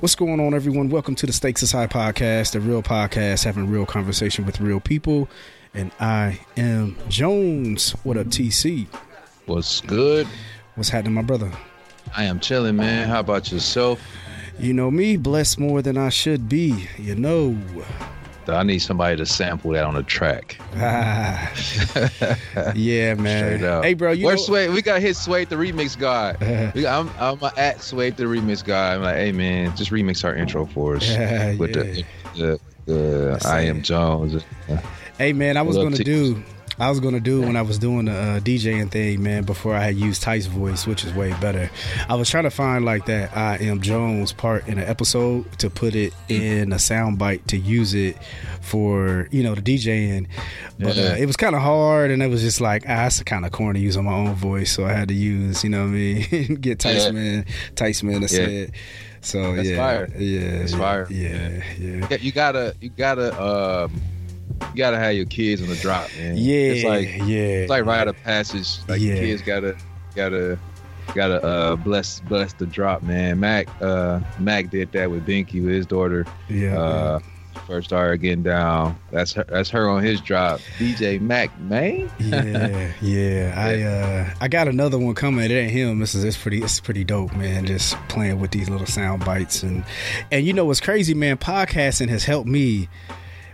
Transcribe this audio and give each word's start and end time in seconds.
What's 0.00 0.14
going 0.14 0.40
on, 0.40 0.54
everyone? 0.54 0.88
Welcome 0.88 1.14
to 1.16 1.26
the 1.26 1.32
Stakes 1.34 1.62
is 1.62 1.72
High 1.72 1.86
podcast, 1.86 2.52
the 2.52 2.60
real 2.60 2.82
podcast 2.82 3.44
having 3.44 3.68
real 3.68 3.84
conversation 3.84 4.46
with 4.46 4.58
real 4.58 4.80
people. 4.80 5.28
And 5.74 5.92
I 6.00 6.40
am 6.56 6.96
Jones. 7.10 7.90
What 8.02 8.16
up, 8.16 8.28
TC? 8.28 8.86
What's 9.44 9.82
good? 9.82 10.26
What's 10.74 10.88
happening, 10.88 11.12
my 11.12 11.20
brother? 11.20 11.52
I 12.16 12.24
am 12.24 12.40
chilling, 12.40 12.76
man. 12.76 13.10
How 13.10 13.20
about 13.20 13.52
yourself? 13.52 14.00
You 14.58 14.72
know 14.72 14.90
me, 14.90 15.18
blessed 15.18 15.58
more 15.58 15.82
than 15.82 15.98
I 15.98 16.08
should 16.08 16.48
be. 16.48 16.88
You 16.96 17.14
know. 17.14 17.58
I 18.54 18.62
need 18.62 18.80
somebody 18.80 19.16
to 19.16 19.26
sample 19.26 19.72
that 19.72 19.84
on 19.84 19.96
a 19.96 20.02
track. 20.02 20.58
Ah. 20.76 21.52
yeah, 22.74 23.14
man. 23.14 23.82
Hey, 23.82 23.94
bro, 23.94 24.12
you 24.12 24.26
Where's 24.26 24.40
know, 24.40 24.54
Sway? 24.54 24.68
We 24.68 24.82
got 24.82 25.00
hit 25.00 25.16
Sway 25.16 25.44
the 25.44 25.56
remix 25.56 25.98
guy. 25.98 26.36
I'm 26.86 27.10
I'm 27.18 27.38
at 27.56 27.82
Sway 27.82 28.10
the 28.10 28.24
remix 28.24 28.64
guy. 28.64 28.94
I'm 28.94 29.02
like, 29.02 29.16
hey 29.16 29.32
man, 29.32 29.76
just 29.76 29.90
remix 29.90 30.24
our 30.24 30.34
intro 30.34 30.66
for 30.66 30.96
us 30.96 31.08
with 31.58 31.76
yeah. 31.76 31.82
the 31.82 32.04
the, 32.36 32.60
the 32.86 33.42
I 33.44 33.62
am 33.62 33.82
Jones. 33.82 34.42
Hey 35.18 35.32
man, 35.32 35.56
I 35.56 35.62
was 35.62 35.76
gonna 35.76 35.96
T? 35.96 36.04
do, 36.04 36.42
I 36.80 36.88
was 36.88 36.98
gonna 36.98 37.20
do 37.20 37.42
when 37.42 37.56
I 37.56 37.62
was 37.62 37.78
doing 37.78 38.06
the 38.06 38.12
uh, 38.12 38.40
DJing 38.40 38.90
thing, 38.90 39.22
man. 39.22 39.44
Before 39.44 39.74
I 39.76 39.80
had 39.80 39.96
used 39.96 40.22
Tice 40.22 40.46
voice, 40.46 40.86
which 40.86 41.04
is 41.04 41.12
way 41.12 41.34
better. 41.40 41.70
I 42.08 42.14
was 42.14 42.30
trying 42.30 42.44
to 42.44 42.50
find 42.50 42.84
like 42.86 43.04
that 43.04 43.36
I 43.36 43.58
am 43.58 43.82
Jones 43.82 44.32
part 44.32 44.66
in 44.66 44.78
an 44.78 44.88
episode 44.88 45.58
to 45.58 45.68
put 45.68 45.94
it 45.94 46.14
in 46.30 46.72
a 46.72 46.76
soundbite 46.76 47.46
to 47.48 47.58
use 47.58 47.92
it 47.92 48.16
for 48.62 49.28
you 49.30 49.42
know 49.42 49.54
the 49.54 49.60
DJing, 49.60 50.26
but 50.78 50.96
uh, 50.96 51.16
it 51.18 51.26
was 51.26 51.36
kind 51.36 51.54
of 51.54 51.60
hard, 51.60 52.10
and 52.10 52.22
it 52.22 52.28
was 52.28 52.40
just 52.40 52.62
like 52.62 52.84
ah, 52.88 53.06
it's 53.06 53.22
kind 53.24 53.44
of 53.44 53.52
corny 53.52 53.80
using 53.80 54.04
my 54.04 54.14
own 54.14 54.34
voice, 54.34 54.72
so 54.72 54.86
I 54.86 54.92
had 54.92 55.08
to 55.08 55.14
use 55.14 55.62
you 55.62 55.68
know 55.68 55.82
what 55.82 55.88
I 55.88 55.90
mean, 55.90 56.54
get 56.62 56.78
Tice 56.78 57.04
Yeah. 57.06 57.10
man, 57.12 57.46
Tice 57.76 58.02
man 58.02 58.14
to 58.14 58.20
Yeah. 58.22 58.26
say 58.46 58.56
it. 58.56 58.70
So 59.20 59.54
That's 59.54 59.68
yeah, 59.68 59.76
fire. 59.76 60.08
yeah, 60.18 60.58
That's 60.60 60.72
yeah, 60.72 60.78
fire. 60.78 61.06
yeah, 61.10 61.62
yeah. 61.78 62.06
Yeah, 62.10 62.16
you 62.22 62.32
gotta 62.32 62.74
you 62.80 62.88
gotta 62.88 63.38
um 63.38 64.00
you 64.60 64.76
gotta 64.76 64.98
have 64.98 65.14
your 65.14 65.26
kids 65.26 65.62
on 65.62 65.68
the 65.68 65.76
drop, 65.76 66.08
man. 66.16 66.36
Yeah, 66.36 66.54
it's 66.54 66.84
like 66.84 67.08
yeah. 67.28 67.36
it's 67.62 67.70
like 67.70 67.84
rite 67.84 68.08
of 68.08 68.16
passage. 68.22 68.78
Like 68.88 69.00
Yeah. 69.00 69.14
your 69.14 69.24
kids 69.24 69.42
gotta 69.42 69.76
gotta 70.14 70.58
gotta 71.14 71.42
uh 71.42 71.76
bless 71.76 72.20
bless 72.20 72.52
the 72.52 72.66
drop, 72.66 73.02
man. 73.02 73.40
Mac 73.40 73.68
uh 73.82 74.20
Mac 74.38 74.70
did 74.70 74.92
that 74.92 75.10
with 75.10 75.26
Binky 75.26 75.62
with 75.64 75.72
his 75.74 75.86
daughter. 75.86 76.26
yeah, 76.48 76.78
Uh 76.78 77.18
first 77.66 77.88
started 77.88 78.18
getting 78.18 78.42
down. 78.42 78.98
That's 79.10 79.32
her 79.32 79.44
that's 79.48 79.70
her 79.70 79.88
on 79.88 80.02
his 80.02 80.20
drop. 80.20 80.60
DJ 80.78 81.20
Mac 81.20 81.58
man. 81.60 82.10
yeah, 82.20 82.92
yeah. 83.00 83.54
I 83.56 83.82
uh 83.82 84.34
I 84.40 84.48
got 84.48 84.68
another 84.68 84.98
one 84.98 85.14
coming. 85.14 85.44
It 85.44 85.50
ain't 85.52 85.72
him. 85.72 85.98
This 85.98 86.14
is 86.14 86.22
it's 86.24 86.36
pretty 86.36 86.62
it's 86.62 86.80
pretty 86.80 87.02
dope, 87.04 87.34
man. 87.34 87.66
Just 87.66 87.96
playing 88.08 88.38
with 88.40 88.50
these 88.52 88.68
little 88.68 88.86
sound 88.86 89.24
bites 89.24 89.62
and 89.62 89.84
and 90.30 90.46
you 90.46 90.52
know 90.52 90.64
what's 90.64 90.80
crazy, 90.80 91.14
man, 91.14 91.38
podcasting 91.38 92.08
has 92.08 92.24
helped 92.24 92.48
me 92.48 92.88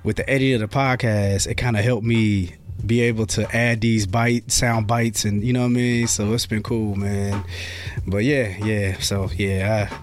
with 0.07 0.17
the 0.17 0.31
editing 0.31 0.63
of 0.63 0.71
the 0.71 0.75
podcast, 0.75 1.49
it 1.49 1.57
kind 1.57 1.77
of 1.77 1.83
helped 1.83 2.07
me 2.07 2.55
be 2.87 3.01
able 3.01 3.27
to 3.27 3.45
add 3.57 3.81
these 3.81 4.07
bite 4.07 4.53
sound 4.53 4.87
bites 4.87 5.25
and 5.25 5.43
you 5.43 5.53
know 5.53 5.63
what 5.63 5.67
I 5.67 5.71
mean? 5.71 6.07
So 6.07 6.33
it's 6.33 6.47
been 6.47 6.63
cool, 6.63 6.95
man. 6.95 7.45
But 8.07 8.19
yeah, 8.19 8.57
yeah. 8.65 9.01
So 9.01 9.29
yeah, 9.35 9.89
I, 9.91 9.97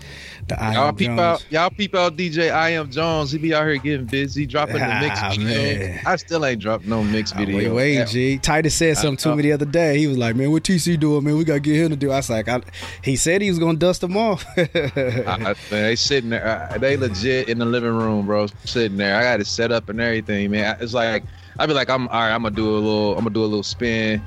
the 0.47 0.61
I 0.61 0.73
Y'all 0.73 0.91
peep 0.93 1.07
Jones- 1.07 1.19
out 1.19 1.45
y'all 1.49 1.69
peep 1.69 1.95
out 1.95 2.17
DJ 2.17 2.51
I 2.51 2.69
am 2.71 2.89
Jones. 2.91 3.31
He 3.31 3.37
be 3.37 3.53
out 3.53 3.63
here 3.65 3.77
getting 3.77 4.05
busy, 4.05 4.45
dropping 4.45 4.75
the 4.79 4.97
mix 5.01 5.19
Ah, 5.21 5.29
video. 5.31 5.45
man. 5.47 5.99
I 6.05 6.15
still 6.17 6.45
ain't 6.45 6.61
dropped 6.61 6.85
no 6.85 7.03
mix 7.03 7.31
Oh, 7.33 7.37
video. 7.37 7.55
Wait, 7.73 7.97
wait. 7.97 8.07
G. 8.07 8.37
Titus 8.39 8.75
said 8.75 8.97
something 8.97 9.17
to 9.31 9.35
me 9.35 9.43
the 9.43 9.51
other 9.53 9.65
day. 9.65 9.97
He 9.99 10.07
was 10.07 10.17
like, 10.17 10.35
"Man, 10.35 10.51
what 10.51 10.63
TC 10.63 10.97
doing, 10.99 11.23
man? 11.23 11.37
We 11.37 11.43
gotta 11.45 11.59
get 11.59 11.75
him 11.75 11.89
to 11.91 11.95
do." 11.95 12.11
I 12.11 12.17
was 12.17 12.29
like, 12.29 12.47
I, 12.49 12.61
"He 13.03 13.15
said 13.15 13.41
he 13.41 13.49
was 13.49 13.59
gonna 13.59 13.77
dust 13.77 14.01
them 14.01 14.17
off." 14.17 14.45
I, 14.57 15.55
they 15.69 15.95
sitting 15.95 16.29
there. 16.31 16.69
They 16.79 16.97
legit 16.97 17.47
in 17.49 17.59
the 17.59 17.65
living 17.65 17.93
room, 17.95 18.25
bro. 18.25 18.47
Sitting 18.65 18.97
there. 18.97 19.15
I 19.15 19.23
got 19.23 19.39
it 19.39 19.47
set 19.47 19.71
up 19.71 19.89
and 19.89 19.99
everything, 20.01 20.51
man. 20.51 20.77
It's 20.79 20.93
like 20.93 21.23
I'd 21.59 21.67
be 21.67 21.73
like, 21.73 21.89
I'm 21.89 22.07
all 22.09 22.19
right. 22.21 22.31
I'm 22.33 22.43
gonna 22.43 22.55
do 22.55 22.69
a 22.69 22.75
little. 22.77 23.11
I'm 23.13 23.19
gonna 23.23 23.33
do 23.33 23.43
a 23.43 23.45
little 23.45 23.63
spin, 23.63 24.21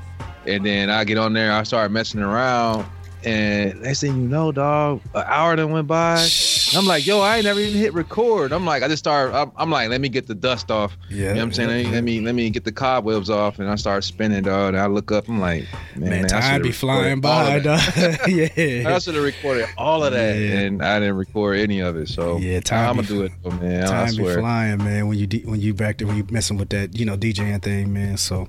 and 0.46 0.64
then 0.64 0.90
I 0.90 1.04
get 1.04 1.18
on 1.18 1.32
there. 1.32 1.52
I 1.52 1.62
start 1.64 1.90
messing 1.90 2.20
around, 2.22 2.86
and 3.26 3.82
next 3.82 4.00
thing 4.00 4.12
you 4.22 4.28
know, 4.28 4.52
dog, 4.52 5.00
an 5.14 5.24
hour 5.26 5.56
done 5.56 5.72
went 5.72 5.86
by. 5.86 6.26
I'm 6.74 6.86
like, 6.86 7.06
yo, 7.06 7.20
I 7.20 7.36
ain't 7.36 7.44
never 7.44 7.60
even 7.60 7.78
hit 7.78 7.92
record. 7.94 8.52
I'm 8.52 8.64
like, 8.64 8.82
I 8.82 8.88
just 8.88 9.00
start. 9.00 9.32
I'm, 9.34 9.52
I'm 9.56 9.70
like, 9.70 9.88
let 9.88 10.00
me 10.00 10.08
get 10.08 10.26
the 10.26 10.34
dust 10.34 10.70
off. 10.70 10.96
Yeah, 11.08 11.16
you 11.16 11.24
know 11.26 11.34
what 11.34 11.42
I'm 11.42 11.52
saying? 11.52 11.68
Let 11.68 11.76
me, 11.84 11.90
let 11.92 12.04
me 12.04 12.20
let 12.20 12.34
me 12.34 12.50
get 12.50 12.64
the 12.64 12.72
cobwebs 12.72 13.28
off, 13.30 13.58
and 13.58 13.68
I 13.68 13.74
start 13.76 14.04
spinning, 14.04 14.42
dog. 14.42 14.74
And 14.74 14.78
I 14.82 14.86
look 14.86 15.10
up. 15.12 15.28
I'm 15.28 15.40
like, 15.40 15.64
man, 15.96 16.08
man, 16.10 16.22
man, 16.22 16.24
I 16.26 16.40
time 16.40 16.62
be 16.62 16.72
flying 16.72 17.20
by, 17.20 17.58
dog. 17.60 17.80
I 17.96 18.98
should 19.00 19.14
have 19.14 19.24
recorded 19.24 19.66
all 19.76 20.04
of 20.04 20.12
that, 20.12 20.36
Yeah. 20.38 20.58
and 20.60 20.82
I 20.82 20.98
didn't 21.00 21.16
record 21.16 21.58
any 21.58 21.80
of 21.80 21.96
it. 21.96 22.08
So 22.08 22.38
Yeah, 22.38 22.60
time 22.60 22.90
I'm 22.90 22.96
gonna 22.96 23.08
do 23.08 23.22
it, 23.22 23.32
though, 23.42 23.50
man. 23.50 23.84
I 23.84 23.86
time 24.06 24.16
be 24.16 24.24
flying, 24.34 24.78
man. 24.78 25.08
When 25.08 25.18
you 25.18 25.26
de- 25.26 25.42
when 25.44 25.60
you 25.60 25.74
back 25.74 25.98
there, 25.98 26.06
when 26.06 26.16
you 26.16 26.26
messing 26.30 26.56
with 26.58 26.68
that, 26.70 26.96
you 26.98 27.04
know, 27.04 27.16
DJing 27.16 27.62
thing, 27.62 27.92
man. 27.92 28.16
So, 28.16 28.48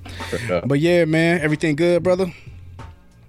but 0.64 0.78
yeah, 0.80 1.04
man, 1.04 1.40
everything 1.40 1.76
good, 1.76 2.02
brother. 2.02 2.32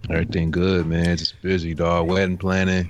Everything 0.10 0.52
good, 0.52 0.88
man. 0.88 1.18
Just 1.18 1.42
busy, 1.42 1.74
dog. 1.74 2.08
Wedding 2.08 2.38
planning, 2.38 2.90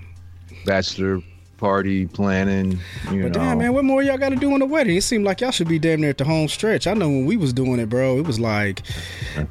bachelor 0.65 1.21
party 1.57 2.07
planning. 2.07 2.79
You 3.11 3.23
But 3.23 3.33
know, 3.33 3.39
damn, 3.41 3.57
man, 3.57 3.73
what 3.73 3.83
more 3.83 4.01
y'all 4.01 4.17
got 4.17 4.29
to 4.29 4.37
do 4.37 4.53
in 4.53 4.59
the 4.59 4.65
wedding? 4.65 4.95
It 4.95 5.01
seemed 5.03 5.25
like 5.25 5.41
y'all 5.41 5.51
should 5.51 5.67
be 5.67 5.77
damn 5.79 5.99
near 6.01 6.11
at 6.11 6.17
the 6.17 6.23
home 6.23 6.47
stretch. 6.47 6.87
I 6.87 6.93
know 6.93 7.09
when 7.09 7.25
we 7.25 7.35
was 7.35 7.51
doing 7.51 7.79
it, 7.79 7.89
bro, 7.89 8.17
it 8.17 8.25
was 8.25 8.39
like 8.39 8.81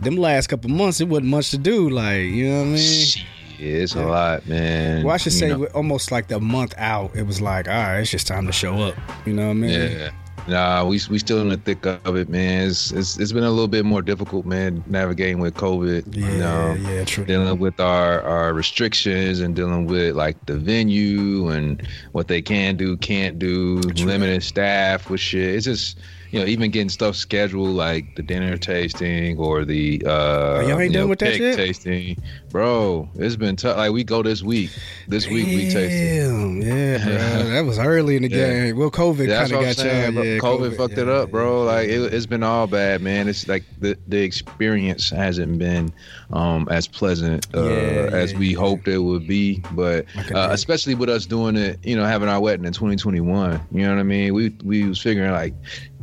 them 0.01 0.17
last 0.17 0.47
couple 0.47 0.71
months. 0.71 1.01
It 1.01 1.09
wasn't 1.09 1.29
much 1.29 1.51
to 1.51 1.59
do, 1.59 1.91
like 1.91 2.23
you 2.23 2.49
know 2.49 2.59
what 2.61 2.63
I 2.63 2.71
mean. 2.71 2.79
Shit, 2.79 3.25
it's 3.59 3.95
a 3.95 4.07
lot, 4.07 4.47
man. 4.47 5.05
Well, 5.05 5.15
I 5.15 5.19
should 5.19 5.33
You 5.35 5.39
say 5.39 5.53
almost 5.53 6.11
like 6.11 6.29
the 6.29 6.41
month 6.41 6.75
out, 6.79 7.15
it 7.15 7.25
was 7.25 7.41
like, 7.41 7.69
all 7.69 7.75
right, 7.75 7.99
it's 7.99 8.11
just 8.11 8.27
time 8.27 8.47
to 8.47 8.53
show 8.53 8.75
up. 8.77 8.95
You 9.27 9.35
know 9.35 9.45
what 9.47 9.51
I 9.51 9.55
mean? 9.55 9.71
Yeah. 9.71 10.11
Nah, 10.49 10.83
we 10.85 10.99
we 11.11 11.19
still 11.19 11.41
in 11.41 11.51
the 11.51 11.59
thick 11.59 11.85
of 11.85 12.17
it, 12.17 12.31
man. 12.31 12.69
It's, 12.69 12.91
it's 12.91 13.19
it's 13.19 13.33
been 13.33 13.45
a 13.45 13.51
little 13.51 13.69
bit 13.69 13.85
more 13.85 14.01
difficult, 14.01 14.47
man, 14.47 14.83
navigating 14.87 15.41
with 15.41 15.55
COVID. 15.55 16.17
Yeah, 16.17 16.31
you 16.31 16.39
know, 16.39 16.91
yeah, 16.91 17.05
true. 17.05 17.27
dealing 17.27 17.59
with 17.59 17.79
our 17.81 18.23
our 18.23 18.55
restrictions 18.55 19.41
and 19.41 19.55
dealing 19.55 19.87
with 19.87 20.17
like 20.17 20.45
the 20.47 20.57
venue 20.57 21.49
and 21.51 21.87
what 22.13 22.29
they 22.29 22.41
can 22.41 22.77
do, 22.77 22.97
can't 22.97 23.39
do, 23.39 23.83
True. 23.83 24.07
limited 24.07 24.43
staff 24.43 25.11
with 25.11 25.21
shit. 25.21 25.55
It's 25.55 25.67
just 25.67 25.99
you 26.31 26.39
know 26.41 26.47
even 26.47 26.71
getting 26.71 26.89
stuff 26.89 27.17
scheduled 27.17 27.71
like 27.71 28.15
the 28.17 28.23
dinner 28.23 28.57
tasting 28.59 29.39
or 29.39 29.65
the 29.65 30.03
uh 30.07 30.11
Oh, 30.11 30.61
y'all 30.61 30.81
ain't 30.81 30.93
you 30.93 30.99
done 30.99 31.03
know, 31.05 31.07
with 31.09 31.19
that 31.21 31.35
shit? 31.35 31.57
tasting, 31.57 32.17
bro. 32.51 33.09
It's 33.15 33.37
been 33.37 33.57
tough. 33.57 33.77
Like 33.77 33.93
we 33.93 34.05
go 34.05 34.23
this 34.23 34.43
week. 34.43 34.71
This 35.07 35.27
week 35.27 35.47
we 35.47 35.71
tasted. 35.71 36.29
Damn, 36.29 36.61
yeah, 36.63 37.05
bro. 37.43 37.51
that 37.51 37.65
was 37.65 37.79
early 37.79 38.17
in 38.17 38.23
the 38.23 38.29
Yeah. 38.39 38.51
game. 38.67 38.77
Well, 38.79 38.91
COVID 38.91 39.29
kind 39.29 39.53
of 39.53 39.61
got 39.63 39.77
saying. 39.77 40.03
y'all. 40.05 40.13
bro. 40.13 40.23
Yeah, 40.23 40.39
COVID, 40.39 40.77
fucked 40.77 40.99
it 40.99 41.09
up, 41.09 41.31
bro. 41.31 41.65
yeah, 41.65 41.73
like 41.73 41.89
yeah. 41.89 41.95
it, 41.97 42.15
it's 42.15 42.27
been 42.27 42.43
all 42.43 42.67
bad, 42.67 43.01
man. 43.03 43.29
It's 43.29 43.49
like 43.49 43.65
the 43.81 43.97
the 44.09 44.19
experience 44.23 45.11
hasn't 45.11 45.59
been 45.59 45.93
um, 46.31 46.69
as 46.71 46.87
pleasant 46.87 47.47
uh, 47.55 47.65
Yeah, 47.65 47.71
as 48.13 48.33
yeah, 48.33 48.39
we 48.39 48.49
yeah. 48.49 48.59
hoped 48.59 48.87
it 48.89 48.99
would 48.99 49.27
be. 49.27 49.63
But 49.73 50.05
uh, 50.35 50.49
especially 50.51 50.95
with 50.95 51.09
us 51.09 51.27
doing 51.27 51.57
it, 51.57 51.79
you 51.85 51.97
know, 51.97 52.05
having 52.05 52.29
our 52.29 52.41
wedding 52.41 52.67
in 52.67 52.73
2021. 52.73 53.61
You 53.73 53.83
know 53.83 53.91
what 53.95 53.99
I 54.01 54.03
mean? 54.03 54.35
We 54.35 54.51
we 54.65 54.85
was 54.85 55.01
figuring 55.01 55.31
like, 55.33 55.55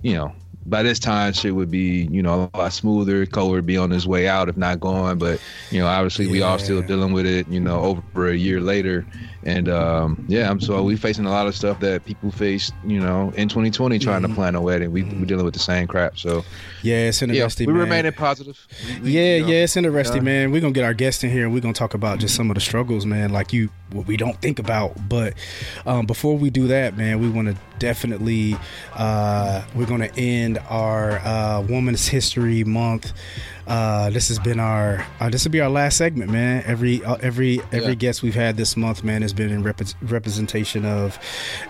you 0.06 0.14
know. 0.14 0.32
By 0.68 0.82
this 0.82 0.98
time, 0.98 1.32
shit 1.34 1.54
would 1.54 1.70
be, 1.70 2.08
you 2.10 2.24
know, 2.24 2.50
a 2.56 2.58
lot 2.58 2.74
smoother. 2.74 3.28
COVID 3.28 3.52
would 3.52 3.66
be 3.68 3.78
on 3.78 3.92
his 3.92 4.08
way 4.08 4.28
out, 4.28 4.50
if 4.50 4.58
not 4.58 4.80
gone. 4.80 5.20
But, 5.20 5.40
you 5.70 5.80
know, 5.80 5.86
obviously, 5.86 6.26
we 6.26 6.42
all 6.42 6.58
still 6.58 6.82
dealing 6.82 7.14
with 7.14 7.28
it. 7.28 7.48
You 7.48 7.60
know, 7.60 7.82
over 7.82 8.30
a 8.30 8.36
year 8.36 8.60
later, 8.60 9.06
And 9.46 9.70
um, 9.70 10.26
yeah, 10.28 10.50
I'm 10.50 10.60
so 10.60 10.82
we 10.82 10.96
facing 10.96 11.26
a 11.26 11.30
lot 11.30 11.46
of 11.46 11.56
stuff 11.56 11.80
that 11.82 12.04
people 12.06 12.32
faced, 12.32 12.74
you 12.84 13.00
know, 13.00 13.32
in 13.38 13.48
2020 13.48 14.00
trying 14.00 14.22
Mm-hmm. 14.24 14.32
to 14.32 14.36
plan 14.36 14.56
a 14.56 14.62
wedding. 14.62 14.92
We 14.92 15.04
we 15.04 15.26
dealing 15.26 15.46
with 15.46 15.54
the 15.54 15.60
same 15.60 15.86
crap. 15.88 16.18
So 16.18 16.44
Yeah, 16.82 17.10
it's 17.10 17.22
yeah, 17.22 17.28
interesting. 17.28 17.68
we 17.68 17.74
man. 17.74 17.84
remaining 17.84 18.14
positive. 18.14 18.58
We- 19.04 19.12
Yeah, 19.12 19.36
you 19.36 19.42
know, 19.44 19.48
yeah, 19.50 19.64
it's 19.64 19.78
interesting, 19.78 20.18
yeah. 20.18 20.22
man. 20.24 20.52
We're 20.52 20.62
gonna 20.62 20.74
get 20.74 20.84
our 20.84 20.96
guest 20.96 21.24
in 21.24 21.30
here 21.30 21.44
and 21.46 21.54
we're 21.54 21.60
gonna 21.62 21.74
talk 21.74 21.94
about 21.94 22.18
just 22.20 22.34
some 22.34 22.50
of 22.50 22.56
the 22.56 22.62
struggles, 22.62 23.06
man, 23.06 23.32
like 23.32 23.54
you 23.54 23.70
what 23.92 24.08
we 24.08 24.18
don't 24.18 24.42
think 24.42 24.58
about. 24.58 24.94
But 25.08 25.36
um, 25.86 26.08
before 26.08 26.38
we 26.38 26.50
do 26.50 26.66
that, 26.68 26.98
man, 26.98 27.20
we 27.20 27.30
want 27.30 27.48
to 27.50 27.56
definitely 27.78 28.56
uh, 28.96 29.64
we're 29.76 29.86
gonna 29.86 30.10
end 30.18 30.58
our 30.70 31.20
uh, 31.20 31.62
Women's 31.62 32.08
History 32.08 32.64
Month. 32.64 33.14
Uh, 33.68 34.12
this 34.12 34.28
has 34.28 34.38
been 34.38 34.60
our 34.60 35.06
uh, 35.20 35.30
this 35.30 35.44
will 35.44 35.52
be 35.52 35.60
our 35.62 35.70
last 35.70 35.98
segment, 35.98 36.32
man. 36.32 36.64
Every 36.68 37.04
uh, 37.04 37.16
every 37.22 37.62
every 37.72 37.90
Yeah. 37.90 37.94
guest 37.96 38.22
we've 38.24 38.36
had 38.36 38.58
this 38.58 38.78
month, 38.78 39.04
man, 39.04 39.22
has 39.24 39.34
been 39.36 39.52
in 39.52 39.64
rep- 39.64 39.82
representation 40.02 40.86
of, 40.86 41.20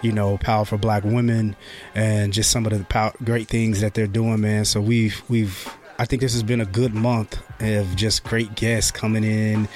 you 0.02 0.12
know, 0.12 0.38
powerful 0.38 0.78
Black 0.78 1.04
women 1.04 1.56
and 1.94 2.32
just 2.34 2.52
some 2.52 2.66
of 2.66 2.72
the 2.78 2.84
pow- 2.86 3.14
great 3.24 3.48
things 3.48 3.82
that 3.82 3.94
they're 3.94 4.08
doing, 4.08 4.42
man. 4.42 4.66
So 4.66 4.80
we've 4.82 5.22
we've 5.30 5.68
I 5.98 6.06
think 6.06 6.22
this 6.22 6.34
has 6.34 6.44
been 6.44 6.60
a 6.62 6.66
good 6.66 6.94
month 6.94 7.42
of 7.62 7.96
just 7.96 8.26
great 8.26 8.54
guests 8.56 8.92
coming 8.92 9.24
in, 9.24 9.70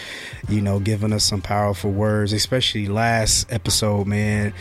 you 0.50 0.60
know, 0.62 0.80
giving 0.80 1.14
us 1.14 1.24
some 1.24 1.42
powerful 1.42 1.92
words. 1.92 2.34
Especially 2.34 2.88
last 2.88 3.50
episode, 3.52 4.06
man. 4.06 4.54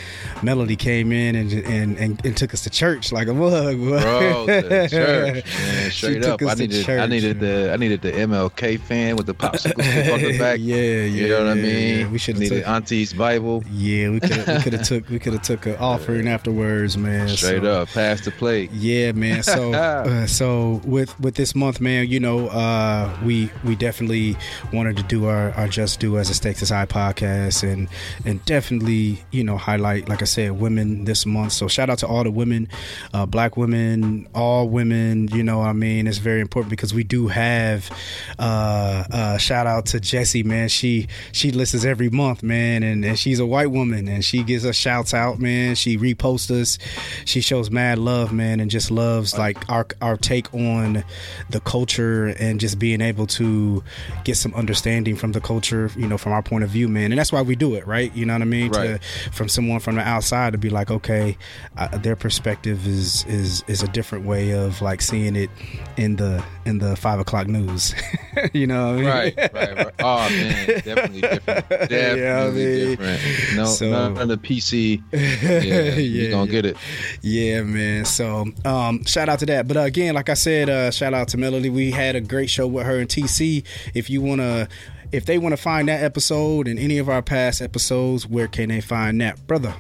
Melody 0.43 0.77
came 0.77 1.11
in 1.11 1.35
and 1.35 1.53
and, 1.53 1.99
and, 1.99 2.25
and 2.25 2.37
took 2.37 2.55
us 2.55 2.63
to 2.63 2.71
church 2.71 3.11
like 3.11 3.27
a 3.27 3.35
mug, 3.35 3.77
Bro, 3.79 4.47
the 4.47 4.89
church, 4.91 5.45
man, 5.45 5.91
straight 5.91 6.25
up. 6.25 6.41
I 6.43 6.55
needed, 6.55 6.81
I 6.81 6.85
church, 6.85 7.11
needed 7.11 7.41
the, 7.41 7.73
I 7.73 7.77
needed 7.77 8.03
the 8.03 8.13
MLK 8.13 8.79
fan 8.81 9.17
with 9.17 9.27
the 9.27 9.35
popsicle 9.35 9.83
stick 9.83 10.13
on 10.13 10.21
the 10.21 10.39
back. 10.39 10.59
yeah, 10.61 10.77
yeah, 10.77 11.03
you 11.07 11.29
know 11.29 11.39
what 11.41 11.49
I 11.49 11.55
mean. 11.55 11.99
yeah. 12.01 12.09
We 12.09 12.19
should 12.19 12.37
have 12.37 12.43
needed 12.43 12.59
took. 12.61 12.69
Auntie's 12.69 13.13
Bible. 13.13 13.65
Yeah, 13.73 14.11
we 14.11 14.21
could 14.21 14.31
we 14.47 14.61
could 14.63 14.73
have 14.75 14.83
took 14.85 15.09
we 15.09 15.19
could 15.19 15.33
have 15.33 15.43
took 15.43 15.67
an 15.67 15.77
offering 15.81 16.29
afterwards, 16.29 16.97
man. 16.97 17.29
Straight 17.29 17.63
So- 17.63 17.83
up, 17.83 17.89
pass 17.89 18.21
the 18.25 18.31
plate. 18.31 18.71
Yeah, 18.71 19.11
man. 19.13 19.43
So, 19.43 19.73
uh, 19.73 20.27
so 20.29 20.81
with 20.85 21.19
with 21.19 21.35
this 21.35 21.48
month, 21.55 21.81
man, 21.81 22.09
you 22.09 22.21
know, 22.21 22.49
uh, 22.49 23.17
we 23.25 23.51
we 23.65 23.77
definitely 23.77 24.37
wanted 24.73 24.97
to 24.97 25.03
do 25.05 25.27
our, 25.27 25.51
our 25.53 25.69
just 25.69 26.01
do 26.01 26.19
as 26.19 26.31
a 26.31 26.35
stakes 26.35 26.63
is 26.63 26.71
high 26.71 26.87
podcast, 26.87 27.63
and 27.63 27.89
and 28.25 28.45
definitely 28.45 29.23
you 29.31 29.45
know 29.45 29.57
highlight, 29.57 30.09
like 30.09 30.23
I 30.23 30.27
said, 30.27 30.53
women 30.61 31.05
this 31.05 31.27
month. 31.27 31.53
So 31.53 31.69
shout 31.69 31.91
out 31.91 31.99
to 31.99 32.07
all 32.07 32.25
the 32.25 32.31
women, 32.31 32.69
uh, 33.13 33.27
black 33.27 33.57
women, 33.57 34.29
all 34.35 34.69
women. 34.69 35.29
You 35.29 35.43
know, 35.43 35.61
I 35.61 35.73
mean, 35.73 36.07
it's 36.07 36.19
very 36.19 36.41
important 36.41 36.71
because 36.71 36.95
we 36.95 37.05
do 37.05 37.29
have. 37.29 37.91
Uh, 38.39 39.05
uh, 39.11 39.39
shout 39.39 39.67
out 39.67 39.87
to 39.87 40.01
Jessie, 40.01 40.43
man. 40.43 40.69
She 40.69 41.09
she 41.33 41.51
listens 41.51 41.85
every 41.85 42.11
month, 42.11 42.43
man, 42.43 42.83
and, 42.83 43.05
and 43.05 43.19
she's 43.19 43.41
a 43.41 43.47
white 43.47 43.71
woman, 43.71 44.09
and 44.09 44.25
she 44.25 44.43
gives 44.43 44.65
us 44.65 44.77
shouts 44.77 45.15
out, 45.15 45.39
man. 45.39 45.75
She 45.75 45.97
reposts 45.97 46.51
us. 46.51 46.79
She 47.25 47.41
shows 47.41 47.71
mad 47.71 47.99
love, 47.99 48.33
man, 48.33 48.61
and 48.61 48.71
just 48.71 48.91
loves 48.91 49.37
like 49.39 49.69
our 49.69 49.87
our 50.01 50.17
take 50.17 50.53
on 50.55 51.05
the 51.51 51.61
culture 51.61 52.27
and 52.39 52.61
just 52.61 52.79
being 52.79 53.01
able 53.01 53.27
to 53.27 53.83
get 54.25 54.37
some 54.37 54.55
understanding 54.55 55.17
from 55.17 55.33
the 55.33 55.41
culture, 55.41 55.91
you 55.97 56.07
know, 56.07 56.19
from 56.19 56.33
our 56.33 56.43
point 56.43 56.65
of 56.65 56.71
view, 56.71 56.89
man. 56.89 57.13
And 57.13 57.19
that's 57.19 57.33
why 57.33 57.43
we 57.43 57.57
do 57.57 57.75
it, 57.75 57.87
right? 57.87 58.15
You 58.15 58.27
know 58.27 58.35
what 58.35 58.43
I 58.43 58.47
mean? 58.47 58.71
Right. 58.73 59.01
To, 59.01 59.31
from 59.33 59.49
someone 59.49 59.81
from 59.81 59.97
the 59.97 60.03
outside 60.03 60.53
to 60.53 60.59
be 60.59 60.71
like, 60.71 60.91
okay, 60.91 61.37
uh, 61.77 61.97
their 61.99 62.17
perspective 62.17 62.87
is 62.87 63.25
is 63.27 63.65
is 63.69 63.83
a 63.83 63.89
different 63.89 64.25
way 64.27 64.53
of 64.53 64.81
like 64.83 65.01
seeing 65.01 65.37
it 65.37 65.51
in 65.97 66.17
the 66.17 66.43
in 66.65 66.79
the 66.79 66.97
five 66.97 67.19
o'clock 67.21 67.47
news. 67.47 67.95
you 68.53 68.67
know 68.67 68.87
what 68.87 68.95
I 68.95 68.97
mean? 68.97 69.07
Right, 69.07 69.37
right, 69.53 69.77
right. 69.77 69.95
Oh 70.01 70.29
man, 70.31 70.67
definitely 70.67 71.21
different. 71.21 71.69
Definitely 71.69 71.89
Yeah, 72.23 72.45
I 72.45 72.51
mean, 72.51 72.97
different. 72.97 73.57
No, 73.57 73.65
so- 73.65 73.91
none 73.91 74.19
of 74.19 74.29
the 74.29 74.37
PC. 74.37 75.03
Yeah, 75.13 75.61
Yeah, 75.63 75.95
you 75.97 76.31
gonna 76.31 76.45
yeah. 76.47 76.51
get 76.51 76.67
it. 76.67 76.77
Yeah, 77.23 77.63
man. 77.63 78.05
So, 78.05 78.47
um, 78.65 79.05
shout 79.05 79.29
out 79.29 79.39
to 79.41 79.47
that. 79.47 79.67
But 79.69 79.77
uh, 79.77 79.81
again, 79.81 80.15
like 80.15 80.29
I 80.29 80.35
said, 80.35 80.69
uh, 80.71 80.91
shout 80.91 81.15
out 81.15 81.28
to 81.29 81.37
Melody. 81.37 81.71
We 81.71 81.91
had 81.91 82.17
a 82.17 82.21
great 82.21 82.51
show 82.51 82.67
with 82.67 82.87
her 82.87 82.99
and 82.99 83.09
TC. 83.09 83.65
If 83.95 84.11
you 84.11 84.21
wanna, 84.21 84.69
if 85.13 85.27
they 85.27 85.39
want 85.39 85.53
to 85.53 85.57
find 85.57 85.89
that 85.89 86.03
episode 86.03 86.69
and 86.69 86.79
any 86.79 86.99
of 86.99 87.09
our 87.09 87.23
past 87.23 87.63
episodes, 87.63 88.27
where 88.27 88.49
can 88.49 88.69
they 88.69 88.81
find 88.81 89.21
that, 89.21 89.47
brother? 89.47 89.75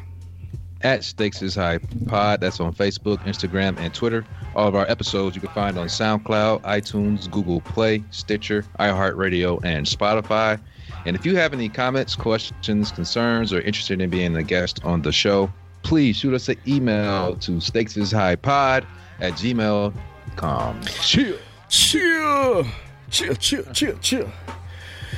At 0.83 1.03
Stakes 1.03 1.43
is 1.43 1.56
High 1.56 1.79
Pod. 2.06 2.41
That's 2.41 2.61
on 2.61 2.73
Facebook, 2.73 3.19
Instagram, 3.25 3.77
and 3.79 3.93
Twitter. 3.93 4.25
All 4.55 4.69
of 4.69 4.77
our 4.77 4.89
episodes 4.89 5.35
you 5.35 5.43
can 5.43 5.50
find 5.50 5.77
on 5.77 5.89
SoundCloud, 5.89 6.62
iTunes, 6.62 7.29
Google 7.29 7.61
Play, 7.61 8.05
Stitcher, 8.11 8.65
iHeartRadio, 8.79 9.62
and 9.65 9.85
Spotify. 9.87 10.61
And 11.05 11.17
if 11.17 11.27
you 11.27 11.37
have 11.37 11.53
any 11.53 11.69
comments, 11.69 12.15
questions, 12.15 12.93
concerns, 12.93 13.53
or 13.53 13.61
interested 13.61 14.01
in 14.01 14.09
being 14.09 14.37
a 14.37 14.43
guest 14.44 14.81
on 14.85 15.03
the 15.03 15.11
show, 15.11 15.53
please 15.83 16.17
shoot 16.17 16.35
us 16.35 16.49
an 16.49 16.56
email 16.67 17.35
to 17.37 17.53
stakesishighpod 17.53 18.87
at 19.21 19.33
gmail.com. 19.33 19.94
Chill. 21.02 21.37
Chill, 21.69 22.64
chill, 23.11 23.35
chill, 23.35 23.64
chill, 23.73 23.99
chill. 23.99 24.31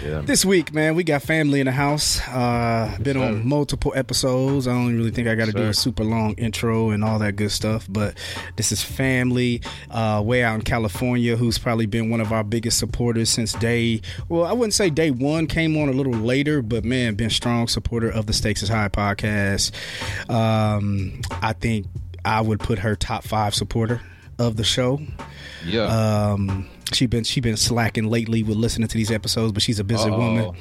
Yeah. 0.02 0.22
This 0.22 0.46
week, 0.46 0.72
man, 0.72 0.94
we 0.94 1.05
got 1.05 1.20
family 1.20 1.61
in 1.61 1.67
the 1.67 1.72
house. 1.72 2.26
Uh, 2.26 2.96
been 3.02 3.19
on 3.19 3.46
multiple 3.46 3.93
episodes. 3.94 4.67
I 4.67 4.72
don't 4.72 4.96
really 4.96 5.11
think 5.11 5.28
I 5.28 5.34
got 5.34 5.46
to 5.46 5.52
do 5.52 5.64
a 5.64 5.75
super 5.75 6.05
long 6.05 6.32
intro 6.34 6.88
and 6.90 7.05
all 7.05 7.19
that 7.19 7.37
good 7.37 7.50
stuff. 7.50 7.87
But 7.88 8.17
this 8.56 8.72
is 8.72 8.82
family 8.82 9.61
uh, 9.90 10.22
way 10.25 10.43
out 10.43 10.55
in 10.55 10.62
California, 10.62 11.37
who's 11.37 11.58
probably 11.58 11.84
been 11.84 12.08
one 12.08 12.23
of 12.23 12.32
our 12.32 12.43
biggest 12.43 12.78
supporters 12.78 13.28
since 13.28 13.52
day. 13.52 14.00
Well, 14.31 14.44
I 14.44 14.52
wouldn't 14.55 14.75
say 14.75 14.88
day 14.88 15.11
one. 15.11 15.46
Came 15.46 15.76
on 15.76 15.90
a 15.90 15.93
little 15.93 16.14
later, 16.14 16.62
but 16.62 16.82
man, 16.82 17.14
been 17.14 17.31
strong 17.31 17.69
supporter 17.69 18.08
of 18.08 18.26
the 18.26 18.32
Stakes 18.32 18.62
is 18.62 18.70
High 18.70 18.88
podcast. 18.88 19.73
Um, 20.31 21.20
I 21.43 21.52
think 21.52 21.87
I 22.25 22.40
would 22.40 22.61
put 22.61 22.78
her 22.78 22.96
top 22.96 23.23
five 23.23 23.55
supporter 23.55 24.00
of 24.40 24.56
the 24.56 24.64
show. 24.64 24.98
Yeah. 25.64 25.84
Um, 25.84 26.66
she 26.92 27.06
been 27.06 27.22
she 27.22 27.40
been 27.40 27.56
slacking 27.56 28.08
lately 28.08 28.42
with 28.42 28.56
listening 28.56 28.88
to 28.88 28.96
these 28.96 29.10
episodes, 29.10 29.52
but 29.52 29.62
she's 29.62 29.78
a 29.78 29.84
busy 29.84 30.10
Uh-oh. 30.10 30.19
woman. 30.19 30.56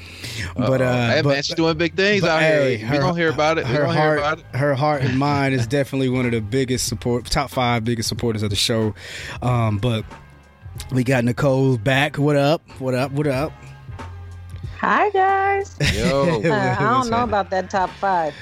But 0.56 0.82
uh, 0.82 0.86
Uh-oh. 0.86 1.10
hey, 1.10 1.22
but, 1.24 1.30
man, 1.30 1.44
she's 1.44 1.56
doing 1.56 1.78
big 1.78 1.96
things 1.96 2.22
but, 2.22 2.30
out 2.30 2.42
hey, 2.42 2.78
here. 2.78 2.92
we 2.92 2.98
gonna 3.00 3.18
hear 3.18 3.32
about 3.32 3.58
it. 3.58 3.66
We 3.66 3.72
Her 3.72 3.86
gonna 3.86 3.94
hear 3.94 4.02
heart, 4.02 4.20
about 4.20 4.40
it. 4.40 4.46
her 4.56 4.76
heart 4.76 5.02
and 5.02 5.18
mind 5.28 5.56
is 5.56 5.66
definitely 5.66 6.10
one 6.10 6.26
of 6.26 6.34
the 6.34 6.42
biggest 6.42 6.88
support, 6.88 7.26
top 7.26 7.50
five 7.50 7.84
biggest 7.84 8.10
supporters 8.10 8.44
of 8.44 8.52
the 8.52 8.56
show. 8.56 8.94
Um, 9.42 9.80
but 9.80 10.06
we 10.92 11.04
got 11.04 11.24
Nicole 11.24 11.78
back. 11.78 12.18
What 12.18 12.36
up? 12.36 12.62
What 12.80 12.94
up? 12.94 13.12
What 13.12 13.26
up? 13.26 13.52
Hi 14.80 15.10
guys. 15.10 15.76
Yo. 15.94 16.42
Uh, 16.44 16.76
I 16.80 16.84
don't 16.84 17.10
know 17.10 17.24
about 17.24 17.50
that 17.50 17.70
top 17.70 17.90
five. 17.92 18.34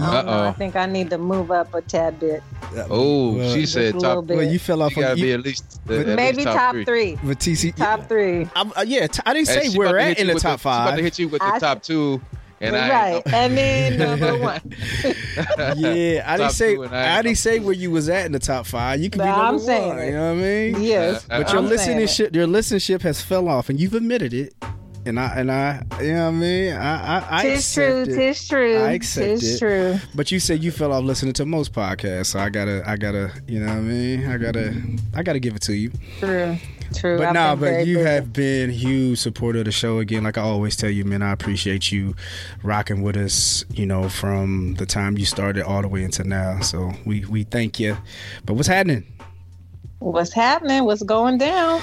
I, 0.00 0.22
don't. 0.22 0.28
I 0.28 0.52
think 0.52 0.76
I 0.76 0.86
need 0.86 1.10
to 1.10 1.18
move 1.18 1.50
up 1.50 1.72
a 1.74 1.80
tad 1.82 2.18
bit. 2.20 2.42
Oh, 2.90 3.32
Well, 3.36 3.54
she 3.54 3.66
said 3.66 3.94
a 3.94 3.98
little 3.98 4.16
top. 4.22 4.26
bit. 4.26 4.36
Well, 4.38 4.46
you 4.46 4.58
fell 4.58 4.82
off 4.82 4.96
You 4.96 5.02
gotta 5.02 5.12
on 5.12 5.16
be 5.20 5.28
you, 5.28 5.34
at 5.34 5.40
least 5.40 5.80
But 5.86 5.98
at 6.00 6.06
least 6.06 6.16
Maybe 6.16 6.44
top, 6.44 6.74
three. 6.84 7.18
with 7.24 7.38
TC. 7.38 7.74
Top 7.76 8.08
three. 8.08 8.48
I'm- 8.56 8.72
uh, 8.76 8.84
yeah, 8.86 9.06
t- 9.06 9.20
I 9.24 9.32
didn't 9.34 9.48
Hey, 9.48 9.54
say 9.66 9.68
she 9.70 9.78
we're 9.78 9.96
at 9.98 10.08
hit 10.08 10.18
in 10.18 10.26
you 10.26 10.30
the 10.30 10.34
with 10.34 10.42
top 10.42 10.60
She 10.60 10.68
about 10.68 10.96
to 10.96 11.02
hit 11.02 11.18
you 11.18 11.28
with 11.28 11.40
the 11.42 11.54
I- 11.54 11.58
top 11.58 11.82
two, 11.82 12.20
and 12.60 12.74
right. 12.74 13.14
ain't 13.26 13.34
And 13.34 13.56
then 13.58 13.98
number 14.20 14.38
one. 14.38 14.60
Yeah, 15.76 16.24
I 16.26 16.36
didn't 16.36 16.52
say 16.52 16.76
I 16.78 17.18
I 17.18 17.22
didn't 17.22 17.38
say 17.38 17.58
where 17.60 17.74
you 17.74 17.90
was 17.90 18.08
at 18.08 18.26
in 18.26 18.32
the 18.32 18.38
top 18.38 18.66
five. 18.66 19.00
You 19.00 19.10
could 19.10 19.18
be 19.20 19.24
But 19.24 19.36
number 19.36 19.44
I'm 19.46 19.58
saying 19.58 19.88
one. 19.88 19.98
it. 19.98 20.06
You 20.06 20.12
know 20.12 20.34
what 20.34 20.38
I 20.38 20.42
mean? 20.72 20.82
Yes. 20.82 21.26
Uh, 21.30 21.42
But 21.42 21.52
your 21.52 21.62
I'm 21.62 21.76
saying 21.78 22.00
it. 22.00 22.04
listenership, 22.08 22.34
your 22.34 22.46
listenership 22.46 23.02
has 23.02 23.20
fell 23.20 23.48
off, 23.48 23.68
and 23.68 23.78
you've 23.78 23.94
admitted 23.94 24.32
it. 24.34 24.54
And 25.06 25.20
I, 25.20 25.26
and 25.36 25.52
I, 25.52 25.82
you 26.00 26.14
know 26.14 26.24
what 26.24 26.28
I 26.28 26.30
mean. 26.32 26.72
I, 26.72 27.18
I, 27.18 27.38
I 27.38 27.42
Tis 27.42 27.72
true. 27.72 28.02
it. 28.02 28.06
Tis 28.06 28.48
true. 28.48 28.76
I 28.76 28.90
accept 28.92 29.40
Tis 29.40 29.54
it. 29.54 29.58
true. 29.60 29.98
But 30.14 30.32
you 30.32 30.40
said 30.40 30.64
you 30.64 30.72
fell 30.72 30.92
off 30.92 31.04
listening 31.04 31.32
to 31.34 31.46
most 31.46 31.72
podcasts, 31.72 32.26
so 32.26 32.40
I 32.40 32.50
gotta, 32.50 32.82
I 32.84 32.96
gotta, 32.96 33.30
you 33.46 33.60
know 33.60 33.66
what 33.66 33.76
I 33.76 33.80
mean. 33.80 34.26
I 34.26 34.36
gotta, 34.36 34.74
I 35.14 35.22
gotta 35.22 35.38
give 35.38 35.54
it 35.54 35.62
to 35.62 35.74
you. 35.74 35.92
True. 36.18 36.58
True. 36.94 37.18
But 37.18 37.28
I've 37.28 37.34
nah, 37.34 37.56
but 37.56 37.86
you 37.86 37.96
busy. 37.98 38.08
have 38.08 38.32
been 38.32 38.70
huge 38.70 39.18
supporter 39.18 39.60
of 39.60 39.64
the 39.64 39.72
show 39.72 39.98
again. 39.98 40.24
Like 40.24 40.38
I 40.38 40.42
always 40.42 40.76
tell 40.76 40.90
you, 40.90 41.04
man, 41.04 41.22
I 41.22 41.32
appreciate 41.32 41.90
you 41.90 42.14
rocking 42.62 43.02
with 43.02 43.16
us. 43.16 43.64
You 43.70 43.86
know, 43.86 44.08
from 44.08 44.74
the 44.74 44.86
time 44.86 45.18
you 45.18 45.24
started 45.24 45.64
all 45.64 45.82
the 45.82 45.88
way 45.88 46.04
into 46.04 46.22
now. 46.24 46.60
So 46.60 46.92
we 47.04 47.24
we 47.24 47.42
thank 47.44 47.80
you. 47.80 47.96
But 48.44 48.54
what's 48.54 48.68
happening? 48.68 49.04
What's 49.98 50.32
happening? 50.32 50.84
What's 50.84 51.02
going 51.02 51.38
down? 51.38 51.82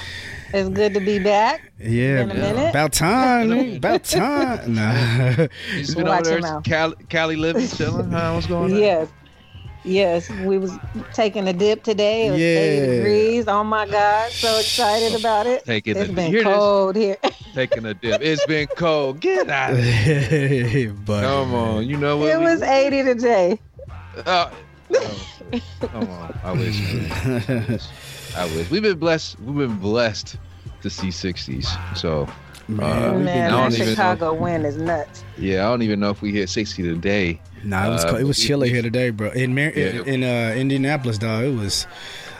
It's 0.53 0.69
good 0.69 0.93
to 0.93 1.00
be 1.00 1.17
back. 1.19 1.72
Yeah, 1.79 2.24
Been 2.25 2.31
a 2.31 2.33
minute. 2.36 2.69
about 2.69 2.93
time. 2.93 3.50
man. 3.50 3.75
about 3.77 4.03
time. 4.03 4.74
Nah. 4.75 5.48
She's 5.72 5.95
been 5.95 6.05
Watch 6.05 6.27
over 6.27 6.41
there. 6.41 6.62
Cali, 6.62 6.95
Cali 7.10 7.36
living, 7.36 7.67
chilling. 7.67 8.12
Huh? 8.12 8.33
What's 8.33 8.45
going 8.48 8.74
on? 8.74 8.79
Yes. 8.79 9.10
Yes, 9.86 10.29
we 10.45 10.57
was 10.60 10.72
taking 11.12 11.45
a 11.50 11.53
dip 11.53 11.83
today. 11.83 12.27
It 12.27 12.31
was 12.31 12.39
Yeah. 12.39 12.48
80 12.86 12.86
degrees. 12.98 13.48
Oh 13.50 13.63
my 13.65 13.86
God, 13.86 14.31
so 14.31 14.57
excited 14.60 15.19
about 15.19 15.45
it. 15.45 15.65
Taking 15.65 15.98
It's 15.98 16.07
the- 16.07 16.13
been 16.13 16.31
you 16.31 16.38
hear 16.38 16.43
this? 16.45 16.53
cold 16.55 16.95
here. 16.95 17.17
Taking 17.53 17.86
a 17.88 17.93
dip. 17.93 18.22
It's 18.22 18.45
been 18.45 18.67
cold. 18.67 19.19
Get 19.19 19.50
out. 19.50 19.74
of 19.74 19.79
here. 19.83 20.93
but 20.93 21.24
Come 21.24 21.53
on. 21.53 21.86
You 21.88 21.98
know 21.98 22.17
what? 22.17 22.29
it 22.29 22.38
we- 22.39 22.45
was 22.45 22.62
80 22.62 23.03
today. 23.03 23.60
Uh, 24.25 24.50
oh, 24.93 25.27
come 25.81 26.10
on. 26.10 26.39
I 26.43 26.51
wish. 26.53 27.83
Man. 28.35 28.49
I 28.49 28.55
wish. 28.55 28.69
We've 28.69 28.81
been 28.81 28.97
blessed. 28.99 29.39
We've 29.39 29.67
been 29.67 29.77
blessed 29.79 30.37
to 30.81 30.89
see 30.89 31.07
60s. 31.09 31.97
So 31.97 32.27
Uh, 32.69 32.71
Man, 32.71 32.83
I 32.85 33.49
don't 33.49 33.71
that 33.71 33.73
even 33.81 33.87
Chicago 33.89 34.33
win 34.33 34.63
is 34.65 34.77
nuts. 34.77 35.25
yeah, 35.37 35.65
I 35.65 35.69
don't 35.69 35.81
even 35.81 35.99
know 35.99 36.11
if 36.11 36.21
we 36.21 36.31
hit 36.31 36.47
60 36.47 36.81
today. 36.81 37.41
Nah, 37.65 37.87
it 37.87 37.89
was 37.89 38.05
Uh, 38.05 38.15
it 38.15 38.23
was 38.23 38.39
chilly 38.39 38.69
here 38.69 38.81
today, 38.81 39.09
bro. 39.09 39.31
In 39.31 39.53
Mar- 39.53 39.73
Yeah. 39.75 40.01
in 40.05 40.23
uh, 40.23 40.53
Indianapolis, 40.55 41.17
dog, 41.17 41.43
it 41.43 41.55
was. 41.55 41.85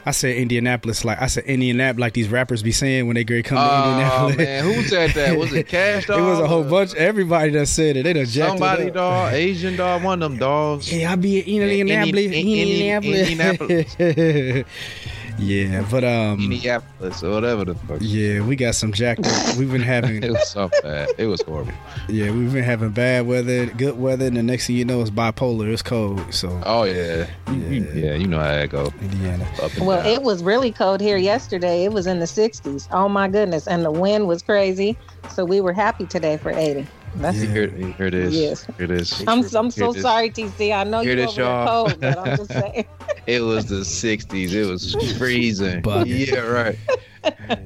I 0.05 0.12
said 0.12 0.35
Indianapolis, 0.35 1.03
like 1.05 1.21
I 1.21 1.27
said 1.27 1.43
Indianapolis, 1.45 2.00
like 2.01 2.13
these 2.13 2.27
rappers 2.29 2.62
be 2.63 2.71
saying 2.73 3.07
when 3.07 3.15
they 3.15 3.23
great 3.25 3.43
come 3.45 3.57
to 3.57 3.63
Oh 3.63 3.89
Indianapolis. 3.91 4.38
man, 4.38 4.63
who 4.63 4.83
said 4.83 5.12
that? 5.12 5.38
Was 5.38 5.51
it 5.53 5.67
Cash 5.75 6.07
Dog? 6.07 6.19
it 6.19 6.21
was 6.23 6.39
a 6.39 6.47
whole 6.47 6.63
or 6.65 6.69
bunch. 6.69 6.93
Everybody 6.95 7.51
that 7.51 7.67
said 7.67 7.95
it. 7.97 8.03
They 8.03 8.12
done 8.13 8.25
jacked 8.25 8.50
Somebody 8.51 8.83
it 8.83 8.88
up. 8.89 8.93
dog, 8.95 9.33
Asian 9.33 9.75
dog, 9.77 10.03
one 10.03 10.21
of 10.23 10.29
them 10.31 10.39
dogs. 10.39 10.91
Yeah, 10.91 11.12
I 11.12 11.15
be 11.15 11.39
in 11.39 11.62
Indianapolis. 11.63 12.31
Indi- 12.31 12.62
Indianapolis. 12.62 13.95
yeah, 15.43 15.85
but 15.91 16.03
um, 16.03 16.39
Minneapolis 16.39 17.23
or 17.23 17.31
whatever 17.31 17.65
the 17.65 17.75
fuck. 17.75 17.97
yeah, 18.01 18.41
we 18.41 18.55
got 18.55 18.75
some 18.75 18.91
jacked 18.93 19.25
up. 19.27 19.55
We've 19.57 19.71
been 19.71 19.81
having 19.81 20.23
It 20.23 20.31
was 20.31 20.47
so 20.50 20.69
bad. 20.81 21.09
It 21.17 21.27
was 21.27 21.41
horrible. 21.41 21.73
yeah, 22.09 22.31
we've 22.31 22.53
been 22.53 22.63
having 22.63 22.89
bad 22.91 23.27
weather, 23.27 23.65
good 23.67 24.00
weather, 24.00 24.25
and 24.27 24.38
the 24.38 24.43
next 24.43 24.67
thing 24.67 24.75
you 24.75 24.85
know, 24.85 25.01
it's 25.01 25.09
bipolar. 25.09 25.71
It's 25.71 25.81
cold. 25.81 26.21
So 26.33 26.62
Oh 26.65 26.83
yeah, 26.83 27.27
You- 27.51 27.88
yeah. 27.93 28.13
You 28.15 28.27
know 28.27 28.39
how 28.39 28.45
that 28.55 28.69
go. 28.69 28.91
Indiana. 29.01 29.47
Well, 29.79 29.97
down. 30.01 30.05
it 30.12 30.21
was 30.23 30.43
really 30.43 30.71
cold 30.71 31.01
here 31.01 31.17
yesterday. 31.17 31.83
It 31.83 31.91
was 31.93 32.07
in 32.07 32.19
the 32.19 32.25
60s. 32.25 32.88
Oh 32.91 33.09
my 33.09 33.27
goodness. 33.27 33.67
And 33.67 33.83
the 33.83 33.91
wind 33.91 34.27
was 34.27 34.41
crazy. 34.41 34.97
So 35.29 35.43
we 35.45 35.62
were 35.62 35.73
happy 35.73 36.05
today 36.05 36.38
for 36.38 36.51
80. 36.51 36.85
That's 37.15 37.38
Yeah. 37.43 37.50
Here, 37.51 37.67
here 37.70 38.05
it 38.08 38.13
is. 38.13 38.36
Yes. 38.36 38.65
Here 38.77 38.86
it 38.86 38.91
is. 38.91 39.22
I'm, 39.27 39.39
I'm 39.55 39.70
so 39.72 39.91
it 39.91 39.98
is. 39.98 40.01
sorry, 40.01 40.29
TC. 40.29 40.75
I 40.75 40.84
know 40.84 41.01
you're 41.01 41.13
it 41.13 41.20
is, 41.20 41.29
over 41.29 41.41
y'all. 41.41 41.86
cold, 41.88 42.00
but 42.01 42.17
I'm 42.17 42.38
just 42.38 42.51
saying. 42.60 42.86
It 43.27 43.41
was 43.41 43.65
the 43.67 43.75
'60s. 43.82 44.51
It 44.53 44.65
was 44.65 44.96
freezing. 45.17 45.82
Bugging. 45.82 46.27
Yeah, 46.27 46.39
right. 46.39 46.77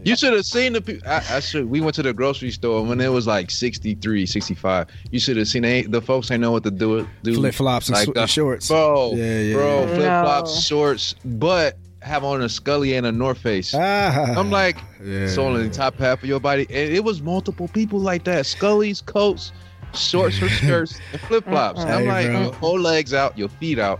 You 0.03 0.15
should 0.15 0.33
have 0.33 0.45
seen 0.45 0.73
the 0.73 0.81
people. 0.81 1.07
I, 1.09 1.23
I 1.31 1.39
should. 1.39 1.67
We 1.69 1.81
went 1.81 1.95
to 1.95 2.03
the 2.03 2.13
grocery 2.13 2.51
store 2.51 2.83
when 2.85 3.01
it 3.01 3.07
was 3.07 3.25
like 3.25 3.49
63, 3.49 4.25
65. 4.25 4.87
You 5.11 5.19
should 5.19 5.37
have 5.37 5.47
seen 5.47 5.63
they, 5.63 5.81
the 5.83 6.01
folks. 6.01 6.29
ain't 6.29 6.41
know 6.41 6.51
what 6.51 6.63
to 6.63 6.71
do. 6.71 7.07
do 7.23 7.33
Flip 7.35 7.55
flops 7.55 7.89
and 7.89 7.97
sw- 7.97 8.15
uh, 8.17 8.25
shorts. 8.27 8.67
bro. 8.67 9.13
Yeah, 9.15 9.39
yeah, 9.41 9.53
bro. 9.55 9.79
yeah. 9.81 9.87
Flip 9.87 9.99
flops, 10.25 10.53
No. 10.55 10.61
shorts, 10.61 11.15
but 11.25 11.77
have 12.01 12.23
on 12.23 12.41
a 12.41 12.49
Scully 12.49 12.95
and 12.95 13.05
a 13.05 13.11
North 13.11 13.39
Face. 13.39 13.73
Ah, 13.75 14.33
I'm 14.37 14.51
like, 14.51 14.77
yeah. 15.03 15.21
it's 15.21 15.37
only 15.37 15.67
the 15.67 15.73
top 15.73 15.95
half 15.97 16.23
of 16.23 16.29
your 16.29 16.39
body. 16.39 16.65
And 16.69 16.93
it 16.93 17.03
was 17.03 17.21
multiple 17.21 17.67
people 17.67 17.99
like 17.99 18.23
that. 18.25 18.45
Scully's, 18.45 19.01
coats, 19.01 19.51
shorts 19.93 20.41
or 20.41 20.49
skirts, 20.61 20.99
and 21.11 21.21
flip 21.21 21.43
flops. 21.45 21.81
I'm 21.81 22.03
Hey, 22.03 22.07
like, 22.07 22.25
bro. 22.27 22.41
your 22.43 22.53
whole 22.53 22.79
legs 22.79 23.13
out, 23.13 23.37
your 23.37 23.49
feet 23.49 23.79
out. 23.79 23.99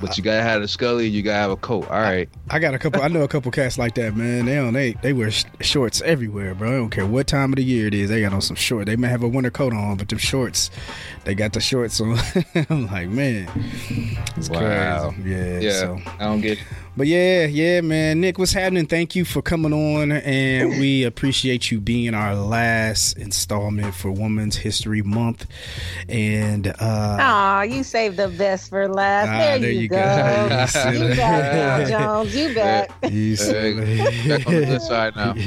But 0.00 0.16
you 0.16 0.24
gotta 0.24 0.42
have 0.42 0.62
a 0.62 0.68
Scully, 0.68 1.06
you 1.08 1.22
gotta 1.22 1.38
have 1.38 1.50
a 1.50 1.56
coat. 1.56 1.84
All 1.90 2.00
right. 2.00 2.28
I 2.50 2.58
got 2.58 2.74
a 2.74 2.78
couple. 2.78 3.02
I 3.02 3.08
know 3.08 3.22
a 3.22 3.28
couple 3.28 3.50
cats 3.50 3.78
like 3.78 3.94
that, 3.96 4.14
man. 4.16 4.46
They 4.46 4.54
don't. 4.56 4.72
They 4.72 4.92
they 5.02 5.12
wear 5.12 5.30
sh- 5.30 5.44
shorts 5.60 6.00
everywhere, 6.02 6.54
bro. 6.54 6.68
I 6.68 6.76
don't 6.76 6.90
care 6.90 7.06
what 7.06 7.26
time 7.26 7.52
of 7.52 7.56
the 7.56 7.64
year 7.64 7.86
it 7.86 7.94
is. 7.94 8.08
They 8.10 8.20
got 8.20 8.32
on 8.32 8.40
some 8.42 8.56
short. 8.56 8.86
They 8.86 8.96
may 8.96 9.08
have 9.08 9.22
a 9.22 9.28
winter 9.28 9.50
coat 9.50 9.72
on, 9.74 9.96
but 9.96 10.08
them 10.08 10.18
shorts, 10.18 10.70
they 11.24 11.34
got 11.34 11.52
the 11.52 11.60
shorts 11.60 12.00
on. 12.00 12.18
I'm 12.70 12.86
like, 12.86 13.08
man, 13.08 13.48
it's 14.36 14.48
Wow. 14.50 15.10
crazy. 15.10 15.30
Yeah. 15.30 15.58
Yeah. 15.60 15.72
So. 15.72 16.00
I 16.18 16.24
don't 16.24 16.40
get 16.40 16.58
It. 16.58 16.64
But 16.96 17.06
yeah, 17.06 17.46
yeah, 17.46 17.80
man. 17.80 18.20
Nick, 18.20 18.38
what's 18.40 18.52
happening? 18.52 18.86
Thank 18.86 19.14
you 19.14 19.24
for 19.24 19.40
coming 19.40 19.72
on, 19.72 20.10
and 20.10 20.80
we 20.80 21.04
appreciate 21.04 21.70
you 21.70 21.78
being 21.78 22.12
our 22.12 22.34
last 22.34 23.16
installment 23.18 23.94
for 23.94 24.10
Women's 24.10 24.56
History 24.56 25.02
Month. 25.02 25.46
And 26.08 26.66
uh, 26.66 26.74
Aw, 26.80 27.62
you 27.62 27.84
saved 27.84 28.16
the 28.16 28.26
best 28.26 28.68
for 28.70 28.88
last. 28.88 29.28
Ah, 29.28 29.58
there, 29.60 29.70
you, 29.70 29.77
go. 29.86 30.48
You 30.50 30.56
You, 30.60 30.66
silly. 30.66 31.16
back 31.16 31.52
now, 31.52 31.84
Jones. 32.24 32.34
You 32.34 32.54
back. 32.54 32.90
you 33.10 33.36
Hey, 33.36 34.28
back 34.28 34.46
on 34.48 34.54
the 34.54 34.66
good 34.66 34.82
side 34.82 35.14
now. 35.14 35.34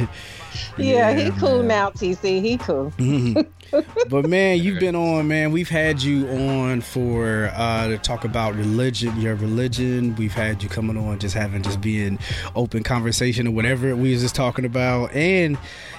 Yeah, 0.77 1.13
he 1.13 1.31
cool 1.39 1.59
man. 1.59 1.67
now, 1.67 1.89
TC. 1.91 2.41
He 2.41 2.57
cool. 2.57 2.91
Mhm. 2.97 3.47
but 4.09 4.27
man, 4.27 4.59
you've 4.59 4.79
been 4.79 4.95
on, 4.97 5.27
man. 5.29 5.51
We've 5.51 5.69
had 5.69 6.01
you 6.01 6.27
on 6.27 6.81
for 6.81 7.51
uh 7.55 7.87
to 7.87 7.97
talk 7.97 8.25
about 8.25 8.55
religion, 8.55 9.19
your 9.19 9.35
religion. 9.35 10.13
We've 10.15 10.33
had 10.33 10.61
you 10.61 10.67
coming 10.69 10.97
on, 10.97 11.19
just 11.19 11.35
having 11.35 11.61
just 11.63 11.79
being 11.79 12.19
open 12.55 12.83
conversation 12.83 13.47
or 13.47 13.51
whatever 13.51 13.95
we 13.95 14.11
was 14.11 14.21
just 14.21 14.35
talking 14.35 14.65
about, 14.65 15.13
and 15.13 15.57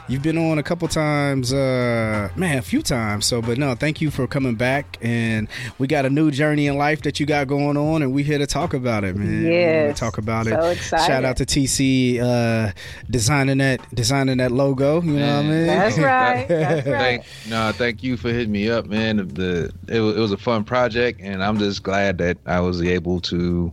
you've 0.09 0.23
been 0.23 0.37
on 0.39 0.59
a 0.59 0.63
couple 0.63 0.87
times, 0.89 1.53
uh 1.53 2.29
man, 2.37 2.59
a 2.59 2.63
few 2.63 2.83
times. 2.83 3.27
So, 3.27 3.41
but 3.43 3.59
no, 3.59 3.75
thank 3.75 4.01
you 4.01 4.11
for 4.11 4.27
coming 4.27 4.55
back, 4.55 4.99
and 5.01 5.49
we 5.79 5.87
got 5.87 6.05
a 6.05 6.11
new 6.11 6.31
journey 6.31 6.67
in 6.67 6.77
life 6.77 7.03
that 7.03 7.21
you 7.21 7.27
got 7.27 7.47
going 7.49 7.77
on, 7.77 8.03
and 8.03 8.13
we 8.13 8.23
here 8.23 8.39
to 8.39 8.47
talk 8.47 8.75
about 8.75 9.05
it, 9.05 9.17
man. 9.17 9.27
We 9.29 9.35
here 9.49 9.83
to 9.83 9.89
Yes. 9.89 9.99
talk 9.99 10.19
about 10.19 10.47
it. 10.47 10.53
Excited. 10.53 11.07
Shout 11.07 11.25
out 11.25 11.37
to 11.39 11.47
TC 11.47 12.21
uh 12.21 12.73
designing 13.11 13.59
that 13.59 13.81
designing 13.95 14.39
that 14.39 14.51
logo. 14.53 15.01
You 15.03 15.13
know 15.19 15.37
what 15.37 15.45
I 15.47 15.49
mean? 15.49 15.67
That's 15.67 15.99
right. 15.99 16.49
That's 16.49 16.87
right. 16.87 17.23
Thank, 17.23 17.25
no, 17.49 17.73
thank 17.73 18.03
you 18.03 18.17
for 18.17 18.29
hitting 18.31 18.53
me 18.53 18.71
up, 18.71 18.87
man. 18.87 19.17
The 19.17 19.73
it 19.89 20.01
was, 20.01 20.17
it 20.17 20.21
was 20.21 20.33
a 20.33 20.37
fun 20.37 20.65
project, 20.65 21.21
and 21.23 21.43
I'm 21.43 21.59
just 21.59 21.83
glad 21.83 22.19
that 22.19 22.39
I 22.47 22.61
was 22.61 22.83
able 22.83 23.21
to 23.23 23.73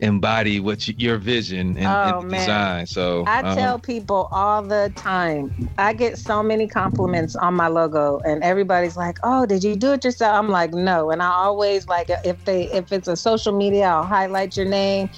embody 0.00 0.60
what 0.60 0.86
you, 0.88 0.94
your 0.98 1.16
vision 1.18 1.76
and, 1.76 1.86
Oh, 1.86 2.20
and 2.20 2.30
design. 2.30 2.86
So 2.86 3.24
I 3.26 3.40
um, 3.40 3.56
tell 3.56 3.78
people 3.78 4.28
all 4.32 4.62
the 4.62 4.92
time. 4.96 5.54
I 5.78 5.92
get 5.92 6.18
so 6.18 6.42
many 6.42 6.68
compliments 6.68 7.36
on 7.36 7.54
my 7.54 7.68
logo, 7.68 8.20
and 8.24 8.42
everybody's 8.42 8.96
like, 8.96 9.18
"Oh, 9.22 9.46
did 9.46 9.62
you 9.64 9.76
do 9.76 9.92
it 9.92 10.04
yourself?" 10.04 10.34
I'm 10.36 10.48
like, 10.48 10.72
"No." 10.72 11.10
And 11.10 11.22
I 11.22 11.30
always 11.30 11.86
like 11.86 12.10
if 12.24 12.44
they 12.44 12.64
if 12.72 12.92
it's 12.92 13.08
a 13.08 13.16
social 13.16 13.56
media, 13.56 13.84
I'll 13.86 14.06
highlight 14.06 14.56
your 14.56 14.66
name. 14.66 15.08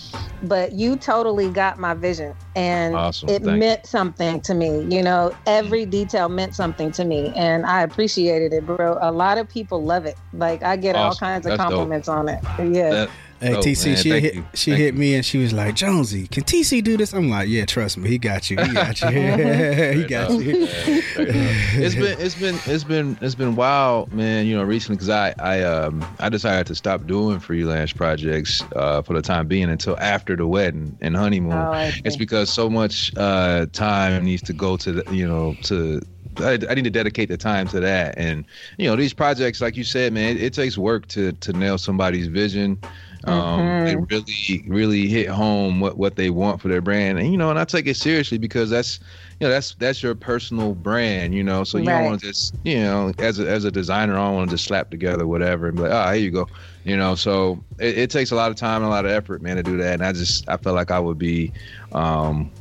But 0.40 0.72
you 0.72 0.96
totally 0.96 1.50
got 1.50 1.78
my 1.78 1.94
vision, 1.94 2.34
and 2.54 2.94
Awesome. 2.94 3.28
it 3.28 3.42
Thank 3.42 3.46
you. 3.54 3.58
meant 3.58 3.86
something 3.86 4.40
to 4.42 4.54
me. 4.54 4.86
You 4.88 5.02
know, 5.02 5.32
every 5.46 5.86
detail 5.86 6.28
meant 6.28 6.54
something 6.54 6.92
to 6.92 7.04
me, 7.04 7.32
and 7.36 7.66
I 7.66 7.82
appreciated 7.82 8.52
it, 8.52 8.64
bro. 8.64 8.98
A 9.00 9.10
lot 9.12 9.38
of 9.38 9.48
people 9.48 9.84
love 9.84 10.06
it. 10.06 10.16
Like 10.32 10.62
I 10.62 10.76
get 10.76 10.94
all 10.96 11.14
kinds 11.16 11.46
of 11.46 11.50
That's 11.50 11.62
dope. 11.62 11.70
compliments 11.70 12.08
on 12.08 12.28
it. 12.28 12.40
Yeah. 12.58 12.90
That- 12.90 13.10
Hey 13.40 13.54
Oh, 13.54 13.60
TC, 13.60 13.86
man, 13.86 13.96
she 13.96 14.10
hit 14.10 14.34
you. 14.34 14.44
she 14.54 14.70
Thank 14.72 14.82
hit 14.82 14.94
me 14.96 15.14
and 15.14 15.24
she 15.24 15.38
was 15.38 15.52
like, 15.52 15.74
Jonesy, 15.76 16.26
can 16.26 16.42
TC 16.42 16.82
do 16.82 16.96
this? 16.96 17.12
I'm 17.12 17.28
like, 17.30 17.48
yeah, 17.48 17.64
trust 17.64 17.96
me, 17.96 18.08
he 18.08 18.18
got 18.18 18.50
you, 18.50 18.56
he 18.60 18.72
got 18.72 19.00
you, 19.00 19.08
he 19.94 20.04
got 20.04 20.30
you. 20.32 20.66
it's 21.18 21.94
been 21.94 22.20
it's 22.20 22.34
been 22.34 22.58
it's 22.66 22.84
been 22.84 23.18
it's 23.20 23.34
been 23.34 23.54
wild, 23.56 24.12
man. 24.12 24.46
You 24.46 24.56
know, 24.56 24.64
recently 24.64 24.96
because 24.96 25.08
I 25.10 25.34
I 25.38 25.62
um 25.62 26.04
I 26.18 26.28
decided 26.28 26.66
to 26.68 26.74
stop 26.74 27.06
doing 27.06 27.38
freelance 27.38 27.92
projects 27.92 28.62
uh, 28.74 29.02
for 29.02 29.14
the 29.14 29.22
time 29.22 29.46
being 29.46 29.70
until 29.70 29.98
after 29.98 30.34
the 30.36 30.46
wedding 30.46 30.96
and 31.00 31.16
honeymoon. 31.16 31.52
Oh, 31.52 31.90
it's 32.04 32.16
because 32.16 32.50
so 32.50 32.68
much 32.68 33.12
uh, 33.16 33.66
time 33.72 34.24
needs 34.24 34.42
to 34.42 34.52
go 34.52 34.76
to 34.78 34.92
the 34.92 35.14
you 35.14 35.26
know 35.26 35.54
to. 35.64 36.00
I, 36.40 36.56
I 36.70 36.74
need 36.74 36.84
to 36.84 36.90
dedicate 36.90 37.28
the 37.30 37.36
time 37.36 37.66
to 37.68 37.80
that, 37.80 38.16
and 38.16 38.44
you 38.76 38.88
know 38.88 38.94
these 38.94 39.12
projects, 39.12 39.60
like 39.60 39.76
you 39.76 39.82
said, 39.82 40.12
man, 40.12 40.36
it, 40.36 40.42
it 40.42 40.54
takes 40.54 40.78
work 40.78 41.08
to 41.08 41.32
to 41.32 41.52
nail 41.52 41.78
somebody's 41.78 42.28
vision. 42.28 42.78
Um, 43.24 43.76
They 43.86 43.96
Mhm. 43.96 44.06
really, 44.10 44.64
really 44.68 45.08
hit 45.08 45.28
home 45.28 45.80
what 45.80 45.98
what 45.98 46.16
they 46.16 46.30
want 46.30 46.60
for 46.60 46.68
their 46.68 46.80
brand, 46.80 47.18
and 47.18 47.30
you 47.32 47.36
know, 47.38 47.50
and 47.50 47.58
I 47.58 47.64
take 47.64 47.86
it 47.86 47.96
seriously 47.96 48.38
because 48.38 48.70
that's 48.70 49.00
you 49.40 49.46
know 49.46 49.50
that's 49.52 49.74
that's 49.76 50.02
your 50.02 50.14
personal 50.14 50.74
brand, 50.74 51.34
you 51.34 51.42
know. 51.42 51.64
So 51.64 51.78
you 51.78 51.90
don't 51.90 52.04
want 52.04 52.20
to 52.20 52.26
just 52.28 52.54
you 52.64 52.78
know 52.78 53.12
as 53.18 53.38
a 53.40 53.48
as 53.48 53.64
a 53.64 53.70
designer, 53.72 54.14
I 54.16 54.26
don't 54.26 54.34
want 54.36 54.50
to 54.50 54.54
just 54.54 54.64
slap 54.66 54.90
together 54.90 55.26
whatever 55.26 55.66
and 55.68 55.76
be 55.76 55.82
like, 55.84 55.92
oh, 55.92 56.12
here 56.12 56.22
you 56.22 56.30
go, 56.30 56.48
you 56.84 56.96
know. 56.96 57.14
So 57.16 57.64
it, 57.78 57.98
it 57.98 58.10
takes 58.10 58.30
a 58.30 58.36
lot 58.36 58.50
of 58.50 58.56
time 58.56 58.82
and 58.82 58.86
a 58.86 58.90
lot 58.90 59.04
of 59.04 59.10
effort, 59.10 59.42
man, 59.42 59.56
to 59.56 59.62
do 59.62 59.76
that. 59.78 59.94
And 59.94 60.04
I 60.04 60.12
just 60.12 60.48
I 60.48 60.56
felt 60.56 60.76
like 60.76 60.90
I 60.90 61.00
would 61.00 61.18
be 61.18 61.52
um, 61.92 62.52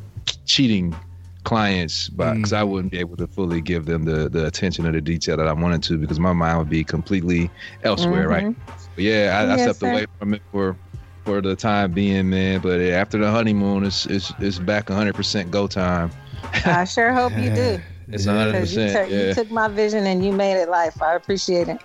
cheating 0.45 0.99
clients 1.43 2.09
because 2.09 2.51
I 2.53 2.63
wouldn't 2.63 2.91
be 2.91 2.99
able 2.99 3.15
to 3.17 3.27
fully 3.27 3.61
give 3.61 3.85
them 3.85 4.03
the 4.03 4.29
the 4.29 4.45
attention 4.47 4.85
or 4.85 4.91
the 4.91 5.01
detail 5.01 5.37
that 5.37 5.47
I 5.47 5.53
wanted 5.53 5.83
to 5.83 5.97
because 5.97 6.19
my 6.19 6.33
mind 6.33 6.57
would 6.59 6.69
be 6.69 6.83
completely 6.83 7.53
elsewhere, 7.83 8.27
right? 8.27 8.45
But 8.97 9.03
yeah, 9.03 9.45
I, 9.47 9.53
I 9.53 9.57
stepped 9.57 9.79
sir. 9.79 9.91
away 9.91 10.07
from 10.17 10.33
it 10.33 10.41
for 10.51 10.75
for 11.23 11.39
the 11.39 11.55
time 11.55 11.91
being, 11.91 12.31
man. 12.31 12.61
But 12.61 12.81
after 12.81 13.19
the 13.19 13.29
honeymoon, 13.29 13.85
it's 13.85 14.07
it's 14.07 14.33
it's 14.39 14.57
back 14.57 14.87
100% 14.87 15.51
go 15.51 15.67
time. 15.67 16.11
I 16.65 16.83
sure 16.85 17.13
hope 17.13 17.37
you 17.37 17.53
do. 17.53 17.79
It's 18.09 18.25
Yeah. 18.25 18.51
100%. 18.51 18.51
Because 18.53 18.73
you, 18.73 18.87
took- 18.87 19.09
yeah. 19.11 19.27
you 19.27 19.33
took 19.35 19.51
my 19.51 19.67
vision 19.67 20.07
and 20.07 20.25
you 20.25 20.31
made 20.31 20.59
it 20.59 20.69
life. 20.69 20.99
I 21.01 21.13
appreciate 21.15 21.67
it. 21.67 21.79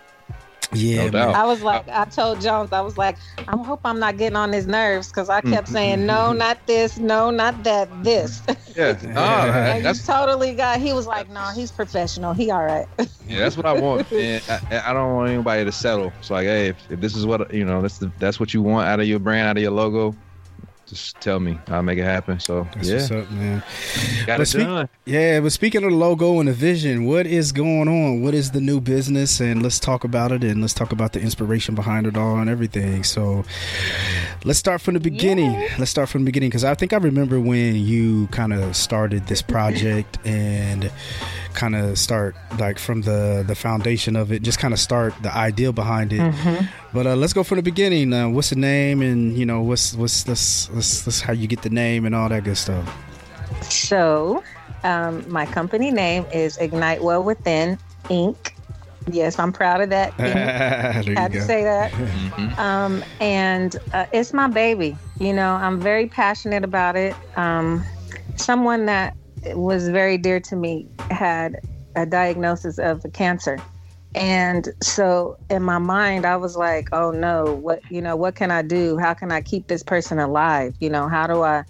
Yeah, 0.75 1.05
No 1.05 1.11
doubt. 1.11 1.35
I 1.35 1.45
was 1.47 1.63
like, 1.63 1.89
I 1.89 2.05
told 2.07 2.41
Jones, 2.41 2.73
I 2.73 2.81
was 2.81 2.97
like, 2.99 3.19
I 3.49 3.57
hope 3.57 3.81
I'm 3.85 3.99
not 3.99 4.17
getting 4.17 4.37
on 4.37 4.53
his 4.53 4.67
nerves 4.67 5.09
because 5.09 5.29
I 5.29 5.41
kept 5.43 5.69
Mm-hmm. 5.69 5.73
saying, 5.73 6.07
no, 6.07 6.33
not 6.33 6.59
this, 6.67 6.99
no, 6.99 7.31
not 7.31 7.63
that, 7.65 7.89
this. 8.03 8.43
yeah. 8.77 8.99
Yeah. 9.05 9.05
No, 9.15 9.55
and 9.65 9.85
that's 9.85 10.01
you 10.01 10.15
totally 10.15 10.55
got, 10.55 10.81
he 10.81 10.93
was 10.93 11.07
like, 11.07 11.29
no, 11.29 11.51
he's 11.55 11.73
professional. 11.73 12.35
He 12.35 12.51
all 12.51 12.65
right. 12.65 12.87
yeah, 13.27 13.41
that's 13.41 13.57
what 13.57 13.67
I 13.67 13.75
want, 13.75 14.05
man. 14.17 14.43
I, 14.49 14.61
I 14.71 14.93
don't 14.93 15.15
want 15.15 15.31
anybody 15.31 15.65
to 15.65 15.73
settle. 15.73 16.17
It's 16.19 16.31
like, 16.31 16.47
hey, 16.47 16.69
if, 16.69 16.79
if 16.91 17.01
this 17.01 17.15
is 17.17 17.27
what 17.27 17.53
you 17.55 17.65
know, 17.65 17.83
that's 17.83 17.99
the, 17.99 18.13
that's 18.19 18.41
what 18.41 18.55
you 18.55 18.63
want 18.63 18.89
out 18.89 19.01
of 19.01 19.07
your 19.07 19.21
brand, 19.21 19.49
out 19.49 19.57
of 19.57 19.63
your 19.63 19.73
logo. 19.73 20.19
Just 20.93 21.19
tell 21.23 21.41
me, 21.41 21.59
I'll 21.69 21.83
make 21.83 21.99
it 21.99 22.05
happen. 22.05 22.39
So 22.39 22.69
That's 22.75 22.87
yeah, 22.87 22.95
what's 22.97 23.11
up, 23.11 23.31
man. 23.31 23.63
got 24.27 24.37
But 24.37 24.41
it 24.43 24.47
speak- 24.47 24.67
done. 24.67 24.89
Yeah, 25.07 25.41
but 25.41 25.51
speaking 25.51 25.85
of 25.85 25.91
the 25.91 25.97
logo 25.97 26.39
and 26.39 26.47
the 26.51 26.53
vision, 26.53 27.07
what 27.07 27.27
is 27.27 27.51
going 27.51 27.89
on? 27.89 28.21
What 28.21 28.35
is 28.35 28.51
the 28.51 28.61
new 28.61 28.79
business? 28.79 29.41
And 29.41 29.63
let's 29.63 29.81
talk 29.81 30.05
about 30.05 30.33
it 30.33 30.45
and 30.45 30.61
let's 30.61 30.75
talk 30.75 30.93
about 30.93 31.15
the 31.15 31.21
inspiration 31.23 31.75
behind 31.75 32.07
it 32.07 32.15
all 32.19 32.37
and 32.37 32.51
everything. 32.51 33.05
So 33.05 33.43
let's 34.45 34.59
start 34.59 34.83
from 34.83 34.93
the 34.93 35.01
beginning. 35.01 35.53
Yeah. 35.53 35.75
Let's 35.79 35.91
start 35.91 36.11
from 36.11 36.23
the 36.23 36.27
beginning 36.27 36.51
because 36.51 36.63
I 36.65 36.75
think 36.75 36.93
I 36.93 36.99
remember 36.99 37.41
when 37.41 37.77
you 37.77 38.27
kind 38.27 38.53
of 38.53 38.77
started 38.77 39.29
this 39.29 39.41
project 39.41 40.19
and 40.27 40.91
kind 41.55 41.75
of 41.77 41.99
start 41.99 42.35
like 42.59 42.79
from 42.79 43.03
the 43.03 43.45
the 43.47 43.55
foundation 43.55 44.17
of 44.17 44.33
it, 44.33 44.43
just 44.43 44.59
kind 44.59 44.73
of 44.75 44.81
start 44.81 45.15
the 45.23 45.35
idea 45.35 45.73
behind 45.73 46.13
it. 46.13 46.21
Mm-hmm. 46.21 46.67
But 46.93 47.07
uh, 47.07 47.17
let's 47.17 47.33
go 47.33 47.43
from 47.43 47.57
the 47.57 47.63
beginning. 47.63 48.13
Uh, 48.13 48.29
what's 48.29 48.51
the 48.51 48.57
name, 48.57 49.03
and 49.03 49.37
you 49.37 49.47
know, 49.47 49.63
what's 49.63 49.95
what's 49.95 50.25
this, 50.25 50.67
this 50.69 51.03
this 51.03 51.21
how 51.21 51.33
you 51.33 51.47
get 51.47 51.63
the 51.63 51.71
name 51.71 52.05
and 52.07 52.15
all 52.15 52.29
that 52.29 52.45
good 52.45 52.57
stuff. 52.57 52.87
So, 53.63 54.43
um, 54.85 55.25
my 55.31 55.47
company 55.47 55.91
name 55.91 56.27
is 56.33 56.57
Ignite 56.59 57.03
Well 57.03 57.23
Within 57.23 57.79
Inc. 58.05 58.53
Yes, 59.11 59.39
I'm 59.39 59.53
proud 59.53 59.81
of 59.81 59.91
that. 59.91 60.13
Had 60.15 61.05
to 61.07 61.15
go. 61.15 61.41
say 61.41 61.65
that. 61.65 61.93
Mhm. 62.33 62.59
Um, 62.59 63.05
and 63.21 63.77
uh, 63.93 64.07
it's 64.13 64.33
my 64.33 64.47
baby. 64.49 64.97
You 65.19 65.33
know, 65.33 65.55
I'm 65.55 65.81
very 65.81 66.07
passionate 66.07 66.65
about 66.65 66.97
it. 66.97 67.15
Um, 67.37 67.85
someone 68.37 68.87
that 68.87 69.15
was 69.45 69.89
very 69.89 70.19
dear 70.19 70.41
to 70.41 70.57
me 70.57 70.89
had 71.11 71.61
a 71.97 72.07
diagnosis 72.07 72.79
of 72.79 73.05
cancer. 73.13 73.59
And 74.15 74.69
so 74.83 75.39
in 75.49 75.63
my 75.63 75.79
mind, 75.79 76.27
I 76.27 76.37
was 76.37 76.57
like, 76.57 76.89
oh 76.93 77.11
no, 77.11 77.55
what, 77.55 77.81
you 77.91 78.03
know, 78.03 78.15
what 78.15 78.35
can 78.35 78.51
I 78.51 78.63
do? 78.63 78.99
How 78.99 79.15
can 79.15 79.33
I 79.33 79.41
keep 79.41 79.69
this 79.69 79.83
person 79.83 80.19
alive? 80.19 80.75
You 80.81 80.91
know, 80.91 81.09
how 81.09 81.27
do 81.27 81.43
I, 81.43 81.65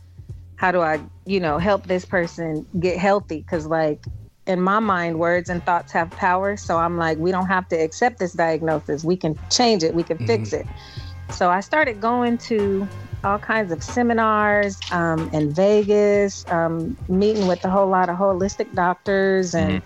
how 0.57 0.73
do 0.73 0.81
I, 0.81 1.01
you 1.25 1.41
know, 1.41 1.59
help 1.59 1.87
this 1.87 2.05
person 2.05 2.67
get 2.79 2.99
healthy? 2.99 3.43
Cause 3.49 3.67
like 3.67 4.05
in 4.47 4.61
my 4.61 4.81
mind, 4.81 5.19
words 5.19 5.49
and 5.49 5.65
thoughts 5.65 5.93
have 5.93 6.11
power. 6.11 6.57
So 6.57 6.79
I'm 6.79 6.97
like, 6.97 7.19
we 7.19 7.31
don't 7.31 7.47
have 7.47 7.69
to 7.69 7.77
accept 7.77 8.19
this 8.19 8.33
diagnosis. 8.33 9.05
We 9.05 9.17
can 9.17 9.39
change 9.51 9.85
it. 9.85 9.95
We 9.95 10.03
can 10.03 10.19
fix 10.27 10.51
mm-hmm. 10.51 10.69
it. 10.69 11.35
So 11.35 11.49
I 11.49 11.61
started 11.61 12.01
going 12.01 12.39
to 12.39 12.89
all 13.25 13.39
kinds 13.39 13.73
of 13.73 13.83
seminars 13.83 14.79
um, 14.91 15.29
in 15.33 15.53
Vegas, 15.55 16.45
um, 16.51 16.97
meeting 17.09 17.47
with 17.47 17.65
a 17.65 17.71
whole 17.71 17.89
lot 17.89 18.09
of 18.09 18.17
holistic 18.17 18.75
doctors. 18.75 19.55
And 19.55 19.83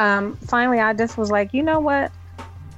um, 0.00 0.36
finally, 0.46 0.80
I 0.80 0.92
just 0.92 1.16
was 1.16 1.30
like, 1.30 1.54
you 1.54 1.62
know 1.62 1.80
what? 1.80 2.12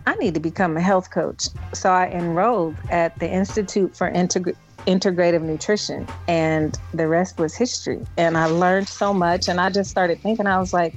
I 0.07 0.14
need 0.16 0.35
to 0.35 0.40
become 0.40 0.76
a 0.76 0.80
health 0.80 1.11
coach. 1.11 1.49
So 1.75 1.90
I 1.90 2.09
enrolled 2.09 2.76
at 2.90 3.18
the 3.18 3.30
Institute 3.30 3.97
for 3.97 4.11
Integ- 4.11 4.57
Integrative 4.87 5.42
Nutrition, 5.42 6.07
and 6.26 6.78
the 6.95 7.07
rest 7.07 7.38
was 7.38 7.54
history. 7.54 8.00
And 8.16 8.38
I 8.38 8.47
learned 8.47 8.88
so 8.88 9.12
much. 9.12 9.49
And 9.49 9.61
I 9.61 9.68
just 9.71 9.90
started 9.90 10.21
thinking, 10.23 10.47
I 10.47 10.59
was 10.59 10.73
like, 10.73 10.95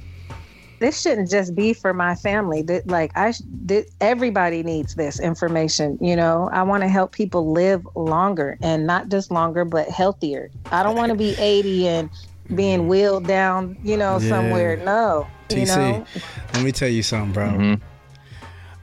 this 0.82 1.00
shouldn't 1.00 1.30
just 1.30 1.54
be 1.54 1.72
for 1.72 1.94
my 1.94 2.14
family. 2.16 2.60
That 2.62 2.86
like 2.88 3.16
I, 3.16 3.30
sh- 3.30 3.42
that 3.66 3.86
everybody 4.00 4.62
needs 4.62 4.94
this 4.96 5.20
information. 5.20 5.96
You 6.00 6.16
know, 6.16 6.50
I 6.52 6.62
want 6.64 6.82
to 6.82 6.88
help 6.88 7.12
people 7.12 7.52
live 7.52 7.86
longer, 7.94 8.58
and 8.60 8.86
not 8.86 9.08
just 9.08 9.30
longer, 9.30 9.64
but 9.64 9.88
healthier. 9.88 10.50
I 10.70 10.82
don't 10.82 10.96
want 10.96 11.10
to 11.10 11.16
be 11.16 11.34
80 11.38 11.88
and 11.88 12.10
being 12.54 12.88
wheeled 12.88 13.26
down, 13.26 13.78
you 13.82 13.96
know, 13.96 14.18
Yeah. 14.18 14.28
somewhere. 14.28 14.76
No, 14.76 15.26
you 15.50 15.64
know. 15.66 16.04
let 16.52 16.62
me 16.64 16.72
tell 16.72 16.88
you 16.88 17.02
something, 17.02 17.32
bro. 17.32 17.46
Mhm. 17.48 17.80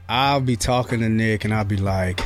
I'll 0.08 0.40
be 0.40 0.56
talking 0.56 1.00
to 1.00 1.08
Nick, 1.08 1.44
and 1.44 1.54
I'll 1.54 1.64
be 1.64 1.76
like, 1.76 2.20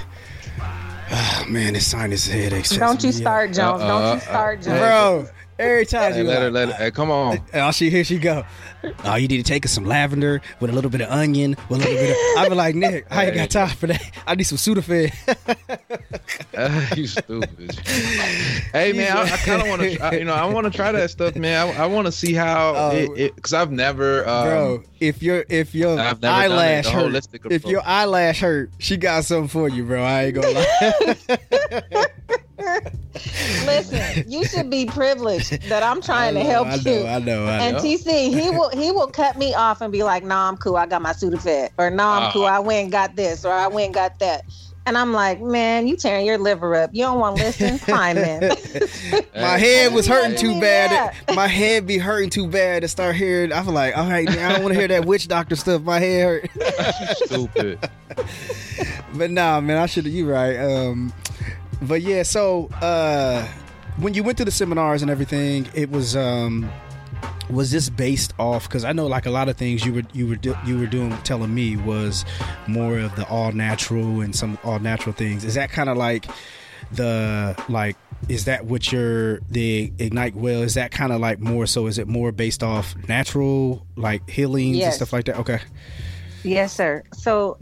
"Ah, 1.10 1.44
man, 1.48 1.74
this 1.74 1.86
sinus 1.88 2.26
headache." 2.26 2.68
Don't 2.70 3.02
you 3.04 3.12
start, 3.12 3.52
Jones. 3.52 3.82
Uh, 3.82 3.88
Don't 3.88 4.14
you 4.14 4.20
start, 4.20 4.58
uh, 4.60 4.62
Jones. 4.62 4.78
bro. 4.78 5.26
Every 5.58 5.86
time 5.86 6.12
Hey, 6.12 6.18
you 6.18 6.24
let 6.24 6.42
her, 6.42 6.50
like, 6.50 6.66
let 6.68 6.76
her. 6.76 6.84
Hey, 6.84 6.90
come 6.90 7.10
on. 7.10 7.38
All 7.54 7.70
she 7.72 7.88
here 7.90 8.02
she 8.04 8.18
go. 8.18 8.44
Oh, 9.04 9.14
you 9.14 9.28
need 9.28 9.36
to 9.38 9.42
take 9.44 9.64
us 9.64 9.70
some 9.72 9.84
lavender 9.84 10.42
with 10.60 10.70
a 10.70 10.72
little 10.72 10.90
bit 10.90 11.00
of 11.00 11.10
onion, 11.10 11.56
with 11.68 11.80
a 11.80 11.84
little 11.88 11.94
bit 11.94 12.10
of. 12.10 12.16
I 12.38 12.48
be 12.48 12.54
like, 12.54 12.74
Nick, 12.74 13.06
I 13.10 13.26
ain't 13.26 13.34
got 13.36 13.50
time 13.50 13.68
for 13.76 13.86
that. 13.86 14.02
I 14.26 14.34
need 14.34 14.42
some 14.44 14.58
Sudafed. 14.58 15.12
you 16.96 17.06
stupid. 17.06 17.78
hey 18.72 18.92
man, 18.92 19.16
I, 19.16 19.22
I 19.22 19.36
kind 19.38 19.62
of 19.62 19.68
want 19.68 19.82
to, 19.82 20.18
you 20.18 20.24
know, 20.24 20.34
I 20.34 20.44
want 20.46 20.64
to 20.64 20.70
try 20.76 20.90
that 20.92 21.10
stuff, 21.10 21.36
man. 21.36 21.68
I, 21.68 21.84
I 21.84 21.86
want 21.86 22.06
to 22.06 22.12
see 22.12 22.32
how 22.34 22.74
Oh. 22.76 22.90
it, 23.14 23.34
because 23.36 23.52
I've 23.52 23.70
never, 23.70 24.28
um, 24.28 24.44
Bro, 24.46 24.82
if 25.00 25.22
your 25.22 25.44
if 25.48 25.74
your 25.74 25.92
I've 25.92 26.20
never 26.20 26.20
done 26.20 26.34
it, 26.40 26.44
eyelash 26.44 26.86
hurt, 26.86 27.28
if 27.52 27.64
your 27.64 27.82
eyelash 27.84 28.40
hurt, 28.40 28.70
she 28.78 28.96
got 28.96 29.24
something 29.24 29.48
for 29.48 29.68
you, 29.68 29.84
bro. 29.84 30.02
I 30.02 30.24
ain't 30.24 30.34
gonna 30.34 30.50
lie. 30.50 32.06
Listen, 33.66 34.24
you 34.30 34.44
should 34.44 34.70
be 34.70 34.86
privileged 34.86 35.62
that 35.68 35.82
I'm 35.82 36.00
trying 36.02 36.34
to 36.34 36.40
I 36.40 36.42
know, 36.44 36.48
help 36.50 36.66
I 36.68 36.76
know, 36.76 36.92
you. 37.00 37.06
I 37.06 37.18
know, 37.18 37.46
I 37.46 37.50
And. 37.66 37.76
TC, 37.78 38.32
he 38.32 38.50
will 38.50 38.70
he 38.70 38.90
will 38.90 39.06
cut 39.08 39.36
me 39.38 39.54
off 39.54 39.80
and 39.80 39.92
be 39.92 40.02
like, 40.02 40.24
"Nah, 40.24 40.48
I'm 40.48 40.56
cool. 40.56 40.76
I 40.76 40.86
got 40.86 41.02
my 41.02 41.12
Sudafed," 41.12 41.70
or 41.78 41.90
"Nah, 41.90 42.16
I'm 42.16 42.22
Uh-huh. 42.24 42.32
cool. 42.32 42.46
I 42.46 42.58
went 42.58 42.84
and 42.84 42.92
got 42.92 43.16
this," 43.16 43.44
or 43.44 43.52
"I 43.52 43.66
went 43.68 43.86
and 43.86 43.94
got 43.94 44.18
that." 44.20 44.44
And 44.86 44.98
I'm 44.98 45.12
like, 45.14 45.40
"Man, 45.40 45.86
you 45.86 45.96
tearing 45.96 46.26
your 46.26 46.36
liver 46.38 46.74
up. 46.74 46.90
You 46.92 47.04
don't 47.04 47.18
want 47.18 47.36
to 47.38 47.44
listen? 47.44 47.78
Fine, 47.86 48.16
man." 48.16 48.40
My 49.34 49.58
head 49.58 49.92
was 49.94 50.06
hurting 50.06 50.36
too 50.36 50.60
bad. 50.60 50.90
that? 51.26 51.34
My 51.34 51.46
head 51.46 51.86
be 51.86 51.98
hurting 51.98 52.30
too 52.30 52.48
bad 52.48 52.82
to 52.82 52.88
start 52.88 53.16
hearing. 53.16 53.52
I 53.52 53.62
feel 53.62 53.72
like, 53.72 53.96
all 53.96 54.06
right, 54.08 54.26
man, 54.28 54.38
I 54.50 54.52
don't 54.54 54.62
want 54.62 54.74
to 54.74 54.78
hear 54.78 54.88
that 54.88 55.04
witch 55.06 55.26
doctor 55.28 55.56
stuff. 55.56 55.82
My 55.82 55.98
head 56.00 56.22
hurt. 56.56 57.16
stupid. 57.26 57.78
but 59.14 59.30
nah, 59.30 59.60
man, 59.60 59.78
I 59.78 59.86
should 59.86 60.04
have. 60.04 60.12
You 60.14 60.30
right. 60.30 60.56
Um, 60.58 61.12
but 61.86 62.02
yeah, 62.02 62.22
so 62.22 62.68
uh, 62.80 63.46
when 63.96 64.14
you 64.14 64.22
went 64.22 64.38
to 64.38 64.44
the 64.44 64.50
seminars 64.50 65.02
and 65.02 65.10
everything, 65.10 65.68
it 65.74 65.90
was 65.90 66.16
um, 66.16 66.70
was 67.50 67.70
this 67.70 67.88
based 67.88 68.34
off? 68.38 68.68
Because 68.68 68.84
I 68.84 68.92
know 68.92 69.06
like 69.06 69.26
a 69.26 69.30
lot 69.30 69.48
of 69.48 69.56
things 69.56 69.84
you 69.84 69.94
were 69.94 70.02
you 70.12 70.28
were 70.28 70.36
do, 70.36 70.56
you 70.64 70.78
were 70.78 70.86
doing 70.86 71.16
telling 71.18 71.54
me 71.54 71.76
was 71.76 72.24
more 72.66 72.98
of 72.98 73.14
the 73.16 73.26
all 73.28 73.52
natural 73.52 74.20
and 74.20 74.34
some 74.34 74.58
all 74.64 74.78
natural 74.78 75.14
things. 75.14 75.44
Is 75.44 75.54
that 75.54 75.70
kind 75.70 75.88
of 75.88 75.96
like 75.96 76.26
the 76.92 77.60
like? 77.68 77.96
Is 78.28 78.46
that 78.46 78.64
what 78.64 78.90
your 78.90 79.40
the 79.50 79.92
ignite 79.98 80.34
well? 80.34 80.62
Is 80.62 80.74
that 80.74 80.90
kind 80.90 81.12
of 81.12 81.20
like 81.20 81.40
more 81.40 81.66
so? 81.66 81.86
Is 81.86 81.98
it 81.98 82.08
more 82.08 82.32
based 82.32 82.62
off 82.62 82.94
natural 83.08 83.86
like 83.96 84.28
healings 84.28 84.82
and 84.82 84.94
stuff 84.94 85.12
like 85.12 85.26
that? 85.26 85.38
Okay. 85.38 85.60
Yes, 86.42 86.72
sir. 86.74 87.02
So 87.14 87.58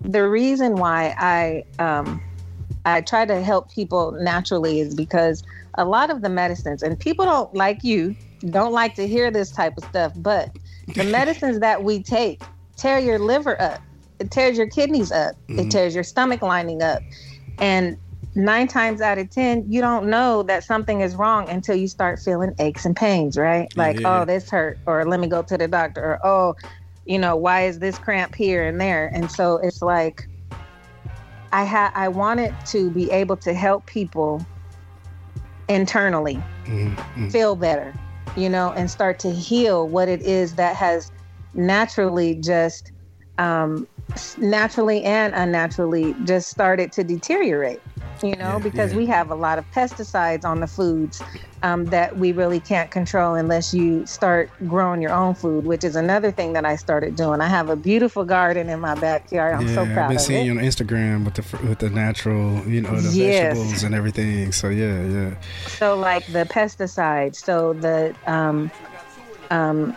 the 0.00 0.28
reason 0.28 0.76
why 0.76 1.14
I 1.18 1.64
um, 1.82 2.22
I 2.94 3.00
try 3.02 3.24
to 3.24 3.42
help 3.42 3.72
people 3.72 4.12
naturally 4.20 4.80
is 4.80 4.94
because 4.94 5.42
a 5.76 5.84
lot 5.84 6.10
of 6.10 6.22
the 6.22 6.28
medicines, 6.28 6.82
and 6.82 6.98
people 6.98 7.24
don't 7.24 7.54
like 7.54 7.84
you, 7.84 8.16
don't 8.50 8.72
like 8.72 8.94
to 8.94 9.06
hear 9.06 9.30
this 9.30 9.50
type 9.50 9.74
of 9.76 9.84
stuff, 9.84 10.12
but 10.16 10.50
the 10.94 11.04
medicines 11.18 11.60
that 11.60 11.84
we 11.84 12.02
take 12.02 12.42
tear 12.76 12.98
your 12.98 13.18
liver 13.18 13.60
up, 13.60 13.80
it 14.20 14.30
tears 14.30 14.56
your 14.56 14.68
kidneys 14.68 15.12
up, 15.12 15.34
Mhm. 15.50 15.60
it 15.60 15.70
tears 15.70 15.94
your 15.94 16.04
stomach 16.04 16.42
lining 16.42 16.82
up, 16.82 17.02
and 17.58 17.96
nine 18.34 18.68
times 18.68 19.00
out 19.00 19.18
of 19.18 19.30
ten, 19.30 19.64
you 19.68 19.80
don't 19.80 20.08
know 20.08 20.42
that 20.44 20.62
something 20.64 21.00
is 21.00 21.16
wrong 21.16 21.48
until 21.48 21.74
you 21.76 21.88
start 21.88 22.20
feeling 22.20 22.52
aches 22.60 22.84
and 22.84 22.94
pains, 22.94 23.36
right? 23.36 23.68
Like, 23.76 24.00
Yeah. 24.00 24.22
oh, 24.22 24.24
this 24.24 24.48
hurt, 24.50 24.78
or 24.86 25.04
let 25.04 25.18
me 25.20 25.26
go 25.26 25.42
to 25.42 25.58
the 25.58 25.66
doctor, 25.68 26.02
or 26.04 26.18
oh, 26.24 26.54
you 27.04 27.18
know, 27.18 27.34
why 27.36 27.62
is 27.62 27.78
this 27.80 27.98
cramp 27.98 28.34
here 28.34 28.64
and 28.64 28.80
there? 28.80 29.10
And 29.12 29.30
so 29.30 29.56
it's 29.56 29.82
like 29.82 30.27
I 31.52 31.64
had 31.64 31.90
I 31.94 32.08
wanted 32.08 32.54
to 32.66 32.90
be 32.90 33.10
able 33.10 33.36
to 33.38 33.54
help 33.54 33.86
people 33.86 34.44
internally 35.68 36.40
Mhm. 36.66 37.30
feel 37.30 37.56
better, 37.56 37.94
you 38.36 38.48
know, 38.48 38.72
and 38.72 38.90
start 38.90 39.18
to 39.20 39.30
heal 39.30 39.88
what 39.88 40.08
it 40.08 40.22
is 40.22 40.54
that 40.56 40.76
has 40.76 41.10
naturally 41.54 42.34
just 42.34 42.92
um, 43.38 43.86
naturally 44.38 45.04
and 45.04 45.32
unnaturally 45.34 46.14
just 46.24 46.48
started 46.48 46.90
to 46.92 47.04
deteriorate. 47.04 47.80
You 48.22 48.36
know, 48.36 48.56
Yeah, 48.56 48.58
because 48.58 48.92
yeah. 48.92 48.98
we 48.98 49.06
have 49.06 49.30
a 49.30 49.34
lot 49.34 49.58
of 49.58 49.64
pesticides 49.70 50.44
on 50.44 50.60
the 50.60 50.66
foods 50.66 51.22
um, 51.62 51.86
that 51.86 52.16
we 52.16 52.32
really 52.32 52.60
can't 52.60 52.90
control 52.90 53.34
unless 53.34 53.72
you 53.74 54.06
start 54.06 54.50
growing 54.66 55.02
your 55.02 55.12
own 55.12 55.34
food, 55.34 55.64
which 55.64 55.84
is 55.84 55.96
another 55.96 56.30
thing 56.30 56.52
that 56.52 56.64
I 56.64 56.76
started 56.76 57.16
doing. 57.16 57.40
I 57.40 57.48
have 57.48 57.68
a 57.68 57.76
beautiful 57.76 58.24
garden 58.24 58.68
in 58.68 58.80
my 58.80 58.94
backyard. 58.94 59.54
I'm 59.54 59.66
yeah, 59.68 59.74
so 59.74 59.84
proud. 59.86 59.98
I've 60.04 60.08
been 60.10 60.18
seeing 60.18 60.42
it. 60.42 60.44
you 60.46 60.52
on 60.52 60.58
Instagram 60.64 61.24
with 61.24 61.34
the 61.34 61.66
with 61.68 61.78
the 61.80 61.90
natural, 61.90 62.62
you 62.68 62.80
know, 62.82 63.00
the 63.00 63.10
Yes. 63.10 63.56
vegetables 63.56 63.82
and 63.82 63.94
everything. 63.94 64.52
So 64.52 64.68
yeah, 64.68 65.04
yeah. 65.06 65.34
so 65.66 65.96
like 65.96 66.26
the 66.26 66.44
pesticides 66.44 67.36
so 67.36 67.72
the 67.72 68.14
um 68.26 68.70
um 69.50 69.96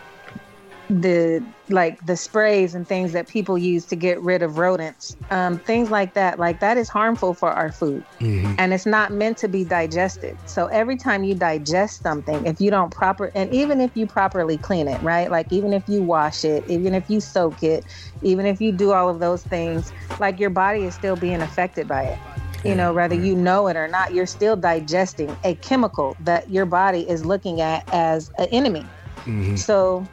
the 0.89 1.43
like 1.71 2.05
the 2.05 2.15
sprays 2.17 2.75
and 2.75 2.87
things 2.87 3.13
that 3.13 3.27
people 3.27 3.57
use 3.57 3.85
to 3.85 3.95
get 3.95 4.21
rid 4.21 4.41
of 4.43 4.57
rodents 4.57 5.15
um 5.29 5.57
things 5.59 5.89
like 5.89 6.13
that 6.13 6.37
like 6.39 6.59
that 6.59 6.77
is 6.77 6.89
harmful 6.89 7.33
for 7.33 7.49
our 7.49 7.71
food. 7.71 8.03
Mhm. 8.19 8.55
and 8.57 8.73
it's 8.73 8.85
not 8.85 9.11
meant 9.13 9.37
to 9.37 9.47
be 9.47 9.63
digested. 9.63 10.37
So 10.45 10.67
every 10.67 10.97
time 10.97 11.23
you 11.23 11.33
digest 11.35 12.01
something 12.03 12.45
if 12.45 12.59
you 12.61 12.69
don't 12.71 12.91
proper 12.91 13.31
and 13.35 13.51
even 13.53 13.79
if 13.81 13.91
you 13.95 14.05
properly 14.07 14.57
clean 14.57 14.87
it 14.87 15.01
right? 15.01 15.29
Like 15.31 15.51
even 15.51 15.73
if 15.73 15.83
you 15.87 16.01
wash 16.03 16.43
it 16.43 16.63
even 16.67 16.93
if 16.93 17.09
you 17.09 17.19
soak 17.21 17.63
it 17.63 17.85
even 18.21 18.45
if 18.45 18.59
you 18.61 18.71
do 18.71 18.91
all 18.91 19.09
of 19.09 19.19
those 19.19 19.43
things 19.43 19.91
like 20.19 20.39
your 20.39 20.49
body 20.49 20.83
is 20.83 20.93
still 20.95 21.15
being 21.15 21.41
affected 21.41 21.87
by 21.87 22.03
it. 22.03 22.17
You 22.63 22.75
know 22.75 22.93
whether 22.93 23.15
you 23.15 23.35
know 23.35 23.67
it 23.67 23.75
or 23.75 23.87
not 23.87 24.13
you're 24.13 24.27
still 24.27 24.55
digesting 24.55 25.35
a 25.43 25.55
chemical 25.55 26.15
that 26.19 26.49
your 26.51 26.65
body 26.65 27.09
is 27.09 27.25
looking 27.25 27.59
at 27.61 27.83
as 27.91 28.29
an 28.37 28.47
enemy. 28.51 28.85
Mhm. 29.25 29.57
so 29.57 30.07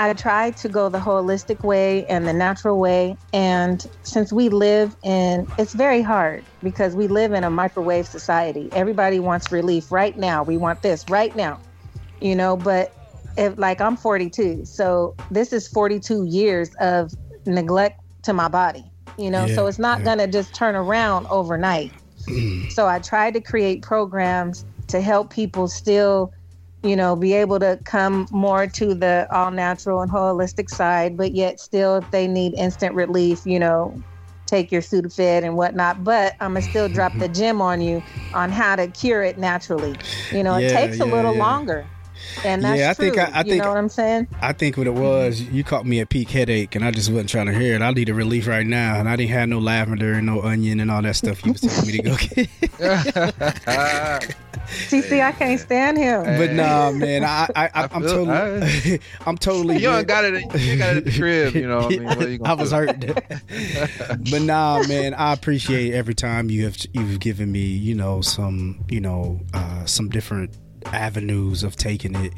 I 0.00 0.14
try 0.14 0.52
to 0.52 0.68
go 0.68 0.88
the 0.88 0.98
holistic 0.98 1.62
way 1.62 2.06
and 2.06 2.26
the 2.26 2.32
natural 2.32 2.78
way. 2.78 3.18
And 3.34 3.86
since 4.02 4.32
we 4.32 4.48
live 4.48 4.96
in, 5.02 5.46
it's 5.58 5.74
very 5.74 6.00
hard 6.00 6.46
because 6.62 6.96
we 6.96 7.06
live 7.06 7.32
in 7.34 7.44
a 7.44 7.50
microwave 7.50 8.06
society. 8.06 8.70
Everybody 8.72 9.20
wants 9.20 9.52
relief 9.52 9.92
right 9.92 10.16
now. 10.16 10.42
We 10.42 10.56
want 10.56 10.80
this 10.80 11.04
right 11.10 11.36
now, 11.36 11.60
you 12.22 12.34
know, 12.34 12.56
but 12.56 12.94
if 13.36 13.58
like 13.58 13.82
I'm 13.82 13.98
42, 13.98 14.64
so 14.64 15.14
this 15.30 15.52
is 15.52 15.68
42 15.68 16.24
years 16.24 16.74
of 16.80 17.12
neglect 17.44 18.00
to 18.22 18.32
my 18.32 18.48
body. 18.48 18.90
You 19.18 19.30
know, 19.30 19.44
Yeah, 19.44 19.54
so 19.54 19.66
it's 19.66 19.78
not 19.78 19.98
yeah. 19.98 20.04
gonna 20.06 20.26
just 20.26 20.54
turn 20.54 20.76
around 20.76 21.26
overnight. 21.28 21.92
so 22.70 22.86
I 22.86 23.00
tried 23.00 23.34
to 23.34 23.40
create 23.42 23.82
programs 23.82 24.64
to 24.88 25.02
help 25.02 25.30
people 25.30 25.68
still, 25.68 26.32
you 26.82 26.96
know, 26.96 27.14
be 27.16 27.32
able 27.34 27.58
to 27.60 27.78
come 27.84 28.26
more 28.30 28.66
to 28.66 28.94
the 28.94 29.26
all 29.30 29.50
natural 29.50 30.00
and 30.00 30.10
holistic 30.10 30.70
side, 30.70 31.16
but 31.16 31.34
yet 31.34 31.60
still, 31.60 31.96
if 31.96 32.10
they 32.10 32.26
need 32.26 32.54
instant 32.54 32.94
relief, 32.94 33.44
you 33.44 33.58
know, 33.58 34.00
take 34.46 34.72
your 34.72 34.82
Sudafed 34.82 35.44
and 35.44 35.56
whatnot. 35.56 36.02
But 36.02 36.34
I'm 36.40 36.54
gonna 36.54 36.62
still 36.62 36.88
drop 36.88 37.12
the 37.18 37.28
gem 37.28 37.60
on 37.60 37.80
you 37.80 38.02
on 38.34 38.50
how 38.50 38.76
to 38.76 38.88
cure 38.88 39.22
it 39.22 39.38
naturally. 39.38 39.94
You 40.32 40.42
know, 40.42 40.56
it 40.56 40.62
Yeah, 40.62 40.86
takes 40.86 41.00
a 41.00 41.06
yeah, 41.06 41.12
little 41.14 41.34
yeah. 41.34 41.44
longer. 41.44 41.86
And 42.44 42.62
that's 42.62 42.78
Yeah, 42.78 42.90
I 42.90 42.94
true. 42.94 43.10
think 43.10 43.18
I- 43.18 43.30
I 43.32 43.38
you 43.38 43.44
think- 43.52 43.62
know 43.62 43.70
what 43.70 43.78
I'm 43.78 43.88
saying? 43.88 44.26
I 44.42 44.52
think 44.52 44.76
what 44.76 44.86
it 44.86 44.92
was, 44.94 45.40
mm-hmm. 45.40 45.54
you 45.56 45.64
caught 45.64 45.86
me 45.86 46.00
a 46.00 46.06
peak 46.06 46.30
headache, 46.30 46.74
and 46.74 46.84
I 46.84 46.90
just 46.90 47.10
wasn't 47.10 47.30
trying 47.30 47.46
to 47.46 47.54
hear 47.54 47.74
it. 47.74 47.82
I 47.82 47.90
need 47.92 48.08
a 48.08 48.14
relief 48.14 48.46
right 48.46 48.66
now, 48.66 48.98
and 49.00 49.08
I 49.08 49.16
didn't 49.16 49.30
have 49.30 49.48
no 49.48 49.58
lavender 49.58 50.12
and 50.14 50.26
no 50.26 50.42
onion 50.42 50.80
and 50.80 50.90
all 50.90 51.00
that 51.02 51.16
stuff 51.16 51.44
you 51.46 51.52
was 51.52 51.60
telling 51.62 51.86
me 51.86 51.92
to 51.98 52.02
go 52.02 52.16
get. 52.16 52.48
TC, 54.70 55.22
I 55.22 55.32
can't 55.32 55.60
stand 55.60 55.98
him. 55.98 56.22
But 56.24 56.52
nah, 56.52 56.90
man, 56.92 57.24
I, 57.24 57.48
I, 57.54 57.66
I 57.74 57.88
I'm 57.92 58.02
feel- 58.02 58.26
totally, 58.26 59.00
I'm 59.26 59.36
totally. 59.38 59.74
You 59.76 59.82
don't 59.88 59.98
good. 60.00 60.08
got 60.08 60.24
it. 60.24 60.60
You 60.60 60.76
got 60.78 60.96
it 60.96 60.96
at 60.98 61.04
the 61.04 61.12
crib. 61.18 61.54
You 61.54 61.66
know. 61.68 61.80
What 61.80 61.86
I 61.86 61.88
mean, 61.96 62.04
what 62.04 62.22
are 62.22 62.28
you 62.30 62.40
I 62.44 62.52
was 62.54 62.70
do? 62.70 62.76
hurt, 62.76 63.00
but 64.30 64.42
nah, 64.42 64.82
man, 64.88 65.14
I 65.14 65.32
appreciate 65.32 65.92
every 65.94 66.14
time 66.14 66.50
you 66.50 66.64
have 66.64 66.76
you've 66.92 67.20
given 67.20 67.50
me, 67.52 67.60
you 67.66 67.94
know, 67.94 68.20
some, 68.20 68.84
you 68.88 69.00
know, 69.00 69.40
uh, 69.54 69.84
some 69.86 70.08
different 70.08 70.56
avenues 70.86 71.62
of 71.62 71.76
taking 71.76 72.14
it, 72.14 72.32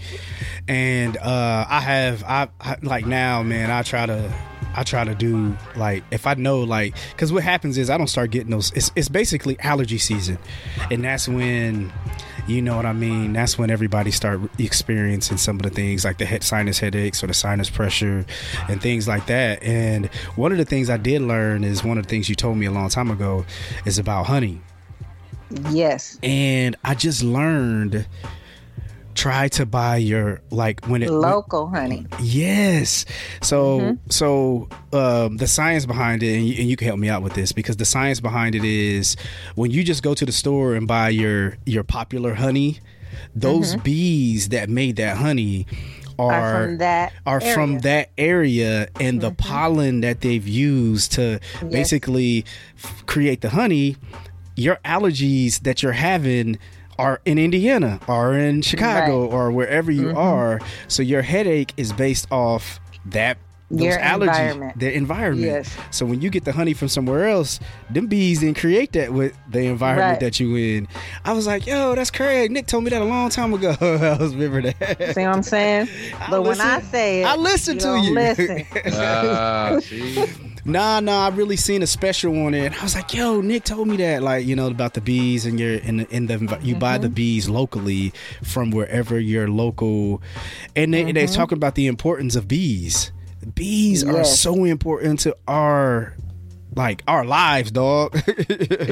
and 0.68 1.16
uh, 1.18 1.66
I 1.68 1.81
have, 1.81 2.25
I, 2.25 2.49
I 2.61 2.77
like 2.83 3.07
now, 3.07 3.42
man, 3.42 3.71
I 3.71 3.83
try 3.83 4.07
to. 4.07 4.33
I 4.74 4.82
try 4.82 5.04
to 5.04 5.14
do 5.14 5.56
like 5.76 6.02
if 6.11 6.26
I 6.26 6.35
know 6.35 6.61
like 6.61 6.94
because 7.11 7.32
what 7.32 7.42
happens 7.42 7.78
is 7.78 7.90
I 7.90 7.98
don't 7.98 8.06
start 8.06 8.30
getting 8.30 8.50
those. 8.50 8.72
It's 8.72 8.90
it's 8.96 9.08
basically 9.08 9.58
allergy 9.61 9.98
season, 9.98 10.38
and 10.90 11.04
that's 11.04 11.28
when 11.28 11.92
you 12.46 12.62
know 12.62 12.76
what 12.76 12.87
I 12.87 12.92
mean. 12.92 13.32
That's 13.32 13.58
when 13.58 13.70
everybody 13.70 14.11
start 14.11 14.40
experiencing 14.58 15.37
some 15.37 15.56
of 15.56 15.62
the 15.62 15.70
things 15.70 16.04
like 16.04 16.18
the 16.18 16.24
head 16.24 16.42
sinus 16.42 16.78
headaches 16.78 17.22
or 17.22 17.26
the 17.26 17.35
sinus 17.35 17.70
pressure 17.70 18.24
and 18.68 18.80
things 18.80 19.06
like 19.06 19.26
that. 19.26 19.62
And 19.62 20.06
one 20.37 20.52
of 20.52 20.58
the 20.58 20.64
things 20.64 20.90
I 20.90 20.96
did 20.96 21.22
learn 21.22 21.64
is 21.64 21.85
one 21.85 21.98
of 21.98 22.06
the 22.06 22.11
things 22.11 22.28
you 22.28 22.35
told 22.35 22.58
me 22.58 22.66
a 22.66 22.72
long 22.72 22.88
time 22.88 23.11
ago 23.11 23.44
is 23.85 23.98
about 23.98 24.26
honey. 24.26 24.61
Yes. 25.70 26.18
And 26.22 26.76
I 26.85 26.94
just 26.94 27.22
learned 27.22 28.06
try 29.14 29.48
to 29.48 29.66
buy 29.66 29.96
your 29.96 30.40
like 30.51 30.87
when 30.87 31.03
it 31.03 31.11
Local 31.11 31.68
honey. 31.68 32.07
Yes. 32.20 33.05
So 33.42 33.81
mm-hmm. 33.81 34.11
so 34.11 34.68
um, 34.92 35.37
the 35.37 35.46
science 35.46 35.87
behind 35.87 36.22
it, 36.22 36.37
and 36.37 36.46
you, 36.46 36.55
and 36.59 36.68
you 36.68 36.77
can 36.77 36.87
help 36.87 36.98
me 36.98 37.09
out 37.09 37.22
with 37.22 37.35
this 37.35 37.53
because 37.53 37.77
the 37.77 37.85
science 37.85 38.20
behind 38.20 38.55
it 38.55 38.64
is 38.64 39.16
when 39.55 39.70
you 39.70 39.85
just 39.85 40.03
go 40.03 40.14
to 40.14 40.25
the 40.25 40.33
store 40.33 40.75
and 40.75 40.87
buy 40.87 41.09
your 41.09 41.57
your 41.66 41.85
popular 41.85 42.35
honey, 42.35 42.81
those 43.35 43.72
mm-hmm. 43.72 43.83
bees 43.83 44.48
that 44.51 44.68
made 44.68 44.96
that 44.96 45.16
honey 45.16 45.66
are 46.18 46.33
Are 46.33 46.66
from 46.66 46.79
that 46.79 47.12
are 47.27 47.40
from 47.40 47.70
area. 47.70 47.81
that 47.83 48.11
area 48.18 48.88
and 49.01 49.20
the 49.20 49.31
mm-hmm. 49.31 49.37
pollen 49.37 50.01
that 50.03 50.20
they've 50.20 50.46
used 50.46 51.12
to 51.12 51.40
basically 51.70 52.44
f- 52.77 53.07
create 53.07 53.40
the 53.40 53.51
honey 53.51 53.96
your 54.57 54.77
allergies 54.85 55.61
that 55.61 55.83
you're 55.83 55.92
having 55.92 56.59
are 57.03 57.21
in 57.25 57.37
Indiana 57.38 57.99
or 58.09 58.35
in 58.35 58.62
Chicago 58.62 59.23
Right. 59.25 59.33
or 59.37 59.51
wherever 59.51 59.91
you 59.91 60.11
are 60.17 60.61
so 60.88 61.03
your 61.03 61.23
headache 61.23 61.73
is 61.77 61.93
based 61.93 62.27
off 62.31 62.81
that 63.07 63.38
those 63.71 63.87
Your 63.87 63.97
allergies 63.99 64.37
environment. 64.53 64.79
the 64.79 64.91
environment 64.95 65.47
Yes. 65.47 65.77
so 65.91 66.05
when 66.05 66.21
you 66.21 66.29
get 66.29 66.45
the 66.45 66.53
honey 66.53 66.75
from 66.75 66.88
somewhere 66.88 67.27
else 67.27 67.59
them 67.88 68.07
bees 68.07 68.41
didn't 68.41 68.59
create 68.59 68.93
that 68.93 69.15
with 69.15 69.33
the 69.51 69.61
environment 69.61 70.11
Right. 70.11 70.21
that 70.21 70.38
you 70.41 70.55
in 70.57 70.88
I 71.25 71.33
was 71.33 71.47
like 71.47 71.67
yo 71.67 71.95
that's 71.95 72.11
Craig 72.11 72.51
Nick 72.51 72.67
told 72.67 72.85
me 72.85 72.91
that 72.91 73.01
a 73.01 73.05
long 73.17 73.31
time 73.31 73.55
ago 73.55 73.71
I 73.81 74.17
was 74.23 74.35
remember 74.37 74.61
that 74.73 75.15
See 75.15 75.23
what 75.25 75.35
I'm 75.37 75.43
saying? 75.43 75.88
But 76.31 76.43
when 76.45 76.61
I 76.61 76.81
say 76.83 77.23
it, 77.23 77.27
I 77.27 77.37
listen 77.37 77.79
to 77.79 77.85
don't 77.85 78.05
you. 78.05 78.15
Listen. 78.15 78.67
Ah, 78.93 79.79
see? 79.81 80.52
Nah, 80.64 81.01
nah, 81.01 81.27
I 81.27 81.31
really 81.31 81.57
seen 81.57 81.83
a 81.83 81.87
special 81.87 82.46
on 82.46 82.55
it. 82.55 82.79
I 82.79 82.83
was 82.85 82.94
like, 82.94 83.12
yo, 83.12 83.40
Nick 83.40 83.64
told 83.64 83.88
me 83.88 83.96
that, 83.96 84.22
like, 84.22 84.46
you 84.46 84.55
know, 84.55 84.68
about 84.68 84.94
the 84.94 85.01
bees 85.01 85.44
and 85.44 85.59
your 85.59 85.75
in 85.75 85.96
the, 85.98 86.09
in 86.14 86.27
the 86.27 86.59
you 86.62 86.77
buy 86.77 86.94
Mm-hmm. 86.94 87.03
the 87.03 87.09
bees 87.09 87.48
locally 87.48 88.12
from 88.44 88.70
wherever 88.70 89.18
your 89.18 89.48
local, 89.48 90.22
and 90.77 90.94
they 90.94 91.11
they're 91.11 91.27
talking 91.27 91.57
about 91.59 91.75
the 91.75 91.87
importance 91.88 92.37
of 92.37 92.46
bees. 92.46 93.11
Bees 93.55 94.05
are 94.05 94.12
Mm-hmm. 94.12 94.25
So 94.25 94.64
important 94.64 95.18
to 95.20 95.37
our 95.48 96.14
like 96.74 97.02
our 97.06 97.24
lives, 97.24 97.70
dog. 97.70 98.18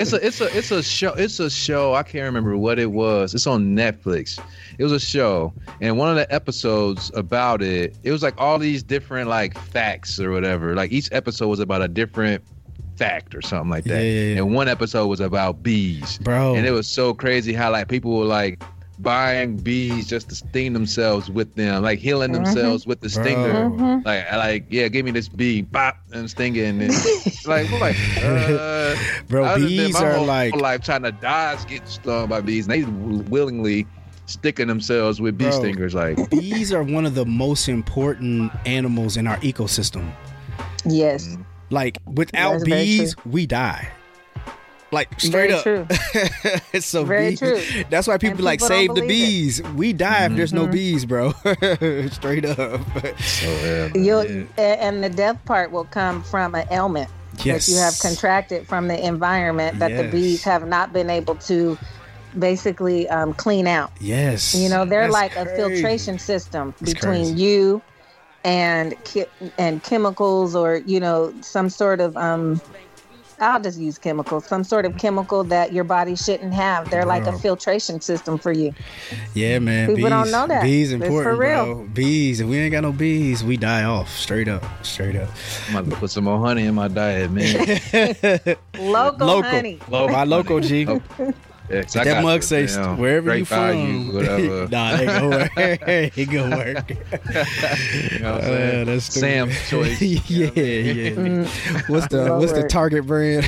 It's 0.01 0.13
a 0.13 0.27
it's 0.27 0.41
a 0.41 0.57
it's 0.57 0.71
a 0.71 0.83
show 0.83 1.13
it's 1.15 1.41
a 1.41 1.51
show. 1.51 1.95
I 1.95 2.03
can't 2.03 2.25
remember 2.25 2.57
what 2.57 2.79
it 2.79 2.91
was. 2.93 3.35
It's 3.35 3.47
on 3.47 3.77
Netflix. 3.77 4.43
It 4.79 4.85
was 4.85 4.93
a 4.93 5.01
show, 5.01 5.53
and 5.81 5.99
one 5.99 6.09
of 6.09 6.17
the 6.17 6.33
episodes 6.33 7.11
about 7.15 7.63
it, 7.63 7.97
it 8.03 8.13
was 8.13 8.23
like 8.23 8.35
all 8.39 8.59
these 8.59 8.83
different 8.83 9.29
like 9.29 9.59
facts 9.59 10.19
or 10.21 10.31
whatever. 10.31 10.75
Like 10.75 10.93
each 10.93 11.09
episode 11.13 11.49
was 11.49 11.61
about 11.61 11.83
a 11.83 11.89
different 11.89 12.43
fact 12.97 13.35
or 13.35 13.43
something 13.43 13.71
like 13.71 13.85
that. 13.85 14.03
Yeah, 14.03 14.11
yeah, 14.11 14.35
yeah. 14.35 14.37
And 14.39 14.55
one 14.55 14.69
episode 14.69 15.07
was 15.09 15.21
about 15.21 15.63
bees, 15.63 16.19
Bro. 16.19 16.55
And 16.55 16.67
it 16.67 16.73
was 16.73 16.87
so 16.87 17.15
crazy 17.15 17.53
how 17.53 17.71
like 17.73 17.89
people 17.89 18.17
were 18.19 18.25
like 18.25 18.63
buying 19.03 19.57
bees 19.57 20.07
just 20.07 20.29
to 20.29 20.35
sting 20.35 20.73
themselves 20.73 21.31
with 21.31 21.55
them, 21.55 21.83
like 21.83 21.99
healing 21.99 22.33
themselves 22.33 22.87
with 22.87 23.01
the 23.01 23.09
stinger. 23.09 23.53
Mm-hmm. 23.71 24.07
Like, 24.07 24.33
like, 24.33 24.67
yeah, 24.71 24.89
give 24.89 25.05
me 25.05 25.11
this 25.11 25.29
bee, 25.29 25.63
bop, 25.63 25.97
and 26.13 26.31
sting 26.31 26.57
it, 26.57 26.65
and 26.65 26.81
like, 27.47 27.71
like, 27.81 27.97
uh, 28.23 28.95
Bro, 29.29 29.57
bees 29.57 29.95
my 29.95 30.01
are 30.05 30.13
whole 30.15 30.27
like- 30.27 30.55
life 30.57 30.83
trying 30.83 31.03
to 31.03 31.13
dodge 31.13 31.67
getting 31.67 31.87
stung 31.87 32.29
by 32.29 32.41
bees, 32.41 32.67
and 32.67 32.73
they 32.75 32.85
willingly 33.31 33.87
sticking 34.27 34.69
themselves 34.69 35.21
with 35.21 35.37
bee 35.37 35.45
Bro. 35.45 35.59
stingers. 35.61 35.95
Like, 35.95 36.31
bees 36.31 36.73
are 36.73 36.83
one 36.83 37.05
of 37.07 37.15
the 37.15 37.27
most 37.27 37.69
important 37.69 38.53
animals 38.67 39.17
in 39.17 39.27
our 39.27 39.37
ecosystem. 39.39 40.11
yes. 40.85 41.37
Like 41.73 41.99
without 42.07 42.65
bees, 42.65 43.15
we 43.25 43.47
die. 43.47 43.89
Like 44.93 45.21
straight 45.21 45.51
Very 45.51 45.53
up. 45.53 45.63
true. 45.63 45.87
so 46.81 47.05
Very 47.05 47.31
bees- 47.31 47.39
true. 47.39 47.61
That's 47.91 48.07
why 48.09 48.19
people, 48.19 48.37
And 48.39 48.45
like 48.45 48.61
save 48.61 48.89
the 48.89 49.03
believe 49.03 49.05
it. 49.05 49.09
bees. 49.09 49.63
We 49.75 49.93
die 49.93 50.27
if 50.27 50.35
there's 50.37 50.53
no 50.53 50.63
Mm-hmm. 50.63 50.73
bees, 50.73 51.05
bro. 51.05 51.31
straight 52.11 52.45
up. 52.45 52.81
so. 53.21 53.91
You'll, 53.95 54.25
Yeah. 54.25 54.45
and 54.57 55.03
the 55.05 55.09
death 55.11 55.45
part 55.45 55.71
will 55.71 55.85
come 55.85 56.23
from 56.25 56.55
an 56.55 56.67
ailment 56.71 57.09
Yes. 57.45 57.67
that 57.67 57.73
you 57.73 57.79
have 57.79 57.99
contracted 58.01 58.67
from 58.67 58.89
the 58.89 59.07
environment 59.07 59.79
that 59.79 59.97
the 59.97 60.09
bees 60.11 60.43
have 60.45 60.67
not 60.67 60.93
been 60.93 61.09
able 61.09 61.37
to 61.37 61.79
basically 62.39 63.09
um, 63.09 63.33
clean 63.35 63.67
out. 63.67 63.91
Yes. 64.01 64.55
You 64.55 64.69
know, 64.69 64.85
they're 64.85 65.03
That's 65.11 65.13
like 65.13 65.37
a 65.37 65.47
filtration 65.47 66.19
system 66.19 66.75
It's 66.81 66.95
between 66.95 67.13
crazy. 67.27 67.43
you 67.43 67.83
and 68.45 68.95
ki- 69.05 69.27
and 69.59 69.83
chemicals 69.83 70.55
or 70.57 70.77
you 70.87 70.99
know 70.99 71.33
some 71.43 71.69
sort 71.69 72.01
of 72.01 72.17
um 72.17 72.59
I'll 73.41 73.61
just 73.61 73.79
use 73.79 73.99
chemicals, 73.99 74.45
some 74.47 74.63
sort 74.65 74.85
of 74.85 74.99
chemical 74.99 75.45
that 75.45 75.73
your 75.73 75.85
body 75.85 76.15
shouldn't 76.15 76.53
have. 76.53 76.91
They're 76.91 77.07
like 77.07 77.27
a 77.27 77.37
filtration 77.39 78.01
system 78.01 78.37
for 78.39 78.53
you. 78.53 78.75
Yeah, 79.35 79.59
man. 79.59 79.89
People 79.89 80.03
bees, 80.03 80.11
don't 80.11 80.31
know 80.31 80.47
that. 80.47 80.63
Bees 80.63 80.93
It's 80.93 81.05
for 81.07 81.35
real. 81.35 81.65
bro. 81.75 81.89
Bees. 81.95 82.41
If 82.41 82.47
we 82.49 82.59
ain't 82.59 82.73
got 82.73 82.83
no 82.83 82.93
bees, 82.93 83.43
we 83.43 83.57
die 83.57 83.85
off. 83.85 84.11
Straight 84.11 84.49
up. 84.49 84.63
Straight 84.85 85.17
up. 85.17 85.29
I'm 85.69 85.77
about 85.77 85.91
to 85.91 85.97
put 85.97 86.11
some 86.11 86.25
more 86.25 86.39
honey 86.39 86.67
in 86.67 86.75
my 86.75 86.89
diet, 86.89 87.31
man. 87.31 87.67
Local, 88.79 89.27
Local. 89.27 89.43
honey. 89.51 89.79
Local 89.89 90.09
My 90.15 90.25
local. 90.25 90.61
G. 90.61 90.87
Oh, 90.87 91.01
yeah, 91.71 91.83
'cause 91.83 91.97
I 91.97 92.05
that 92.05 92.23
mug 92.23 92.41
the, 92.41 92.47
say 92.47 92.63
you 92.67 92.77
know, 92.77 92.95
wherever 92.97 93.37
you 93.37 93.45
value, 93.45 94.05
from. 94.07 94.15
whatever. 94.15 94.69
nah, 94.71 94.97
they 94.97 95.07
go 95.07 95.29
work. 95.31 95.51
it 95.57 96.31
go 96.31 96.51
work. 96.51 96.91
You 96.91 98.19
know 98.21 98.33
what 98.35 98.45
I'm 98.45 98.81
Uh, 98.81 98.85
that's 98.85 99.05
stupid. 99.05 99.21
Sam's 99.21 99.69
choice. 99.69 100.03
yeah, 100.03 100.47
yeah. 100.55 101.11
Mm. 101.11 101.89
What's 101.89 102.09
the 102.09 102.35
what's 102.37 102.53
the 102.53 102.65
Target 102.69 103.07
brand? 103.07 103.47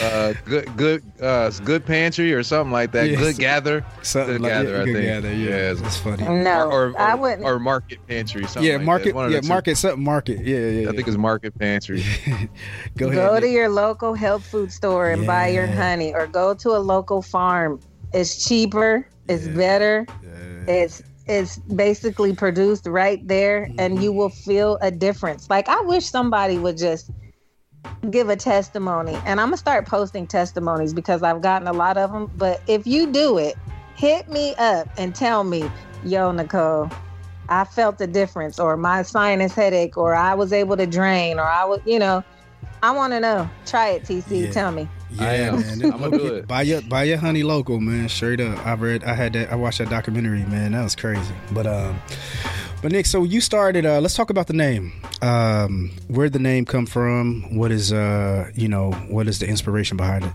uh, 0.00 0.32
good, 0.44 0.76
good, 0.76 1.02
uh, 1.20 1.50
good 1.64 1.84
pantry 1.86 2.32
or 2.32 2.42
something 2.42 2.72
like 2.72 2.92
that. 2.92 3.08
Yes. 3.10 3.18
Good 3.20 3.38
gather. 3.38 3.84
Something 4.02 4.34
Good 4.34 4.40
like 4.42 4.52
gather, 4.52 4.70
yeah, 4.76 4.80
I 4.80 4.84
good 4.84 4.94
think. 4.94 5.06
gather. 5.06 5.34
Yeah, 5.34 5.48
Yeah, 5.48 5.72
that's 5.74 5.96
funny. 5.96 6.22
No, 6.42 6.68
or, 6.70 6.90
or, 6.90 7.00
I 7.00 7.14
wouldn't. 7.14 7.44
Or 7.44 7.58
market 7.58 7.98
pantry. 8.06 8.44
Something 8.44 8.62
Yeah, 8.64 8.72
like 8.72 8.80
that. 8.80 8.86
market. 8.86 9.14
One 9.14 9.30
Yeah, 9.30 9.36
the 9.38 9.42
two. 9.42 9.48
market 9.48 9.76
something. 9.76 10.02
Market. 10.02 10.44
Yeah, 10.44 10.58
yeah. 10.58 10.88
I 10.88 10.92
think 10.94 11.08
it's 11.08 11.16
market 11.16 11.58
pantry. 11.58 12.02
Go 12.96 13.08
ahead. 13.08 13.16
go 13.16 13.34
to 13.40 13.46
Nick. 13.46 13.52
your 13.54 13.68
local 13.68 14.14
health 14.14 14.44
food 14.46 14.72
store 14.72 15.10
and 15.10 15.26
buy 15.26 15.48
your 15.48 15.66
honey 15.66 16.12
or 16.14 16.26
go 16.26 16.54
to 16.54 16.70
a 16.70 16.78
local 16.92 17.22
farm 17.22 17.80
it's 18.12 18.44
cheaper 18.44 19.06
it's 19.28 19.46
Yeah. 19.46 19.56
better 19.56 20.06
Yeah. 20.22 20.74
it's 20.74 21.02
it's 21.26 21.58
basically 21.84 22.34
produced 22.34 22.86
right 22.86 23.20
there 23.26 23.70
and 23.78 24.02
you 24.02 24.10
mm-hmm. 24.10 24.18
will 24.18 24.28
feel 24.48 24.78
a 24.82 24.90
difference 24.90 25.48
like 25.48 25.68
i 25.68 25.80
wish 25.92 26.04
somebody 26.06 26.58
would 26.58 26.76
just 26.76 27.10
give 28.10 28.28
a 28.28 28.36
testimony 28.36 29.14
and 29.26 29.40
i'm 29.40 29.48
gonna 29.48 29.56
start 29.56 29.86
posting 29.86 30.26
testimonies 30.26 30.92
because 30.92 31.22
i've 31.22 31.40
gotten 31.40 31.68
a 31.68 31.72
lot 31.72 31.96
of 31.96 32.12
them 32.12 32.30
but 32.36 32.60
if 32.66 32.86
you 32.86 33.10
do 33.10 33.38
it 33.38 33.56
hit 33.94 34.28
me 34.28 34.54
up 34.56 34.88
and 34.98 35.14
tell 35.14 35.44
me 35.44 35.70
yo 36.04 36.32
nicole 36.32 36.90
I 37.48 37.64
felt 37.64 37.98
the 37.98 38.06
difference, 38.06 38.58
or 38.58 38.76
my 38.76 39.02
sinus 39.02 39.52
headache, 39.52 39.98
or 39.98 40.14
I 40.14 40.32
was 40.34 40.52
able 40.52 40.76
to 40.76 40.86
drain, 40.86 41.38
or 41.38 41.44
I 41.44 41.64
was, 41.64 41.80
you 41.84 41.98
know, 41.98 42.24
I 42.82 42.90
want 42.92 43.12
to 43.12 43.20
know. 43.20 43.48
Try 43.66 43.90
it, 43.90 44.04
TC. 44.04 44.44
Yeah. 44.44 44.50
Tell 44.50 44.72
me. 44.72 44.88
Yeah, 45.12 45.24
I 45.24 45.32
am. 45.34 45.60
man. 45.60 45.92
I'ma 45.92 46.08
do 46.08 46.26
it. 46.34 46.48
Buy 46.48 46.62
your 46.62 46.82
buy 46.82 47.04
your 47.04 47.18
honey 47.18 47.42
local, 47.42 47.80
man. 47.80 48.08
Straight 48.08 48.40
up. 48.40 48.64
I 48.66 48.74
read 48.74 49.04
I 49.04 49.14
had 49.14 49.32
that 49.34 49.52
I 49.52 49.54
watched 49.56 49.78
that 49.78 49.90
documentary, 49.90 50.44
man. 50.44 50.72
That 50.72 50.82
was 50.82 50.96
crazy. 50.96 51.34
But 51.52 51.66
um 51.66 52.00
but 52.80 52.92
Nick, 52.92 53.06
so 53.06 53.24
you 53.24 53.40
started 53.40 53.86
uh 53.86 54.00
let's 54.00 54.14
talk 54.14 54.30
about 54.30 54.46
the 54.46 54.54
name. 54.54 54.92
Um 55.20 55.90
where'd 56.08 56.32
the 56.32 56.38
name 56.38 56.64
come 56.64 56.86
from? 56.86 57.56
What 57.56 57.70
is 57.70 57.92
uh 57.92 58.50
you 58.54 58.68
know, 58.68 58.92
what 59.08 59.28
is 59.28 59.38
the 59.38 59.46
inspiration 59.46 59.96
behind 59.96 60.24
it? 60.24 60.32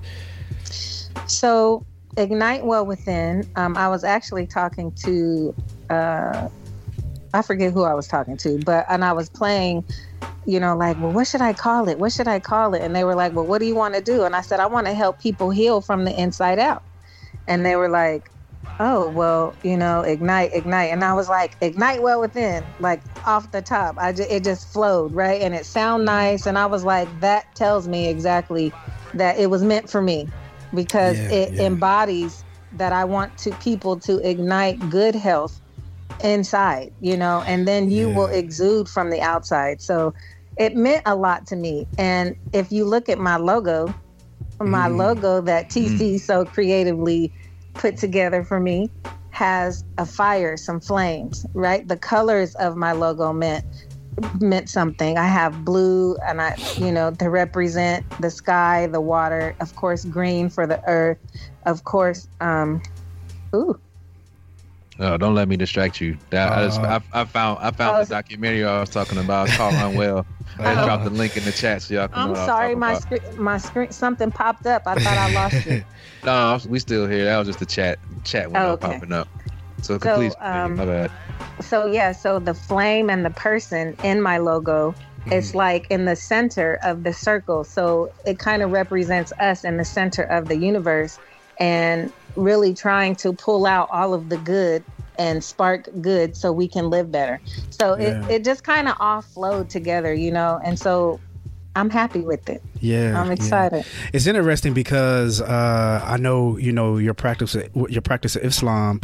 So, 1.25 1.85
Ignite 2.15 2.65
Well 2.65 2.85
Within, 2.85 3.47
um, 3.55 3.75
I 3.75 3.89
was 3.89 4.03
actually 4.03 4.47
talking 4.47 4.91
to, 5.03 5.53
uh, 5.89 6.49
I 7.33 7.41
forget 7.41 7.73
who 7.73 7.83
I 7.83 7.93
was 7.93 8.07
talking 8.07 8.37
to, 8.39 8.59
but, 8.65 8.85
and 8.89 9.05
I 9.05 9.13
was 9.13 9.29
playing, 9.29 9.83
you 10.45 10.59
know, 10.59 10.77
like, 10.77 10.97
well, 10.99 11.13
what 11.13 11.27
should 11.27 11.41
I 11.41 11.53
call 11.53 11.89
it? 11.89 11.99
What 11.99 12.13
should 12.13 12.27
I 12.27 12.39
call 12.39 12.73
it? 12.75 12.81
And 12.83 12.95
they 12.95 13.03
were 13.03 13.15
like, 13.15 13.33
well, 13.33 13.47
what 13.47 13.59
do 13.59 13.67
you 13.67 13.75
want 13.75 13.95
to 13.95 14.01
do? 14.01 14.23
And 14.23 14.35
I 14.35 14.41
said, 14.41 14.59
I 14.59 14.67
want 14.67 14.87
to 14.87 14.93
help 14.93 15.19
people 15.19 15.51
heal 15.51 15.81
from 15.81 16.05
the 16.05 16.19
inside 16.19 16.59
out. 16.59 16.83
And 17.47 17.65
they 17.65 17.75
were 17.75 17.89
like, 17.89 18.23
oh, 18.79 19.09
well, 19.11 19.57
you 19.63 19.77
know, 19.77 20.01
ignite, 20.01 20.51
ignite. 20.53 20.91
And 20.91 21.03
I 21.03 21.13
was 21.13 21.29
like, 21.29 21.55
ignite 21.61 22.01
well 22.01 22.19
within, 22.21 22.75
like 22.79 23.03
off 23.25 23.51
the 23.51 23.61
top. 23.61 23.95
I 23.99 24.13
ju- 24.13 24.25
it 24.29 24.43
just 24.43 24.71
flowed, 24.73 25.13
right? 25.13 25.41
And 25.41 25.55
it 25.55 25.65
sounded 25.65 26.05
nice. 26.05 26.45
And 26.45 26.57
I 26.57 26.67
was 26.67 26.83
like, 26.83 27.09
that 27.21 27.45
tells 27.55 27.87
me 27.87 28.09
exactly 28.09 28.75
that 29.13 29.39
it 29.39 29.49
was 29.49 29.63
meant 29.63 29.89
for 29.89 30.01
me 30.01 30.31
because 30.73 31.23
Yeah, 31.23 31.29
it 31.29 31.51
yeah. 31.51 31.65
embodies 31.65 32.43
that 32.73 32.93
I 32.93 33.05
want 33.05 33.37
to 33.39 33.55
people 33.55 33.99
to 34.01 34.19
ignite 34.27 34.89
good 34.89 35.15
health 35.15 35.61
inside, 36.23 36.91
you 36.99 37.17
know, 37.17 37.43
and 37.47 37.67
then 37.67 37.91
you 37.91 38.09
Yeah. 38.09 38.15
will 38.15 38.27
exude 38.27 38.89
from 38.89 39.09
the 39.09 39.21
outside. 39.21 39.81
So 39.81 40.13
it 40.57 40.75
meant 40.75 41.03
a 41.05 41.15
lot 41.15 41.47
to 41.47 41.55
me. 41.55 41.87
And 41.97 42.35
if 42.53 42.71
you 42.71 42.85
look 42.85 43.09
at 43.09 43.19
my 43.19 43.37
logo, 43.37 43.95
my 44.59 44.87
Mm. 44.87 44.97
logo 44.97 45.41
that 45.41 45.69
TC 45.69 46.17
so 46.19 46.45
creatively 46.45 47.33
put 47.75 47.97
together 47.97 48.43
for 48.43 48.59
me 48.59 48.91
has 49.31 49.83
a 49.99 50.05
fire, 50.05 50.57
some 50.57 50.79
flames, 50.81 51.45
right? 51.53 51.87
The 51.87 51.97
colors 51.97 52.55
of 52.55 52.75
my 52.75 52.93
logo 52.93 53.33
meant 53.33 53.63
meant 54.41 54.67
something. 54.67 55.15
I 55.17 55.27
have 55.27 55.63
blue 55.63 56.17
and 56.27 56.41
I, 56.41 56.55
you 56.75 56.91
know, 56.91 57.11
to 57.11 57.29
represent 57.29 58.03
the 58.19 58.31
sky, 58.31 58.87
the 58.87 58.99
water, 59.01 59.55
of 59.61 59.75
course 59.75 60.03
green 60.05 60.49
for 60.49 60.65
the 60.65 60.81
earth, 60.87 61.19
of 61.67 61.83
course 61.83 62.27
um 62.41 62.81
ooh, 63.55 63.79
Oh, 64.99 65.17
don't 65.17 65.35
let 65.35 65.49
me 65.49 65.57
distract 65.57 66.01
you. 66.01 66.19
That 66.31 66.53
I, 66.53 66.65
just, 66.65 66.83
Uh, 66.83 66.85
I, 66.85 67.01
I 67.13 67.25
found 67.25 67.59
I 67.61 67.71
found 67.71 67.97
Oh, 67.97 67.99
the 67.99 68.05
documentary 68.05 68.65
I 68.65 68.79
was 68.81 68.89
talking 68.89 69.17
about. 69.19 69.45
It's 69.45 69.53
called 69.53 69.75
Unwell. 69.77 70.27
I 70.63 70.75
Oh. 70.75 70.77
dropped 70.77 71.03
the 71.03 71.11
link 71.11 71.37
in 71.37 71.45
the 71.45 71.53
chat 71.53 71.83
so 71.83 71.93
y'all 71.95 72.07
can 72.09 72.23
I'm 72.23 72.29
what 72.29 72.37
sorry, 72.37 72.75
I'm 72.75 72.75
my 72.75 72.93
screen 72.93 73.21
my 73.37 73.57
screen 73.57 73.91
something 73.91 74.31
popped 74.31 74.67
up. 74.67 74.83
I 74.87 74.95
thought 74.97 75.17
I 75.17 75.27
lost 75.27 75.65
you. 75.65 75.79
No, 76.25 76.59
we 76.67 76.79
still 76.79 77.07
here. 77.07 77.25
That 77.25 77.37
was 77.39 77.47
just 77.47 77.59
the 77.59 77.65
chat 77.67 77.99
chat 78.25 78.51
window 78.51 78.71
Oh, 78.71 78.73
okay. 78.75 79.01
popping 79.01 79.13
up. 79.13 79.29
So, 79.81 79.99
So, 80.03 80.11
please, 80.11 80.37
um, 80.41 80.75
my 80.75 80.85
bad. 80.85 81.11
So 81.61 81.87
yeah, 81.87 82.11
so 82.11 82.39
the 82.39 82.53
flame 82.53 83.09
and 83.09 83.25
the 83.25 83.31
person 83.31 83.97
in 84.03 84.21
my 84.21 84.37
logo, 84.37 84.95
it's 85.31 85.55
like 85.55 85.87
in 85.89 86.05
the 86.05 86.15
center 86.15 86.79
of 86.83 87.03
the 87.03 87.13
circle. 87.13 87.63
So 87.63 88.09
it 88.25 88.39
kind 88.39 88.61
of 88.63 88.69
represents 88.71 89.31
us 89.39 89.63
in 89.63 89.77
the 89.77 89.85
center 89.85 90.23
of 90.23 90.47
the 90.49 90.57
universe 90.57 91.19
and 91.59 92.11
really 92.37 92.73
trying 92.73 93.15
to 93.17 93.33
pull 93.33 93.65
out 93.65 93.89
all 93.91 94.13
of 94.13 94.29
the 94.29 94.37
good 94.37 94.83
and 95.19 95.43
spark 95.43 95.89
good 96.01 96.37
so 96.37 96.51
we 96.53 96.67
can 96.67 96.89
live 96.89 97.11
better. 97.11 97.41
So 97.71 97.97
Yeah. 97.97 98.25
it, 98.27 98.31
it 98.31 98.43
just 98.45 98.63
kind 98.63 98.87
of 98.87 98.95
all 98.99 99.21
flowed 99.21 99.69
together, 99.69 100.13
you 100.13 100.31
know, 100.31 100.59
and 100.63 100.77
so 100.79 101.19
I'm 101.75 101.89
happy 101.89 102.21
with 102.21 102.49
it. 102.49 102.61
Yeah. 102.79 103.19
I'm 103.19 103.27
yeah. 103.27 103.33
excited. 103.33 103.85
It's 104.13 104.25
interesting 104.25 104.73
because 104.73 105.41
uh, 105.41 106.01
I 106.03 106.17
know 106.17 106.57
you 106.57 106.71
know 106.71 106.97
your 106.97 107.13
practice 107.13 107.55
your 107.75 108.01
practice 108.01 108.35
of 108.35 108.43
Islam. 108.43 109.01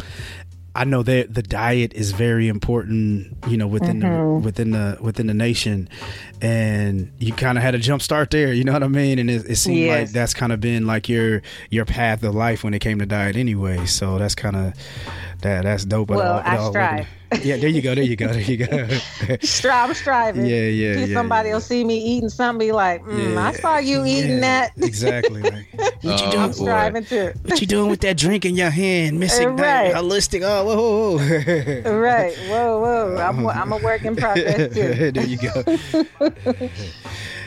I 0.76 0.84
know 0.84 1.02
that 1.04 1.32
the 1.32 1.42
diet 1.42 1.94
is 1.94 2.10
very 2.12 2.48
important, 2.48 3.36
you 3.48 3.56
know, 3.56 3.66
within 3.66 4.00
Mm-hmm. 4.00 4.40
the 4.40 4.44
within 4.44 4.70
the 4.72 4.98
within 5.00 5.26
the 5.28 5.34
nation, 5.34 5.88
and 6.40 7.12
you 7.18 7.32
kind 7.32 7.56
of 7.58 7.62
had 7.62 7.74
a 7.74 7.78
jump 7.78 8.02
start 8.02 8.30
there. 8.30 8.52
You 8.52 8.64
know 8.64 8.72
what 8.72 8.82
I 8.82 8.88
mean? 8.88 9.18
And 9.18 9.30
it, 9.30 9.44
it 9.48 9.56
seemed 9.56 9.88
like 9.88 10.10
that's 10.10 10.34
kind 10.34 10.52
of 10.52 10.60
been 10.60 10.86
like 10.86 11.08
your 11.08 11.42
your 11.70 11.84
path 11.84 12.22
of 12.24 12.34
life 12.34 12.64
when 12.64 12.74
it 12.74 12.80
came 12.80 12.98
to 12.98 13.06
diet, 13.06 13.36
anyway. 13.36 13.86
So 13.86 14.18
that's 14.18 14.34
kind 14.34 14.56
of 14.56 14.74
that 15.44 15.62
that's 15.62 15.84
dope. 15.84 16.10
Well, 16.10 16.20
all- 16.20 16.42
I 16.44 16.56
all 16.56 16.70
strive. 16.70 17.06
Yeah, 17.42 17.56
there 17.56 17.68
you 17.68 17.82
go. 17.82 17.94
There 17.96 18.04
you 18.04 18.14
go. 18.14 18.28
There 18.28 18.40
you 18.40 18.56
go. 18.58 18.66
Stri- 19.42 19.70
I'm 19.72 19.92
striving. 19.94 20.46
Yeah, 20.46 20.68
yeah, 20.68 21.04
yeah, 21.04 21.14
Somebody 21.14 21.48
yeah. 21.48 21.54
will 21.54 21.60
see 21.60 21.82
me 21.82 21.98
eating 21.98 22.28
something, 22.28 22.64
be 22.68 22.70
like, 22.70 23.02
mm, 23.04 23.36
I 23.36 23.52
saw 23.54 23.78
you 23.78 24.04
eating 24.04 24.34
yeah, 24.38 24.68
that. 24.68 24.72
exactly. 24.76 25.42
Like, 25.42 25.66
what 25.74 26.02
you 26.04 26.10
Oh, 26.12 26.30
doing? 26.30 26.42
I'm 26.44 26.52
striving 26.52 27.04
too. 27.04 27.32
What 27.42 27.60
you 27.60 27.66
doing 27.66 27.90
with 27.90 28.02
that 28.02 28.16
drink 28.18 28.44
in 28.44 28.54
your 28.54 28.70
hand? 28.70 29.18
Missing 29.18 29.48
Right. 29.56 29.56
diet, 29.92 29.96
holistic. 29.96 30.42
Oh, 30.44 30.64
whoa, 30.64 30.76
whoa, 30.76 31.82
whoa. 31.82 31.98
Right. 31.98 32.36
Whoa, 32.48 32.80
whoa. 32.80 33.16
I'm, 33.16 33.44
I'm 33.48 33.72
a 33.72 33.78
work 33.78 34.04
in 34.04 34.14
progress 34.24 34.72
too. 34.72 35.10
there 35.10 35.26
you 35.26 35.38
go. 35.38 35.64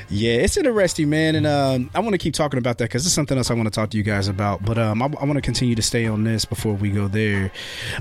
Yeah, 0.09 0.35
it's 0.35 0.55
interesting, 0.55 1.09
man, 1.09 1.35
and 1.35 1.45
um, 1.45 1.89
I 1.93 1.99
want 1.99 2.13
to 2.13 2.17
keep 2.17 2.33
talking 2.33 2.57
about 2.57 2.77
that 2.77 2.85
because 2.85 3.05
it's 3.05 3.13
something 3.13 3.37
else 3.37 3.51
I 3.51 3.55
want 3.55 3.65
to 3.67 3.71
talk 3.71 3.89
to 3.89 3.97
you 3.97 4.03
guys 4.03 4.27
about. 4.27 4.63
But 4.63 4.77
um, 4.77 5.01
I, 5.01 5.05
I 5.05 5.25
want 5.25 5.35
to 5.35 5.41
continue 5.41 5.75
to 5.75 5.81
stay 5.81 6.05
on 6.07 6.23
this 6.23 6.45
before 6.45 6.73
we 6.73 6.89
go 6.91 7.07
there. 7.07 7.51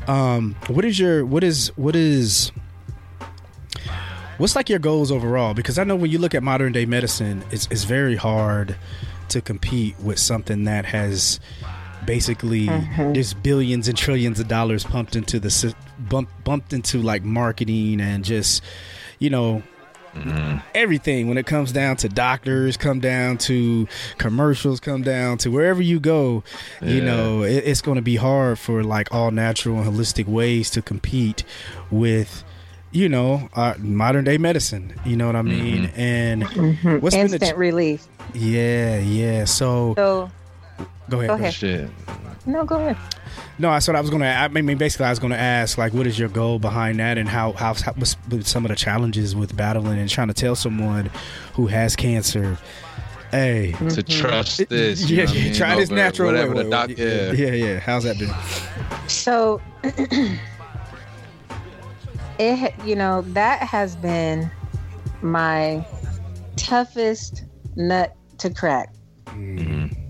Um, 0.07 0.55
what 0.69 0.85
is 0.85 0.99
your 0.99 1.27
what 1.27 1.43
is 1.43 1.69
what 1.77 1.97
is 1.97 2.53
what's 4.39 4.55
like 4.55 4.69
your 4.69 4.79
goals 4.79 5.11
overall? 5.11 5.55
Because 5.55 5.79
I 5.79 5.85
know 5.85 5.97
when 5.97 6.11
you 6.11 6.19
look 6.19 6.35
at 6.35 6.43
modern 6.43 6.73
day 6.73 6.87
medicine, 6.87 7.45
it's 7.51 7.67
it's 7.71 7.85
very 7.85 8.17
hard 8.17 8.77
to 9.31 9.41
compete 9.41 9.99
with 10.01 10.19
something 10.19 10.65
that 10.65 10.85
has 10.85 11.41
basically 12.05 12.67
there's 12.97 13.35
billions 13.35 13.89
and 13.89 13.99
trillions 13.99 14.39
of 14.39 14.47
dollars 14.47 14.85
pumped 14.85 15.17
into 15.17 15.41
the 15.41 15.75
bump, 16.09 16.29
bumped 16.45 16.73
into 16.73 17.03
like 17.03 17.25
marketing 17.25 18.01
and 18.01 18.25
just 18.25 18.63
you 19.19 19.29
know 19.29 19.63
everything 20.75 21.29
when 21.29 21.39
it 21.39 21.47
comes 21.47 21.73
down 21.73 21.97
to 21.97 22.09
doctors 22.09 22.77
come 22.77 23.01
down 23.01 23.39
to 23.39 23.87
commercials 24.19 24.81
come 24.81 25.03
down 25.03 25.39
to 25.39 25.51
wherever 25.51 25.81
you 25.83 25.99
go 26.01 26.43
you 26.83 27.01
know 27.01 27.43
it, 27.43 27.63
it's 27.65 27.81
going 27.81 27.97
to 27.97 28.03
be 28.03 28.17
hard 28.17 28.59
for 28.59 28.83
like 28.85 29.13
all 29.13 29.31
natural 29.31 29.79
and 29.81 29.87
holistic 29.87 30.27
ways 30.27 30.71
to 30.71 30.83
compete 30.83 31.45
with 31.91 32.45
you 32.93 33.09
know 33.09 33.49
uh, 33.55 33.75
modern 33.79 34.25
day 34.25 34.39
medicine 34.39 34.95
you 35.05 35.17
know 35.17 35.27
what 35.27 35.37
i 35.37 35.43
mean? 35.43 35.87
And 35.97 36.43
what's 36.45 37.15
been 37.17 37.29
the 37.29 37.35
Instant 37.35 37.55
ch- 37.55 37.57
relief. 37.57 38.07
yeah 38.35 38.99
yeah 38.99 39.45
so 39.45 39.95
So, 39.97 40.31
go 41.09 41.19
ahead, 41.19 41.29
go 41.29 41.35
ahead. 41.35 41.55
Shit. 41.55 41.91
no, 42.47 42.65
go 42.65 42.77
ahead. 42.77 42.97
No, 43.59 43.71
that's 43.71 43.89
what 43.89 43.97
I 43.97 44.01
was 44.01 44.11
gonna. 44.11 44.27
I 44.27 44.49
mean, 44.49 44.77
basically, 44.77 45.07
I 45.07 45.11
was 45.11 45.19
gonna 45.19 45.37
ask, 45.37 45.79
like, 45.79 45.95
what 45.95 46.07
is 46.07 46.19
your 46.19 46.29
goal 46.29 46.59
behind 46.59 47.01
that, 47.01 47.17
and 47.19 47.29
how 47.29 47.53
how 47.53 47.75
what's 47.95 48.17
some 48.43 48.65
of 48.65 48.71
the 48.71 48.77
challenges 48.77 49.35
with 49.35 49.57
battling 49.57 49.99
and 49.99 50.11
trying 50.11 50.29
to 50.29 50.35
tell 50.35 50.55
someone 50.55 51.11
who 51.55 51.67
has 51.67 51.97
cancer, 51.97 52.59
hey, 53.31 53.73
To 53.73 53.85
mm-hmm. 53.85 54.21
trust 54.21 54.69
this. 54.69 55.09
you 55.09 55.17
yeah, 55.17 55.25
know 55.25 55.31
what 55.31 55.41
mean? 55.41 55.55
try 55.55 55.77
this 55.77 55.91
Over 55.91 56.01
natural 56.01 56.33
way. 56.33 56.35
Whatever 56.35 56.65
the 56.65 56.71
doc, 56.71 56.91
yeah, 56.91 57.07
yeah. 57.07 57.33
yeah, 57.33 57.53
yeah. 57.53 57.81
How's 57.81 58.05
that 58.05 58.19
been? 58.19 58.31
So, 59.09 59.61
it, 62.39 62.75
you 62.85 62.95
know, 62.95 63.23
that 63.23 63.63
has 63.63 63.97
been 63.97 64.51
my 65.23 65.87
toughest 66.57 67.45
nut 67.77 68.15
to 68.39 68.51
crack 68.51 68.93
mm-hmm. 69.27 70.06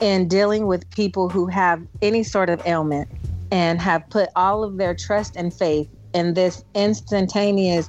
In 0.00 0.28
dealing 0.28 0.66
with 0.66 0.88
people 0.90 1.28
who 1.28 1.46
have 1.46 1.82
any 2.02 2.22
sort 2.22 2.50
of 2.50 2.60
ailment 2.66 3.08
and 3.50 3.80
have 3.80 4.08
put 4.10 4.28
all 4.36 4.64
of 4.64 4.76
their 4.76 4.94
trust 4.94 5.36
and 5.36 5.52
faith 5.52 5.88
in 6.14 6.34
this 6.34 6.64
instantaneous 6.74 7.88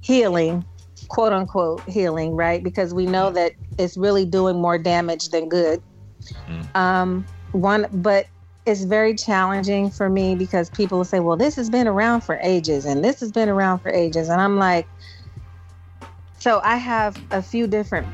healing, 0.00 0.64
quote 1.08 1.32
unquote 1.32 1.82
healing, 1.88 2.34
right? 2.34 2.62
Because 2.62 2.94
we 2.94 3.06
know 3.06 3.30
that 3.30 3.52
it's 3.78 3.96
really 3.96 4.24
doing 4.24 4.60
more 4.60 4.78
damage 4.78 5.28
than 5.28 5.48
good. 5.48 5.82
Um, 6.74 7.26
one, 7.52 7.86
but 7.92 8.26
it's 8.64 8.84
very 8.84 9.14
challenging 9.14 9.90
for 9.90 10.08
me 10.08 10.34
because 10.34 10.70
people 10.70 10.98
will 10.98 11.04
say, 11.04 11.20
well, 11.20 11.36
this 11.36 11.56
has 11.56 11.68
been 11.68 11.88
around 11.88 12.20
for 12.22 12.38
ages 12.42 12.84
and 12.84 13.04
this 13.04 13.20
has 13.20 13.32
been 13.32 13.48
around 13.48 13.80
for 13.80 13.90
ages. 13.90 14.28
And 14.28 14.40
I'm 14.40 14.56
like, 14.56 14.86
so 16.38 16.60
I 16.62 16.76
have 16.76 17.20
a 17.30 17.42
few 17.42 17.66
different 17.66 18.06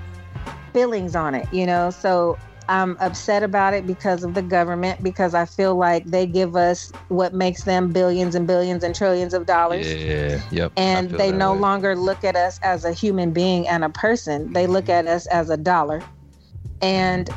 feelings 0.72 1.14
on 1.14 1.34
it, 1.34 1.52
you 1.52 1.66
know? 1.66 1.90
So 1.90 2.38
I'm 2.68 2.96
upset 3.00 3.42
about 3.42 3.72
it 3.74 3.86
because 3.86 4.24
of 4.24 4.34
the 4.34 4.42
government, 4.42 5.02
because 5.02 5.34
I 5.34 5.46
feel 5.46 5.74
like 5.74 6.04
they 6.04 6.26
give 6.26 6.54
us 6.54 6.92
what 7.08 7.32
makes 7.32 7.62
them 7.64 7.90
billions 7.92 8.34
and 8.34 8.46
billions 8.46 8.84
and 8.84 8.94
trillions 8.94 9.32
of 9.34 9.46
dollars 9.46 9.86
Yeah. 9.92 10.40
Yep. 10.50 10.72
And 10.76 11.10
they 11.10 11.32
no 11.32 11.54
way. 11.54 11.60
longer 11.60 11.96
look 11.96 12.24
at 12.24 12.36
us 12.36 12.58
as 12.62 12.84
a 12.84 12.92
human 12.92 13.32
being 13.32 13.66
and 13.66 13.84
a 13.84 13.88
person 13.90 14.52
they 14.52 14.66
look 14.66 14.88
at 14.88 15.06
us 15.06 15.26
as 15.26 15.50
a 15.50 15.56
dollar 15.56 16.02
and 16.80 17.30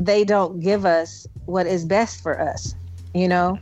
they 0.00 0.24
don't 0.24 0.60
give 0.60 0.84
us 0.84 1.26
what 1.46 1.66
is 1.66 1.84
best 1.84 2.20
for 2.22 2.40
us 2.40 2.74
you 3.14 3.28
know 3.28 3.58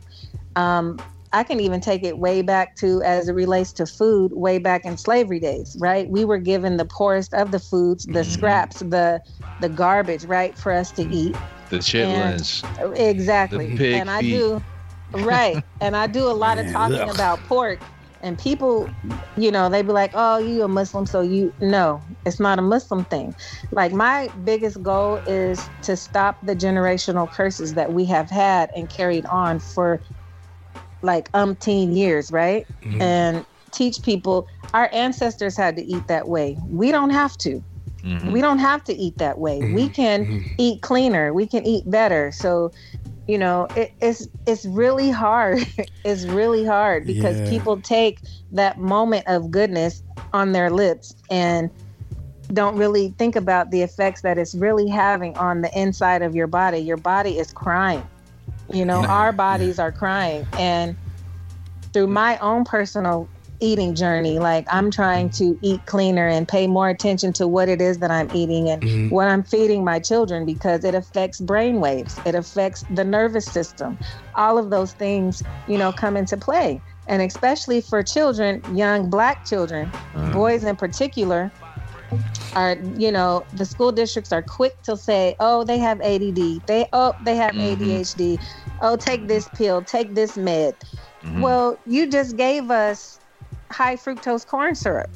um, 0.55 0.99
I 1.31 1.43
can 1.43 1.59
even 1.59 1.81
take 1.81 2.03
it 2.03 2.17
way 2.19 2.41
back 2.41 2.75
to 2.77 3.01
as 3.03 3.29
it 3.29 3.33
relates 3.33 3.73
to 3.73 3.85
food, 3.85 4.31
way 4.33 4.57
back 4.59 4.85
in 4.85 4.97
slavery 4.97 5.39
days, 5.39 5.75
right? 5.79 6.09
We 6.09 6.25
were 6.25 6.39
given 6.39 6.77
the 6.77 6.85
poorest 6.85 7.33
of 7.33 7.51
the 7.51 7.59
foods, 7.59 8.07
the 8.11 8.23
Mm-hmm. 8.23 8.25
scraps, 8.25 8.79
the 8.79 9.21
the 9.59 9.69
garbage, 9.69 10.25
right, 10.25 10.57
for 10.57 10.71
us 10.71 10.91
to 10.93 11.03
eat. 11.03 11.37
The 11.69 11.77
chitlins. 11.77 12.63
Exactly. 12.95 13.69
The 13.69 13.77
pig 13.77 13.93
and 13.93 14.09
I 14.09 14.21
feet. 14.21 14.31
do 14.31 14.61
right. 15.13 15.61
and 15.81 15.95
I 15.95 16.07
do 16.07 16.27
a 16.27 16.33
lot 16.33 16.59
of 16.59 16.67
talking 16.71 17.01
ugh. 17.03 17.09
about 17.09 17.43
pork 17.45 17.81
and 18.21 18.37
people, 18.37 18.93
you 19.35 19.51
know, 19.51 19.69
they 19.69 19.81
be 19.81 19.91
like, 19.93 20.11
"Oh, 20.13 20.39
you 20.39 20.63
a 20.63 20.67
Muslim, 20.67 21.05
so 21.05 21.21
you 21.21 21.53
no, 21.61 22.03
it's 22.25 22.39
not 22.39 22.59
a 22.59 22.61
Muslim 22.63 23.05
thing." 23.05 23.33
Like 23.71 23.93
my 23.93 24.31
biggest 24.43 24.81
goal 24.83 25.21
is 25.25 25.71
to 25.83 25.95
stop 25.97 26.37
the 26.43 26.55
generational 26.55 27.29
curses 27.31 27.75
that 27.75 27.93
we 27.93 28.05
have 28.07 28.29
had 28.29 28.69
and 28.75 28.89
carried 28.89 29.25
on 29.31 29.59
for 29.59 30.01
like 31.01 31.31
umpteen 31.33 31.95
years, 31.95 32.31
right? 32.31 32.65
Mhm. 32.83 33.01
And 33.01 33.45
teach 33.71 34.01
people 34.03 34.47
our 34.73 34.89
ancestors 34.93 35.57
had 35.57 35.75
to 35.77 35.83
eat 35.83 36.07
that 36.07 36.27
way. 36.27 36.57
We 36.69 36.91
don't 36.91 37.09
have 37.09 37.37
to. 37.39 37.63
Mhm. 38.03 38.31
We 38.31 38.41
don't 38.41 38.59
have 38.59 38.83
to 38.85 38.93
eat 38.93 39.17
that 39.17 39.39
way. 39.39 39.61
We 39.61 39.89
Mhm. 39.89 39.93
can 39.93 40.25
Mhm. 40.25 40.43
eat 40.57 40.81
cleaner. 40.81 41.33
We 41.33 41.47
can 41.47 41.65
eat 41.65 41.89
better. 41.89 42.31
So, 42.31 42.71
you 43.27 43.37
know, 43.37 43.67
it, 43.75 43.91
it's 44.01 44.27
it's 44.45 44.65
really 44.65 45.09
hard. 45.11 45.57
it's 46.03 46.25
really 46.25 46.65
hard 46.65 47.05
because 47.05 47.37
Yeah. 47.41 47.49
people 47.49 47.81
take 47.81 48.19
that 48.51 48.77
moment 48.79 49.25
of 49.27 49.51
goodness 49.51 50.01
on 50.33 50.51
their 50.51 50.69
lips 50.69 51.13
and 51.29 51.69
don't 52.53 52.75
really 52.77 53.13
think 53.19 53.35
about 53.35 53.69
the 53.71 53.81
effects 53.83 54.21
that 54.21 54.37
it's 54.37 54.55
really 54.55 54.87
having 54.87 55.37
on 55.37 55.61
the 55.61 55.79
inside 55.79 56.21
of 56.23 56.35
your 56.35 56.47
body. 56.47 56.79
Your 56.79 56.97
body 56.97 57.37
is 57.37 57.51
crying. 57.51 58.03
You 58.71 58.85
know, 58.85 59.03
Yeah, 59.03 59.11
our 59.13 59.33
bodies 59.33 59.79
are 59.79 59.91
crying. 59.91 60.47
And 60.55 60.97
through 61.93 62.07
my 62.07 62.37
own 62.39 62.63
personal 62.65 63.29
eating 63.61 63.93
journey, 63.95 64.39
like 64.39 64.65
I'm 64.71 64.89
trying 64.89 65.29
to 65.31 65.57
eat 65.61 65.85
cleaner 65.85 66.27
and 66.27 66.47
pay 66.47 66.67
more 66.67 66.87
attention 66.89 67.33
to 67.33 67.47
what 67.47 67.67
it 67.67 67.81
is 67.81 67.99
that 67.99 68.11
I'm 68.11 68.29
eating 68.31 68.69
and 68.69 68.83
Mhm. 68.83 69.09
what 69.09 69.27
I'm 69.27 69.43
feeding 69.43 69.83
my 69.83 69.99
children 69.99 70.45
because 70.45 70.83
it 70.85 70.95
affects 70.95 71.39
brain 71.41 71.81
waves, 71.81 72.21
it 72.25 72.35
affects 72.35 72.83
the 72.89 73.03
nervous 73.03 73.51
system. 73.51 73.97
All 74.35 74.57
of 74.57 74.69
those 74.69 74.93
things, 74.93 75.41
you 75.65 75.77
know, 75.77 75.91
come 75.91 76.15
into 76.15 76.37
play. 76.37 76.83
And 77.07 77.21
especially 77.21 77.81
for 77.81 78.03
children, 78.03 78.63
young 78.65 79.09
black 79.09 79.43
children, 79.45 79.93
Uh-huh. 80.13 80.31
boys 80.31 80.63
in 80.63 80.75
particular, 80.77 81.53
are 82.55 82.77
you 82.95 83.11
know 83.11 83.45
the 83.53 83.65
school 83.65 83.91
districts 83.91 84.31
are 84.31 84.41
quick 84.41 84.81
to 84.83 84.97
say 84.97 85.35
oh 85.39 85.63
they 85.63 85.77
have 85.77 86.01
add 86.01 86.21
they 86.67 86.87
oh 86.93 87.13
they 87.25 87.35
have 87.35 87.53
Mhm. 87.55 87.77
adhd 87.77 88.37
oh 88.81 88.95
take 88.95 89.27
this 89.27 89.47
pill. 89.49 89.83
Take 89.83 90.15
this 90.15 90.37
med. 90.37 90.75
Mhm. 91.23 91.41
well 91.41 91.77
you 91.85 92.07
just 92.07 92.35
gave 92.37 92.71
us 92.71 93.19
high 93.71 93.95
fructose 93.95 94.45
corn 94.45 94.75
syrup. 94.75 95.09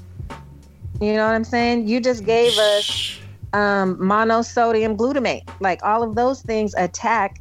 You 1.02 1.14
know 1.14 1.26
what 1.26 1.36
i'm 1.36 1.44
saying? 1.44 1.88
You 1.88 2.00
just 2.00 2.24
gave 2.26 2.58
us 2.58 3.20
um, 3.54 3.98
monosodium 3.98 4.96
glutamate. 4.98 5.44
Like 5.60 5.80
all 5.84 6.04
of 6.04 6.16
those 6.16 6.42
things 6.42 6.74
attack 6.76 7.40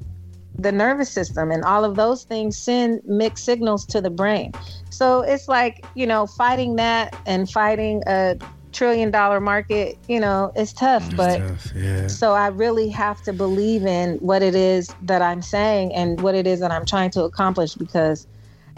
the 0.59 0.71
nervous 0.71 1.11
system 1.11 1.51
and 1.51 1.65
all 1.65 1.85
of 1.85 1.97
those 1.97 2.25
things 2.25 2.57
send 2.59 3.01
mixed 3.07 3.45
signals 3.45 3.87
to 3.87 4.01
the 4.01 4.11
brain. 4.11 4.53
So 4.91 5.21
it's 5.23 5.49
like 5.49 5.85
you 5.95 6.07
know 6.07 6.27
fighting 6.27 6.77
that 6.77 7.15
and 7.27 7.51
fighting 7.51 8.03
a 8.07 8.37
trillion 8.73 9.11
dollar 9.11 9.41
market 9.41 9.99
you 10.09 10.19
know 10.19 10.51
it's 10.57 10.73
tough 10.73 11.05
It's 11.07 11.15
but 11.15 11.39
Tough, 11.39 11.73
yeah. 11.75 12.07
so 12.07 12.33
I 12.33 12.49
really 12.49 12.89
have 12.91 13.23
to 13.23 13.33
believe 13.33 13.85
in 13.85 14.17
what 14.19 14.43
it 14.43 14.55
is 14.55 14.95
that 15.03 15.23
I'm 15.23 15.43
saying 15.43 15.95
and 15.95 16.21
what 16.21 16.35
it 16.35 16.47
is 16.47 16.61
that 16.61 16.71
I'm 16.71 16.85
trying 16.85 17.11
to 17.11 17.25
accomplish 17.25 17.75
because 17.75 18.27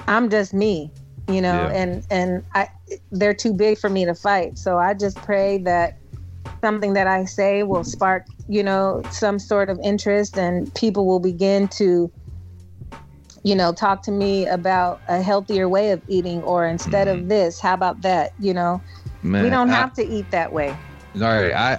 I'm 0.06 0.28
just 0.28 0.52
me, 0.52 0.90
you 1.28 1.40
know, 1.40 1.68
Yeah. 1.68 1.80
and 1.80 2.06
and 2.10 2.44
I 2.54 2.68
they're 3.12 3.34
too 3.34 3.52
big 3.54 3.78
for 3.78 3.88
me 3.88 4.04
to 4.04 4.14
fight. 4.14 4.58
So 4.58 4.78
I 4.78 4.94
just 4.94 5.16
pray 5.22 5.58
that 5.58 5.98
something 6.62 6.92
that 6.94 7.06
I 7.06 7.24
say 7.24 7.62
will 7.62 7.84
spark, 7.84 8.24
you 8.48 8.62
know, 8.62 9.02
some 9.10 9.38
sort 9.38 9.70
of 9.70 9.78
interest 9.82 10.36
and 10.36 10.72
people 10.74 11.06
will 11.06 11.20
begin 11.20 11.68
to 11.68 12.10
you 13.44 13.54
know, 13.56 13.72
talk 13.72 14.02
to 14.04 14.12
me 14.12 14.46
about 14.46 15.00
a 15.08 15.22
healthier 15.22 15.68
way 15.68 15.92
of 15.92 16.02
eating 16.08 16.42
or 16.42 16.66
instead 16.66 17.08
of 17.08 17.28
this, 17.28 17.60
how 17.60 17.74
about 17.74 18.02
that, 18.02 18.32
you 18.38 18.54
know? 18.54 18.82
Man, 19.22 19.44
we 19.44 19.50
don't 19.50 19.70
I- 19.70 19.72
have 19.80 19.92
to 19.94 20.04
eat 20.04 20.30
that 20.32 20.52
way. 20.52 20.80
All 21.16 21.22
right, 21.22 21.52
I, 21.52 21.78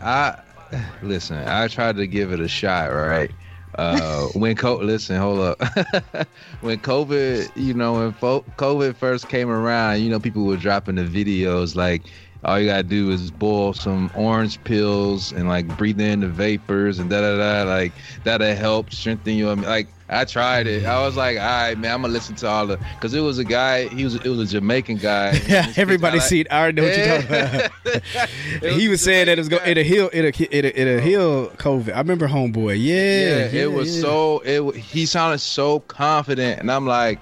I 0.71 0.83
listen. 1.01 1.37
I 1.47 1.67
tried 1.67 1.97
to 1.97 2.07
give 2.07 2.31
it 2.31 2.39
a 2.39 2.47
shot. 2.47 2.87
Right, 2.93 3.33
uh, 3.77 4.27
when 4.33 4.55
co- 4.55 4.77
listen, 4.77 5.17
hold 5.17 5.39
up. 5.41 5.59
when 6.61 6.79
COVID, 6.79 7.51
you 7.55 7.73
know, 7.73 7.95
when 7.95 8.13
fo- 8.13 8.45
COVID 8.57 8.95
first 8.95 9.27
came 9.27 9.49
around, 9.49 10.01
you 10.01 10.09
know, 10.09 10.19
people 10.19 10.45
were 10.45 10.57
dropping 10.57 10.95
the 10.95 11.03
videos 11.03 11.75
like, 11.75 12.07
all 12.45 12.59
you 12.59 12.67
gotta 12.67 12.83
do 12.83 13.09
is 13.09 13.31
boil 13.31 13.73
some 13.73 14.11
orange 14.15 14.63
pills 14.63 15.31
and 15.31 15.49
like 15.49 15.67
breathe 15.77 15.99
in 15.99 16.19
the 16.19 16.27
vapors 16.27 16.99
and 16.99 17.09
da 17.09 17.21
da 17.21 17.37
da. 17.37 17.69
Like 17.69 17.91
that'll 18.23 18.55
help 18.55 18.93
strengthen 18.93 19.33
you. 19.33 19.53
Like 19.55 19.87
I 20.07 20.23
tried 20.25 20.67
it. 20.67 20.85
I 20.85 21.03
was 21.03 21.17
like, 21.17 21.37
all 21.39 21.43
right, 21.43 21.75
man, 21.75 21.91
I'm 21.95 22.01
gonna 22.01 22.13
listen 22.13 22.35
to 22.35 22.47
all 22.47 22.67
the. 22.67 22.77
Cause 23.01 23.15
it 23.15 23.21
was 23.21 23.39
a 23.39 23.43
guy. 23.43 23.87
He 23.87 24.03
was. 24.03 24.15
It 24.15 24.27
was 24.27 24.39
a 24.39 24.45
Jamaican 24.45 24.97
guy. 24.97 25.41
Yeah, 25.47 25.71
everybody 25.75 26.19
see 26.19 26.41
it. 26.41 26.47
I 26.51 26.59
already 26.59 26.81
know 26.81 26.87
what 26.87 26.97
you're 26.97 27.21
talking 27.21 27.69
about. 28.13 28.29
he 28.79 28.87
was 28.87 29.01
saying 29.01 29.27
that 29.27 29.33
it 29.33 29.39
was 29.39 29.49
going 29.49 29.61
it'll 29.65 29.83
heal 29.83 30.09
it'll 30.11 30.43
it'll, 30.49 30.71
it'll 30.79 31.01
heal 31.01 31.49
COVID. 31.51 31.93
I 31.93 31.97
remember 31.99 32.27
Homeboy. 32.27 32.77
Yeah, 32.77 32.93
yeah, 32.93 33.49
yeah, 33.49 33.61
it 33.63 33.71
was 33.71 33.95
yeah. 33.95 34.01
so 34.01 34.39
it 34.39 34.75
he 34.75 35.05
sounded 35.05 35.39
so 35.39 35.81
confident 35.81 36.59
and 36.59 36.71
i'm 36.71 36.85
like 36.85 37.19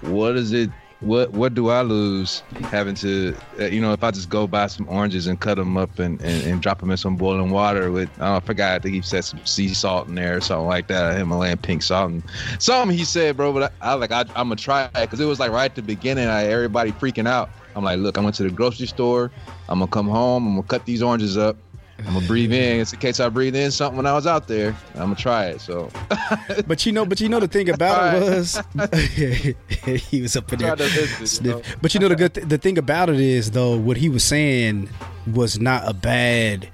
what 0.00 0.36
is 0.36 0.52
it 0.52 0.70
what 1.00 1.30
what 1.32 1.54
do 1.54 1.68
i 1.68 1.82
lose 1.82 2.42
having 2.70 2.94
to 2.94 3.36
uh, 3.60 3.64
you 3.64 3.80
know 3.80 3.92
if 3.92 4.02
i 4.02 4.10
just 4.10 4.30
go 4.30 4.46
buy 4.46 4.66
some 4.66 4.88
oranges 4.88 5.26
and 5.26 5.40
cut 5.40 5.56
them 5.56 5.76
up 5.76 5.98
and, 5.98 6.20
and, 6.22 6.42
and 6.44 6.62
drop 6.62 6.80
them 6.80 6.90
in 6.90 6.96
some 6.96 7.16
boiling 7.16 7.50
water 7.50 7.90
with 7.92 8.10
i, 8.20 8.36
I 8.36 8.40
forgot 8.40 8.72
i 8.72 8.78
think 8.78 8.94
he 8.94 9.02
said 9.02 9.24
some 9.24 9.44
sea 9.44 9.74
salt 9.74 10.08
in 10.08 10.14
there 10.14 10.38
or 10.38 10.40
something 10.40 10.66
like 10.66 10.86
that 10.88 11.18
himalayan 11.18 11.58
pink 11.58 11.82
salt 11.82 12.12
and 12.12 12.22
something 12.58 12.96
he 12.96 13.04
said 13.04 13.36
bro 13.36 13.52
but 13.52 13.74
i, 13.82 13.90
I 13.90 13.94
like 13.94 14.10
I, 14.10 14.20
i'm 14.20 14.48
gonna 14.48 14.56
try 14.56 14.84
it 14.84 14.92
because 14.94 15.20
it 15.20 15.26
was 15.26 15.38
like 15.38 15.50
right 15.50 15.66
at 15.70 15.74
the 15.74 15.82
beginning 15.82 16.28
I, 16.28 16.46
everybody 16.46 16.92
freaking 16.92 17.28
out. 17.28 17.50
I'm 17.74 17.84
like 17.84 17.98
look 17.98 18.16
i 18.16 18.22
went 18.22 18.34
to 18.36 18.42
the 18.42 18.50
grocery 18.50 18.86
store. 18.86 19.30
I'm 19.68 19.80
gonna 19.80 19.90
come 19.90 20.08
home. 20.08 20.46
I'm 20.46 20.54
gonna 20.54 20.66
cut 20.66 20.86
these 20.86 21.02
oranges 21.02 21.36
up 21.36 21.56
I'm 21.98 22.14
gonna 22.14 22.26
breathe 22.26 22.52
in. 22.52 22.80
It's 22.80 22.92
in 22.92 22.98
case 22.98 23.20
I 23.20 23.28
breathe 23.28 23.56
in 23.56 23.70
something 23.70 23.96
when 23.96 24.06
I 24.06 24.12
was 24.12 24.26
out 24.26 24.46
there. 24.48 24.76
I'm 24.94 25.00
gonna 25.00 25.14
try 25.16 25.46
it. 25.46 25.60
So 25.60 25.90
But 26.66 26.84
you 26.84 26.92
know, 26.92 27.06
but 27.06 27.20
you 27.20 27.28
know 27.28 27.40
the 27.40 27.48
thing 27.48 27.68
about 27.70 28.14
it 28.16 28.22
was 28.22 28.60
he 30.10 30.22
was 30.22 30.36
up 30.36 30.52
in 30.52 30.58
there. 30.58 30.76
you 30.76 31.50
know? 31.50 31.62
But 31.80 31.94
you 31.94 32.00
know 32.00 32.08
the 32.08 32.16
good 32.16 32.34
th- 32.34 32.48
the 32.48 32.58
thing 32.58 32.78
about 32.78 33.08
it 33.08 33.20
is 33.20 33.52
though 33.52 33.76
what 33.76 33.96
he 33.96 34.08
was 34.08 34.24
saying 34.24 34.88
was 35.32 35.58
not 35.58 35.88
a 35.88 35.94
bad 35.94 36.68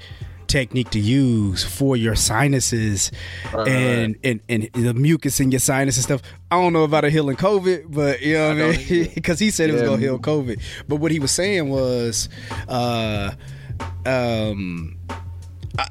technique 0.49 0.91
to 0.91 1.01
use 1.01 1.65
for 1.65 1.97
your 1.97 2.15
sinuses 2.15 3.11
Right, 3.55 3.69
and, 3.69 4.19
and 4.23 4.41
and 4.51 4.69
the 4.75 4.93
mucus 4.93 5.41
in 5.41 5.51
your 5.51 5.61
sinus 5.61 5.97
and 5.97 6.05
stuff. 6.05 6.21
I 6.51 6.57
don't 6.61 6.75
know 6.75 6.83
about 6.83 7.05
a 7.05 7.11
healing 7.11 7.37
COVID, 7.37 7.87
but 7.91 8.21
you 8.21 8.35
know 8.35 8.49
what 8.49 8.59
I 8.59 8.65
I 8.73 8.77
mean 8.77 9.11
because 9.15 9.39
he 9.45 9.51
said 9.51 9.71
it 9.71 9.75
was 9.75 9.83
gonna 9.83 9.97
heal 9.97 10.19
COVID. 10.19 10.61
But 10.89 10.97
what 10.97 11.11
he 11.11 11.21
was 11.21 11.31
saying 11.31 11.71
was, 11.71 12.29
uh, 12.69 13.31
um. 14.07 14.97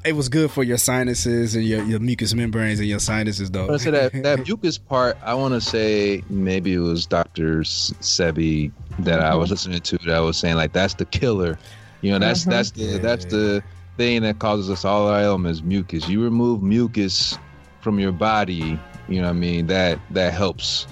It 0.04 0.12
was 0.14 0.28
good 0.28 0.52
for 0.52 0.62
your 0.62 0.78
sinuses 0.78 1.56
and 1.56 1.64
your, 1.64 1.82
your 1.82 1.98
mucous 1.98 2.34
membranes 2.34 2.78
and 2.78 2.88
your 2.88 3.00
sinuses, 3.00 3.50
though. 3.50 3.68
I 3.68 3.78
say 3.78 3.90
that 3.90 4.12
that 4.22 4.46
mucus 4.46 4.78
part. 4.78 5.18
I 5.24 5.34
want 5.34 5.54
to 5.54 5.60
say 5.60 6.22
maybe 6.30 6.72
it 6.74 6.78
was 6.78 7.04
Doctor 7.04 7.60
Sebi 7.62 8.70
that 9.00 9.18
I 9.18 9.34
was 9.34 9.50
listening 9.50 9.80
to 9.80 9.98
that 10.06 10.20
was 10.20 10.36
saying 10.36 10.54
like 10.54 10.72
that's 10.72 10.94
the 10.94 11.04
killer. 11.04 11.58
You 12.00 12.12
know, 12.12 12.20
that's 12.20 12.44
Mhm. 12.44 12.50
that's 12.50 12.70
the 12.70 12.98
that's 12.98 13.24
the 13.24 13.62
thing 13.96 14.22
that 14.22 14.38
causes 14.38 14.70
us 14.70 14.84
all 14.84 15.08
our 15.08 15.18
ailments. 15.20 15.62
Mucus. 15.62 16.08
You 16.08 16.22
remove 16.22 16.62
mucus 16.62 17.36
from 17.80 17.98
your 17.98 18.12
body. 18.12 18.78
You 19.08 19.16
know, 19.20 19.24
what 19.24 19.30
I 19.30 19.32
mean 19.32 19.66
that 19.66 19.98
that 20.10 20.32
helps. 20.32 20.86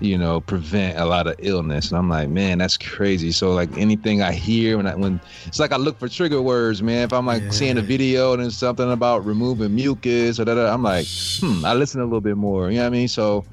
You 0.00 0.18
know, 0.18 0.40
prevent 0.40 0.98
a 0.98 1.04
lot 1.06 1.26
of 1.26 1.36
illness. 1.38 1.90
And 1.90 1.98
I'm 1.98 2.08
like, 2.08 2.28
man, 2.28 2.58
that's 2.58 2.76
crazy. 2.76 3.32
So 3.32 3.52
like 3.54 3.70
anything 3.78 4.20
I 4.22 4.32
hear 4.32 4.76
when 4.76 4.86
I 4.86 4.94
when 4.94 5.20
it's 5.46 5.58
like 5.58 5.72
I 5.72 5.76
look 5.76 5.98
for 5.98 6.08
trigger 6.08 6.42
words, 6.42 6.82
man. 6.82 7.04
If 7.04 7.12
I'm 7.12 7.26
like 7.26 7.42
Yeah. 7.42 7.50
seeing 7.50 7.78
a 7.78 7.82
video 7.82 8.32
and 8.34 8.42
it's 8.42 8.56
something 8.56 8.90
about 8.92 9.24
removing 9.24 9.74
mucus 9.74 10.38
or 10.38 10.44
that, 10.44 10.58
I'm 10.58 10.82
like, 10.82 11.06
hmm, 11.40 11.64
I 11.64 11.74
listen 11.74 12.00
a 12.00 12.04
little 12.04 12.20
bit 12.20 12.36
more. 12.36 12.70
You 12.70 12.76
know 12.76 12.82
what 12.82 12.86
I 12.88 12.90
mean? 12.90 13.08
So 13.08 13.44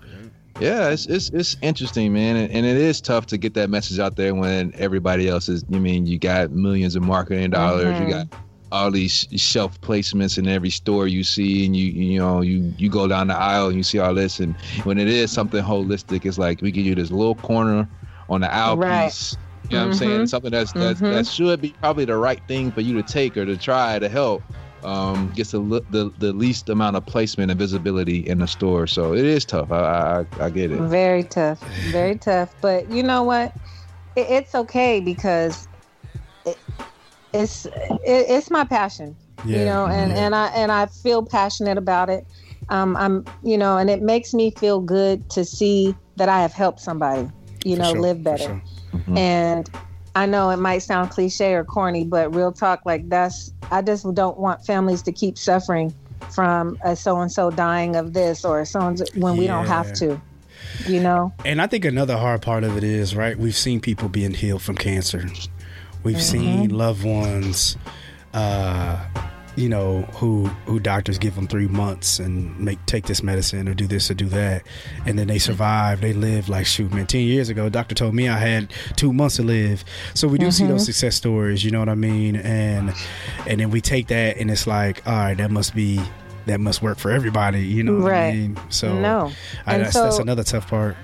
yeah, 0.59 0.89
it's 0.89 1.07
it's 1.07 1.29
it's 1.29 1.57
interesting, 1.61 2.13
man, 2.13 2.35
and, 2.35 2.51
and 2.51 2.65
it 2.65 2.77
is 2.77 3.01
tough 3.01 3.25
to 3.27 3.37
get 3.37 3.55
that 3.55 3.69
message 3.71 3.97
out 3.99 4.15
there 4.17 4.35
when 4.35 4.71
everybody 4.75 5.27
else 5.27 5.49
is. 5.49 5.63
You 5.69 5.79
mean 5.79 6.05
you 6.05 6.19
got 6.19 6.51
millions 6.51 6.95
of 6.95 7.01
marketing 7.03 7.49
dollars, 7.49 7.97
Mhm. 7.97 7.99
you 8.05 8.09
got 8.13 8.27
all 8.73 8.91
these 8.91 9.27
shelf 9.37 9.79
placements 9.81 10.37
in 10.37 10.47
every 10.47 10.69
store 10.71 11.07
you 11.07 11.23
see, 11.23 11.65
and 11.65 11.75
you 11.77 11.87
you 11.87 12.19
know 12.19 12.41
you 12.41 12.73
you 12.77 12.89
go 12.89 13.07
down 13.07 13.27
the 13.27 13.35
aisle 13.37 13.67
and 13.67 13.77
you 13.77 13.83
see 13.83 13.99
all 13.99 14.13
this, 14.15 14.39
and 14.39 14.57
when 14.83 14.97
it 14.97 15.07
is 15.07 15.31
something 15.31 15.63
holistic, 15.63 16.25
it's 16.25 16.37
like 16.37 16.61
we 16.61 16.71
give 16.71 16.85
you 16.85 16.95
this 16.95 17.11
little 17.11 17.35
corner 17.35 17.87
on 18.29 18.41
the 18.41 18.53
aisle 18.53 18.77
Right. 18.77 19.05
piece. 19.07 19.37
You 19.69 19.77
know 19.77 19.83
what 19.83 19.85
I'm 19.85 19.93
saying? 19.93 20.21
Mhm. 20.23 20.29
Something 20.29 20.51
that's, 20.51 20.73
that's 20.73 20.99
Mhm. 21.01 21.09
that 21.11 21.25
should 21.27 21.61
be 21.61 21.73
probably 21.81 22.05
the 22.05 22.17
right 22.17 22.41
thing 22.47 22.71
for 22.71 22.81
you 22.81 22.93
to 22.95 23.03
take 23.03 23.37
or 23.37 23.45
to 23.45 23.57
try 23.57 23.99
to 23.99 24.09
help. 24.09 24.43
um, 24.83 25.29
gets 25.29 25.51
the, 25.51 25.61
the 25.89 26.11
the 26.17 26.33
least 26.33 26.67
amount 26.69 26.97
of 26.97 27.05
placement 27.05 27.49
and 27.49 27.57
visibility 27.59 28.17
in 28.27 28.39
the 28.39 28.47
store. 28.47 28.85
So 28.85 29.13
it 29.13 29.23
is 29.23 29.45
tough. 29.45 29.71
I 29.71 30.25
I, 30.39 30.45
I 30.45 30.49
get 30.49 30.71
it. 30.71 30.81
Very 30.89 31.23
tough, 31.23 31.63
very 31.85 32.17
tough. 32.29 32.53
But 32.61 32.89
you 32.91 33.01
know 33.01 33.23
what? 33.23 33.53
It, 34.17 34.27
it's 34.29 34.53
okay 34.55 34.99
because 34.99 35.69
it, 36.45 36.57
it's 37.33 37.65
it, 37.65 38.01
it's 38.05 38.49
my 38.49 38.63
passion. 38.63 39.15
Yeah, 39.45 39.59
you 39.59 39.65
know, 39.65 39.87
and 39.87 40.11
yeah. 40.11 40.25
and 40.25 40.35
I 40.35 40.47
and 40.47 40.71
I 40.71 40.85
feel 40.85 41.23
passionate 41.23 41.77
about 41.77 42.09
it. 42.09 42.25
Um, 42.69 42.95
I'm 42.95 43.25
you 43.43 43.57
know, 43.57 43.77
and 43.77 43.89
it 43.89 44.01
makes 44.01 44.33
me 44.33 44.51
feel 44.51 44.79
good 44.79 45.29
to 45.31 45.43
see 45.43 45.95
that 46.15 46.29
I 46.29 46.41
have 46.41 46.53
helped 46.53 46.79
somebody. 46.79 47.29
You 47.65 47.75
For 47.75 47.81
know, 47.81 47.91
sure, 47.91 48.01
live 48.01 48.23
better. 48.23 48.43
sure. 48.43 48.61
Mhm. 48.93 49.17
And 49.17 49.69
I 50.15 50.25
know 50.27 50.51
it 50.51 50.57
might 50.57 50.79
sound 50.79 51.09
cliche 51.09 51.53
or 51.55 51.63
corny, 51.63 52.05
but 52.05 52.35
real 52.35 52.51
talk, 52.51 52.85
like 52.85 53.09
that's, 53.09 53.51
I 53.71 53.81
just 53.81 54.05
don't 54.13 54.37
want 54.37 54.63
families 54.63 55.01
to 55.03 55.11
keep 55.11 55.39
suffering 55.39 55.91
from 56.33 56.77
a 56.83 56.95
so 56.95 57.19
and 57.19 57.31
so 57.31 57.49
dying 57.49 57.95
of 57.95 58.13
this 58.13 58.45
or 58.45 58.63
so 58.63 58.93
when 59.15 59.37
we 59.37 59.47
don't 59.47 59.65
have 59.65 59.91
to, 59.93 60.21
you 60.87 60.99
know? 60.99 61.33
And 61.43 61.59
I 61.59 61.65
think 61.67 61.83
another 61.83 62.15
hard 62.15 62.43
part 62.43 62.63
of 62.63 62.77
it 62.77 62.83
is, 62.83 63.15
right, 63.15 63.37
we've 63.37 63.55
seen 63.55 63.79
people 63.79 64.07
being 64.07 64.35
healed 64.35 64.61
from 64.61 64.75
cancer. 64.75 65.25
We've 66.03 66.17
mm-hmm. 66.17 66.21
seen 66.21 66.69
loved 66.69 67.03
ones, 67.05 67.77
uh, 68.33 69.05
you 69.55 69.69
know, 69.69 70.01
who 70.13 70.47
who 70.65 70.79
doctors 70.79 71.17
give 71.17 71.35
them 71.35 71.47
three 71.47 71.67
months 71.67 72.19
and 72.19 72.57
make 72.59 72.83
take 72.87 73.05
this 73.05 73.21
medicine 73.21 73.69
or 73.69 73.73
do 73.73 73.87
this 73.87 74.09
or 74.09 74.15
do 74.15 74.25
that, 74.27 74.63
and 75.05 75.17
then 75.17 75.27
they 75.27 75.35
mm-hmm. 75.35 75.51
survive. 75.51 76.01
They 76.01 76.13
live 76.13 76.49
like 76.49 76.65
shoot, 76.65 76.91
man. 76.91 77.05
Ten 77.07 77.21
years 77.21 77.49
ago, 77.49 77.69
doctor 77.69 77.93
told 77.95 78.15
me 78.15 78.27
I 78.27 78.37
had 78.37 78.71
two 78.95 79.13
months 79.13 79.35
to 79.37 79.43
live. 79.43 79.85
So 80.13 80.27
we 80.27 80.37
do 80.39 80.49
see 80.51 80.65
those 80.65 80.81
mm-hmm. 80.81 80.85
success 80.85 81.15
stories. 81.15 81.63
You 81.63 81.71
know 81.71 81.79
what 81.79 81.89
I 81.89 81.95
mean? 81.95 82.35
And 82.37 82.93
and 83.47 83.59
then 83.59 83.69
we 83.69 83.79
take 83.79 84.07
that 84.07 84.37
and 84.37 84.49
it's 84.49 84.65
like, 84.67 85.05
all 85.07 85.13
right, 85.13 85.37
that 85.37 85.51
must 85.51 85.75
be. 85.75 86.01
That 86.45 86.59
must 86.59 86.81
work 86.81 86.97
for 86.97 87.09
everybody, 87.09 87.61
you 87.65 87.83
know 87.83 87.99
what 87.99 88.11
I 88.11 88.15
Right. 88.25 88.33
mean? 88.33 88.59
So 88.67 88.99
No. 88.99 89.31
I, 89.65 89.75
And 89.75 89.85
that's, 89.85 89.93
that's 89.93 90.19
another 90.19 90.43
tough 90.43 90.67
part. 90.67 90.97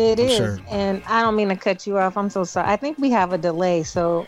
It 0.00 0.18
I'm 0.20 0.26
is, 0.26 0.36
sure. 0.36 0.58
And 0.70 1.02
I 1.06 1.22
don't 1.22 1.36
mean 1.36 1.48
to 1.48 1.56
cut 1.56 1.86
you 1.86 1.98
off. 1.98 2.16
I'm 2.16 2.30
so 2.30 2.44
sorry. 2.44 2.68
I 2.68 2.76
think 2.76 2.98
we 2.98 3.10
have 3.10 3.32
a 3.32 3.38
delay. 3.38 3.82
So 3.82 4.26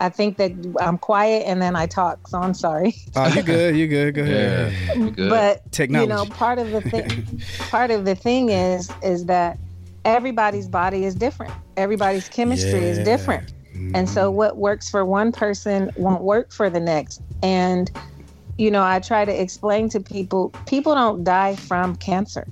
I 0.00 0.08
think 0.08 0.36
that 0.38 0.52
I'm 0.80 0.98
quiet 0.98 1.44
and 1.46 1.60
then 1.62 1.76
I 1.76 1.86
talk. 1.86 2.28
So 2.28 2.38
I'm 2.38 2.54
sorry. 2.54 2.94
Oh, 3.16 3.26
you 3.28 3.42
good? 3.54 3.76
You're 3.76 3.88
good? 3.88 4.14
Go 4.14 4.22
Yeah, 4.24 4.66
ahead. 4.66 4.96
you 4.96 5.10
good. 5.10 5.30
But 5.30 5.72
Technology. 5.72 6.10
you 6.10 6.16
know, 6.16 6.24
part 6.26 6.58
of 6.58 6.70
the 6.70 6.80
thing, 6.80 7.40
part 7.70 7.90
of 7.90 8.04
the 8.04 8.14
thing 8.14 8.50
is, 8.50 8.90
is 9.02 9.26
that 9.26 9.58
everybody's 10.04 10.68
body 10.68 11.04
is 11.04 11.14
different. 11.14 11.52
Everybody's 11.76 12.28
chemistry 12.28 12.84
is 12.84 12.98
Yeah. 12.98 13.04
different. 13.04 13.52
And 13.94 14.08
so 14.08 14.28
mm-hmm. 14.28 14.36
what 14.36 14.56
works 14.56 14.88
for 14.88 15.04
one 15.04 15.32
person 15.32 15.90
won't 15.96 16.22
work 16.22 16.52
for 16.52 16.70
the 16.70 16.80
next. 16.80 17.20
And 17.42 17.90
you 18.56 18.70
know, 18.70 18.84
I 18.84 19.00
try 19.00 19.24
to 19.24 19.40
explain 19.42 19.88
to 19.90 20.00
people, 20.00 20.50
people 20.66 20.94
don't 20.94 21.24
die 21.24 21.56
from 21.56 21.96
cancer. 21.96 22.46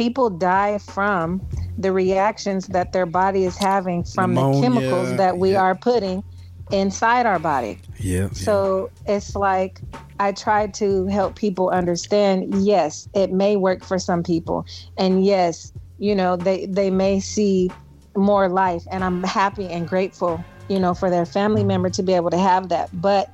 People 0.00 0.30
die 0.30 0.78
from 0.78 1.42
the 1.76 1.92
reactions 1.92 2.68
that 2.68 2.94
their 2.94 3.04
body 3.04 3.44
is 3.44 3.58
having 3.58 4.02
from 4.02 4.32
Pneumonia, 4.32 4.54
the 4.54 4.66
chemicals 4.66 5.16
that 5.18 5.36
we 5.36 5.52
yeah. 5.52 5.60
are 5.60 5.74
putting 5.74 6.24
inside 6.72 7.26
our 7.26 7.38
body. 7.38 7.78
Yeah. 7.98 8.30
So 8.30 8.90
it's 9.04 9.36
like 9.36 9.78
I 10.18 10.32
try 10.32 10.68
to 10.68 11.06
help 11.08 11.36
people 11.36 11.68
understand 11.68 12.64
yes, 12.64 13.08
it 13.12 13.30
may 13.30 13.56
work 13.56 13.84
for 13.84 13.98
some 13.98 14.22
people. 14.22 14.64
And 14.96 15.22
yes, 15.22 15.70
you 15.98 16.14
know, 16.14 16.34
they, 16.34 16.64
they 16.64 16.88
may 16.88 17.20
see 17.20 17.70
more 18.16 18.48
life. 18.48 18.84
And 18.90 19.04
I'm 19.04 19.22
happy 19.22 19.68
and 19.68 19.86
grateful, 19.86 20.42
you 20.70 20.80
know, 20.80 20.94
for 20.94 21.10
their 21.10 21.26
family 21.26 21.62
member 21.62 21.90
to 21.90 22.02
be 22.02 22.14
able 22.14 22.30
to 22.30 22.38
have 22.38 22.70
that. 22.70 22.88
But 22.98 23.28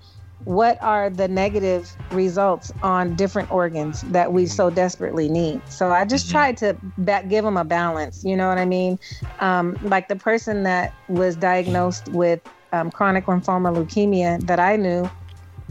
what 0.46 0.80
are 0.80 1.10
the 1.10 1.26
negative 1.26 1.92
results 2.12 2.72
on 2.84 3.16
different 3.16 3.50
organs 3.50 4.02
that 4.02 4.32
we 4.32 4.46
so 4.46 4.70
desperately 4.70 5.28
need? 5.28 5.60
So 5.68 5.90
I 5.90 6.04
just 6.04 6.30
tried 6.30 6.56
to 6.58 6.76
ba- 6.98 7.24
give 7.28 7.44
them 7.44 7.56
a 7.56 7.64
balance. 7.64 8.22
You 8.22 8.36
know 8.36 8.48
what 8.48 8.56
I 8.56 8.64
mean? 8.64 8.96
Um, 9.40 9.76
like 9.82 10.06
the 10.06 10.14
person 10.14 10.62
that 10.62 10.94
was 11.08 11.34
diagnosed 11.34 12.08
with 12.10 12.40
um, 12.72 12.92
chronic 12.92 13.26
lymphoma 13.26 13.74
leukemia 13.74 14.40
that 14.46 14.60
I 14.60 14.76
knew 14.76 15.10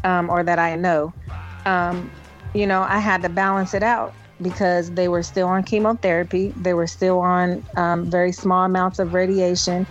um, 0.04 0.30
or 0.30 0.44
that 0.44 0.60
I 0.60 0.76
know, 0.76 1.14
um, 1.66 2.12
you 2.54 2.68
know, 2.68 2.82
I 2.82 3.00
had 3.00 3.22
to 3.22 3.30
balance 3.30 3.74
it 3.74 3.82
out 3.82 4.14
because 4.42 4.92
they 4.92 5.08
were 5.08 5.24
still 5.24 5.48
on 5.48 5.64
chemotherapy. 5.64 6.50
They 6.58 6.74
were 6.74 6.88
still 6.88 7.20
on 7.20 7.64
um, 7.78 8.12
very 8.12 8.34
small 8.34 8.66
amounts 8.66 9.00
of 9.00 9.14
radiation, 9.14 9.88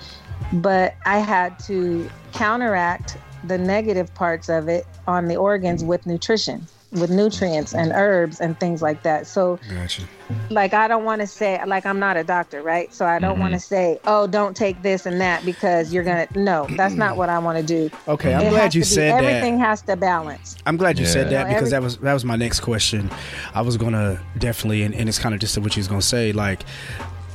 but 0.53 0.95
I 1.07 1.21
had 1.21 1.59
to 1.61 2.11
counteract 2.35 3.17
the 3.47 3.59
negative 3.59 4.13
parts 4.15 4.49
of 4.49 4.69
it 4.69 4.87
on 5.07 5.27
the 5.29 5.37
organs 5.37 5.85
with 5.85 6.07
nutrition, 6.07 6.67
with 6.93 7.11
nutrients 7.11 7.75
and 7.75 7.93
herbs 7.93 8.41
and 8.41 8.59
things 8.61 8.81
like 8.81 9.03
that. 9.03 9.27
So, 9.27 9.59
Gotcha. 9.69 10.03
like, 10.51 10.73
I 10.75 10.87
don't 10.89 11.05
want 11.05 11.21
to 11.21 11.27
say, 11.27 11.61
like, 11.67 11.85
I'm 11.87 11.99
not 11.99 12.17
a 12.17 12.23
doctor, 12.25 12.63
right? 12.63 12.93
So 12.95 13.05
I 13.05 13.19
don't 13.19 13.39
want 13.41 13.53
to 13.55 13.59
say, 13.61 13.99
oh, 14.07 14.27
don't 14.27 14.57
take 14.57 14.81
this 14.83 15.05
and 15.05 15.21
that 15.21 15.45
because 15.45 15.93
you're 15.93 16.05
going 16.05 16.27
to, 16.27 16.39
no, 16.39 16.67
that's 16.77 16.95
not 16.95 17.17
what 17.17 17.29
I 17.29 17.39
want 17.39 17.59
to 17.59 17.65
do. 17.65 17.91
Okay, 18.09 18.33
I'm 18.35 18.43
It 18.47 18.51
glad 18.51 18.75
you 18.75 18.83
to 18.83 18.89
be- 18.89 18.95
said 18.95 19.13
everything 19.25 19.59
that. 19.59 19.67
has 19.67 19.83
to 19.83 19.97
balance. 19.97 20.57
I'm 20.67 20.77
glad 20.77 20.99
you 20.99 21.05
said 21.07 21.31
that 21.31 21.49
because 21.49 21.63
every- 21.65 21.71
that 21.71 21.83
was 21.83 21.97
that 21.99 22.13
was 22.15 22.25
my 22.25 22.37
next 22.37 22.61
question. 22.61 23.11
I 23.55 23.61
was 23.63 23.77
gonna 23.77 24.21
definitely, 24.39 24.83
and, 24.85 24.95
and 24.95 25.09
it's 25.09 25.19
kind 25.19 25.35
of 25.35 25.41
just 25.41 25.59
what 25.59 25.75
you 25.77 25.81
was 25.81 25.89
gonna 25.89 26.01
say, 26.03 26.33
like, 26.33 26.63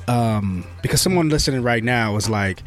um, 0.07 0.65
because 0.81 1.01
someone 1.01 1.29
listening 1.29 1.61
right 1.61 1.83
now 1.83 2.15
is 2.15 2.29
like, 2.29 2.63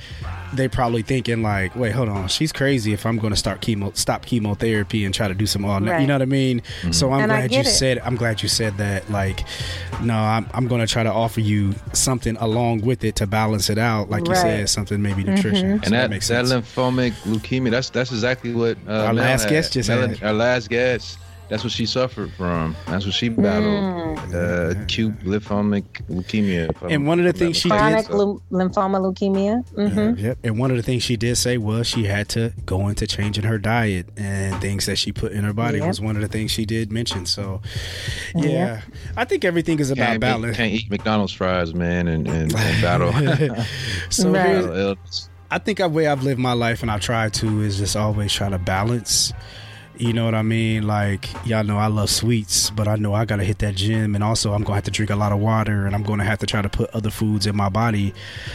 they 0.54 0.68
probably 0.68 1.02
thinking 1.02 1.42
like, 1.42 1.74
wait, 1.74 1.92
hold 1.92 2.08
on, 2.08 2.28
she's 2.28 2.52
crazy. 2.52 2.92
If 2.92 3.06
I'm 3.06 3.18
gonna 3.18 3.36
start 3.36 3.60
chemo, 3.62 3.96
stop 3.96 4.26
chemotherapy 4.26 5.04
and 5.04 5.14
try 5.14 5.28
to 5.28 5.34
do 5.34 5.46
some 5.46 5.64
all, 5.64 5.80
night 5.80 6.00
you 6.00 6.06
know 6.06 6.14
what 6.14 6.22
I 6.22 6.26
mean? 6.26 6.62
So 6.90 7.10
I'm 7.12 7.20
And 7.22 7.30
glad 7.30 7.52
you 7.52 7.60
it. 7.60 7.66
said. 7.66 7.98
I'm 8.00 8.16
glad 8.16 8.42
you 8.42 8.48
said 8.48 8.76
that. 8.78 9.10
Like, 9.10 9.44
no, 10.02 10.14
I'm 10.14 10.46
I'm 10.52 10.68
gonna 10.68 10.86
try 10.86 11.02
to 11.02 11.12
offer 11.12 11.40
you 11.40 11.74
something 11.92 12.36
along 12.36 12.82
with 12.82 13.04
it 13.04 13.16
to 13.16 13.26
balance 13.26 13.70
it 13.70 13.78
out. 13.78 14.10
Like 14.10 14.28
you 14.28 14.34
said, 14.34 14.68
something 14.68 15.00
maybe 15.00 15.24
nutrition. 15.24 15.78
So 15.80 15.84
and 15.86 15.94
that, 15.94 16.10
makes 16.10 16.28
that 16.28 16.46
sense. 16.46 16.66
lymphomic 16.66 17.12
leukemia, 17.24 17.70
that's 17.70 17.90
that's 17.90 18.10
exactly 18.12 18.52
what 18.54 18.76
uh, 18.86 18.90
Our 19.06 19.12
Mel 19.14 19.24
last 19.24 19.42
had. 19.44 19.50
guest 19.50 19.72
just 19.72 19.88
Mel- 19.88 20.08
had. 20.08 20.22
Our 20.22 20.32
last 20.32 20.68
guest, 20.68 21.18
that's 21.48 21.64
what 21.64 21.72
she 21.72 21.84
suffered 21.84 22.32
from. 22.32 22.74
That's 22.86 23.04
what 23.04 23.14
she 23.14 23.28
battled. 23.28 24.18
Uh, 24.34 24.80
acute 24.80 25.18
lymphomic 25.20 25.84
leukemia. 26.08 26.70
And 26.90 27.06
one 27.06 27.18
of 27.18 27.24
the 27.24 27.30
if 27.30 27.36
things 27.36 27.58
she 27.58 27.68
not 27.68 27.78
Chronic 27.78 27.96
mistaken. 28.08 28.18
lym- 28.18 28.40
lymphoma 28.70 28.98
leukemia. 29.14 29.68
hmm 30.14 30.18
Yep. 30.18 30.38
And 30.44 30.58
one 30.58 30.70
of 30.70 30.76
the 30.78 30.82
things 30.82 31.02
she 31.02 31.16
did 31.16 31.36
say 31.36 31.58
was 31.58 31.86
she 31.86 32.04
had 32.04 32.28
to 32.30 32.52
go 32.64 32.88
into 32.88 33.06
changing 33.06 33.44
her 33.44 33.58
diet 33.58 34.08
and 34.16 34.58
things 34.62 34.86
that 34.86 34.96
she 34.96 35.12
put 35.12 35.32
in 35.32 35.44
her 35.44 35.52
body 35.52 35.78
Yep. 35.78 35.88
was 35.88 36.00
one 36.00 36.16
of 36.16 36.22
the 36.22 36.28
things 36.28 36.50
she 36.50 36.64
did 36.64 36.90
mention. 36.90 37.26
So, 37.26 37.60
yeah, 38.34 38.48
Yep. 38.76 38.82
I 39.18 39.24
think 39.26 39.44
everything 39.44 39.78
is 39.78 39.90
about 39.90 40.06
can't, 40.06 40.20
be- 40.20 40.26
balance. 40.26 40.56
can't 40.56 40.72
eat 40.72 40.90
McDonald's 40.90 41.32
fries, 41.34 41.74
man, 41.74 42.08
and, 42.08 42.26
and, 42.26 42.54
and 42.54 42.82
battle, 42.82 43.12
so 44.10 44.30
Right. 44.30 44.46
here's- 44.46 44.64
battle 44.64 44.76
illness. 44.76 45.28
I 45.50 45.58
think 45.58 45.78
the 45.78 45.88
way 45.90 46.06
I've 46.06 46.22
lived 46.22 46.40
my 46.40 46.54
life 46.54 46.80
and 46.80 46.90
I 46.90 46.96
try 46.98 47.28
to 47.28 47.60
is 47.60 47.76
just 47.76 47.94
always 47.94 48.32
try 48.32 48.48
to 48.48 48.56
balance. 48.58 49.34
You 50.02 50.12
know 50.12 50.24
what 50.24 50.34
I 50.34 50.42
mean? 50.42 50.84
Like 50.84 51.28
y'all 51.46 51.62
know 51.62 51.78
I 51.78 51.86
love 51.86 52.10
sweets, 52.10 52.70
but 52.70 52.88
I 52.88 52.96
know 52.96 53.14
I 53.14 53.24
gotta 53.24 53.44
hit 53.44 53.60
that 53.60 53.76
gym, 53.76 54.16
and 54.16 54.24
also 54.24 54.52
I'm 54.52 54.64
gonna 54.64 54.74
have 54.74 54.84
to 54.84 54.90
drink 54.90 55.10
a 55.10 55.16
lot 55.16 55.30
of 55.30 55.38
water, 55.38 55.86
and 55.86 55.94
I'm 55.94 56.02
gonna 56.02 56.24
have 56.24 56.40
to 56.40 56.46
try 56.46 56.60
to 56.60 56.68
put 56.68 56.90
other 56.90 57.10
foods 57.10 57.46
in 57.46 57.54
my 57.54 57.68
body 57.68 58.12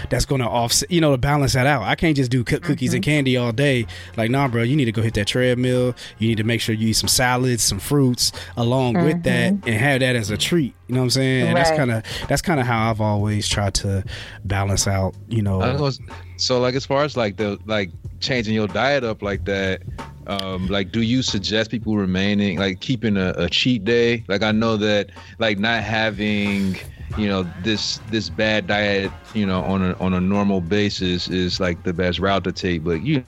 that's 0.09 0.25
gonna 0.25 0.47
offset, 0.47 0.91
you 0.91 0.99
know, 0.99 1.11
to 1.11 1.17
balance 1.17 1.53
that 1.53 1.65
out. 1.65 1.83
I 1.83 1.95
can't 1.95 2.17
just 2.17 2.31
do 2.31 2.43
cook 2.43 2.63
cookies 2.63 2.93
and 2.93 3.01
mm-hmm. 3.01 3.11
candy 3.11 3.37
all 3.37 3.53
day. 3.53 3.87
Like, 4.17 4.29
nah, 4.29 4.49
bro, 4.49 4.63
you 4.63 4.75
need 4.75 4.85
to 4.85 4.91
go 4.91 5.01
hit 5.01 5.13
that 5.13 5.27
treadmill. 5.27 5.95
You 6.19 6.27
need 6.27 6.37
to 6.37 6.43
make 6.43 6.59
sure 6.59 6.75
you 6.75 6.89
eat 6.89 6.93
some 6.93 7.07
salads, 7.07 7.63
some 7.63 7.79
fruits 7.79 8.33
along 8.57 8.95
with 8.95 9.23
that, 9.23 9.53
mm-hmm. 9.53 9.69
and 9.69 9.77
have 9.77 10.01
that 10.01 10.17
as 10.17 10.29
a 10.29 10.37
treat. 10.37 10.75
You 10.87 10.95
know 10.95 11.01
what 11.01 11.05
I'm 11.05 11.09
saying? 11.11 11.47
And 11.47 11.57
that's 11.57 11.71
kind 11.71 11.91
of 11.91 12.03
that's 12.29 12.41
kind 12.41 12.59
of 12.59 12.65
how 12.65 12.89
I've 12.89 13.01
always 13.01 13.47
tried 13.47 13.73
to 13.75 14.05
balance 14.45 14.87
out. 14.87 15.15
You 15.27 15.41
know, 15.41 15.59
was, 15.59 15.99
so 16.37 16.59
like 16.59 16.75
as 16.75 16.85
far 16.85 17.03
as 17.03 17.17
like 17.17 17.35
the 17.35 17.59
like 17.65 17.91
changing 18.21 18.55
your 18.55 18.67
diet 18.67 19.03
up 19.03 19.21
like 19.21 19.43
that, 19.45 19.81
um, 20.27 20.67
like 20.67 20.93
do 20.93 21.01
you 21.01 21.21
suggest 21.21 21.71
people 21.71 21.97
remaining 21.97 22.57
like 22.57 22.79
keeping 22.79 23.17
a, 23.17 23.33
a 23.37 23.49
cheat 23.49 23.83
day? 23.83 24.23
Like 24.29 24.43
I 24.43 24.53
know 24.53 24.77
that 24.77 25.09
like 25.39 25.59
not 25.59 25.83
having 25.83 26.77
you 27.17 27.27
know 27.27 27.45
this 27.63 27.99
this 28.09 28.29
bad 28.29 28.67
diet 28.67 29.11
you 29.33 29.45
know 29.45 29.63
on 29.63 29.81
a 29.81 29.93
on 29.95 30.13
a 30.13 30.21
normal 30.21 30.61
basis 30.61 31.27
is 31.29 31.59
like 31.59 31.83
the 31.83 31.93
best 31.93 32.19
route 32.19 32.45
to 32.45 32.53
take, 32.53 32.85
but 32.85 33.01
you 33.01 33.25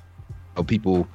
know 0.55 0.63
people 0.63 1.09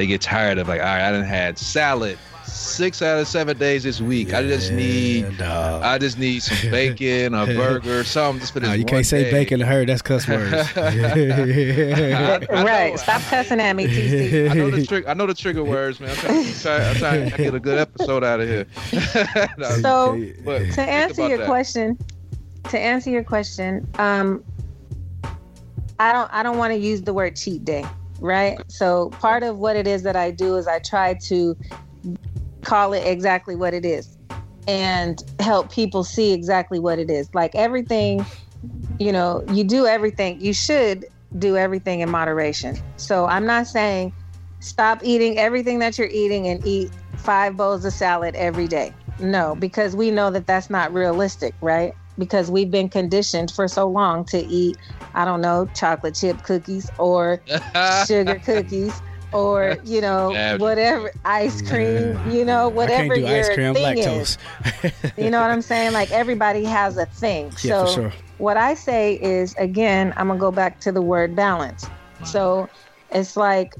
they 0.00 0.06
get 0.06 0.22
tired 0.22 0.56
of 0.56 0.66
like 0.66 0.80
all 0.80 0.86
right 0.86 1.02
I 1.08 1.12
didn't 1.12 1.26
had 1.26 1.58
salad 1.58 2.16
six 2.46 3.02
out 3.02 3.18
of 3.20 3.28
seven 3.28 3.56
days 3.58 3.82
this 3.84 4.00
week. 4.00 4.32
I 4.34 4.42
just 4.42 4.72
need 4.72 5.36
dog. 5.38 5.82
I 5.84 5.98
just 5.98 6.18
need 6.18 6.42
some 6.42 6.70
bacon, 6.70 7.32
a 7.34 7.44
burger, 7.46 8.02
something 8.02 8.40
just 8.40 8.52
for 8.54 8.58
this. 8.60 8.68
No, 8.70 8.74
you 8.74 8.80
one 8.84 8.88
can't 8.88 9.06
say 9.06 9.24
day. 9.24 9.30
bacon 9.30 9.60
to 9.60 9.66
her. 9.66 9.84
That's 9.84 10.02
cuss 10.02 10.26
words. 10.26 10.52
I 10.76 12.38
Right. 12.50 12.90
know- 12.90 12.96
Stop 12.96 13.22
cussing 13.22 13.60
at 13.60 13.76
me, 13.76 13.86
TC. 13.86 14.50
I 14.50 14.54
know 14.54 14.70
the 14.70 14.84
trick. 14.84 15.06
I 15.06 15.14
know 15.14 15.26
the 15.26 15.34
trigger 15.34 15.62
words, 15.62 16.00
man. 16.00 16.10
I'm 16.10 16.16
trying, 16.16 16.46
I'm 16.46 16.54
trying, 16.54 16.82
I'm 16.90 16.96
trying 16.96 17.30
to 17.30 17.36
get 17.36 17.54
a 17.54 17.60
good 17.60 17.78
episode 17.78 18.24
out 18.24 18.40
of 18.40 18.48
here. 18.48 18.66
No, 19.58 19.68
So 19.80 20.20
but 20.44 20.72
to 20.72 20.80
answer 20.82 21.28
your 21.28 21.38
that. 21.38 21.46
question, 21.46 21.96
to 22.70 22.78
answer 22.80 23.10
your 23.10 23.22
question, 23.24 23.86
um, 23.98 24.42
I 26.00 26.12
don't 26.12 26.32
I 26.32 26.42
don't 26.42 26.58
want 26.58 26.72
to 26.72 26.78
use 26.78 27.02
the 27.02 27.12
word 27.14 27.36
cheat 27.36 27.64
day, 27.64 27.84
right? 28.20 28.60
So 28.68 29.10
part 29.20 29.42
of 29.42 29.58
what 29.58 29.76
it 29.76 29.86
is 29.86 30.02
that 30.04 30.16
I 30.16 30.30
do 30.30 30.56
is 30.56 30.66
I 30.66 30.78
try 30.78 31.14
to 31.26 31.56
call 32.62 32.92
it 32.92 33.06
exactly 33.06 33.56
what 33.56 33.74
it 33.74 33.84
is 33.84 34.16
and 34.68 35.22
help 35.40 35.72
people 35.72 36.04
see 36.04 36.32
exactly 36.32 36.78
what 36.78 36.98
it 36.98 37.10
is. 37.10 37.28
Like 37.34 37.54
everything, 37.54 38.24
you 38.98 39.12
know, 39.12 39.42
you 39.52 39.64
do 39.64 39.86
everything, 39.86 40.40
you 40.40 40.52
should 40.52 41.06
do 41.38 41.56
everything 41.56 42.00
in 42.00 42.10
moderation. 42.10 42.78
So 42.96 43.26
I'm 43.26 43.46
not 43.46 43.66
saying 43.66 44.12
stop 44.60 45.00
eating 45.02 45.38
everything 45.38 45.78
that 45.78 45.98
you're 45.98 46.08
eating 46.08 46.46
and 46.46 46.64
eat 46.66 46.90
five 47.16 47.56
bowls 47.56 47.84
of 47.84 47.92
salad 47.92 48.34
every 48.34 48.66
day. 48.66 48.94
No, 49.18 49.54
because 49.54 49.94
we 49.94 50.10
know 50.10 50.30
that 50.30 50.46
that's 50.46 50.70
not 50.70 50.92
realistic, 50.92 51.54
right? 51.60 51.94
Because 52.18 52.50
we've 52.50 52.70
been 52.70 52.88
conditioned 52.88 53.50
for 53.50 53.66
so 53.68 53.88
long 53.88 54.24
to 54.26 54.38
eat, 54.38 54.76
I 55.14 55.24
don't 55.24 55.40
know, 55.40 55.68
chocolate 55.74 56.14
chip 56.14 56.42
cookies 56.42 56.90
or 56.98 57.42
sugar 58.06 58.38
cookies 58.40 59.00
or 59.32 59.78
you 59.84 60.00
know 60.00 60.32
Yeah. 60.34 60.56
whatever 60.56 61.12
ice 61.24 61.62
cream, 61.62 62.20
you 62.24 62.44
know 62.44 62.68
whatever 62.68 63.04
I 63.04 63.06
can't 63.08 63.14
do 63.14 63.20
your 63.20 63.38
ice 63.38 63.48
cream, 63.48 63.74
thing 63.74 63.96
lactose. 63.96 64.20
is. 64.22 64.38
You 65.16 65.30
know 65.30 65.40
what 65.40 65.50
I'm 65.50 65.62
saying? 65.62 65.92
Like 65.92 66.10
everybody 66.10 66.64
has 66.64 66.96
a 66.96 67.06
thing. 67.06 67.52
Yeah, 67.62 67.72
so 67.72 67.86
for 67.86 67.92
sure. 67.92 68.12
what 68.38 68.56
I 68.56 68.74
say 68.74 69.14
is 69.14 69.54
again, 69.58 70.12
I'm 70.16 70.28
gonna 70.28 70.38
go 70.38 70.50
back 70.52 70.80
to 70.80 70.92
the 70.92 71.02
word 71.02 71.34
balance. 71.36 71.90
So 72.22 72.70
it's 73.10 73.36
like 73.36 73.70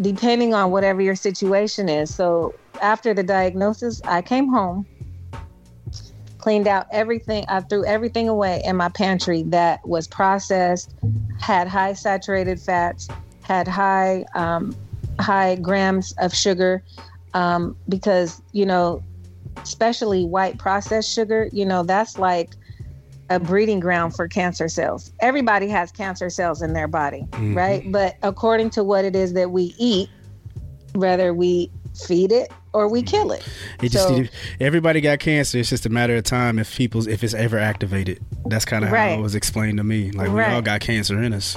depending 0.00 0.54
on 0.54 0.70
whatever 0.70 1.00
your 1.00 1.14
situation 1.14 1.88
is. 1.88 2.14
So 2.14 2.52
after 2.80 3.14
the 3.14 3.22
diagnosis, 3.22 4.00
I 4.06 4.22
came 4.22 4.48
home, 4.48 4.86
cleaned 6.44 6.68
out 6.68 6.86
everything. 6.92 7.42
I 7.48 7.60
threw 7.60 7.86
everything 7.86 8.28
away 8.28 8.60
in 8.66 8.76
my 8.76 8.90
pantry 8.90 9.44
that 9.44 9.80
was 9.88 10.06
processed, 10.06 10.94
had 11.40 11.66
high 11.66 11.94
saturated 11.94 12.60
fats, 12.60 13.08
had 13.40 13.66
high 13.66 14.26
um, 14.34 14.76
high 15.18 15.54
grams 15.56 16.12
of 16.18 16.34
sugar, 16.34 16.82
um, 17.32 17.74
because 17.88 18.42
you 18.52 18.66
know, 18.66 19.02
especially 19.62 20.26
white 20.26 20.58
processed 20.58 21.10
sugar. 21.10 21.48
You 21.50 21.64
know, 21.64 21.82
that's 21.82 22.18
like 22.18 22.50
a 23.30 23.40
breeding 23.40 23.80
ground 23.80 24.14
for 24.14 24.28
cancer 24.28 24.68
cells. 24.68 25.10
Everybody 25.20 25.66
has 25.68 25.90
cancer 25.92 26.28
cells 26.28 26.60
in 26.60 26.74
their 26.74 26.88
body, 26.88 27.26
Mhm. 27.30 27.56
right? 27.56 27.90
But 27.90 28.16
according 28.22 28.68
to 28.70 28.84
what 28.84 29.06
it 29.06 29.16
is 29.16 29.32
that 29.32 29.50
we 29.50 29.74
eat, 29.78 30.10
whether 30.92 31.32
we 31.32 31.70
feed 31.94 32.32
it 32.32 32.52
or 32.74 32.88
we 32.88 33.02
kill 33.02 33.32
it. 33.32 33.42
It 33.82 33.90
just 33.90 34.08
So- 34.08 34.24
everybody 34.60 35.00
got 35.00 35.20
cancer. 35.20 35.58
It's 35.58 35.70
just 35.70 35.86
a 35.86 35.88
matter 35.90 36.16
of 36.16 36.24
time 36.24 36.58
if 36.58 36.76
people's 36.76 37.06
if 37.06 37.24
it's 37.24 37.34
ever 37.34 37.58
activated. 37.58 38.20
That's 38.46 38.64
kind 38.66 38.84
of 38.84 38.90
how 38.90 38.96
Right. 38.96 39.18
it 39.18 39.22
was 39.22 39.34
explained 39.34 39.78
to 39.78 39.84
me. 39.84 40.10
Like 40.10 40.28
we 40.28 40.40
Right. 40.40 40.52
all 40.52 40.62
got 40.62 40.80
cancer 40.80 41.22
in 41.22 41.32
us. 41.32 41.56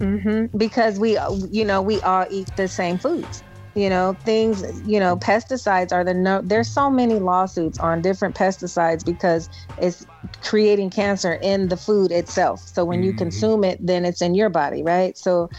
Mm-hmm. 0.00 0.56
Because 0.56 0.98
we, 0.98 1.18
you 1.50 1.64
know, 1.64 1.82
we 1.82 2.00
all 2.00 2.26
eat 2.30 2.48
the 2.56 2.68
same 2.68 2.98
foods. 2.98 3.42
You 3.76 3.90
know, 3.90 4.16
things, 4.24 4.62
you 4.86 5.00
know, 5.00 5.16
pesticides 5.16 5.92
are 5.92 6.04
the 6.04 6.14
no. 6.14 6.40
There's 6.44 6.68
so 6.68 6.88
many 6.88 7.14
lawsuits 7.18 7.76
on 7.80 8.02
different 8.02 8.36
pesticides 8.36 9.04
because 9.04 9.48
it's 9.78 10.06
creating 10.44 10.90
cancer 10.90 11.34
in 11.42 11.66
the 11.68 11.76
food 11.76 12.12
itself. 12.12 12.62
So 12.72 12.84
when 12.84 13.02
you 13.02 13.12
Mhm. 13.12 13.18
consume 13.18 13.64
it, 13.64 13.84
then 13.84 14.04
it's 14.04 14.22
in 14.22 14.36
your 14.36 14.48
body, 14.48 14.84
right? 14.84 15.18
So 15.18 15.50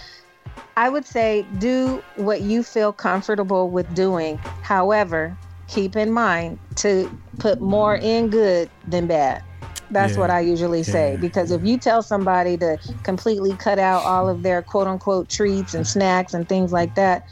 I 0.78 0.90
would 0.90 1.06
say 1.06 1.46
do 1.60 2.04
what 2.16 2.42
you 2.42 2.64
feel 2.64 2.92
comfortable 2.92 3.70
with 3.70 3.94
doing. 3.96 4.38
However, 4.62 5.36
keep 5.68 5.96
in 5.96 6.12
mind 6.12 6.60
to 6.78 7.10
put 7.40 7.62
more 7.62 7.96
in 7.96 8.30
good 8.30 8.70
than 8.88 9.08
bad. 9.08 9.42
That's 9.92 10.14
Yeah. 10.14 10.20
what 10.20 10.30
I 10.32 10.40
usually 10.42 10.84
say 10.84 11.12
Yeah. 11.12 11.18
because 11.18 11.52
if 11.52 11.64
you 11.64 11.78
tell 11.78 12.02
somebody 12.02 12.58
to 12.58 12.78
completely 13.04 13.54
cut 13.54 13.80
out 13.80 14.04
all 14.04 14.28
of 14.28 14.44
their 14.44 14.62
quote 14.62 14.88
unquote 14.88 15.30
treats 15.30 15.74
and 15.74 15.86
snacks 15.88 16.34
and 16.34 16.48
things 16.50 16.74
like 16.74 16.96
that, 16.96 17.26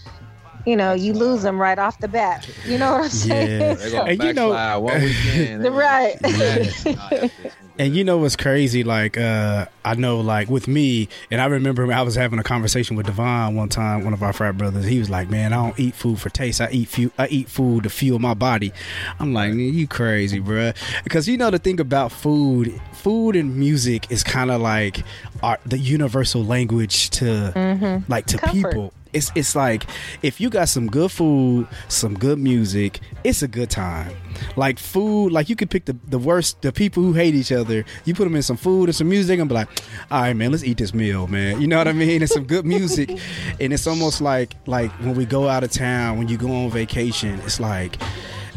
you 0.65 0.76
know, 0.78 0.93
you 0.93 1.11
lose 1.13 1.41
them 1.41 1.59
right 1.59 1.78
off 1.78 1.99
the 1.99 2.07
bat. 2.07 2.47
You 2.65 2.78
know 2.78 2.93
what 2.93 3.03
I'm 3.05 3.09
saying? 3.09 3.61
Yeah. 3.61 3.74
They're 3.74 3.91
gonna 3.91 4.11
And 4.11 4.24
you 4.24 4.34
know- 4.34 4.51
backslide 4.53 4.84
one 4.84 5.01
weekend. 5.01 5.65
Right. 5.76 7.32
Yeah. 7.78 7.86
And 7.86 7.95
you 7.95 8.03
know 8.03 8.17
what's 8.19 8.36
crazy? 8.36 8.84
Like, 8.84 9.17
uh, 9.17 9.65
I 9.84 9.95
know, 9.95 10.19
like 10.19 10.49
with 10.49 10.67
me, 10.67 11.09
and 11.32 11.41
I 11.41 11.45
remember 11.45 11.91
I 11.91 12.01
was 12.01 12.15
having 12.15 12.39
a 12.39 12.43
conversation 12.43 12.95
with 12.95 13.07
Devon 13.07 13.55
one 13.55 13.69
time, 13.69 14.03
one 14.03 14.13
of 14.13 14.21
our 14.24 14.32
frat 14.34 14.57
brothers. 14.57 14.86
He 14.86 14.99
was 14.99 15.09
like, 15.09 15.30
"Man, 15.30 15.53
I 15.53 15.55
don't 15.57 15.80
eat 15.80 15.95
food 15.95 16.19
for 16.19 16.30
taste. 16.30 16.61
I 16.61 16.69
eat 16.71 16.88
fu- 16.88 17.11
I 17.17 17.28
eat 17.28 17.49
food 17.49 17.84
to 17.84 17.89
fuel 17.89 18.19
my 18.19 18.34
body." 18.34 18.71
I'm 19.19 19.34
like, 19.34 19.49
"Man, 19.49 19.74
"You 19.74 19.88
crazy, 19.88 20.39
bruh. 20.39 20.76
Because 21.03 21.28
you 21.28 21.38
know 21.38 21.49
the 21.49 21.59
thing 21.59 21.80
about 21.80 22.11
food, 22.11 22.80
food 22.93 23.36
and 23.36 23.55
music 23.55 24.11
is 24.11 24.24
kind 24.24 24.51
of 24.51 24.61
like 24.61 25.03
our, 25.41 25.57
the 25.65 25.78
universal 25.78 26.43
language 26.43 27.09
to 27.11 28.03
like 28.07 28.26
to 28.28 28.38
Comfort. 28.38 28.71
people. 28.71 28.93
It's 29.14 29.32
it's 29.36 29.55
like 29.55 29.86
if 30.22 30.41
you 30.41 30.49
got 30.49 30.70
some 30.70 30.88
good 30.88 31.11
food, 31.11 31.68
some 31.88 32.16
good 32.16 32.39
music, 32.39 32.99
it's 33.24 33.41
a 33.41 33.47
good 33.47 33.70
time. 33.70 34.16
Like 34.55 34.80
food, 34.80 35.32
like 35.32 35.49
you 35.49 35.55
could 35.55 35.70
pick 35.70 35.86
the, 35.86 35.95
the 36.07 36.20
worst, 36.20 36.61
the 36.61 36.72
people 36.72 37.03
who 37.03 37.14
hate 37.14 37.36
each 37.36 37.51
other. 37.51 37.86
You 38.05 38.14
put 38.14 38.24
them 38.26 38.36
in 38.36 38.41
some 38.41 38.57
food 38.57 38.86
and 38.86 38.95
some 38.95 39.09
music, 39.09 39.39
and 39.39 39.47
be 39.47 39.55
like, 39.55 39.70
"All 40.11 40.22
right, 40.22 40.36
man, 40.36 40.51
let's 40.51 40.64
eat 40.64 40.78
this 40.78 40.93
meal, 40.93 41.28
man." 41.28 41.61
You 41.61 41.68
know 41.68 41.78
what 41.78 41.88
I 41.88 41.93
mean? 41.93 42.22
And 42.22 42.30
some 42.30 42.45
good 42.45 42.66
music, 42.66 43.09
and 43.59 43.74
it's 43.74 43.88
almost 43.88 44.22
like 44.22 44.55
like 44.66 44.91
when 44.99 45.16
we 45.16 45.26
go 45.26 45.47
out 45.47 45.64
of 45.64 45.72
town, 45.72 46.18
when 46.18 46.28
you 46.28 46.38
go 46.38 46.51
on 46.51 46.70
vacation, 46.70 47.39
it's 47.41 47.59
like. 47.59 47.97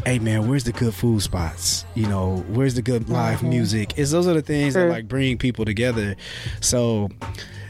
Hey 0.05 0.19
man, 0.19 0.47
where's 0.47 0.63
the 0.63 0.71
good 0.71 0.93
food 0.93 1.21
spots? 1.21 1.83
You 1.93 2.07
know, 2.07 2.37
where's 2.53 2.75
the 2.75 2.81
good 2.81 3.09
live 3.09 3.39
mm-hmm. 3.39 3.49
music? 3.49 3.97
It's 3.97 4.11
those 4.11 4.25
are 4.25 4.33
the 4.33 4.41
things 4.41 4.75
that 4.75 4.87
like 4.87 5.05
bring 5.05 5.37
people 5.37 5.65
together. 5.65 6.15
So, 6.61 7.09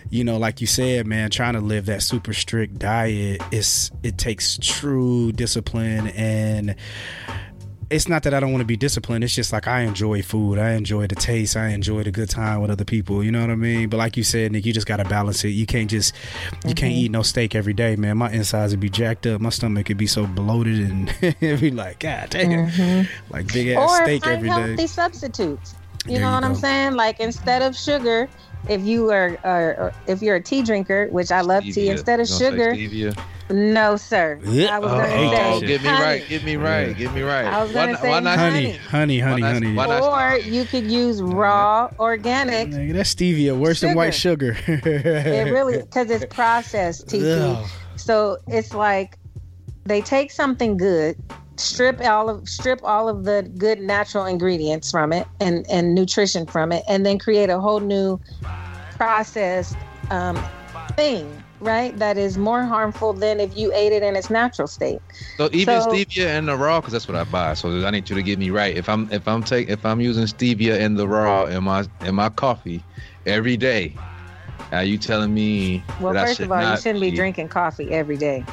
you 0.10 0.24
know, 0.24 0.38
like 0.38 0.62
you 0.62 0.68
said, 0.68 1.06
man, 1.08 1.30
trying 1.30 1.54
to 1.54 1.60
live 1.62 1.86
that 1.88 2.02
super 2.02 2.34
strict 2.34 2.80
diet 2.80 3.42
is 3.52 3.92
it 4.04 4.18
takes 4.18 4.58
true 4.62 5.32
discipline 5.32 6.08
and 6.10 6.76
it's 7.90 8.10
not 8.10 8.24
that 8.24 8.34
I 8.34 8.42
don't 8.42 8.52
want 8.52 8.60
to 8.62 8.66
be 8.66 8.76
disciplined. 8.76 9.24
It's 9.24 9.34
just 9.34 9.54
like 9.54 9.66
I 9.66 9.82
enjoy 9.84 10.22
food. 10.22 10.60
I 10.60 10.72
enjoy 10.74 11.08
the 11.08 11.16
taste. 11.16 11.56
I 11.56 11.70
enjoy 11.70 12.04
the 12.04 12.12
good 12.12 12.30
time 12.30 12.60
with 12.62 12.70
other 12.70 12.84
people. 12.84 13.24
You 13.24 13.32
know 13.32 13.40
what 13.40 13.50
I 13.50 13.56
mean? 13.56 13.88
But 13.88 13.96
like 13.96 14.18
you 14.18 14.24
said, 14.24 14.52
Nick, 14.52 14.66
you 14.66 14.74
just 14.74 14.88
gotta 14.88 15.06
balance 15.06 15.46
it. 15.46 15.50
You 15.52 15.66
can't 15.66 15.90
just 15.90 16.14
you 16.66 16.74
can't 16.74 16.92
Mm-hmm. 16.92 17.00
eat 17.06 17.12
no 17.12 17.22
steak 17.22 17.56
every 17.56 17.74
day, 17.74 17.96
man. 17.96 18.18
My 18.18 18.30
insides 18.30 18.74
would 18.74 18.82
be 18.82 18.90
jacked 18.90 19.26
up. 19.26 19.40
My 19.40 19.50
stomach 19.50 19.86
could 19.86 19.96
be 19.98 20.06
so 20.08 20.28
bloated 20.28 20.80
and 20.82 21.10
it'd 21.22 21.62
be 21.62 21.72
like, 21.72 22.00
God 22.00 22.30
damn, 22.30 23.08
like 23.30 23.48
big 23.54 23.70
ass 23.70 23.78
Mm-hmm. 23.78 24.02
or 24.02 24.04
steak 24.04 24.28
every 24.28 24.50
healthy 24.50 24.76
day. 24.76 24.86
substitutes. 24.88 25.76
You 26.06 26.12
There 26.14 26.22
know 26.22 26.28
you 26.30 26.36
what 26.36 26.44
I'm 26.44 26.56
saying? 26.56 26.94
Like 26.96 27.22
instead 27.22 27.62
of 27.62 27.74
sugar, 27.74 28.28
if 28.70 28.82
you 28.84 29.12
are, 29.12 29.38
are 29.44 29.94
if 30.08 30.22
you're 30.22 30.36
a 30.36 30.42
tea 30.42 30.62
drinker, 30.64 31.08
which 31.12 31.32
I 31.32 31.42
love 31.42 31.64
tea, 31.64 31.90
instead 31.90 32.20
of 32.20 32.28
You 32.30 32.40
gonna 32.40 32.76
say 32.76 32.88
sugar, 32.88 33.22
no 33.50 33.96
sir. 33.96 34.40
Yeah. 34.44 34.76
I 34.76 34.80
was 34.80 34.92
Oh, 34.92 34.96
gonna 34.98 35.08
hate 35.08 35.32
that 35.32 35.54
Oh, 35.54 35.60
say, 35.62 35.68
get 35.68 35.82
me 35.84 35.88
honey. 35.90 36.04
right, 36.04 36.28
get 36.28 36.44
me 36.44 36.56
right, 36.58 36.98
get 36.98 37.14
me 37.14 37.22
right. 37.22 37.46
I 37.46 37.62
was 37.64 37.70
why, 37.70 37.74
gonna 37.82 37.92
not- 37.94 38.02
say 38.02 38.10
why 38.10 38.20
not? 38.20 38.40
honey. 38.40 38.72
Honey, 38.74 39.20
honey, 39.20 39.42
honey, 39.42 39.74
Why 39.74 39.86
not- 39.88 40.04
honey. 40.04 40.06
not- 40.12 40.34
Or 40.34 40.38
you 40.40 40.66
could 40.66 40.92
use 40.92 41.22
raw 41.22 41.90
organic. 42.00 42.70
Nigga, 42.70 42.94
that's 42.94 43.14
stevia 43.16 43.58
worse 43.58 43.80
than 43.82 43.96
white 43.96 44.14
sugar. 44.14 44.58
It 44.68 45.52
really 45.52 45.78
because 45.82 46.10
it's 46.12 46.26
processed 46.34 47.08
TT. 47.08 47.24
Ugh. 47.24 47.66
So 47.96 48.38
it's 48.48 48.74
like 48.74 49.18
they 49.86 50.02
take 50.02 50.32
something 50.32 50.76
good, 50.76 51.16
strip 51.60 52.02
all 52.02 52.30
of 52.30 52.48
strip 52.48 52.80
all 52.84 53.10
of 53.10 53.24
the 53.26 53.50
good 53.58 53.80
natural 53.80 54.26
ingredients 54.26 54.92
from 54.92 55.12
it 55.14 55.28
and 55.40 55.66
and 55.70 55.96
nutrition 55.96 56.46
from 56.46 56.72
it, 56.72 56.84
and 56.88 57.06
then 57.06 57.20
create 57.20 57.50
a 57.50 57.60
whole 57.60 57.80
new 57.80 58.20
processed 58.98 59.76
um, 60.12 60.38
thing, 60.96 61.44
right? 61.60 61.98
That 61.98 62.18
is 62.18 62.38
more 62.38 62.64
harmful 62.64 63.14
than 63.14 63.40
if 63.40 63.56
you 63.58 63.72
ate 63.74 63.92
it 63.94 64.04
in 64.04 64.16
its 64.16 64.30
natural 64.30 64.68
state. 64.68 65.00
So 65.38 65.50
even 65.54 65.82
So- 65.82 65.92
stevia 65.92 66.28
and 66.28 66.48
the 66.48 66.56
raw, 66.56 66.80
because 66.80 66.94
that's 66.94 67.08
what 67.08 67.18
I 67.18 67.24
buy. 67.26 67.54
So 67.54 67.86
I 67.86 67.92
need 67.92 68.10
you 68.10 68.16
to 68.16 68.24
get 68.24 68.40
me 68.40 68.50
right. 68.50 68.76
If 68.76 68.90
I'm 68.90 69.12
if 69.12 69.28
I'm 69.28 69.44
taking 69.44 69.72
if 69.74 69.86
I'm 69.86 70.02
using 70.02 70.24
stevia 70.26 70.80
and 70.80 70.98
the 70.98 71.08
raw 71.08 71.46
in 71.46 71.64
my 71.64 71.86
in 72.06 72.16
my 72.16 72.30
coffee 72.30 72.84
every 73.26 73.58
day, 73.58 73.96
are 74.72 74.84
you 74.84 74.98
telling 74.98 75.34
me 75.34 75.84
Well, 76.02 76.14
that 76.14 76.24
I 76.24 76.26
first 76.28 76.40
of 76.42 76.52
all, 76.52 76.72
you 76.72 76.78
shouldn't 76.78 77.02
be 77.02 77.12
drinking 77.12 77.50
coffee 77.50 77.92
every 77.92 78.18
day 78.18 78.44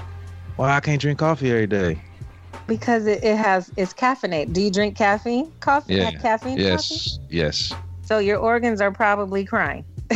Why 0.57 0.77
I 0.77 0.81
can't 0.81 1.01
drink 1.01 1.19
coffee 1.19 1.51
every 1.51 1.67
day? 1.67 1.99
Because 2.67 3.07
it, 3.07 3.23
it 3.23 3.37
has 3.37 3.71
it's 3.77 3.93
caffeinated. 3.93 4.53
Do 4.53 4.61
you 4.61 4.71
drink 4.71 4.97
caffeine? 4.97 5.53
Coffee? 5.61 5.95
Yeah. 5.95 6.11
Caffeine? 6.13 6.57
Coffee? 6.57 6.63
Yes, 6.63 7.19
yes. 7.29 7.73
So 8.03 8.19
your 8.19 8.39
organs 8.39 8.81
are 8.81 8.93
probably 8.93 9.45
crying. 9.45 9.85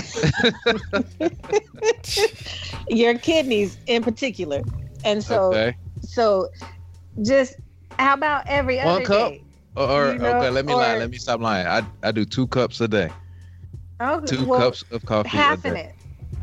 your 2.88 3.18
kidneys 3.18 3.78
in 3.86 4.02
particular. 4.02 4.62
And 5.04 5.22
so 5.24 5.52
okay. 5.52 5.76
so 6.02 6.48
just 7.22 7.56
how 7.98 8.14
about 8.14 8.44
every 8.46 8.76
One 8.78 8.86
other 8.86 9.04
cup? 9.04 9.30
day? 9.30 9.42
Or, 9.76 9.88
or 9.88 10.12
you 10.12 10.18
know, 10.18 10.38
okay, 10.38 10.50
let 10.50 10.66
me 10.66 10.74
lie. 10.74 10.98
Let 10.98 11.10
me 11.10 11.18
stop 11.18 11.40
lying. 11.40 11.66
I 11.66 11.82
I 12.02 12.12
do 12.12 12.24
two 12.24 12.46
cups 12.48 12.80
a 12.80 12.88
day. 12.88 13.10
Oh, 14.00 14.20
Two 14.20 14.44
well, 14.44 14.60
cups 14.60 14.84
of 14.92 15.04
coffee. 15.04 15.28
a 15.28 15.30
half 15.30 15.64
in 15.64 15.76
it. 15.76 15.94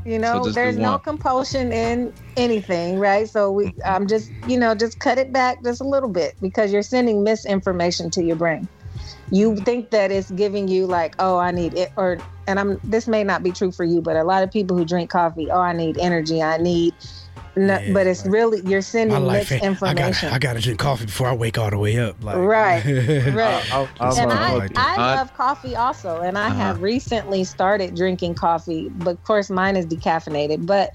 You 0.05 0.19
know, 0.19 0.43
do 0.43 0.51
there's 0.51 0.77
no 0.77 0.99
compulsion 0.99 1.73
in 1.73 2.13
anything, 2.37 2.99
right? 2.99 3.27
So 3.27 3.51
we 3.51 3.65
mm-hmm. 3.65 3.79
I'm 3.85 4.07
just, 4.07 4.31
you 4.47 4.59
know, 4.59 4.75
just 4.75 4.99
cut 4.99 5.17
it 5.17 5.33
back 5.33 5.63
just 5.63 5.81
a 5.81 5.83
little 5.83 6.09
bit 6.09 6.35
because 6.41 6.71
you're 6.71 6.83
sending 6.83 7.23
misinformation 7.23 8.11
to 8.11 8.23
your 8.23 8.35
brain. 8.35 8.67
You 9.31 9.55
think 9.55 9.89
that 9.89 10.11
it's 10.11 10.29
giving 10.29 10.67
you 10.67 10.85
like, 10.85 11.15
oh, 11.17 11.39
I 11.39 11.49
need 11.49 11.73
it 11.73 11.91
or 11.97 12.19
and 12.47 12.59
I'm 12.59 12.79
this 12.83 13.07
may 13.07 13.23
not 13.23 13.41
be 13.41 13.51
true 13.51 13.71
for 13.71 13.83
you, 13.83 13.99
but 13.99 14.15
a 14.15 14.23
lot 14.23 14.43
of 14.43 14.51
people 14.51 14.77
who 14.77 14.85
drink 14.85 15.09
coffee, 15.09 15.49
oh, 15.49 15.59
I 15.59 15.73
need 15.73 15.97
energy, 15.97 16.39
I 16.39 16.57
need 16.57 16.93
No, 17.57 17.79
Yeah, 17.79 17.93
but 17.93 18.05
it's 18.07 18.25
like- 18.25 18.33
really 18.33 18.57
you're 18.65 18.77
My 18.77 18.81
sending 18.81 19.23
life, 19.25 19.37
mixed 19.49 19.51
ain't- 19.53 19.63
I 19.63 19.67
information. 19.67 20.29
gotta, 20.29 20.33
I 20.35 20.39
gotta 20.39 20.59
drink 20.61 20.79
coffee 20.79 21.05
before 21.05 21.27
I 21.29 21.33
wake 21.33 21.57
all 21.57 21.69
the 21.69 21.77
way 21.77 21.97
up. 21.99 22.21
Like, 22.23 22.35
Right, 22.37 22.83
right. 23.33 23.73
I, 23.73 23.87
I'm, 24.01 24.17
and 24.19 24.31
uh, 24.31 24.35
I, 24.35 24.53
like. 24.53 24.77
I 24.77 24.95
I- 24.95 25.15
love 25.15 25.33
coffee 25.35 25.75
also, 25.75 26.19
and 26.21 26.37
I 26.37 26.47
Uh-huh. 26.47 26.55
have 26.55 26.81
recently 26.81 27.43
started 27.45 27.95
drinking 27.95 28.35
coffee, 28.35 28.89
but 28.89 29.11
of 29.11 29.23
course 29.23 29.49
mine 29.49 29.77
is 29.77 29.85
decaffeinated. 29.85 30.65
But 30.65 30.89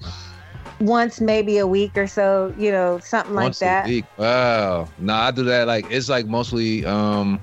once 0.79 1.19
maybe 1.21 1.57
a 1.57 1.67
week 1.67 1.97
or 1.97 2.07
so, 2.07 2.53
you 2.57 2.71
know, 2.71 2.99
something 2.99 3.33
like 3.35 3.43
once 3.45 3.59
that. 3.59 3.85
a 3.85 3.89
week. 3.89 4.05
Wow. 4.17 4.87
No, 4.99 5.13
I 5.13 5.31
do 5.31 5.43
that 5.43 5.67
like 5.67 5.85
it's 5.91 6.09
like 6.09 6.25
mostly 6.27 6.85
um 6.85 7.39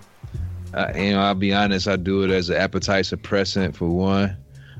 uh, 0.75 0.93
you 0.95 1.13
know, 1.13 1.21
I'll 1.21 1.35
be 1.35 1.53
honest, 1.55 1.89
I 1.89 1.97
do 1.97 2.23
it 2.25 2.31
as 2.31 2.51
an 2.51 2.57
appetite 2.57 3.05
suppressant 3.05 3.75
for 3.75 3.89
one. 3.89 4.37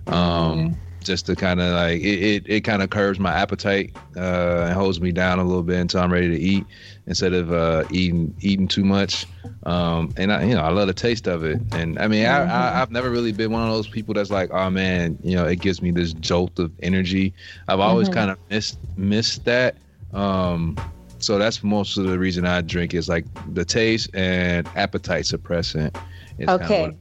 Um 0.07 0.15
Mm-hmm. 0.15 0.75
Just 1.09 1.27
to 1.27 1.37
kind 1.37 1.61
of 1.61 1.73
like 1.75 2.01
it, 2.03 2.23
it, 2.23 2.45
it 2.49 2.61
kind 2.63 2.83
of 2.83 2.91
curbs 2.91 3.19
my 3.19 3.33
appetite 3.33 3.97
uh 4.17 4.67
and 4.69 4.75
holds 4.75 5.01
me 5.01 5.13
down 5.13 5.41
a 5.41 5.45
little 5.45 5.65
bit 5.65 5.81
until 5.81 6.01
I'm 6.03 6.13
ready 6.13 6.29
to 6.29 6.39
eat 6.39 6.67
instead 7.09 7.35
of 7.35 7.53
uh 7.53 7.85
eating 7.91 8.35
eating 8.41 8.69
too 8.69 8.85
much. 8.85 9.27
Um 9.65 10.13
and 10.17 10.33
I 10.33 10.45
you 10.45 10.55
know, 10.55 10.63
I 10.63 10.71
love 10.71 10.89
the 10.89 10.95
taste 10.95 11.29
of 11.29 11.45
it. 11.45 11.61
And 11.73 11.99
I 11.99 12.09
mean, 12.09 12.27
I, 12.27 12.45
Mm-hmm. 12.45 12.79
I 12.79 12.83
I've 12.83 12.93
never 12.93 13.11
really 13.11 13.33
been 13.33 13.53
one 13.53 13.63
of 13.69 13.75
those 13.75 13.89
people 13.89 14.15
that's 14.15 14.31
like, 14.31 14.51
"Oh 14.53 14.71
man, 14.71 15.19
you 15.23 15.35
know, 15.37 15.47
it 15.47 15.61
gives 15.61 15.83
me 15.83 15.91
this 15.91 16.15
jolt 16.15 16.59
of 16.59 16.73
energy." 16.83 17.35
I've 17.69 17.81
always 17.81 18.09
Mhm. 18.09 18.15
kind 18.15 18.31
of 18.31 18.39
missed 18.51 18.79
missed 18.97 19.45
that. 19.47 19.79
Um 20.13 20.77
so 21.21 21.39
that's 21.39 21.65
most 21.65 21.97
of 21.99 22.05
the 22.07 22.19
reason 22.19 22.47
I 22.47 22.61
drink 22.63 22.95
is 22.95 23.09
like 23.09 23.27
the 23.55 23.65
taste 23.65 24.11
and 24.15 24.69
appetite 24.77 25.25
suppressant. 25.25 25.97
Is 26.39 26.49
Okay. 26.49 26.65
Kind 26.65 26.73
of 26.75 26.79
what 26.79 26.95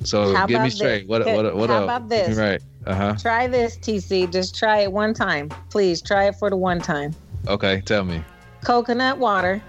I 0.00 0.04
use 0.04 0.12
it 0.12 0.22
for. 0.24 0.28
So 0.28 0.34
How 0.34 0.46
give 0.46 0.62
me 0.62 0.70
straight. 0.70 1.00
this? 1.00 1.08
What 1.08 1.26
what 1.26 1.54
what 1.56 1.70
How 1.70 1.76
else? 1.76 1.84
about 1.84 2.08
this? 2.08 2.36
Right. 2.36 2.60
Uh 2.86 2.94
huh. 2.94 3.14
Try 3.20 3.46
this, 3.46 3.76
TC. 3.78 4.30
Just 4.32 4.56
try 4.56 4.78
it 4.80 4.92
one 4.92 5.14
time, 5.14 5.50
please. 5.70 6.00
Try 6.02 6.24
it 6.28 6.36
for 6.36 6.50
the 6.50 6.56
one 6.56 6.80
time. 6.80 7.14
Okay. 7.46 7.82
Tell 7.84 8.04
me. 8.04 8.22
Coconut 8.64 9.18
water 9.18 9.62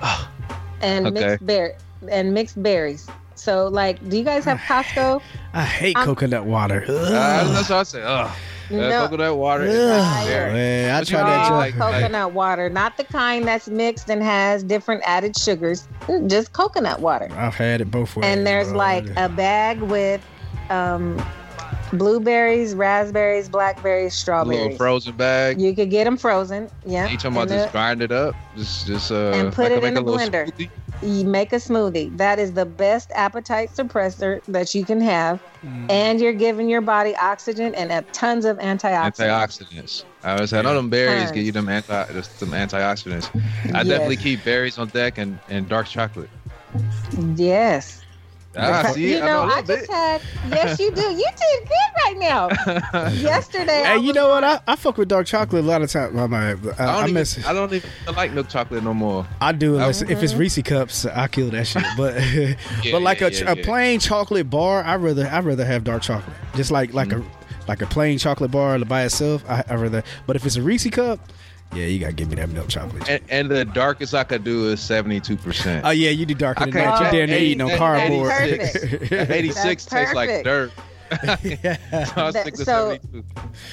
and 0.80 1.06
Okay. 1.06 1.20
mixed 1.26 1.46
bear 1.46 1.76
and 2.10 2.32
mixed 2.34 2.62
berries. 2.62 3.06
So, 3.34 3.68
like, 3.68 4.06
do 4.08 4.16
you 4.18 4.24
guys 4.24 4.44
have 4.44 4.58
Costco? 4.68 5.20
I 5.54 5.62
hate 5.64 5.96
I'm- 5.96 6.06
coconut 6.06 6.44
water. 6.44 6.84
Uh, 6.88 7.52
that's 7.52 7.68
what 7.70 7.78
I 7.78 7.82
say. 7.84 8.02
Ugh. 8.02 8.30
Uh, 8.70 8.76
No. 8.76 9.06
coconut 9.06 9.36
water. 9.36 9.64
is 9.64 9.74
Ugh, 9.74 10.26
man, 10.52 10.94
I 10.94 10.98
But 11.00 11.10
you 11.10 11.16
tried 11.16 11.26
that. 11.30 11.42
need, 11.42 11.48
joint. 11.48 11.78
like- 11.78 11.92
coconut 12.00 12.32
water, 12.32 12.70
not 12.70 12.96
the 12.96 13.04
kind 13.04 13.46
that's 13.48 13.68
mixed 13.68 14.08
and 14.10 14.22
has 14.22 14.62
different 14.62 15.02
added 15.04 15.36
sugars. 15.36 15.88
Just 16.26 16.52
coconut 16.52 17.00
water. 17.00 17.28
I've 17.36 17.54
had 17.54 17.80
it 17.80 17.90
both 17.90 18.14
ways. 18.16 18.26
and 18.26 18.46
there's 18.46 18.68
bro. 18.68 18.78
like 18.78 19.06
a 19.16 19.28
bag 19.28 19.80
with 19.80 20.20
um, 20.70 21.20
blueberries, 21.92 22.74
raspberries, 22.74 23.48
blackberries, 23.48 24.14
strawberries. 24.14 24.60
Little 24.60 24.76
frozen 24.76 25.16
bag. 25.16 25.60
You 25.60 25.74
could 25.74 25.90
get 25.90 26.04
them 26.04 26.16
frozen. 26.16 26.68
Yeah. 26.84 27.08
You 27.08 27.16
talking 27.16 27.32
about 27.32 27.50
And 27.50 27.50
just 27.50 27.72
grind 27.72 28.02
it 28.02 28.12
up? 28.12 28.34
Just 28.56 28.86
just 28.86 29.10
uh 29.10 29.32
And 29.34 29.52
put 29.52 29.70
like 29.72 29.82
it 29.82 29.84
in 29.84 29.96
a 29.96 30.02
blender. 30.02 30.46
smoothie? 30.50 30.70
you 31.02 31.24
make 31.24 31.52
a 31.52 31.56
smoothie. 31.56 32.14
That 32.18 32.38
is 32.38 32.52
the 32.52 32.66
best 32.66 33.10
appetite 33.14 33.70
suppressor 33.70 34.42
that 34.48 34.74
you 34.74 34.84
can 34.84 35.00
have. 35.00 35.40
Mm. 35.64 35.90
And 35.90 36.20
you're 36.20 36.34
giving 36.34 36.68
your 36.68 36.82
body 36.82 37.16
oxygen 37.16 37.74
and 37.74 37.90
tons 38.12 38.44
of 38.44 38.58
antioxidants. 38.58 39.16
Antioxidants. 39.18 40.04
I 40.22 40.38
was 40.40 40.52
I 40.52 40.60
know 40.60 40.74
them 40.74 40.90
berries 40.90 41.22
Tons. 41.22 41.32
give 41.32 41.44
you 41.44 41.52
them 41.52 41.68
anti 41.68 42.04
just 42.12 42.38
some 42.38 42.50
antioxidants. 42.50 43.30
I 43.74 43.82
Yes. 43.82 43.86
definitely 43.88 44.16
keep 44.16 44.44
berries 44.44 44.76
on 44.78 44.88
deck 44.88 45.16
and, 45.16 45.38
and 45.48 45.68
dark 45.68 45.86
chocolate. 45.86 46.28
Yes. 47.36 47.99
Ah, 48.56 48.90
see, 48.92 49.12
you 49.12 49.20
know, 49.20 49.24
I 49.24 49.26
know 49.26 49.40
a 49.42 49.44
I 49.44 49.60
little 49.60 49.76
just 49.76 49.90
had, 49.90 50.22
yes, 50.48 50.80
you 50.80 50.90
do. 50.90 51.02
You 51.02 51.24
did 51.36 51.68
good 51.68 52.04
right 52.04 52.16
now. 52.18 52.48
bit. 52.48 53.12
Yesterday, 53.22 53.82
I 53.82 53.94
Hey, 53.94 53.98
you 53.98 54.08
was 54.08 54.16
know 54.16 54.28
what? 54.28 54.42
I, 54.42 54.60
I 54.66 54.74
fuck 54.76 54.98
with 54.98 55.08
dark 55.08 55.26
chocolate 55.28 55.62
a 55.64 55.66
lot 55.66 55.82
of 55.82 55.90
times. 55.90 56.16
I, 56.16 56.22
I, 56.22 56.24
I 56.24 56.54
don't, 56.54 56.78
I, 56.80 57.02
even, 57.02 57.14
miss. 57.14 57.46
I 57.46 57.52
don't 57.52 57.72
even 57.72 57.88
like 58.16 58.32
milk 58.32 58.48
chocolate 58.48 58.82
no 58.82 58.92
more. 58.92 59.24
I 59.40 59.52
do 59.52 59.74
I- 59.76 59.82
unless, 59.82 60.02
if 60.02 60.20
it's 60.22 60.34
Reese 60.34 60.60
cups, 60.62 61.06
I 61.06 61.28
kill 61.28 61.50
that 61.50 61.66
shit. 61.66 61.84
But 61.96 62.14
Yeah, 62.32 62.54
but 62.92 63.02
like 63.02 63.20
yeah, 63.20 63.28
a, 63.28 63.30
yeah, 63.30 63.52
a 63.52 63.56
yeah. 63.56 63.64
plain 63.64 64.00
chocolate 64.00 64.50
bar, 64.50 64.82
I 64.82 64.96
rather 64.96 65.26
I 65.28 65.38
rather 65.40 65.64
have 65.64 65.84
dark 65.84 66.02
chocolate. 66.02 66.36
Just 66.56 66.70
like 66.72 66.92
like 66.92 67.08
Mm-hmm. 67.10 67.22
a 67.28 67.68
like 67.68 67.82
a 67.82 67.86
plain 67.86 68.18
chocolate 68.18 68.50
bar 68.50 68.76
by 68.80 69.04
itself, 69.04 69.44
I, 69.48 69.62
I 69.68 69.74
rather. 69.74 70.02
But 70.26 70.34
if 70.34 70.44
it's 70.44 70.56
a 70.56 70.62
Reese 70.62 70.90
cup, 70.90 71.20
yeah, 71.74 71.84
you 71.86 71.98
gotta 71.98 72.12
give 72.12 72.28
me 72.28 72.36
that 72.36 72.48
milk 72.50 72.68
chocolate. 72.68 73.08
And, 73.08 73.22
and 73.28 73.50
the 73.50 73.64
darkest 73.64 74.14
I 74.14 74.24
could 74.24 74.44
do 74.44 74.68
is 74.68 74.80
seventy 74.80 75.20
two 75.20 75.36
percent. 75.36 75.84
Oh 75.86 75.90
yeah, 75.90 76.10
you 76.10 76.26
do 76.26 76.34
darker 76.34 76.64
than 76.64 76.74
that. 76.74 76.94
You 76.98 77.04
check 77.04 77.12
damn 77.12 77.28
near 77.30 77.38
eating 77.38 77.60
on 77.62 77.76
cardboard. 77.76 78.32
Eighty 79.30 79.52
six 79.52 79.84
tastes 79.84 80.14
like 80.14 80.28
perfect. 80.28 80.44
dirt. 80.44 80.72
so 81.10 81.16
I 81.26 82.30
That- 82.30 82.52
so- 82.56 82.98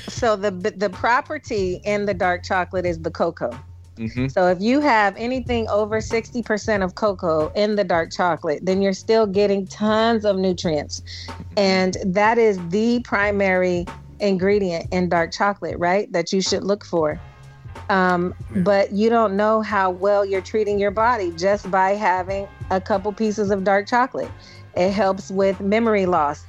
So 0.10 0.36
the 0.36 0.52
the 0.52 0.89
property 0.89 1.82
in 1.86 2.06
the 2.06 2.14
dark 2.14 2.43
chocolate 2.43 2.86
is 2.86 3.00
the 3.00 3.12
cocoa. 3.12 3.58
Mm-hmm. 3.98 4.28
So 4.28 4.48
if 4.48 4.62
you 4.62 4.80
have 4.80 5.16
anything 5.18 5.68
over 5.70 5.98
60% 5.98 6.84
of 6.84 6.93
cocoa 6.93 7.52
in 7.56 7.76
the 7.76 7.84
dark 7.84 8.12
chocolate, 8.12 8.60
then 8.64 8.80
you're 8.80 8.93
still 8.93 9.26
getting 9.26 9.66
tons 9.66 10.24
of 10.24 10.38
nutrients. 10.38 11.02
And 11.58 11.98
that 12.06 12.38
is 12.38 12.60
the 12.70 13.00
primary 13.00 13.88
ingredient 14.20 14.88
in 14.93 15.10
dark 15.10 15.32
chocolate, 15.32 15.80
right? 15.80 16.12
That 16.12 16.32
you 16.32 16.41
should 16.41 16.64
look 16.64 16.86
for. 16.86 17.20
Um, 17.90 18.34
But 18.58 18.92
you 18.92 19.10
don't 19.10 19.38
know 19.38 19.62
how 19.62 19.90
well 19.90 20.26
you're 20.26 20.42
treating 20.42 20.80
your 20.80 20.92
body 20.92 21.32
just 21.38 21.70
by 21.72 21.92
having 21.92 22.48
a 22.70 22.82
couple 22.82 23.12
pieces 23.14 23.52
of 23.52 23.64
dark 23.64 23.88
chocolate. 23.88 24.32
It 24.76 24.92
helps 24.92 25.32
with 25.32 25.60
memory 25.62 26.06
loss. 26.06 26.46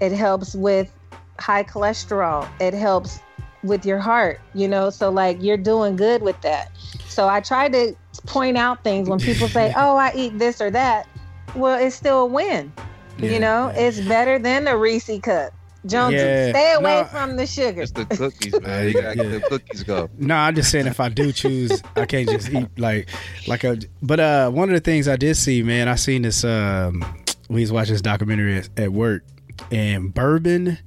It 0.00 0.12
helps 0.12 0.54
with 0.54 0.92
high 1.38 1.64
cholesterol. 1.64 2.48
It 2.60 2.74
helps 2.74 3.20
with 3.62 3.84
your 3.84 3.98
heart, 3.98 4.40
you 4.54 4.68
know? 4.68 4.90
So, 4.90 5.10
like, 5.10 5.42
you're 5.42 5.56
doing 5.56 5.96
good 5.96 6.22
with 6.22 6.40
that. 6.42 6.70
So, 7.06 7.28
I 7.28 7.40
try 7.40 7.68
to 7.68 7.94
point 8.26 8.56
out 8.56 8.82
things 8.84 9.08
when 9.08 9.18
people 9.18 9.48
say, 9.48 9.72
oh, 9.76 9.96
I 9.96 10.12
eat 10.14 10.38
this 10.38 10.60
or 10.60 10.70
that. 10.70 11.06
Well, 11.54 11.78
it's 11.78 11.96
still 11.96 12.22
a 12.22 12.26
win. 12.26 12.72
Yeah, 13.18 13.30
you 13.30 13.40
know, 13.40 13.72
it's 13.74 14.00
better 14.00 14.38
than 14.38 14.64
the 14.64 14.76
Reese 14.76 15.10
cup. 15.22 15.52
Jonesy, 15.86 16.16
Yeah. 16.16 16.50
stay 16.50 16.72
away 16.74 16.94
No. 17.00 17.04
from 17.04 17.36
the 17.36 17.46
sugar. 17.46 17.82
It's 17.82 17.92
the 17.92 18.04
cookies, 18.04 18.60
man. 18.60 18.88
You 18.88 18.94
gotta 18.94 19.16
Yeah. 19.16 19.22
get 19.22 19.30
the 19.32 19.40
cookies 19.48 19.82
go. 19.84 20.10
No, 20.18 20.34
I'm 20.34 20.54
just 20.54 20.70
saying 20.70 20.86
if 20.86 21.00
I 21.00 21.08
do 21.08 21.32
choose, 21.32 21.82
I 21.96 22.04
can't 22.06 22.28
just 22.28 22.50
eat 22.50 22.68
like 22.78 23.08
like 23.46 23.64
a. 23.64 23.78
But 24.02 24.20
uh, 24.20 24.50
one 24.50 24.68
of 24.68 24.74
the 24.74 24.80
things 24.80 25.06
I 25.08 25.16
did 25.16 25.36
see, 25.36 25.62
man, 25.62 25.88
I 25.88 25.94
seen 25.94 26.22
this. 26.22 26.44
Um, 26.44 27.04
we 27.48 27.60
was 27.60 27.72
watching 27.72 27.94
this 27.94 28.02
documentary 28.02 28.58
at, 28.58 28.68
at 28.78 28.92
work, 28.92 29.22
and 29.70 30.12
bourbon 30.12 30.78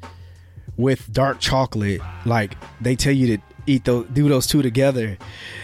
with 0.77 1.11
dark 1.11 1.39
chocolate, 1.39 2.01
like 2.25 2.55
they 2.81 2.95
tell 2.95 3.13
you 3.13 3.37
to 3.37 3.43
eat 3.67 3.85
those, 3.85 4.07
do 4.13 4.27
those 4.27 4.47
two 4.47 4.61
together. 4.61 5.17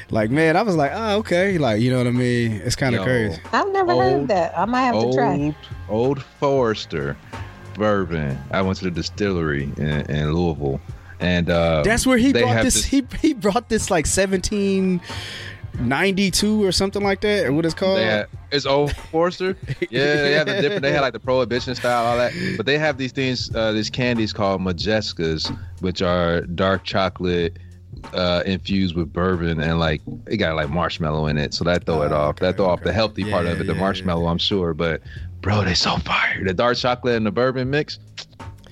Like, 0.09 0.29
man, 0.29 0.55
I 0.55 0.61
was 0.61 0.75
like, 0.75 0.91
oh, 0.93 1.17
okay, 1.17 1.57
like 1.57 1.81
you 1.81 1.91
know 1.91 1.97
what 1.97 2.07
I 2.07 2.11
mean? 2.11 2.53
It's 2.63 2.75
kind 2.75 2.95
of 2.95 3.03
crazy. 3.03 3.41
I've 3.51 3.71
never 3.71 3.93
heard 3.95 4.21
of 4.21 4.27
that. 4.29 4.57
I 4.57 4.65
might 4.65 4.83
have 4.83 4.95
to 5.01 5.13
try. 5.13 5.35
Old 5.35 5.55
Old 5.89 6.23
Forester 6.39 7.17
bourbon. 7.77 8.37
I 8.51 8.61
went 8.61 8.77
to 8.79 8.85
the 8.85 8.91
distillery 8.91 9.63
in, 9.77 10.01
in 10.09 10.33
Louisville, 10.33 10.79
and 11.19 11.49
uh, 11.49 11.81
That's 11.83 12.05
where 12.05 12.17
he 12.17 12.31
brought 12.33 12.47
have 12.49 12.63
this, 12.65 12.83
He 12.85 13.05
he 13.21 13.33
brought 13.33 13.69
this 13.69 13.89
like 13.91 14.05
1792 14.05 16.63
or 16.63 16.71
something 16.71 17.03
like 17.03 17.21
that, 17.21 17.45
or 17.47 17.53
what 17.53 17.65
it's 17.65 17.73
called. 17.73 17.99
Had, 17.99 18.27
it's 18.51 18.65
Old 18.65 18.95
Forester. 18.95 19.55
Yeah, 19.89 20.15
they 20.15 20.33
have 20.33 20.47
a 20.47 20.61
different. 20.61 20.81
They 20.81 20.91
had 20.91 21.01
like 21.01 21.13
the 21.13 21.19
Prohibition 21.19 21.75
style, 21.75 22.05
all 22.05 22.17
that. 22.17 22.33
But 22.57 22.65
they 22.65 22.77
have 22.77 22.97
these 22.97 23.11
things, 23.11 23.53
uh, 23.55 23.71
these 23.73 23.89
candies 23.89 24.33
called 24.33 24.61
Majescas, 24.61 25.55
which 25.81 26.01
are 26.01 26.41
dark 26.41 26.83
chocolate 26.83 27.57
uh, 28.13 28.43
infused 28.45 28.95
with 28.95 29.11
bourbon, 29.11 29.59
and 29.59 29.79
like 29.79 30.01
it 30.27 30.37
got 30.37 30.55
like 30.55 30.69
marshmallow 30.69 31.27
in 31.27 31.37
it, 31.37 31.53
so 31.53 31.63
that 31.65 31.85
throw 31.85 32.03
it 32.03 32.11
Oh, 32.11 32.15
off. 32.15 32.29
okay, 32.35 32.45
that 32.47 32.57
throw 32.57 32.67
off 32.67 32.81
the 32.81 32.89
okay. 32.89 32.95
healthy 32.95 33.29
part 33.29 33.45
of 33.45 33.59
it, 33.59 33.67
the 33.67 33.73
yeah, 33.73 33.79
marshmallow, 33.79 34.27
I'm 34.27 34.37
sure. 34.37 34.73
But 34.73 35.01
bro, 35.41 35.63
they 35.63 35.73
so 35.73 35.97
fire. 35.97 36.43
The 36.43 36.53
dark 36.53 36.77
chocolate 36.77 37.15
and 37.15 37.25
the 37.25 37.31
bourbon 37.31 37.69
mix, 37.69 37.99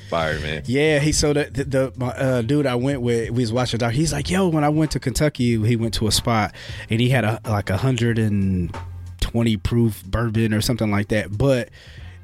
fire, 0.10 0.40
man. 0.40 0.64
Yeah, 0.66 1.00
he 1.00 1.12
so 1.12 1.34
the 1.34 1.46
the, 1.46 1.64
the 1.64 2.06
uh, 2.06 2.42
dude 2.42 2.66
I 2.66 2.76
went 2.76 3.02
with 3.02 3.32
we 3.32 3.44
was 3.44 3.52
watching 3.52 3.78
doc. 3.80 3.94
He's 3.94 4.14
like, 4.14 4.30
yo, 4.30 4.48
when 4.48 4.64
I 4.64 4.70
went 4.70 4.92
to 4.92 5.00
Kentucky, 5.00 5.58
he 5.66 5.76
went 5.76 5.94
to 5.96 6.08
a 6.08 6.12
spot 6.12 6.54
and 6.90 7.00
he 7.00 7.10
had 7.10 7.24
a 7.24 7.40
like 7.46 7.70
a 7.70 7.78
hundred 7.78 8.20
and 8.20 8.76
twenty 9.20 9.58
proof 9.58 10.04
bourbon 10.06 10.54
or 10.54 10.62
something 10.62 10.92
like 10.92 11.10
that, 11.10 11.38
but 11.38 11.70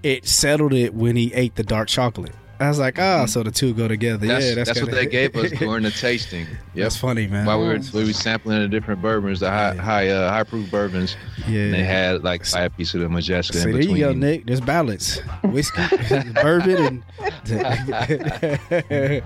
it 0.03 0.27
settled 0.27 0.73
it 0.73 0.93
when 0.93 1.15
he 1.15 1.33
ate 1.33 1.55
the 1.55 1.63
dark 1.63 1.87
chocolate. 1.87 2.33
I 2.61 2.67
was 2.69 2.79
like, 2.79 2.99
ah, 2.99 3.25
so 3.25 3.43
the 3.43 3.51
two 3.51 3.73
go 3.73 3.87
together. 3.87 4.27
That's, 4.27 4.45
yeah, 4.45 4.55
that's, 4.55 4.69
that's, 4.69 4.81
what 4.81 4.91
they 4.91 5.05
gave 5.19 5.35
us 5.35 5.51
during 5.51 5.83
the 5.83 5.91
tasting. 5.91 6.45
That's 6.75 6.95
funny, 6.95 7.27
man. 7.27 7.45
While 7.45 7.59
we 7.61 7.67
were 7.67 7.79
we 7.93 8.05
were 8.05 8.13
sampling 8.13 8.61
the 8.61 8.67
different 8.67 9.01
bourbons, 9.01 9.39
the 9.39 9.49
high 9.49 9.73
Yeah. 9.73 9.81
high 9.81 10.07
uh, 10.09 10.29
high 10.29 10.43
proof 10.43 10.69
bourbons, 10.69 11.15
yeah. 11.47 11.61
and 11.61 11.73
they 11.73 11.83
had 11.83 12.23
like 12.23 12.45
five 12.45 12.75
pieces 12.77 12.95
of 12.95 13.01
the 13.01 13.09
Majestic 13.09 13.55
See, 13.55 13.69
in 13.69 13.71
there 13.71 13.81
you 13.81 13.97
go, 13.97 14.13
Nick. 14.13 14.45
There's 14.45 14.61
balance, 14.61 15.19
whiskey, 15.43 15.81
bourbon, 16.41 17.03
and 17.19 17.43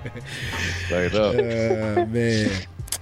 Straight 0.86 1.16
up. 1.16 1.36
uh, 1.36 2.06
man. 2.06 2.52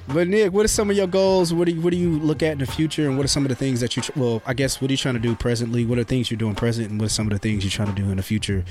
But 0.07 0.27
Nick, 0.27 0.51
what 0.51 0.65
are 0.65 0.69
some 0.69 0.89
of 0.89 0.97
your 0.97 1.07
goals? 1.07 1.53
What 1.53 1.65
do 1.65 1.73
you 1.73 1.81
what 1.81 1.91
do 1.91 1.97
you 1.97 2.19
look 2.19 2.43
at 2.43 2.53
in 2.53 2.57
the 2.59 2.65
future, 2.65 3.07
and 3.07 3.17
what 3.17 3.23
are 3.23 3.29
some 3.29 3.45
of 3.45 3.49
the 3.49 3.55
things 3.55 3.79
that 3.79 3.95
you 3.95 4.03
well, 4.15 4.41
I 4.45 4.53
guess 4.53 4.81
what 4.81 4.89
are 4.89 4.93
you 4.93 4.97
trying 4.97 5.15
to 5.15 5.19
do 5.19 5.35
presently? 5.35 5.85
What 5.85 5.97
are 5.97 6.03
things 6.03 6.29
you're 6.29 6.37
doing 6.37 6.55
present, 6.55 6.89
and 6.89 6.99
what 6.99 7.05
are 7.05 7.09
some 7.09 7.27
of 7.27 7.33
the 7.33 7.39
things 7.39 7.63
you're 7.63 7.71
trying 7.71 7.93
to 7.93 8.01
do 8.01 8.09
in 8.09 8.17
the 8.17 8.23
future 8.23 8.65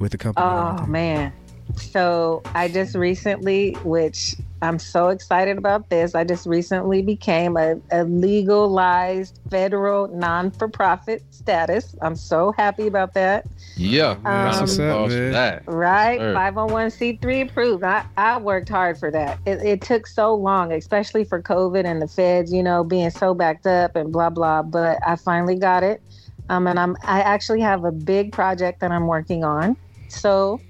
with 0.00 0.12
the 0.12 0.18
company? 0.18 0.46
Oh 0.46 0.84
man. 0.86 1.32
So 1.76 2.42
I 2.54 2.68
just 2.68 2.94
recently, 2.94 3.72
which 3.84 4.36
I'm 4.62 4.78
so 4.78 5.08
excited 5.08 5.58
about 5.58 5.90
this, 5.90 6.14
I 6.14 6.24
just 6.24 6.46
recently 6.46 7.02
became 7.02 7.56
a, 7.56 7.76
a 7.90 8.04
legalized 8.04 9.38
federal 9.50 10.08
non 10.08 10.50
for 10.50 10.68
profit 10.68 11.22
status. 11.30 11.94
I'm 12.00 12.16
so 12.16 12.52
happy 12.52 12.86
about 12.86 13.14
that. 13.14 13.46
Yeah, 13.76 14.16
That's 14.22 14.60
what's 14.60 14.78
round 14.78 14.90
of 14.90 14.96
up, 14.96 15.06
applause 15.10 15.32
that. 15.32 15.62
Right, 15.66 16.18
Sure. 16.18 16.34
501c3 16.34 17.50
approved. 17.50 17.84
I, 17.84 18.04
I 18.16 18.38
worked 18.38 18.68
hard 18.68 18.98
for 18.98 19.10
that. 19.10 19.38
It, 19.44 19.60
it 19.62 19.80
took 19.82 20.06
so 20.06 20.34
long, 20.34 20.72
especially 20.72 21.24
for 21.24 21.42
COVID 21.42 21.84
and 21.84 22.00
the 22.00 22.08
feds, 22.08 22.52
you 22.52 22.62
know, 22.62 22.84
being 22.84 23.10
so 23.10 23.34
backed 23.34 23.66
up 23.66 23.96
and 23.96 24.12
blah 24.12 24.30
blah. 24.30 24.62
But 24.62 24.98
I 25.06 25.16
finally 25.16 25.56
got 25.56 25.82
it, 25.82 26.00
um, 26.48 26.66
and 26.66 26.78
I'm 26.78 26.96
I 27.02 27.20
actually 27.20 27.60
have 27.60 27.84
a 27.84 27.92
big 27.92 28.32
project 28.32 28.80
that 28.80 28.92
I'm 28.92 29.06
working 29.08 29.44
on. 29.44 29.76
So, 30.08 30.60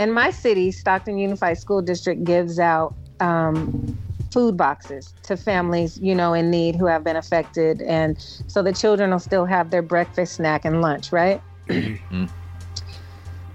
in 0.00 0.12
my 0.12 0.30
city, 0.30 0.72
Stockton 0.72 1.18
Unified 1.18 1.58
School 1.58 1.82
District 1.82 2.24
gives 2.24 2.58
out 2.58 2.94
um, 3.20 3.98
food 4.32 4.56
boxes 4.56 5.12
to 5.24 5.36
families, 5.36 5.98
you 6.00 6.14
know, 6.14 6.32
in 6.32 6.50
need 6.50 6.74
who 6.74 6.86
have 6.86 7.04
been 7.04 7.16
affected, 7.16 7.82
and 7.82 8.18
so 8.46 8.62
the 8.62 8.72
children 8.72 9.10
will 9.10 9.18
still 9.18 9.44
have 9.44 9.70
their 9.70 9.82
breakfast, 9.82 10.36
snack, 10.36 10.64
and 10.64 10.80
lunch, 10.80 11.12
right? 11.12 11.42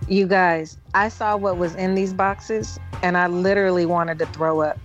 You 0.08 0.28
guys, 0.28 0.78
I 0.94 1.10
saw 1.10 1.36
what 1.36 1.58
was 1.58 1.74
in 1.76 1.96
these 1.96 2.14
boxes 2.14 2.78
and 3.02 3.18
I 3.18 3.26
literally 3.26 3.88
wanted 3.88 4.20
to 4.20 4.28
throw 4.28 4.62
up. 4.62 4.78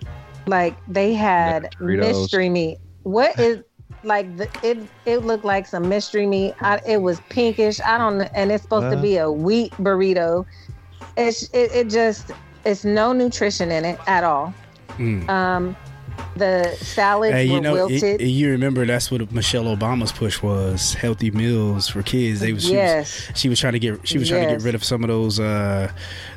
Like 0.47 0.75
they 0.89 1.13
had 1.13 1.75
mystery 1.79 2.49
meat. 2.49 2.79
What 3.03 3.39
is 3.39 3.63
like 4.03 4.35
the, 4.39 4.49
it 4.63 4.79
it 5.05 5.19
looked 5.19 5.45
like 5.45 5.67
some 5.67 5.89
mystery 5.91 6.27
meat. 6.27 6.55
I, 6.63 6.81
it 6.87 7.03
was 7.03 7.21
pinkish. 7.29 7.81
I 7.83 7.99
don't 7.99 8.17
know 8.17 8.29
and 8.35 8.51
it's 8.51 8.63
supposed 8.63 8.89
to 8.89 8.97
be 8.97 9.19
a 9.19 9.31
wheat 9.31 9.73
burrito. 9.73 10.47
It's 11.29 11.43
it, 11.53 11.73
it 11.73 11.91
just 11.91 12.33
it's 12.65 12.85
no 12.85 13.13
nutrition 13.13 13.71
in 13.71 13.85
it 13.85 13.99
at 14.07 14.25
all. 14.25 14.55
Mm. 14.99 15.29
Um 15.29 15.77
the 16.37 16.75
salad 16.77 17.33
Hey, 17.33 17.49
were 17.49 17.55
you 17.55 17.61
know, 17.61 17.75
wilted. 17.75 18.21
it- 18.21 18.27
you 18.27 18.51
remember 18.51 18.87
that's 18.87 19.11
what 19.11 19.31
Michelle 19.33 19.65
Obama's 19.65 20.13
push 20.13 20.43
was: 20.43 20.95
healthy 20.95 21.31
meals 21.31 21.89
for 21.89 22.03
kids. 22.03 22.41
They 22.41 22.53
was, 22.53 22.65
she 22.65 22.73
yes. 22.75 23.29
was 23.29 23.39
she 23.39 23.49
was 23.49 23.61
trying 23.61 23.73
to 23.75 23.79
get 23.79 24.07
she 24.09 24.19
was 24.19 24.29
trying 24.29 24.47
to 24.49 24.55
get 24.55 24.63
rid 24.63 24.75
of 24.75 24.85
some 24.85 25.03
of 25.05 25.09
those 25.09 25.39
uh 25.41 25.91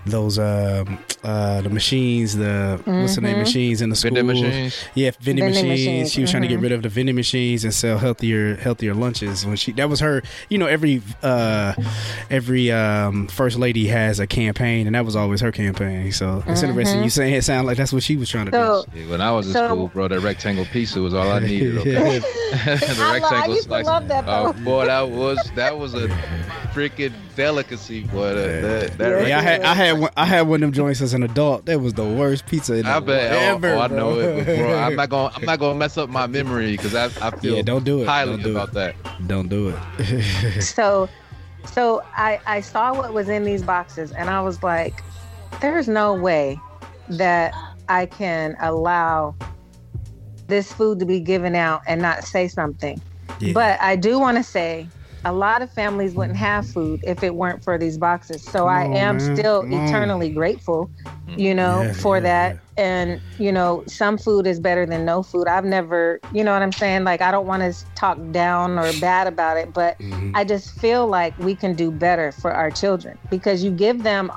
those 0.06 0.38
um 0.38 1.00
uh 1.24 1.62
the 1.62 1.70
machines 1.70 2.36
the 2.36 2.82
what's 2.84 3.16
the 3.16 3.22
name 3.22 3.38
machines 3.38 3.82
in 3.82 3.90
the 3.90 3.96
school 3.96 4.14
Vending 4.14 4.28
machines. 4.44 4.84
yeah 4.96 5.12
vending, 5.22 5.46
Vending 5.46 5.64
machines. 5.64 5.70
machines, 5.80 6.12
she 6.12 6.22
was 6.22 6.30
trying 6.32 6.42
to 6.44 6.50
get 6.50 6.60
mhm. 6.60 6.64
rid 6.64 6.72
of 6.74 6.84
the 6.84 6.90
vending 6.90 7.16
machines 7.16 7.64
and 7.64 7.74
sell 7.74 7.98
healthier 7.98 8.56
healthier 8.58 8.94
lunches 8.94 9.46
when 9.46 9.56
she 9.56 9.72
that 9.74 9.90
was 9.90 10.02
her 10.02 10.22
you 10.50 10.58
know 10.58 10.68
every 10.68 11.02
uh 11.22 11.74
every 12.30 12.72
um 12.72 13.28
first 13.28 13.58
lady 13.58 13.88
has 13.88 14.20
a 14.20 14.28
campaign 14.28 14.86
and 14.88 14.96
that 14.96 15.06
was 15.06 15.16
always 15.16 15.40
her 15.42 15.52
campaign 15.52 16.12
so 16.12 16.44
it's 16.48 16.64
interesting 16.64 17.00
Mhm. 17.00 17.04
you 17.06 17.10
saying 17.10 17.34
it 17.34 17.44
sound 17.44 17.66
like 17.68 17.78
that's 17.78 17.94
what 17.94 18.04
she 18.04 18.18
was 18.18 18.30
trying 18.30 18.48
to 18.48 18.52
So 18.52 18.86
Yeah, 18.94 19.10
when 19.10 19.22
I 19.22 19.32
was 19.32 19.48
in 19.48 19.54
So- 19.54 19.73
school, 19.76 19.88
bro, 19.90 20.08
that 20.08 20.20
rectangle 20.22 20.66
pizza 20.66 21.02
was 21.02 21.14
all 21.14 21.32
I 21.32 21.40
needed. 21.48 21.78
Okay? 21.80 22.20
the 22.52 22.96
I, 23.00 23.20
lo- 23.20 23.28
I 23.30 23.46
used 23.48 23.64
to 23.64 23.68
slice. 23.70 23.86
love 23.86 24.08
that 24.08 24.26
Oh, 24.28 24.54
boy, 24.54 24.86
that 24.86 25.10
was 25.10 25.38
that 25.56 25.78
was 25.78 25.94
a 25.94 26.08
freaking 26.74 27.14
delicacy, 27.36 28.04
boy. 28.04 28.34
That, 28.34 28.62
that, 28.62 28.98
that 28.98 29.28
Yeah. 29.28 29.28
yeah, 29.28 29.38
I 29.40 29.42
had 29.42 29.62
rectangle- 29.62 29.70
I 29.70 29.76
had 29.76 30.00
one, 30.00 30.12
I 30.18 30.26
had 30.26 30.42
one 30.48 30.56
of 30.58 30.62
them 30.62 30.72
joints 30.72 31.02
as 31.02 31.14
an 31.14 31.24
adult. 31.24 31.66
That 31.66 31.80
was 31.82 31.94
the 31.94 32.06
worst 32.06 32.46
pizza 32.46 32.74
in 32.76 32.84
the 32.86 32.90
I 32.92 33.00
bet. 33.00 33.32
Oh, 33.32 33.36
ever. 33.56 33.74
oh, 33.74 33.80
I 33.82 33.88
know 33.88 34.20
it, 34.20 34.46
bro. 34.46 34.78
I'm 34.80 34.96
not 34.96 35.10
gonna. 35.10 35.34
I'm 35.36 35.46
not 35.46 35.60
gonna 35.60 35.78
mess 35.78 35.98
up 35.98 36.10
my 36.10 36.28
memory 36.28 36.72
because 36.72 36.96
I, 36.96 37.06
I 37.26 37.32
feel 37.32 37.56
Yeah, 37.56 37.62
don't 37.62 37.84
do 37.84 38.02
it. 38.02 38.06
highly 38.08 38.32
Don't 38.38 38.44
do 38.44 38.52
about 38.52 38.70
it. 38.70 38.74
that. 39.04 39.28
Don't 39.28 39.50
do 39.50 39.74
it. 40.00 40.62
so 40.64 41.10
so 41.66 42.02
I, 42.18 42.40
I 42.46 42.60
saw 42.62 42.94
what 42.94 43.14
was 43.14 43.30
in 43.30 43.44
these 43.46 43.64
boxes 43.64 44.12
and 44.12 44.30
I 44.30 44.42
was 44.42 44.62
like, 44.64 45.02
there's 45.62 45.88
no 45.88 46.14
way 46.14 46.60
that 47.10 47.54
I 47.90 48.06
can 48.06 48.56
allow 48.60 49.36
this 50.54 50.72
food 50.72 51.00
to 51.00 51.06
be 51.06 51.20
given 51.20 51.56
out 51.56 51.82
and 51.88 52.02
not 52.02 52.24
say 52.26 52.48
something. 52.48 53.02
Yeah. 53.40 53.54
But 53.54 53.82
I 53.82 53.96
do 53.96 54.20
want 54.20 54.38
to 54.38 54.44
say 54.44 54.90
a 55.26 55.34
lot 55.34 55.62
of 55.62 55.72
families 55.72 56.14
wouldn't 56.14 56.38
have 56.38 56.68
food 56.68 57.00
if 57.04 57.24
it 57.24 57.36
weren't 57.36 57.64
for 57.64 57.78
these 57.78 57.98
boxes. 57.98 58.44
So 58.44 58.60
Come 58.66 58.70
I 58.70 58.84
on, 58.86 58.98
am 58.98 59.16
man. 59.16 59.20
still 59.20 59.64
Come 59.64 59.74
on. 59.74 59.88
eternally 59.88 60.30
grateful, 60.30 60.92
you 61.38 61.56
know, 61.56 61.84
Yeah, 61.84 61.94
for 61.94 62.18
yeah, 62.18 62.22
that. 62.24 62.58
And, 62.78 63.22
you 63.38 63.52
know, 63.52 63.84
some 63.88 64.18
food 64.18 64.48
is 64.48 64.60
better 64.60 64.86
than 64.86 65.06
no 65.06 65.24
food. 65.24 65.48
I've 65.48 65.66
never, 65.66 66.20
you 66.32 66.44
know 66.44 66.54
what 66.54 66.62
I'm 66.62 66.72
saying? 66.72 67.04
Like, 67.04 67.22
I 67.22 67.32
don't 67.32 67.48
want 67.48 67.64
to 67.64 67.86
talk 67.96 68.18
down 68.32 68.78
or 68.78 68.92
bad 69.00 69.28
about 69.28 69.58
it, 69.58 69.74
but 69.74 69.98
Mhm. 70.00 70.32
I 70.36 70.44
just 70.44 70.72
feel 70.80 71.08
like 71.08 71.34
we 71.38 71.56
can 71.56 71.76
do 71.76 71.92
better 71.92 72.32
for 72.32 72.52
our 72.52 72.70
children 72.72 73.18
because 73.30 73.64
you 73.64 73.72
give 73.72 74.04
them 74.04 74.32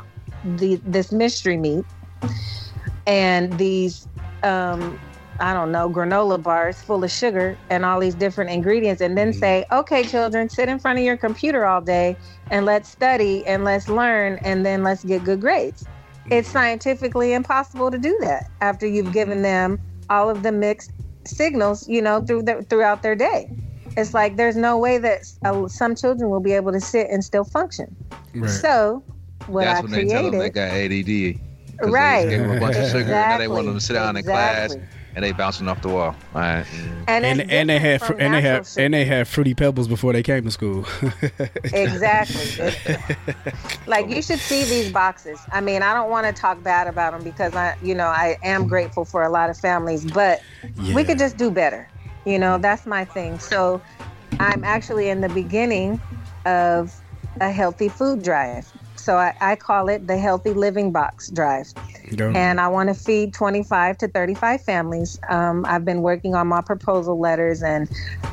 the 0.44 0.80
this 0.84 1.10
mystery 1.12 1.56
meat 1.56 1.84
and 3.06 3.58
these 3.58 4.06
um 4.42 4.98
I 5.38 5.52
don't 5.52 5.72
know, 5.72 5.88
granola 5.90 6.42
bars 6.42 6.80
full 6.80 7.04
of 7.04 7.10
sugar 7.10 7.58
and 7.70 7.84
all 7.84 8.00
these 8.00 8.14
different 8.14 8.50
ingredients, 8.50 9.00
and 9.00 9.16
then 9.16 9.30
Mhm. 9.30 9.34
say, 9.34 9.64
okay, 9.72 10.04
children, 10.04 10.48
sit 10.48 10.68
in 10.68 10.78
front 10.78 10.98
of 10.98 11.04
your 11.04 11.16
computer 11.16 11.64
all 11.66 11.80
day 11.80 12.16
and 12.50 12.64
let's 12.64 12.88
study 12.90 13.46
and 13.46 13.64
let's 13.64 13.88
learn 13.88 14.38
and 14.44 14.64
then 14.64 14.82
let's 14.82 15.04
get 15.04 15.24
good 15.24 15.40
grades. 15.40 15.86
It's 16.30 16.50
scientifically 16.50 17.32
impossible 17.32 17.90
to 17.90 17.98
do 17.98 18.16
that 18.22 18.44
after 18.60 18.86
you've 18.86 19.12
given 19.12 19.42
them 19.42 19.78
all 20.10 20.28
of 20.30 20.42
the 20.42 20.52
mixed 20.52 20.92
signals, 21.26 21.86
you 21.88 22.02
know, 22.02 22.20
through 22.20 22.42
the, 22.42 22.64
throughout 22.68 23.02
their 23.02 23.14
day. 23.14 23.48
It's 23.96 24.14
like 24.14 24.36
there's 24.36 24.56
no 24.56 24.78
way 24.78 24.98
that 24.98 25.20
uh, 25.44 25.68
some 25.68 25.94
children 25.94 26.30
will 26.30 26.40
be 26.40 26.52
able 26.52 26.72
to 26.72 26.80
sit 26.80 27.08
and 27.10 27.24
still 27.24 27.44
function. 27.44 27.96
Right. 28.34 28.48
So, 28.50 29.02
what 29.46 29.64
That's 29.64 29.80
I 29.80 29.82
when 29.82 29.92
they 29.92 30.04
tell 30.06 30.30
them 30.30 30.38
they 30.38 30.50
got 30.50 30.70
ADD. 30.70 31.40
Right. 31.82 32.24
They 32.24 32.30
gave 32.30 32.40
them 32.40 32.50
a 32.50 32.60
bunch 32.60 32.76
of 32.76 32.84
sugar. 32.86 33.04
Now 33.04 33.38
they 33.38 33.46
Exactly. 33.46 33.48
want 33.48 33.66
them 33.66 33.74
to 33.74 33.80
sit 33.80 33.94
down 33.94 34.16
in 34.16 34.22
class 34.24 34.72
Exactly. 34.74 34.95
And 35.16 35.24
they 35.24 35.32
bouncing 35.32 35.66
off 35.66 35.80
the 35.80 35.88
wall. 35.88 36.14
All 36.34 36.40
right. 36.40 36.66
and 37.08 37.24
and 37.24 37.50
and 37.50 37.70
they 37.70 37.78
had 37.78 38.02
fr- 38.02 38.12
and 38.12 38.34
they 38.34 38.42
natural 38.42 38.42
had 38.42 38.66
sugar. 38.66 38.84
and 38.84 38.94
they 38.94 39.04
had 39.06 39.26
fruity 39.26 39.54
pebbles 39.54 39.88
before 39.88 40.12
they 40.12 40.22
came 40.22 40.44
to 40.44 40.50
school. 40.50 40.86
Exactly. 41.72 42.74
like 43.86 44.08
you 44.08 44.20
should 44.20 44.38
see 44.38 44.64
these 44.64 44.92
boxes. 44.92 45.40
I 45.50 45.60
mean, 45.60 45.82
I 45.82 45.94
don't 45.94 46.10
want 46.10 46.26
to 46.26 46.32
talk 46.32 46.62
bad 46.62 46.86
about 46.86 47.12
them 47.12 47.24
because 47.24 47.54
I, 47.54 47.76
you 47.82 47.94
know, 47.94 48.06
I 48.06 48.36
am 48.42 48.68
grateful 48.68 49.04
for 49.04 49.22
a 49.22 49.30
lot 49.30 49.48
of 49.48 49.56
families, 49.56 50.04
but 50.04 50.42
we 50.94 51.02
could 51.02 51.18
just 51.18 51.36
do 51.36 51.50
better. 51.50 51.88
You 52.26 52.38
know, 52.38 52.58
that's 52.58 52.86
my 52.86 53.04
thing. 53.04 53.38
So 53.38 53.80
I'm 54.38 54.64
actually 54.64 55.08
in 55.08 55.22
the 55.22 55.28
beginning 55.30 56.00
of 56.44 56.94
a 57.40 57.50
healthy 57.50 57.88
food 57.88 58.22
drive. 58.22 58.70
So 59.06 59.16
I, 59.16 59.36
I 59.40 59.54
call 59.54 59.88
it 59.88 60.08
the 60.08 60.18
Healthy 60.18 60.52
Living 60.54 60.90
Box 60.90 61.30
Drive. 61.30 61.72
Go. 62.16 62.30
and 62.34 62.60
I 62.60 62.66
want 62.66 62.88
to 62.88 62.94
feed 62.94 63.34
25 63.34 63.98
to 63.98 64.08
35 64.08 64.62
families. 64.62 65.18
Um, 65.28 65.64
I've 65.68 65.84
been 65.84 66.02
working 66.02 66.34
on 66.34 66.48
my 66.48 66.60
proposal 66.60 67.16
letters, 67.18 67.62
and 67.62 67.88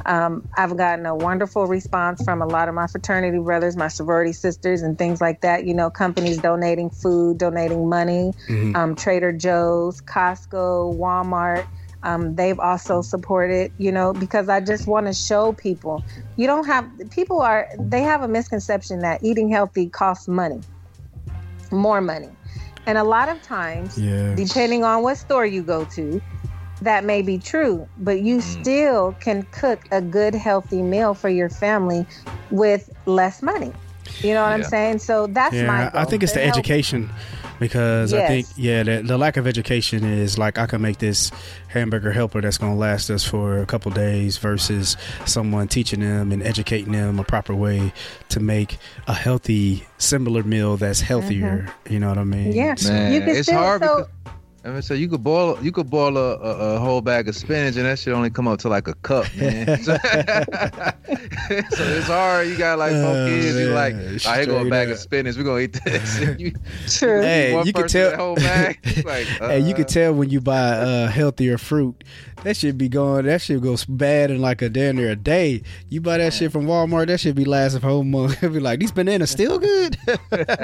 um, 0.07 0.47
I've 0.57 0.75
gotten 0.75 1.05
a 1.05 1.15
wonderful 1.15 1.67
response 1.67 2.23
from 2.23 2.41
a 2.41 2.47
lot 2.47 2.69
of 2.69 2.73
my 2.73 2.87
fraternity 2.87 3.37
brothers, 3.37 3.75
my 3.77 3.87
sorority 3.87 4.33
sisters, 4.33 4.81
and 4.81 4.97
things 4.97 5.21
like 5.21 5.41
that. 5.41 5.65
You 5.67 5.75
know, 5.75 5.91
companies 5.91 6.39
donating 6.39 6.89
food, 6.89 7.37
donating 7.37 7.87
money, 7.87 8.33
Mhm. 8.49 8.75
um, 8.75 8.95
Trader 8.95 9.31
Joe's, 9.31 10.01
Costco, 10.01 10.97
Walmart. 10.97 11.65
Um, 12.03 12.35
they've 12.35 12.59
also 12.59 13.01
supported, 13.01 13.71
you 13.77 13.91
know, 13.91 14.13
because 14.13 14.49
I 14.49 14.59
just 14.59 14.87
want 14.87 15.07
to 15.07 15.13
show 15.13 15.53
people 15.53 16.03
you 16.35 16.47
don't 16.47 16.65
have, 16.65 16.85
people 17.11 17.41
are, 17.41 17.67
they 17.79 18.01
have 18.01 18.21
a 18.21 18.27
misconception 18.27 19.01
that 19.01 19.23
eating 19.23 19.49
healthy 19.49 19.89
costs 19.89 20.27
money, 20.27 20.61
more 21.71 22.01
money. 22.01 22.29
And 22.85 22.97
a 22.97 23.03
lot 23.03 23.29
of 23.29 23.41
times, 23.41 23.99
yeah. 23.99 24.35
depending 24.35 24.83
on 24.83 25.03
what 25.03 25.17
store 25.17 25.45
you 25.45 25.63
go 25.63 25.85
to, 25.95 26.21
that 26.81 27.05
may 27.05 27.21
be 27.21 27.37
true, 27.37 27.87
but 27.97 28.21
you 28.21 28.37
Mm. 28.37 28.41
still 28.41 29.13
can 29.13 29.43
cook 29.51 29.79
a 29.91 30.01
good, 30.01 30.35
healthy 30.35 30.81
meal 30.83 31.13
for 31.13 31.29
your 31.29 31.49
family 31.49 32.05
with 32.49 32.89
less 33.05 33.41
money. 33.41 33.71
You 34.21 34.33
know 34.33 34.43
what 34.43 34.53
I'm 34.53 34.63
saying? 34.63 34.99
So 34.99 35.27
that's 35.27 35.53
my. 35.53 35.83
Yeah, 35.83 35.91
I 35.93 36.05
think 36.05 36.23
it's 36.23 36.33
to 36.33 36.39
the 36.39 36.45
help- 36.45 36.57
education 36.57 37.09
because 37.59 38.13
I 38.13 38.27
think 38.27 38.47
yeah, 38.55 38.83
the, 38.83 39.01
the 39.01 39.17
lack 39.17 39.37
of 39.37 39.47
education 39.47 40.03
is 40.03 40.37
like 40.37 40.57
I 40.57 40.65
can 40.65 40.81
make 40.81 40.97
this 40.97 41.31
hamburger 41.67 42.11
helper 42.11 42.41
that's 42.41 42.57
going 42.57 42.73
to 42.73 42.77
last 42.77 43.09
us 43.09 43.23
for 43.23 43.59
a 43.59 43.65
couple 43.65 43.91
days 43.91 44.37
versus 44.37 44.97
someone 45.25 45.67
teaching 45.67 46.01
them 46.01 46.31
and 46.31 46.43
educating 46.43 46.91
them 46.91 47.19
a 47.19 47.23
proper 47.23 47.55
way 47.55 47.93
to 48.29 48.39
make 48.39 48.77
a 49.07 49.13
healthy 49.13 49.85
similar 49.97 50.43
meal 50.43 50.77
that's 50.77 51.01
healthier. 51.01 51.67
You 51.89 51.99
know 51.99 52.09
what 52.09 52.17
I 52.17 52.23
mean? 52.23 52.53
Mm-hmm. 52.53 52.87
Yeah. 52.87 52.89
Man, 52.91 53.13
You 53.13 53.19
can 53.21 53.29
it's 53.29 53.47
still 53.47 53.59
hard 53.59 53.83
so 53.83 53.97
because 53.97 54.33
I 54.65 54.69
mean, 54.69 54.81
so 54.81 54.93
you 54.93 55.09
could 55.09 55.23
boil 55.23 55.57
you 55.61 55.71
could 55.73 55.89
boil 55.89 56.15
a, 56.17 56.37
a, 56.37 56.75
a 56.75 56.79
whole 56.79 57.01
bag 57.01 57.27
of 57.27 57.35
spinach 57.35 57.75
and 57.75 57.85
that 57.85 57.99
shit 57.99 58.13
only 58.13 58.29
come 58.29 58.47
up 58.47 58.59
to 58.59 58.69
like 58.69 58.87
a 58.87 58.93
cup, 58.95 59.25
man. 59.35 59.67
so, 59.83 59.97
it's 61.07 62.07
hard. 62.07 62.47
You 62.47 62.57
got 62.57 62.79
like 62.79 62.91
four 62.93 63.03
Oh, 63.13 63.27
kids. 63.27 63.55
You 63.59 63.67
like, 63.69 63.93
I 63.93 63.97
ain't 63.97 64.25
going 64.25 64.45
straight 64.45 64.69
back 64.69 64.87
up. 64.87 64.93
of 64.93 64.99
spinach. 64.99 65.35
We 65.35 65.43
gonna 65.43 65.59
eat 65.59 65.73
this. 65.83 66.19
you, 66.39 66.53
True. 66.87 67.21
Hey, 67.21 67.53
one 67.53 67.67
you 67.67 67.73
can 67.73 67.87
tell- 67.87 68.09
that 68.11 68.19
whole 68.19 68.35
bag. 68.35 68.79
It's 68.83 69.03
like, 69.05 69.25
Hey, 69.25 69.59
you 69.59 69.73
uh, 69.73 69.77
can 69.77 69.85
tell 69.85 70.13
when 70.13 70.29
you 70.29 70.39
buy 70.41 70.69
uh, 70.69 71.07
healthier 71.07 71.57
fruit. 71.57 72.03
That 72.43 72.57
should 72.57 72.77
be 72.77 72.89
going. 72.89 73.25
That 73.25 73.41
shit 73.41 73.61
goes 73.61 73.85
bad 73.85 74.29
in 74.29 74.41
like 74.41 74.61
a 74.61 74.67
damn 74.69 74.97
near 74.97 75.11
a 75.11 75.15
day. 75.15 75.63
You 75.89 76.01
buy 76.01 76.17
that 76.17 76.33
shit 76.33 76.51
from 76.51 76.65
Walmart. 76.65 77.07
That 77.07 77.19
should 77.19 77.35
be 77.35 77.45
lasting 77.45 77.79
for 77.81 77.87
a 77.87 77.91
whole 77.91 78.03
month. 78.03 78.41
be 78.41 78.59
like 78.59 78.79
these 78.79 78.91
bananas 78.91 79.31
still 79.31 79.59
good. 79.59 79.97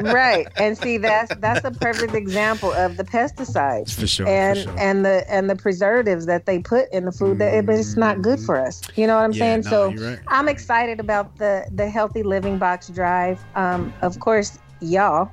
right 0.02 0.45
and 0.58 0.78
see 0.78 0.97
that's 0.97 1.34
that's 1.38 1.64
a 1.64 1.72
perfect 1.72 2.14
example 2.16 2.72
of 2.74 2.97
the 2.97 3.04
pesticides 3.06 3.88
For 3.95 4.07
sure, 4.07 4.27
and 4.27 4.57
for 4.57 4.63
sure. 4.63 4.79
and 4.79 5.05
the 5.05 5.25
and 5.31 5.49
the 5.49 5.55
preservatives 5.55 6.25
that 6.25 6.45
they 6.45 6.59
put 6.59 6.91
in 6.91 7.05
the 7.05 7.11
food 7.11 7.39
that 7.39 7.65
but 7.65 7.75
it's 7.75 7.97
not 7.97 8.21
good 8.21 8.39
for 8.39 8.59
us. 8.59 8.81
You 8.95 9.07
know 9.07 9.15
what 9.15 9.23
i'm 9.23 9.33
Yeah, 9.33 9.39
saying? 9.39 9.61
no, 9.65 9.69
so 9.69 9.93
right. 9.93 10.19
i'm 10.27 10.47
excited 10.47 10.99
about 10.99 11.37
the 11.37 11.65
the 11.71 11.89
healthy 11.89 12.23
living 12.23 12.57
box 12.57 12.87
drive. 12.89 13.43
Um 13.55 13.93
of 14.01 14.19
course 14.19 14.57
y'all 14.81 15.31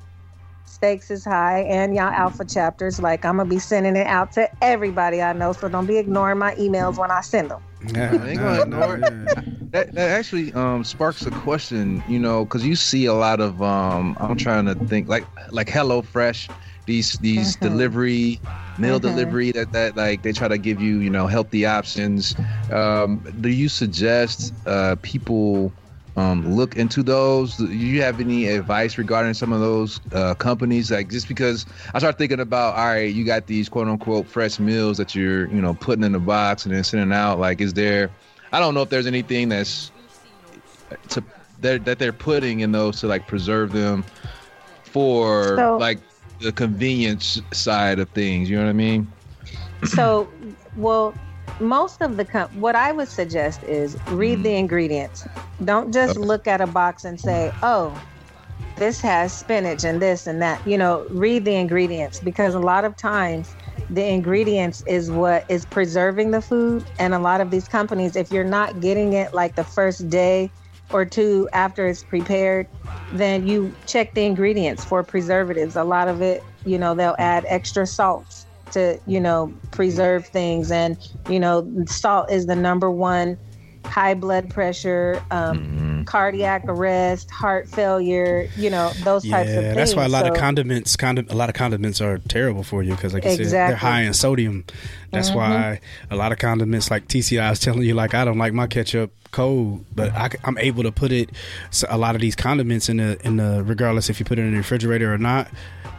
stakes 0.64 1.11
is 1.11 1.24
high 1.24 1.61
and 1.61 1.94
y'all 1.94 2.12
alpha 2.12 2.44
chapters. 2.44 3.00
Like 3.00 3.24
i'm 3.24 3.36
gonna 3.38 3.48
be 3.48 3.59
sending 3.59 3.96
it 3.96 4.07
out 4.07 4.32
to 4.32 4.48
everybody 4.62 5.22
i 5.22 5.32
know 5.32 5.52
so 5.52 5.68
don't 5.68 5.86
be 5.86 5.98
ignoring 5.98 6.38
my 6.38 6.54
emails 6.57 6.98
when 6.98 7.11
i 7.11 7.20
send 7.20 7.50
them. 7.50 7.62
Yeah, 7.92 8.18
I 8.20 8.28
ain't 8.30 8.40
gonna 8.40 8.62
ignore 8.62 8.98
yeah. 8.98 9.42
that, 9.70 9.92
that 9.92 10.11
actually 10.11 10.52
um, 10.54 10.82
sparks 10.82 11.24
a 11.26 11.30
question, 11.30 12.02
you 12.09 12.18
know, 12.18 12.44
because 12.44 12.66
you 12.66 12.74
see 12.74 13.04
a 13.04 13.12
lot 13.14 13.40
of 13.40 13.62
um, 13.62 14.16
I'm 14.18 14.36
trying 14.36 14.64
to 14.66 14.74
think 14.74 15.09
like 15.09 15.24
like 15.50 15.68
Hello 15.68 16.02
Fresh, 16.02 16.48
these 16.87 17.12
these 17.18 17.57
Mhm. 17.57 17.61
delivery 17.61 18.41
meal 18.78 18.99
Mhm. 18.99 19.03
delivery 19.03 19.53
that 19.53 19.72
that 19.72 19.97
like 19.97 20.22
they 20.22 20.32
try 20.32 20.49
to 20.49 20.59
give 20.59 20.80
you 20.80 20.99
you 20.99 21.11
know 21.11 21.26
healthy 21.26 21.66
options. 21.66 22.34
Um, 22.72 23.20
do 23.41 23.49
you 23.49 23.68
suggest 23.68 24.53
uh, 24.66 24.97
people? 25.03 25.72
Um, 26.18 26.51
look 26.57 26.76
into 26.76 27.03
those. 27.03 27.57
Do 27.59 27.66
you 27.66 28.01
have 28.01 28.20
any 28.22 28.47
advice 28.49 28.97
regarding 28.97 29.34
some 29.34 29.53
of 29.53 29.61
those 29.61 30.01
uh, 30.14 30.32
companies? 30.32 30.91
Like, 30.91 31.11
just 31.11 31.28
because 31.28 31.66
I 31.93 31.99
start 31.99 32.16
thinking 32.16 32.41
about, 32.41 32.74
all 32.74 32.87
right, 32.87 33.12
you 33.12 33.22
got 33.22 33.49
these 33.49 33.68
quote 33.68 33.87
unquote 33.87 34.26
fresh 34.26 34.59
meals 34.59 34.97
that 34.97 35.14
you're, 35.14 35.47
you 35.51 35.61
know, 35.61 35.74
putting 35.74 36.03
in 36.05 36.14
a 36.14 36.18
box 36.18 36.64
and 36.64 36.74
then 36.74 36.84
sending 36.84 37.12
out. 37.12 37.39
Like, 37.39 37.61
is 37.61 37.74
there? 37.74 38.09
I 38.51 38.61
don't 38.61 38.72
know 38.72 38.80
if 38.80 38.89
there's 38.89 39.07
anything 39.07 39.51
that's 39.51 39.91
to 41.11 41.22
that 41.61 41.84
that 41.84 41.99
they're 41.99 42.14
putting 42.14 42.61
in 42.61 42.72
those 42.72 42.99
to 43.01 43.09
like 43.09 43.26
preserve 43.26 43.72
them 43.72 44.03
for 44.84 45.57
So- 45.57 45.76
like 45.76 45.99
the 46.41 46.53
convenience 46.53 47.41
side 47.53 47.99
of 47.99 48.09
things. 48.11 48.49
You 48.51 48.57
know 48.57 48.64
what 48.64 48.70
I 48.70 48.74
mean? 48.74 49.12
so 49.84 50.28
well 50.76 51.14
most 51.61 52.03
of 52.03 52.16
the 52.16 52.24
com- 52.24 52.51
what 52.61 52.74
i 52.74 52.93
would 52.93 53.09
suggest 53.09 53.62
is 53.64 53.97
read 54.09 54.43
the 54.43 54.51
mm-hmm. 54.51 54.59
ingredients 54.59 55.26
don't 55.64 55.93
just 55.93 56.16
Okay. 56.16 56.26
look 56.26 56.47
at 56.47 56.61
a 56.61 56.66
box 56.66 57.05
and 57.05 57.20
say 57.20 57.53
oh 57.62 57.99
this 58.76 59.01
has 59.01 59.32
spinach 59.32 59.84
and 59.84 60.03
this 60.03 60.26
and 60.26 60.41
that 60.43 60.64
you 60.66 60.76
know 60.76 61.07
read 61.11 61.45
the 61.45 61.55
ingredients 61.55 62.20
because 62.20 62.55
a 62.55 62.59
lot 62.59 62.84
of 62.84 62.97
times 62.97 63.55
the 63.91 64.05
ingredients 64.05 64.82
is 64.87 65.11
what 65.11 65.45
is 65.49 65.64
preserving 65.64 66.30
the 66.30 66.43
food 66.43 66.84
and 66.99 67.14
a 67.14 67.18
lot 67.18 67.41
of 67.41 67.51
these 67.51 67.68
companies 67.68 68.16
if 68.16 68.30
you're 68.30 68.45
not 68.45 68.80
getting 68.80 69.12
it 69.12 69.32
like 69.32 69.55
the 69.55 69.64
first 69.64 70.09
day 70.11 70.51
or 70.93 71.05
two 71.05 71.49
after 71.53 71.87
it's 71.87 72.03
prepared 72.03 72.66
then 73.12 73.47
you 73.47 73.74
check 73.87 74.14
the 74.14 74.22
ingredients 74.22 74.84
for 74.84 75.03
preservatives. 75.03 75.76
A 75.76 75.84
lot 75.84 76.09
of 76.09 76.22
it 76.22 76.43
you 76.64 76.78
know 76.78 76.95
they'll 76.95 77.16
add 77.18 77.45
extra 77.49 77.87
salts 77.87 78.47
to 78.72 78.99
you 79.07 79.20
know 79.20 79.53
preserve 79.70 80.26
things. 80.26 80.70
And 80.70 80.97
you 81.28 81.41
know 81.41 81.70
salt 81.87 82.30
is 82.30 82.47
the 82.47 82.57
number 82.57 82.91
one 82.91 83.39
high 83.87 84.14
blood 84.14 84.51
pressure 84.51 85.22
um, 85.30 85.59
Mm-hmm. 85.59 86.03
cardiac 86.05 86.64
arrest 86.68 87.30
heart 87.30 87.68
failure 87.68 88.49
you 88.57 88.70
know 88.70 88.91
those 89.03 89.28
types 89.28 89.49
of 89.51 89.55
Yeah, 89.57 89.61
things 89.62 89.76
that's 89.76 89.95
why 89.95 90.05
a 90.05 90.09
lot 90.09 90.26
of 90.26 90.34
So- 90.37 90.41
condiments, 90.41 90.97
condi- 90.97 91.30
a 91.30 91.34
lot 91.34 91.49
of 91.49 91.55
condiments 91.55 92.01
are 92.01 92.18
terrible 92.18 92.62
for 92.62 92.82
you 92.82 92.95
because, 92.95 93.12
like 93.14 93.24
you 93.24 93.30
said, 93.45 93.51
they're 93.70 93.76
high 93.76 94.03
in 94.03 94.14
sodium. 94.14 94.64
That's 95.12 95.28
Mm-hmm. 95.30 95.39
why 95.39 95.80
a 96.11 96.16
lot 96.16 96.32
of 96.32 96.39
condiments, 96.39 96.91
like 96.91 97.09
TCI 97.09 97.51
is 97.53 97.59
telling 97.61 97.82
you, 97.82 97.95
like 97.95 98.14
I 98.14 98.24
don't 98.24 98.39
like 98.39 98.53
my 98.53 98.66
ketchup 98.66 99.12
cold, 99.32 99.84
but 99.95 100.12
I, 100.12 100.30
am 100.45 100.57
able 100.59 100.82
to 100.84 100.93
put 100.93 101.11
it. 101.12 101.30
So 101.70 101.87
a 101.91 101.99
lot 101.99 102.14
of 102.14 102.20
these 102.20 102.37
condiments 102.37 102.89
in 102.89 102.99
the 102.99 103.18
in 103.26 103.37
the 103.37 103.62
regardless 103.64 104.09
if 104.11 104.20
you 104.20 104.26
put 104.26 104.39
it 104.39 104.43
in 104.43 104.53
the 104.53 104.59
refrigerator 104.59 105.12
or 105.12 105.18
not, 105.18 105.49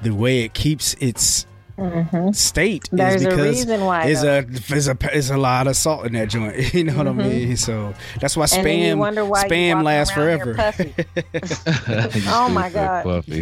the 0.01 0.11
way 0.13 0.43
it 0.43 0.53
keeps 0.53 0.93
its 0.95 1.45
state 2.34 2.84
Mm-hmm. 2.86 2.95
There's 2.97 3.21
is 3.21 3.25
a 3.25 3.30
because 3.30 3.45
reason 3.45 3.82
why, 3.86 4.05
is 4.07 4.21
though. 4.23 4.39
a 4.39 4.75
is 4.75 4.88
a 4.88 5.15
is 5.15 5.30
a 5.30 5.38
lot 5.38 5.67
of 5.67 5.75
salt 5.75 6.05
in 6.07 6.13
that 6.13 6.30
joint. 6.30 6.73
You 6.73 6.84
know 6.86 6.97
what 6.97 7.07
I 7.07 7.11
mean? 7.13 7.55
So 7.57 7.93
that's 8.19 8.36
why 8.36 8.45
Mm-hmm. 8.45 8.57
and 8.59 8.67
then 8.67 8.80
you 8.80 8.95
spam 8.95 9.28
why 9.30 9.47
spam 9.47 9.73
walking 9.75 9.86
lasts 9.86 10.13
forever. 10.13 10.53
Oh, 12.30 12.49
my 12.49 12.69
God. 12.69 13.03
Puffy. 13.03 13.38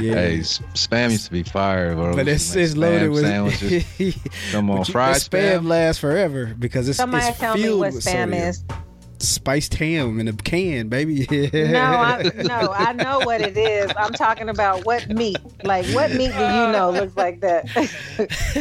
yeah. 0.00 0.14
Hey, 0.14 0.38
spam 0.40 1.10
used 1.12 1.26
to 1.26 1.32
be 1.32 1.42
fire, 1.42 1.94
bro. 1.94 2.14
But 2.16 2.28
it's, 2.28 2.54
Like 2.54 2.64
it's 2.64 2.76
loaded 2.76 3.10
with 3.10 3.22
sandwiches. 3.24 4.16
Come 4.52 4.70
on, 4.70 4.84
fried 4.84 5.16
spam, 5.16 5.60
spam. 5.60 5.66
lasts 5.68 6.00
forever 6.00 6.54
because 6.58 6.88
it's, 6.88 6.98
somebody 6.98 7.26
it's 7.26 7.38
tell 7.38 7.54
me 7.56 7.62
filled 7.62 7.80
what 7.80 7.92
with 7.94 8.04
spam 8.04 8.30
sodium. 8.30 8.32
is 8.34 8.64
Spiced 9.22 9.74
ham 9.74 10.18
in 10.18 10.28
a 10.28 10.32
can, 10.32 10.88
baby. 10.88 11.26
no 11.52 11.78
I, 11.82 12.22
no 12.44 12.72
i 12.72 12.92
know 12.94 13.18
what 13.20 13.40
it 13.42 13.56
is 13.56 13.92
i'm 13.98 14.12
talking 14.14 14.48
about 14.48 14.86
what 14.86 15.06
meat 15.10 15.36
like 15.62 15.84
what 15.88 16.10
meat 16.12 16.32
do 16.32 16.38
you 16.42 16.72
know 16.72 16.90
looks 16.90 17.16
like 17.16 17.40
that 17.40 17.66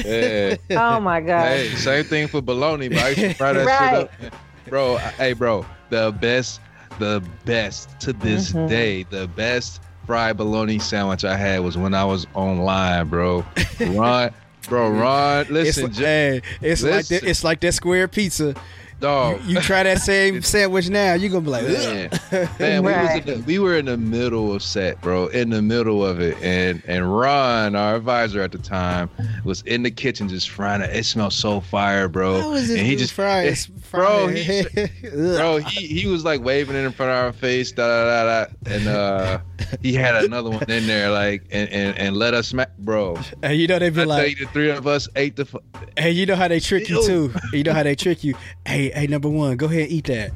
Yeah. 0.05 0.55
oh 0.95 0.99
my 0.99 1.21
god 1.21 1.47
Hey, 1.47 1.69
same 1.75 2.03
thing 2.03 2.27
for 2.27 2.41
bologna, 2.41 2.89
bro. 2.89 2.97
I 2.99 3.07
used 3.09 3.19
to 3.21 3.33
fry 3.35 3.53
that 3.53 3.65
Right. 3.65 4.09
shit 4.21 4.33
up. 4.33 4.39
Bro, 4.67 4.97
hey, 4.97 5.33
bro, 5.33 5.65
the 5.89 6.11
best, 6.19 6.59
the 6.99 7.23
best 7.45 7.97
to 8.01 8.13
this 8.13 8.51
Mhm. 8.51 8.67
day, 8.69 9.03
the 9.03 9.27
best 9.27 9.81
fried 10.05 10.37
bologna 10.37 10.77
sandwich 10.79 11.23
I 11.25 11.35
had 11.37 11.61
was 11.61 11.77
when 11.77 11.93
I 11.93 12.03
was 12.05 12.27
online, 12.33 13.07
bro. 13.07 13.45
Ron, 13.79 14.31
bro, 14.67 14.89
Ron, 14.91 15.41
it's, 15.41 15.49
listen, 15.51 15.83
like- 15.85 15.93
J- 15.93 16.03
hey, 16.03 16.41
it's 16.61 16.83
like 16.83 17.07
that, 17.07 17.23
it's 17.23 17.43
like 17.43 17.59
that 17.61 17.73
square 17.73 18.07
pizza. 18.07 18.55
Dog. 18.99 19.41
You 19.45 19.59
try 19.61 19.83
that 19.83 19.99
same 19.99 20.41
sandwich 20.43 20.89
now, 20.89 21.13
you 21.13 21.29
gonna 21.29 21.41
be 21.41 21.49
like, 21.49 21.63
Man, 21.67 22.09
Ugh. 22.31 22.49
man 22.59 22.83
we, 22.83 22.91
was 22.91 22.95
Right. 23.07 23.27
in 23.27 23.39
the, 23.39 23.43
we 23.45 23.59
were 23.59 23.75
in 23.77 23.85
the 23.85 23.97
middle 23.97 24.53
of 24.53 24.61
set, 24.63 24.99
bro, 25.01 25.27
in 25.27 25.49
the 25.49 25.61
middle 25.61 26.05
of 26.05 26.19
it, 26.19 26.37
and 26.41 26.81
and 26.87 27.15
Ron, 27.17 27.75
our 27.75 27.95
advisor 27.95 28.41
at 28.41 28.51
the 28.51 28.57
time, 28.57 29.09
was 29.43 29.61
in 29.63 29.83
the 29.83 29.91
kitchen 29.91 30.27
just 30.29 30.49
frying 30.49 30.81
it. 30.81 30.95
It 30.95 31.05
smelled 31.05 31.33
so 31.33 31.61
fire, 31.61 32.07
bro. 32.07 32.39
How 32.41 32.53
is 32.53 32.67
this 32.67 32.77
and 32.77 32.85
he 32.85 32.91
dude 32.93 32.99
just 32.99 33.13
frying? 33.13 33.55
bro, 33.91 34.27
he- 34.27 34.63
bro, 35.11 35.57
he, 35.67 35.87
he 35.87 36.07
was 36.07 36.23
like 36.23 36.41
waving 36.43 36.75
it 36.75 36.79
in 36.85 36.91
front 36.91 37.11
of 37.11 37.17
our 37.17 37.33
face, 37.33 37.71
da 37.71 37.87
da 37.87 38.23
da 38.23 38.45
da, 38.45 38.73
and 38.75 38.87
uh, 38.87 39.39
he 39.81 39.93
had 39.93 40.15
another 40.23 40.49
one 40.49 40.69
in 40.69 40.87
there, 40.87 41.09
like, 41.09 41.43
and 41.51 41.69
and, 41.69 41.97
and 41.97 42.17
let 42.17 42.33
us 42.33 42.47
smack, 42.49 42.75
bro. 42.79 43.17
And 43.41 43.57
you 43.57 43.67
know 43.67 43.79
they 43.79 43.89
be 43.89 44.01
I 44.01 44.05
tell 44.05 44.09
like, 44.09 44.39
you, 44.39 44.45
the 44.45 44.51
three 44.51 44.69
of 44.71 44.85
us 44.87 45.07
ate 45.15 45.35
the. 45.35 45.45
Fu- 45.45 45.59
hey, 45.97 46.11
you 46.11 46.25
know 46.25 46.35
how 46.35 46.47
they 46.47 46.59
trick 46.59 46.89
you 46.89 47.03
too. 47.05 47.33
You 47.53 47.63
know 47.63 47.73
how 47.73 47.83
they 47.83 47.95
trick 47.95 48.23
you. 48.23 48.35
Hey, 48.65 48.88
hey, 48.93 49.07
number 49.07 49.29
one, 49.29 49.57
go 49.57 49.65
ahead 49.67 49.83
and 49.83 49.91
eat 49.91 50.05
that. 50.07 50.31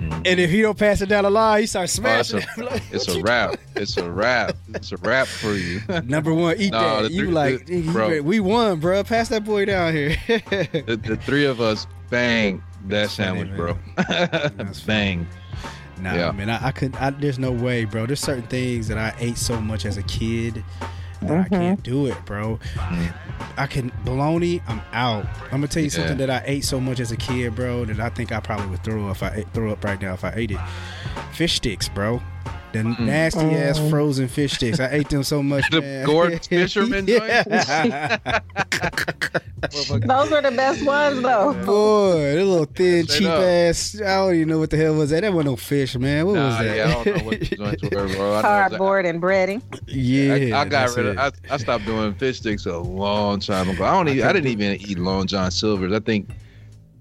Mm. 0.00 0.12
And 0.26 0.38
if 0.40 0.52
you 0.52 0.62
don't 0.62 0.78
pass 0.78 1.00
it 1.00 1.08
down 1.08 1.24
the 1.24 1.30
line, 1.30 1.62
you 1.62 1.66
start 1.66 1.82
Oh, 1.82 1.84
it's 1.84 1.92
smashing. 1.94 2.42
a, 2.58 2.80
it's 2.92 3.08
a 3.08 3.20
wrap. 3.20 3.58
It's 3.74 3.96
a 3.96 4.08
wrap. 4.08 4.56
It's 4.74 4.92
a 4.92 4.96
wrap 4.98 5.26
for 5.26 5.54
you. 5.54 5.80
Number 6.04 6.32
one, 6.32 6.54
eat 6.58 6.70
No, 6.70 7.02
that. 7.02 7.10
You 7.10 7.24
three- 7.24 7.32
like, 7.32 7.66
the- 7.66 7.78
you 7.80 7.90
bro. 7.92 8.22
we 8.22 8.38
won, 8.38 8.78
bro. 8.78 9.02
Pass 9.02 9.28
that 9.30 9.44
boy 9.44 9.64
down 9.64 9.92
here. 9.92 10.16
the, 10.28 11.00
the 11.04 11.16
three 11.16 11.44
of 11.46 11.60
us 11.60 11.86
bang 12.10 12.62
that 12.86 12.88
That's 13.10 13.16
funny, 13.16 13.40
sandwich, 13.40 13.56
bro. 13.56 13.76
That's 13.96 14.80
Bang. 14.82 15.26
nah, 16.00 16.14
Yeah. 16.14 16.30
man, 16.30 16.48
I, 16.48 16.68
I 16.68 16.70
could. 16.70 16.94
I, 16.96 17.10
there's 17.10 17.40
no 17.40 17.50
way, 17.50 17.84
bro. 17.84 18.06
There's 18.06 18.20
certain 18.20 18.46
things 18.46 18.86
that 18.86 18.98
I 18.98 19.12
ate 19.18 19.36
so 19.36 19.60
much 19.60 19.84
as 19.84 19.96
a 19.96 20.02
kid 20.04 20.62
that 21.22 21.30
I 21.30 21.34
Mm-hmm. 21.44 21.54
can't 21.54 21.82
do 21.82 22.06
it, 22.06 22.16
bro. 22.24 22.58
I 23.56 23.66
can 23.66 23.90
bologna. 24.04 24.62
I'm 24.68 24.80
out. 24.92 25.26
I'm 25.44 25.50
gonna 25.52 25.68
tell 25.68 25.82
you 25.82 25.88
Yeah. 25.88 25.94
something 25.96 26.18
that 26.18 26.30
I 26.30 26.42
ate 26.46 26.64
so 26.64 26.80
much 26.80 27.00
as 27.00 27.10
a 27.12 27.16
kid, 27.16 27.54
bro. 27.54 27.84
That 27.86 28.00
I 28.00 28.08
think 28.10 28.30
I 28.32 28.40
probably 28.40 28.66
would 28.68 28.84
throw 28.84 29.10
if 29.10 29.22
I 29.22 29.30
ate, 29.36 29.52
throw 29.52 29.72
up 29.72 29.82
right 29.84 30.00
now 30.00 30.14
if 30.14 30.24
I 30.24 30.32
ate 30.36 30.50
it. 30.52 30.60
Fish 31.32 31.54
sticks, 31.54 31.88
bro. 31.88 32.20
The 32.72 32.82
nasty 32.82 33.40
ass 33.40 33.78
oh. 33.78 33.88
frozen 33.88 34.28
fish 34.28 34.52
sticks. 34.52 34.78
I 34.78 34.88
ate 34.90 35.08
them 35.08 35.22
so 35.22 35.42
much. 35.42 35.68
The 35.70 35.80
man. 35.80 36.06
Gorton's 36.06 36.46
Fisherman 36.48 37.06
joint? 37.06 37.24
yeah. 37.46 38.40
those 39.60 40.32
are 40.32 40.42
the 40.42 40.52
best 40.54 40.84
ones 40.84 41.22
though 41.22 41.52
Boy, 41.64 42.34
that 42.36 42.44
little 42.44 42.64
thin, 42.66 43.04
Straight 43.06 43.18
cheap 43.18 43.28
up. 43.28 43.42
ass. 43.42 44.00
I 44.00 44.16
don't 44.16 44.34
even 44.34 44.48
know 44.48 44.58
what 44.58 44.70
the 44.70 44.76
hell 44.76 44.94
was 44.94 45.10
that. 45.10 45.22
That 45.22 45.32
wasn't 45.32 45.50
no 45.50 45.56
fish, 45.56 45.96
man. 45.96 46.26
What 46.26 46.36
was 46.36 46.58
that? 46.58 46.76
yeah, 46.76 46.84
I 46.84 47.04
don't 47.04 47.16
know 47.16 47.24
what 47.24 47.40
the 47.40 47.56
joints 47.56 47.82
were, 47.82 47.88
bro. 47.88 48.00
I 48.00 48.06
know 48.06 48.36
exactly- 48.36 48.42
cardboard 48.42 49.06
and 49.06 49.22
breading 49.22 49.62
yeah, 49.86 50.58
I, 50.58 50.60
I 50.60 50.64
got 50.66 50.94
rid 50.96 51.06
of. 51.06 51.16
it. 51.16 51.18
I, 51.18 51.54
I 51.54 51.56
stopped 51.56 51.86
doing 51.86 52.14
fish 52.14 52.38
sticks 52.38 52.66
a 52.66 52.76
long 52.78 53.40
time 53.40 53.70
ago. 53.70 53.84
I 53.84 53.92
don't 53.92 54.08
even. 54.08 54.24
I 54.28 54.32
didn't 54.32 54.50
even 54.50 54.74
eat 54.80 54.98
Long 54.98 55.26
John 55.26 55.50
Silver's. 55.50 55.92
I 55.92 56.00
think 56.00 56.28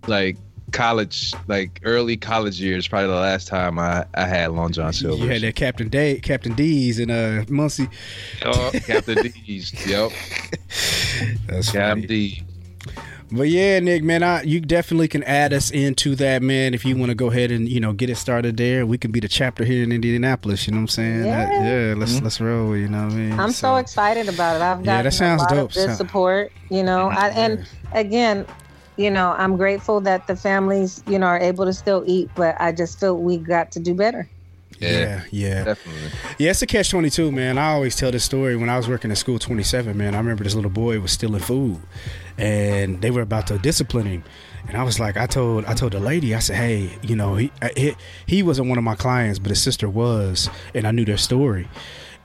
like 0.07 0.37
college, 0.71 1.33
like 1.47 1.79
early 1.83 2.17
college 2.17 2.59
years, 2.59 2.87
probably 2.87 3.07
the 3.07 3.15
last 3.15 3.47
time 3.47 3.79
I 3.79 4.05
I 4.13 4.25
had 4.25 4.51
Long 4.51 4.71
John 4.71 4.91
Silver. 4.93 5.23
You 5.23 5.29
had 5.29 5.41
that 5.41 5.55
Captain 5.55 5.89
Day, 5.89 6.19
Captain 6.19 6.53
D's, 6.53 6.99
and 6.99 7.11
uh, 7.11 7.43
Muncie. 7.49 7.87
Oh, 8.45 8.71
Captain 8.85 9.21
D's. 9.31 9.73
Yep. 9.87 10.11
That's 11.47 11.73
Yeah, 11.73 11.89
funny. 11.93 12.39
I'm. 12.41 12.47
But 13.29 13.49
yeah, 13.49 13.81
Nick, 13.81 14.03
man, 14.05 14.23
I, 14.23 14.43
you 14.43 14.61
definitely 14.61 15.09
can 15.09 15.21
add 15.23 15.51
us 15.51 15.69
into 15.69 16.15
that, 16.15 16.41
man. 16.41 16.73
If 16.73 16.85
you 16.85 16.95
want 16.95 17.09
to 17.09 17.15
go 17.15 17.29
ahead 17.29 17.51
and 17.51 17.67
you 17.67 17.81
know 17.81 17.91
get 17.91 18.09
it 18.09 18.15
started 18.15 18.55
there, 18.55 18.85
we 18.85 18.97
can 18.97 19.11
be 19.11 19.19
the 19.19 19.27
chapter 19.27 19.65
here 19.65 19.83
in 19.83 19.91
Indianapolis. 19.91 20.65
You 20.65 20.71
know 20.71 20.77
what 20.77 20.81
I'm 20.83 20.87
saying? 20.87 21.23
That- 21.23 21.51
Yeah. 21.51 21.87
yeah 21.89 21.93
let's 21.97 22.21
let's 22.21 22.39
roll. 22.39 22.75
You 22.77 22.87
know 22.87 23.03
what 23.05 23.13
I 23.13 23.17
mean? 23.17 23.33
I'm 23.39 23.51
so, 23.51 23.75
excited 23.77 24.29
about 24.29 24.55
it. 24.55 24.61
I've 24.61 24.77
got 24.77 24.85
Yeah, 24.85 24.97
got 24.99 25.03
that 25.03 25.11
sounds 25.13 25.41
a 25.41 25.45
lot 25.45 25.49
dope. 25.55 25.69
of 25.71 25.75
good 25.75 25.89
So- 25.89 25.95
support. 25.95 26.53
You 26.69 26.83
know, 26.83 27.07
I, 27.09 27.27
and 27.29 27.65
again, 27.91 28.45
you 28.97 29.09
know, 29.11 29.33
I'm 29.37 29.57
grateful 29.57 30.01
that 30.01 30.27
the 30.27 30.35
families, 30.35 31.03
you 31.07 31.19
know, 31.19 31.27
are 31.27 31.39
able 31.39 31.65
to 31.65 31.73
still 31.73 32.03
eat. 32.05 32.29
But 32.35 32.55
I 32.59 32.71
just 32.71 32.99
feel 32.99 33.17
we 33.17 33.37
got 33.37 33.71
to 33.73 33.79
do 33.79 33.93
better. 33.93 34.29
Yeah, 34.79 34.89
Yeah, 34.91 35.23
yeah. 35.31 35.63
definitely. 35.63 36.11
Yeah, 36.37 36.51
it's 36.51 36.61
a 36.61 36.67
catch 36.67 36.89
twenty 36.89 37.09
two, 37.09 37.31
man. 37.31 37.57
I 37.57 37.71
always 37.71 37.95
tell 37.95 38.11
this 38.11 38.23
story 38.23 38.55
when 38.55 38.69
I 38.69 38.77
was 38.77 38.87
working 38.87 39.09
at 39.11 39.17
school 39.17 39.39
twenty 39.39 39.63
seven, 39.63 39.97
man. 39.97 40.13
I 40.13 40.17
remember 40.19 40.43
this 40.43 40.53
little 40.55 40.69
boy 40.69 40.99
was 40.99 41.11
stealing 41.11 41.41
food, 41.41 41.79
and 42.37 43.01
they 43.01 43.09
were 43.09 43.21
about 43.21 43.47
to 43.47 43.57
discipline 43.57 44.05
him. 44.05 44.23
And 44.67 44.75
I 44.77 44.83
was 44.83 44.99
like, 44.99 45.17
I 45.17 45.25
told 45.25 45.65
I 45.65 45.73
told 45.73 45.93
the 45.93 45.99
lady, 45.99 46.35
I 46.35 46.39
said, 46.39 46.57
hey, 46.57 46.91
you 47.01 47.15
know, 47.15 47.35
he 47.35 47.51
he, 47.75 47.95
he 48.27 48.43
wasn't 48.43 48.67
one 48.69 48.77
of 48.77 48.83
my 48.83 48.95
clients, 48.95 49.39
but 49.39 49.49
his 49.49 49.61
sister 49.61 49.89
was, 49.89 50.49
and 50.75 50.85
I 50.85 50.91
knew 50.91 51.05
their 51.05 51.17
story. 51.17 51.67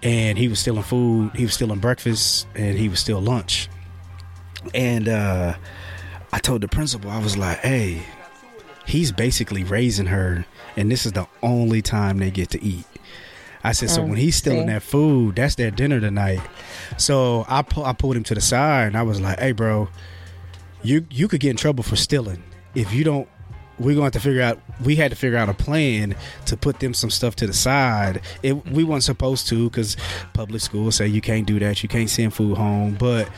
And 0.03 0.37
he 0.37 0.49
was 0.49 0.59
stealing 0.59 0.83
food, 0.83 1.31
he 1.37 1.45
was 1.45 1.55
stealing 1.55 1.79
breakfast, 1.79 2.49
and 2.57 2.77
he 2.77 2.89
was 2.89 2.99
stealing 3.01 3.25
lunch. 3.25 3.68
And 4.75 5.09
uh, 5.09 5.55
I 6.33 6.39
told 6.39 6.62
the 6.62 6.68
principal, 6.68 7.11
I 7.11 7.18
was 7.18 7.37
like, 7.37 7.59
hey, 7.59 8.03
he's 8.87 9.12
basically 9.12 9.64
raising 9.64 10.07
her, 10.07 10.47
and 10.76 10.91
this 10.91 11.05
is 11.07 11.12
the 11.12 11.26
only 11.43 11.83
time 11.83 12.18
they 12.18 12.30
get 12.30 12.51
to 12.51 12.62
eat. 12.62 12.85
I 13.64 13.72
said, 13.72 13.91
so 13.91 14.03
Mm, 14.03 14.09
when 14.09 14.18
he's 14.18 14.35
stealing 14.37 14.66
see? 14.66 14.72
that 14.72 14.83
food, 14.83 15.37
that's 15.37 15.55
their 15.55 15.70
dinner 15.70 16.01
tonight. 16.01 16.41
So 16.97 17.45
I 17.49 17.62
pu- 17.62 17.85
I 17.85 17.93
pulled 17.93 18.16
him 18.16 18.24
to 18.24 18.35
the 18.35 18.41
side 18.41 18.89
and 18.89 18.97
I 18.97 19.03
was 19.03 19.20
like, 19.20 19.39
hey, 19.39 19.53
bro, 19.53 19.89
you 20.83 21.07
you 21.11 21.28
could 21.28 21.39
get 21.41 21.51
in 21.51 21.57
trouble 21.57 21.85
for 21.85 21.95
stealing 21.95 22.43
if 22.74 22.93
you 22.93 23.05
don't. 23.05 23.28
We're 23.83 23.95
going 23.95 23.97
to 23.97 24.05
have 24.05 24.12
to 24.12 24.20
figure 24.20 24.43
out. 24.43 24.59
We 24.85 24.97
had 24.97 25.11
to 25.11 25.16
figure 25.16 25.39
out 25.39 25.49
a 25.49 25.55
plan 25.55 26.14
to 26.47 26.57
put 26.57 26.80
them 26.80 26.95
some 26.95 27.11
stuff 27.11 27.37
to 27.37 27.47
the 27.47 27.53
side. 27.53 28.20
It, 28.43 28.66
we 28.68 28.85
weren't 28.85 29.05
supposed 29.05 29.49
to 29.49 29.68
because 29.68 29.97
public 30.33 30.61
schools 30.61 30.97
say 30.97 31.07
you 31.07 31.20
can't 31.20 31.47
do 31.47 31.59
that. 31.59 31.83
You 31.83 31.89
can't 31.89 32.11
send 32.11 32.35
food 32.35 32.57
home. 32.57 32.97
But 32.99 33.28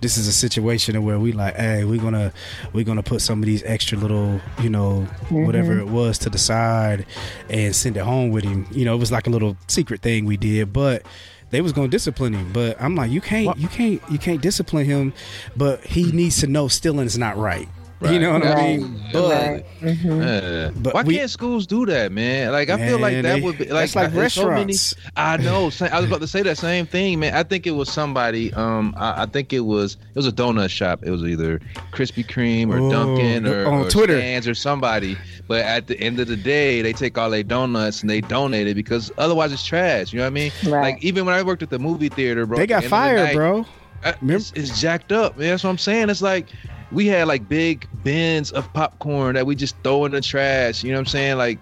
this 0.00 0.16
is 0.16 0.26
a 0.26 0.32
situation 0.32 1.02
where 1.02 1.18
we 1.18 1.32
like, 1.32 1.56
hey, 1.56 1.84
we're 1.84 2.00
gonna 2.00 2.32
we're 2.72 2.84
gonna 2.84 3.02
put 3.02 3.20
some 3.20 3.40
of 3.40 3.46
these 3.46 3.62
extra 3.64 3.98
little, 3.98 4.40
you 4.60 4.70
know, 4.70 5.06
mm-hmm. 5.24 5.46
whatever 5.46 5.78
it 5.78 5.86
was 5.86 6.18
to 6.18 6.30
the 6.30 6.38
side 6.38 7.06
and 7.48 7.74
send 7.74 7.96
it 7.96 8.02
home 8.02 8.30
with 8.30 8.44
him. 8.44 8.66
You 8.70 8.84
know, 8.84 8.94
it 8.94 8.98
was 8.98 9.12
like 9.12 9.26
a 9.26 9.30
little 9.30 9.56
secret 9.68 10.00
thing 10.00 10.24
we 10.24 10.36
did, 10.36 10.72
but 10.72 11.04
they 11.50 11.60
was 11.60 11.72
gonna 11.72 11.88
discipline 11.88 12.32
him. 12.32 12.52
But 12.52 12.80
I'm 12.80 12.94
like, 12.94 13.10
you 13.10 13.20
can't, 13.20 13.56
you 13.58 13.68
can't, 13.68 14.02
you 14.10 14.18
can't 14.18 14.40
discipline 14.40 14.86
him. 14.86 15.12
But 15.56 15.84
he 15.84 16.04
mm-hmm. 16.04 16.16
needs 16.16 16.40
to 16.40 16.46
know 16.46 16.68
stealing 16.68 17.06
is 17.06 17.18
not 17.18 17.36
right. 17.36 17.68
You 18.02 18.18
know 18.18 18.32
what 18.32 18.46
I 18.46 18.54
mean? 18.78 19.02
But 19.12 19.30
Right. 19.30 19.64
Mhm. 19.82 20.24
Yeah. 20.24 20.70
But 20.74 20.94
Why 20.94 21.02
we- 21.02 21.16
can't 21.16 21.28
schools 21.28 21.66
do 21.66 21.84
that, 21.84 22.12
man? 22.12 22.50
Like 22.50 22.70
I 22.70 22.78
feel 22.88 22.98
like 22.98 23.12
that 23.16 23.22
they- 23.22 23.40
would 23.42 23.58
be 23.58 23.64
like 23.66 23.94
like 23.94 24.12
there's 24.12 24.32
so 24.32 24.48
many- 24.50 24.74
I 25.16 25.36
know. 25.36 25.64
I 25.82 26.00
was 26.00 26.08
about 26.08 26.20
to 26.22 26.26
say 26.26 26.40
that 26.42 26.56
same 26.56 26.86
thing, 26.86 27.20
man. 27.20 27.34
I 27.34 27.42
think 27.42 27.66
it 27.66 27.72
was 27.72 27.90
somebody. 27.92 28.54
Um, 28.54 28.94
I, 28.96 29.22
I 29.22 29.26
think 29.26 29.52
it 29.52 29.60
was 29.60 29.94
it 30.14 30.16
was 30.16 30.26
a 30.26 30.32
donut 30.32 30.70
shop. 30.70 31.00
It 31.02 31.10
was 31.10 31.22
either 31.24 31.60
Krispy 31.92 32.26
Kreme 32.26 32.68
or 32.72 32.78
Dunkin' 32.90 33.46
or, 33.46 33.66
on 33.66 33.84
or 33.84 33.90
Twitter. 33.90 34.18
Stan's 34.18 34.48
or 34.48 34.54
somebody. 34.54 35.18
But 35.46 35.64
at 35.66 35.86
the 35.86 36.00
end 36.00 36.20
of 36.20 36.28
the 36.28 36.36
day, 36.36 36.80
they 36.80 36.94
take 36.94 37.18
all 37.18 37.28
their 37.28 37.42
donuts 37.42 38.00
and 38.00 38.08
they 38.08 38.22
donate 38.22 38.66
it 38.66 38.74
because 38.76 39.12
otherwise 39.18 39.52
it's 39.52 39.64
trash. 39.66 40.12
You 40.12 40.20
know 40.20 40.24
what 40.24 40.28
I 40.28 40.30
mean? 40.30 40.52
Right. 40.66 40.94
Like 40.94 41.04
even 41.04 41.26
when 41.26 41.34
I 41.34 41.42
worked 41.42 41.62
at 41.62 41.68
the 41.70 41.78
movie 41.78 42.08
theater, 42.08 42.46
bro, 42.46 42.56
they 42.56 42.62
at 42.62 42.68
the 42.68 42.74
got 42.74 42.82
the 42.84 42.88
fired, 42.88 43.16
night, 43.24 43.34
bro. 43.34 43.66
uh, 44.04 44.12
It's, 44.22 44.52
it's 44.56 44.80
jacked 44.80 45.12
up, 45.12 45.36
man. 45.36 45.50
That's 45.50 45.64
what 45.64 45.70
I'm 45.70 45.76
saying. 45.78 46.08
It's 46.08 46.22
like 46.22 46.46
we 46.92 47.06
had 47.06 47.28
like 47.28 47.48
big 47.48 47.86
bins 48.02 48.50
of 48.52 48.70
popcorn 48.72 49.34
that 49.34 49.46
we 49.46 49.54
just 49.54 49.76
throw 49.84 50.04
in 50.04 50.12
the 50.12 50.20
trash. 50.20 50.82
You 50.82 50.90
know 50.90 50.96
what 50.96 51.00
I'm 51.00 51.06
saying? 51.06 51.36
Like, 51.38 51.58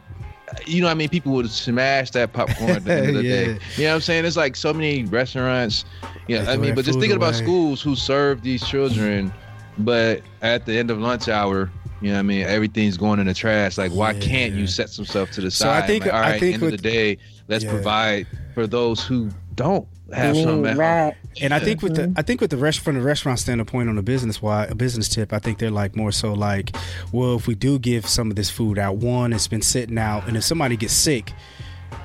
you 0.66 0.80
know, 0.80 0.86
what 0.86 0.92
I 0.92 0.94
mean, 0.94 1.08
people 1.10 1.32
would 1.32 1.50
smash 1.50 2.10
that 2.12 2.32
popcorn 2.32 2.70
at 2.70 2.84
the 2.84 2.94
end 2.94 3.08
of 3.08 3.14
the 3.16 3.22
Yeah. 3.28 3.44
day. 3.44 3.58
You 3.76 3.84
know 3.84 3.90
what 3.90 3.94
I'm 3.96 4.00
saying? 4.00 4.24
It's 4.24 4.36
like 4.36 4.56
so 4.56 4.72
many 4.72 5.04
restaurants. 5.04 5.84
Yeah, 6.26 6.42
They 6.44 6.52
I 6.52 6.56
mean, 6.56 6.74
but 6.74 6.84
just 6.86 6.98
thinking 6.98 7.16
about 7.16 7.34
schools 7.34 7.82
who 7.82 7.94
serve 7.94 8.42
these 8.42 8.66
children, 8.66 9.32
but 9.78 10.22
at 10.42 10.64
the 10.66 10.78
end 10.78 10.90
of 10.90 10.98
lunch 10.98 11.28
hour. 11.28 11.70
You 12.00 12.10
know 12.10 12.14
what 12.14 12.18
I 12.20 12.22
mean? 12.22 12.42
Everything's 12.46 12.96
going 12.96 13.18
in 13.18 13.26
the 13.26 13.34
trash. 13.34 13.76
Like, 13.76 13.90
why 13.90 14.12
Yeah. 14.12 14.20
can't 14.20 14.54
you 14.54 14.68
set 14.68 14.88
some 14.88 15.04
stuff 15.04 15.32
to 15.32 15.40
the 15.40 15.50
side? 15.50 15.64
So 15.64 15.70
I 15.72 15.86
think- 15.86 16.04
like, 16.04 16.14
all 16.14 16.20
I 16.20 16.30
right, 16.30 16.40
think 16.40 16.54
end 16.54 16.62
of 16.62 16.70
the 16.70 16.76
day, 16.78 17.18
let's 17.48 17.64
Yeah. 17.64 17.70
provide 17.72 18.26
for 18.54 18.68
those 18.68 19.02
who 19.04 19.30
don't 19.58 19.86
have 20.12 20.34
Mm, 20.34 20.42
some 20.44 20.64
at 20.64 20.70
home. 20.70 20.78
right. 20.78 21.14
And 21.42 21.52
I 21.52 21.58
think 21.60 21.82
with 21.82 21.94
the 21.96 22.12
I 22.16 22.22
think 22.22 22.40
with 22.40 22.50
the 22.50 22.56
rest 22.56 22.78
from 22.80 22.94
the 22.94 23.02
restaurant 23.02 23.38
standpoint 23.38 23.88
on 23.90 23.98
a 23.98 24.02
business 24.02 24.40
why 24.40 24.64
a 24.64 24.74
business 24.74 25.08
tip, 25.08 25.32
I 25.34 25.38
think 25.38 25.58
they're 25.58 25.70
like 25.82 25.94
more 25.94 26.12
so 26.12 26.32
like, 26.32 26.74
well, 27.12 27.36
if 27.36 27.46
we 27.46 27.54
do 27.54 27.78
give 27.78 28.06
some 28.06 28.30
of 28.30 28.36
this 28.36 28.48
food 28.50 28.78
out, 28.78 28.96
one, 28.96 29.32
it's 29.34 29.48
been 29.48 29.62
sitting 29.62 29.98
out, 29.98 30.26
and 30.26 30.36
if 30.36 30.44
somebody 30.44 30.76
gets 30.76 30.94
sick, 30.94 31.32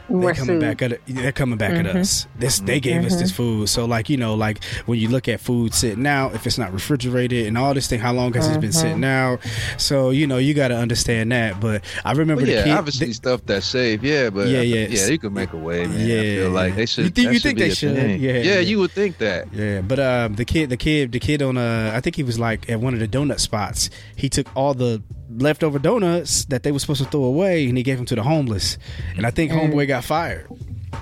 they're 0.10 0.34
coming 0.34 0.56
sued. 0.56 0.62
back 0.62 0.82
at 0.82 0.99
they're 1.08 1.32
coming 1.32 1.58
back 1.58 1.72
at 1.72 1.86
us. 1.88 2.28
This 2.38 2.60
they 2.60 2.80
gave 2.80 3.06
us 3.06 3.16
this 3.16 3.32
food, 3.32 3.70
so 3.70 3.86
like 3.86 4.10
you 4.10 4.18
know, 4.18 4.36
like 4.36 4.64
when 4.86 4.99
you 4.99 5.10
look 5.10 5.28
at 5.28 5.39
food 5.39 5.74
sitting 5.74 6.06
out, 6.06 6.36
if 6.36 6.45
it's 6.45 6.58
not 6.58 6.74
refrigerated 6.74 7.47
and 7.47 7.58
all 7.58 7.74
this 7.74 7.88
thing, 7.88 7.99
how 7.99 8.14
long 8.14 8.34
has 8.34 8.47
it 8.49 8.60
been 8.62 8.72
sitting 8.74 9.04
out? 9.04 9.39
So 9.78 10.10
you 10.10 10.28
know, 10.28 10.38
you 10.38 10.54
got 10.54 10.68
to 10.70 10.76
understand 10.78 11.32
that. 11.32 11.60
But 11.60 11.84
I 12.04 12.12
remember 12.12 12.41
Well, 12.43 12.45
the 12.47 12.51
yeah, 12.54 12.64
kid. 12.64 12.72
obviously 12.74 13.08
the- 13.08 13.14
stuff 13.14 13.41
that's 13.45 13.66
safe. 13.66 14.04
Yeah, 14.04 14.30
but 14.30 14.47
Yeah, 14.47 14.62
yeah. 14.62 14.88
yeah. 14.89 15.08
You 15.08 15.18
can 15.20 15.34
make 15.34 15.54
a 15.54 15.58
way, 15.58 15.86
man. 15.88 15.99
I 15.99 16.04
Yeah. 16.04 16.22
feel 16.22 16.49
like 16.51 16.76
they 16.76 16.86
should. 16.86 17.06
You 17.06 17.10
think- 17.12 17.28
that 17.28 17.34
you 17.34 17.39
think 17.39 17.60
they 17.60 17.70
should? 17.70 17.95
thing. 17.95 18.22
Yeah, 18.22 18.32
yeah, 18.34 18.41
yeah. 18.56 18.60
you 18.60 18.80
would 18.80 18.91
think 18.91 19.18
that. 19.20 19.54
Yeah, 19.54 19.82
but 19.82 19.99
um, 19.99 20.36
the 20.36 20.45
kid, 20.45 20.70
the 20.70 20.78
kid, 20.78 21.12
the 21.12 21.20
kid 21.20 21.41
on 21.41 21.58
uh, 21.58 21.91
I 21.93 22.01
think 22.01 22.16
he 22.16 22.24
was 22.24 22.38
like 22.39 22.70
at 22.70 22.80
one 22.80 22.93
of 22.93 22.99
the 22.99 23.08
donut 23.08 23.39
spots. 23.39 23.89
He 24.16 24.30
took 24.30 24.47
all 24.56 24.74
the 24.74 25.01
leftover 25.38 25.79
donuts 25.79 26.45
that 26.45 26.63
they 26.63 26.71
were 26.71 26.79
supposed 26.79 27.03
to 27.03 27.09
throw 27.09 27.23
away, 27.23 27.67
and 27.67 27.77
he 27.77 27.84
gave 27.84 27.97
them 27.97 28.05
to 28.07 28.15
the 28.15 28.23
homeless. 28.23 28.77
And 29.17 29.25
I 29.25 29.31
think 29.31 29.51
Mm. 29.51 29.71
homeboy 29.71 29.88
got 29.88 30.03
fired. 30.03 30.47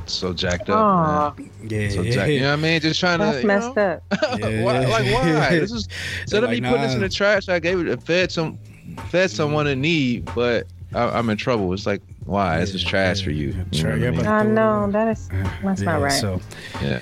So 0.05 0.33
jacked 0.33 0.69
up, 0.69 1.37
man. 1.37 1.49
Yeah, 1.69 1.89
So 1.89 2.03
jacked. 2.03 2.29
You 2.31 2.39
know 2.41 2.47
what 2.47 2.53
I 2.59 2.61
mean? 2.61 2.79
Just 2.81 2.99
trying 2.99 3.19
that's 3.19 3.41
to. 3.41 3.47
messed 3.47 3.67
you 3.69 3.73
know, 3.75 3.91
up. 3.91 4.39
Yeah. 4.39 4.63
why, 4.63 4.79
like 4.85 5.13
why? 5.13 5.59
This 5.59 5.71
is 5.71 5.87
instead 6.21 6.43
of 6.43 6.49
me 6.49 6.61
putting 6.61 6.81
this 6.81 6.93
in 6.93 7.01
the 7.01 7.09
trash, 7.09 7.49
I 7.49 7.59
gave 7.59 7.79
it, 7.85 8.01
fed 8.03 8.31
some, 8.31 8.57
fed 9.09 9.29
someone 9.31 9.67
in 9.67 9.81
need, 9.81 10.29
but 10.33 10.67
I, 10.93 11.03
I'm 11.17 11.29
in 11.29 11.37
trouble. 11.37 11.71
It's 11.73 11.85
like 11.85 12.01
why? 12.25 12.59
This 12.59 12.73
is 12.73 12.83
trash 12.83 13.19
yeah, 13.19 13.23
for 13.25 13.31
you. 13.31 13.47
yeah, 13.49 13.63
You 13.71 13.83
know 13.83 13.95
yeah, 13.95 14.07
I 14.07 14.11
mean? 14.11 14.25
I 14.27 14.43
know 14.43 14.91
that 14.91 15.07
is 15.09 15.29
that's 15.63 15.81
not 15.81 16.01
right. 16.01 16.11
So, 16.11 16.39
Yeah. 16.81 16.99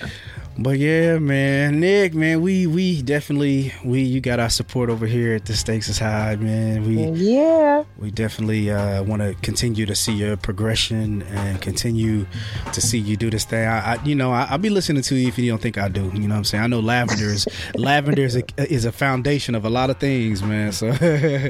But 0.62 0.78
yeah, 0.78 1.20
man, 1.20 1.80
Nick, 1.80 2.14
man, 2.14 2.42
we 2.42 2.68
we 2.68 3.02
definitely 3.02 3.74
we 3.86 4.02
you 4.02 4.20
got 4.20 4.40
our 4.40 4.50
support 4.50 4.90
over 4.90 5.06
here 5.06 5.34
at 5.36 5.46
the 5.46 5.56
Stakes 5.56 5.88
is 5.88 6.00
High, 6.00 6.36
man. 6.36 6.86
We 6.86 7.04
yeah. 7.06 7.84
we 7.98 8.12
definitely 8.12 8.70
uh, 8.70 9.04
want 9.04 9.22
to 9.22 9.36
continue 9.42 9.86
to 9.86 9.96
see 9.96 10.14
your 10.14 10.36
progression 10.38 11.22
and 11.24 11.62
continue 11.62 12.26
to 12.74 12.82
see 12.82 12.98
you 12.98 13.16
do 13.16 13.30
this 13.30 13.46
thing. 13.46 13.68
I, 13.68 13.94
I 13.96 14.04
you 14.04 14.16
know, 14.16 14.32
I, 14.32 14.48
I'll 14.50 14.58
be 14.58 14.70
listening 14.70 15.02
to 15.04 15.16
you 15.16 15.30
if 15.30 15.38
you 15.38 15.50
don't 15.50 15.62
think 15.62 15.78
I 15.78 15.88
do. 15.88 16.04
You 16.14 16.28
know 16.28 16.30
what 16.30 16.38
I'm 16.40 16.44
saying? 16.44 16.64
I 16.64 16.68
know 16.68 16.80
lavender 16.82 17.26
is 17.28 17.48
lavender 17.76 18.24
is 18.24 18.36
a, 18.36 18.44
is 18.74 18.86
a 18.86 18.92
foundation 18.92 19.56
of 19.56 19.64
a 19.66 19.70
lot 19.70 19.90
of 19.90 19.98
things, 19.98 20.44
man. 20.44 20.72
So 20.74 20.88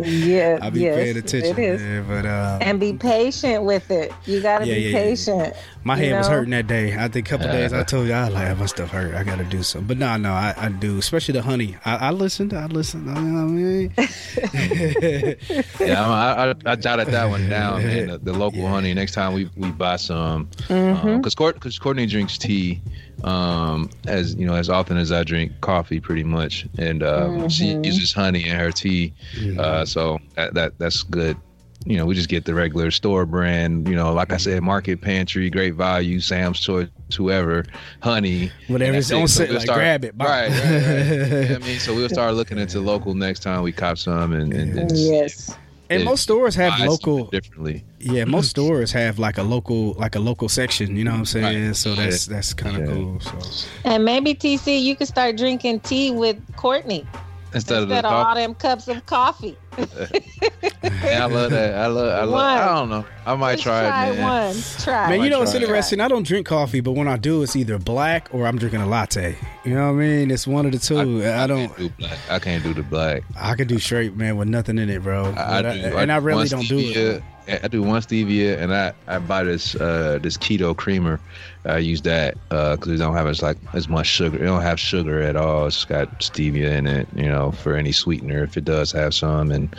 Yeah, 0.04 0.60
I'll 0.62 0.72
be 0.72 0.82
yes, 0.82 0.96
paying 0.96 1.18
attention. 1.18 1.58
It 1.58 1.60
is. 1.60 1.82
man. 1.82 2.06
But 2.08 2.26
uh, 2.28 2.60
And 2.62 2.80
be 2.80 2.94
patient 2.94 3.64
with 3.64 3.90
it. 3.90 4.12
You 4.26 4.42
got 4.42 4.60
to 4.60 4.68
Yeah, 4.68 4.76
be 4.76 4.82
yeah, 4.82 4.88
yeah, 4.90 4.98
yeah. 5.00 5.04
patient. 5.10 5.54
my 5.84 5.98
you 5.98 6.06
head 6.10 6.18
was 6.20 6.28
hurting 6.28 6.52
that 6.52 6.68
day. 6.68 6.96
I 6.96 7.08
think 7.08 7.28
a 7.28 7.30
couple 7.30 7.48
days 7.48 7.74
I 7.74 7.84
told 7.84 8.08
you 8.08 8.14
I 8.14 8.26
was 8.26 8.34
like 8.34 8.58
my 8.58 8.66
stuff 8.68 8.90
hurt. 8.92 8.99
I 9.16 9.24
got 9.24 9.38
to 9.38 9.44
do 9.44 9.64
something. 9.64 9.88
But 9.88 9.98
no, 9.98 10.16
no, 10.18 10.32
I, 10.34 10.54
I 10.58 10.70
do. 10.70 10.98
Especially 10.98 11.34
the 11.34 11.42
honey. 11.42 11.76
I, 11.86 11.96
I 11.96 12.12
listened. 12.12 12.54
I 12.54 12.66
listened. 12.68 13.06
You 13.08 13.14
know 13.14 13.46
what 13.46 13.50
I 13.50 13.52
mean? 13.52 15.36
Yeah, 15.80 16.08
I, 16.08 16.50
I, 16.52 16.56
I 16.66 16.76
jotted 16.76 17.08
that 17.08 17.30
one 17.30 17.50
down, 17.50 17.84
man. 17.84 18.08
The, 18.08 18.18
the 18.20 18.34
local 18.34 18.68
honey. 18.68 18.94
Next 18.94 19.14
time 19.14 19.34
we, 19.34 19.50
we 19.56 19.72
buy 19.72 19.96
some, 19.96 20.50
because 20.68 21.36
because 21.36 21.80
Courtney 21.80 22.06
drinks 22.06 22.38
tea, 22.38 22.82
um, 23.24 23.90
as 24.08 24.36
you 24.36 24.46
know, 24.46 24.56
as 24.56 24.70
often 24.70 24.98
as 24.98 25.12
I 25.12 25.24
drink 25.24 25.60
coffee, 25.62 26.00
pretty 26.00 26.24
much, 26.24 26.68
and 26.78 27.02
um, 27.04 27.50
she 27.50 27.78
uses 27.84 28.14
honey 28.14 28.48
in 28.48 28.56
her 28.56 28.72
tea, 28.72 29.14
uh, 29.58 29.86
so 29.86 30.20
that, 30.36 30.54
that 30.54 30.78
that's 30.80 31.04
good. 31.04 31.38
You 31.86 31.98
know, 31.98 32.06
we 32.06 32.14
just 32.14 32.30
get 32.30 32.46
the 32.46 32.54
regular 32.54 32.92
store 32.92 33.26
brand. 33.26 33.88
You 33.88 33.96
know, 33.96 34.14
like 34.14 34.32
I 34.32 34.36
mm-hmm. 34.36 34.42
said, 34.52 34.64
Market 34.64 35.02
Pantry, 35.02 35.50
Great 35.50 35.76
Value, 35.76 36.20
Sam's 36.20 36.60
Choice, 36.60 36.90
whoever, 37.16 37.66
honey, 38.02 38.52
Whatever 38.68 38.90
and 38.90 38.98
it's 38.98 39.10
that's 39.10 39.18
on 39.18 39.24
it. 39.24 39.30
So 39.30 39.44
we'll 39.46 39.54
like, 39.54 39.62
start- 39.64 39.78
grab 39.80 40.04
it. 40.06 40.18
Bye. 40.18 40.26
Right, 40.26 40.50
right, 40.50 40.60
right. 40.60 40.72
You 40.72 40.82
know 40.82 41.54
what 41.54 41.64
I 41.64 41.66
mean, 41.68 41.80
so 41.80 41.96
we'll 41.96 42.10
start 42.10 42.34
looking 42.34 42.58
into 42.58 42.82
local 42.82 43.14
next 43.14 43.40
time 43.42 43.64
we 43.64 43.72
cop 43.72 43.98
some, 43.98 44.34
and, 44.34 44.54
and, 44.54 44.78
and 44.78 44.92
Yes. 44.98 45.56
And 45.90 46.02
it- 46.02 46.06
most 46.06 46.22
stores 46.22 46.54
have 46.56 46.78
buy 46.78 46.86
local. 46.86 47.26
differently. 47.28 47.84
Yeah, 48.00 48.26
most 48.26 48.50
stores 48.50 48.92
have 48.92 49.18
like 49.18 49.38
a 49.38 49.44
local, 49.44 49.94
like 49.94 50.16
a 50.16 50.20
local 50.20 50.48
section. 50.48 50.96
You 50.96 51.04
know 51.04 51.12
what 51.12 51.18
I'm 51.20 51.26
saying? 51.26 51.68
Right. 51.68 51.76
So 51.76 51.96
that's 51.96 52.28
that's 52.28 52.54
kind 52.54 52.76
of 52.76 52.88
Yeah. 52.88 52.94
cool. 52.94 53.20
So 53.20 53.68
And 53.86 54.06
maybe 54.06 54.36
TC, 54.36 54.82
you 54.82 54.96
could 54.96 55.08
start 55.08 55.38
drinking 55.38 55.80
tea 55.80 56.12
with 56.12 56.38
Courtney 56.58 57.08
Instead, 57.54 57.84
of 57.84 57.90
the 57.90 57.98
of 58.00 58.06
all 58.06 58.24
coffee. 58.26 58.42
them 58.42 58.56
cups 58.56 58.88
of 58.88 59.06
coffee. 59.06 59.58
I 59.78 61.26
love 61.26 61.52
that. 61.52 61.76
I 61.76 61.88
love. 61.88 62.10
I 62.14 62.24
love. 62.24 62.32
One. 62.32 62.46
I 62.46 62.66
don't 62.76 62.90
know. 62.90 63.06
I 63.26 63.36
might 63.36 63.54
Just 63.54 63.64
try, 63.64 63.88
try 63.88 64.10
it, 64.10 64.16
man. 64.18 64.24
one. 64.54 64.56
Try. 64.80 65.10
Man, 65.10 65.22
you 65.24 65.30
know 65.30 65.40
what's 65.40 65.52
try 65.52 65.60
it. 65.62 65.64
interesting? 65.64 66.00
I 66.02 66.08
don't 66.08 66.26
drink 66.26 66.48
coffee, 66.48 66.80
but 66.80 66.92
when 66.94 67.08
I 67.08 67.18
do, 67.18 67.42
it's 67.44 67.56
either 67.56 67.78
black 67.80 68.30
or 68.34 68.46
I'm 68.46 68.58
drinking 68.58 68.82
a 68.82 68.86
latte. 68.88 69.38
You 69.64 69.74
know 69.74 69.88
what 69.94 70.00
I 70.02 70.06
mean? 70.06 70.32
It's 70.32 70.46
one 70.48 70.66
of 70.66 70.72
the 70.72 70.80
two. 70.80 71.24
I, 71.26 71.48
don't. 71.48 71.68
can't 71.70 71.78
do 71.78 71.90
black. 71.98 72.18
I 72.30 72.40
can't 72.40 72.64
do 72.64 72.74
the 72.74 72.84
black. 72.84 73.24
I 73.36 73.56
can 73.56 73.68
do 73.68 73.80
straight, 73.80 74.16
man, 74.16 74.38
with 74.38 74.48
nothing 74.48 74.78
in 74.78 74.90
it, 74.90 75.02
bro. 75.04 75.26
I, 75.34 75.60
I 75.60 75.62
But 75.62 75.74
do, 75.74 75.98
and 75.98 76.12
I 76.12 76.18
really 76.18 76.48
don't 76.48 76.68
do 76.68 76.78
it. 76.80 77.24
Stevia- 77.50 77.64
I 77.64 77.68
do 77.68 77.82
one 77.82 78.02
stevia, 78.02 78.58
and 78.58 78.74
I, 78.74 78.94
I 79.08 79.20
buy 79.20 79.44
this 79.44 79.76
uh, 79.76 80.20
this 80.22 80.38
keto 80.38 80.76
creamer. 80.76 81.20
I 81.66 81.78
use 81.80 82.02
that 82.04 82.36
because 82.50 82.88
it 82.88 82.98
don't 82.98 83.16
have 83.16 83.28
as 83.28 83.42
like 83.42 83.58
as 83.74 83.90
much 83.90 84.08
sugar. 84.08 84.38
It 84.38 84.46
don't 84.46 84.62
have 84.62 84.80
sugar 84.80 85.22
at 85.22 85.36
all. 85.36 85.68
It's 85.68 85.86
got 85.86 86.20
stevia 86.20 86.72
in 86.78 86.88
it, 86.88 87.08
you 87.16 87.28
know, 87.28 87.52
for 87.52 87.76
any 87.76 87.92
sweetener 87.92 88.44
if 88.44 88.58
it 88.58 88.66
does 88.66 88.92
have 88.92 89.14
some. 89.14 89.52
And 89.52 89.76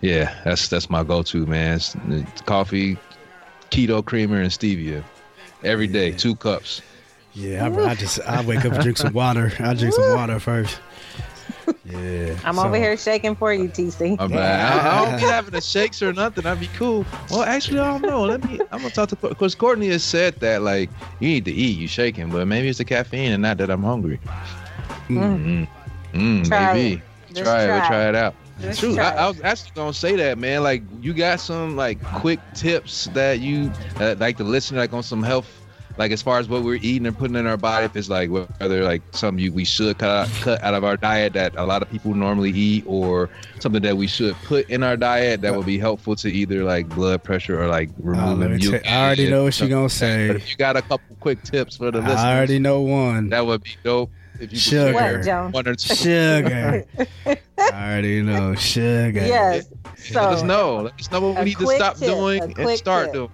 yeah, 0.00 0.34
that's 0.44 0.68
that's 0.68 0.90
my 0.90 1.02
go-to, 1.02 1.46
man. 1.46 1.76
It's, 1.76 1.96
it's 2.08 2.40
coffee, 2.42 2.98
keto 3.70 4.04
creamer, 4.04 4.40
and 4.40 4.50
stevia 4.50 5.02
every 5.64 5.86
day, 5.86 6.12
two 6.12 6.36
cups. 6.36 6.82
Yeah, 7.34 7.66
I, 7.66 7.90
I 7.90 7.94
just 7.94 8.20
I 8.20 8.40
wake 8.42 8.64
up 8.64 8.72
and 8.72 8.82
drink 8.82 8.98
some 8.98 9.12
water. 9.12 9.52
I 9.60 9.74
drink 9.74 9.94
some 9.94 10.14
water 10.14 10.40
first. 10.40 10.80
Yeah, 11.84 12.38
I'm 12.44 12.56
so- 12.56 12.64
over 12.66 12.76
here 12.76 12.96
shaking 12.96 13.34
for 13.34 13.52
you, 13.52 13.68
TC. 13.68 14.18
My 14.18 14.26
bad. 14.28 14.72
I, 14.86 15.02
I 15.02 15.04
don't 15.10 15.20
be 15.20 15.26
having 15.26 15.52
the 15.52 15.60
shakes 15.60 16.02
or 16.02 16.12
nothing. 16.12 16.44
I'd 16.46 16.60
be 16.60 16.66
cool. 16.68 17.04
Well, 17.30 17.42
actually, 17.42 17.80
I 17.80 17.90
don't 17.98 18.02
know. 18.02 18.22
Let 18.24 18.44
me. 18.44 18.60
I'm 18.72 18.78
gonna 18.80 18.90
talk 18.90 19.08
to 19.10 19.16
because 19.16 19.54
Courtney 19.54 19.88
has 19.88 20.04
said 20.04 20.34
that 20.40 20.62
like 20.62 20.90
you 21.20 21.28
need 21.28 21.44
to 21.46 21.52
eat, 21.52 21.78
you 21.78 21.88
shaking, 21.88 22.30
but 22.30 22.46
maybe 22.46 22.68
it's 22.68 22.78
the 22.78 22.84
caffeine 22.84 23.32
and 23.32 23.42
not 23.42 23.56
that 23.58 23.70
I'm 23.70 23.82
hungry. 23.82 24.20
Mm, 25.08 25.66
mm, 26.12 26.46
Try 26.46 26.72
maybe 26.74 26.94
it. 26.96 27.34
Just 27.34 27.44
try, 27.44 27.64
it. 27.64 27.68
We'll 27.68 27.78
try 27.78 27.88
try 27.88 28.08
it 28.08 28.14
out. 28.14 28.34
Just 28.60 28.80
True. 28.80 28.98
I, 28.98 29.10
I 29.10 29.28
was 29.28 29.40
actually 29.42 29.70
gonna 29.74 29.92
say 29.94 30.16
that, 30.16 30.36
man. 30.38 30.62
Like, 30.62 30.82
you 31.00 31.14
got 31.14 31.38
some 31.40 31.76
like 31.76 32.02
quick 32.02 32.40
tips 32.54 33.04
that 33.14 33.40
you 33.40 33.70
uh, 34.00 34.16
like 34.18 34.36
the 34.36 34.44
listener, 34.44 34.78
like 34.78 34.92
on 34.92 35.02
some 35.02 35.22
health, 35.22 35.57
like 35.98 36.12
as 36.12 36.22
far 36.22 36.38
as 36.38 36.48
what 36.48 36.62
we're 36.62 36.76
eating 36.80 37.06
and 37.06 37.16
putting 37.18 37.36
in 37.36 37.46
our 37.46 37.56
body. 37.56 37.84
If 37.86 37.96
it's 37.96 38.08
like 38.08 38.30
whether 38.30 38.84
like 38.84 39.02
something 39.10 39.42
you, 39.44 39.52
we 39.52 39.64
should 39.64 39.98
cut 39.98 40.08
out, 40.10 40.28
cut 40.40 40.62
out 40.62 40.74
of 40.74 40.84
our 40.84 40.96
diet 40.96 41.32
that 41.34 41.54
a 41.56 41.66
lot 41.66 41.82
of 41.82 41.90
people 41.90 42.14
normally 42.14 42.50
eat, 42.52 42.84
or 42.86 43.28
something 43.60 43.82
that 43.82 43.96
we 43.96 44.06
should 44.06 44.34
put 44.44 44.68
in 44.70 44.82
our 44.82 44.96
diet 44.96 45.40
that 45.42 45.54
would 45.56 45.66
be 45.66 45.78
helpful 45.78 46.16
to 46.16 46.28
either 46.32 46.64
like 46.64 46.88
blood 46.88 47.22
pressure 47.22 47.60
or 47.60 47.66
like 47.66 47.90
removing. 47.98 48.40
let 48.40 48.50
me 48.50 48.56
mucus 48.56 48.82
tell- 48.82 48.92
I 48.94 49.04
already 49.06 49.28
know 49.30 49.44
what 49.44 49.54
she 49.54 49.64
and 49.64 49.70
gonna 49.70 49.88
stuff 49.88 50.08
like 50.08 50.16
that. 50.16 50.16
say. 50.18 50.28
But 50.28 50.36
if 50.36 50.50
you 50.50 50.56
got 50.56 50.76
a 50.76 50.82
couple 50.82 51.16
quick 51.20 51.42
tips 51.42 51.76
for 51.76 51.90
the 51.90 51.98
listeners, 51.98 52.16
I 52.16 52.36
already 52.36 52.58
know 52.58 52.80
one. 52.82 53.28
that 53.30 53.44
would 53.44 53.62
be 53.62 53.76
dope. 53.82 54.10
If 54.40 54.42
you 54.42 54.48
could 54.50 54.58
Sugar. 54.58 54.92
share 54.92 55.16
What, 55.18 55.24
Joan? 55.24 55.50
one 55.52 55.66
or 55.68 55.74
two. 55.74 55.94
Sugar. 55.96 56.84
I 57.26 57.36
already 57.58 58.22
know 58.22 58.54
sugar. 58.54 59.26
Yes. 59.26 59.66
So 59.96 60.20
Let 60.22 60.32
us 60.34 60.42
know. 60.42 60.76
Let 60.82 60.94
us 61.00 61.10
know 61.10 61.20
what 61.20 61.38
we 61.40 61.44
need 61.46 61.58
to 61.58 61.66
stop 61.66 61.96
tip, 61.96 62.06
doing 62.08 62.54
and 62.56 62.70
start 62.78 63.06
tip. 63.06 63.14
doing. 63.14 63.30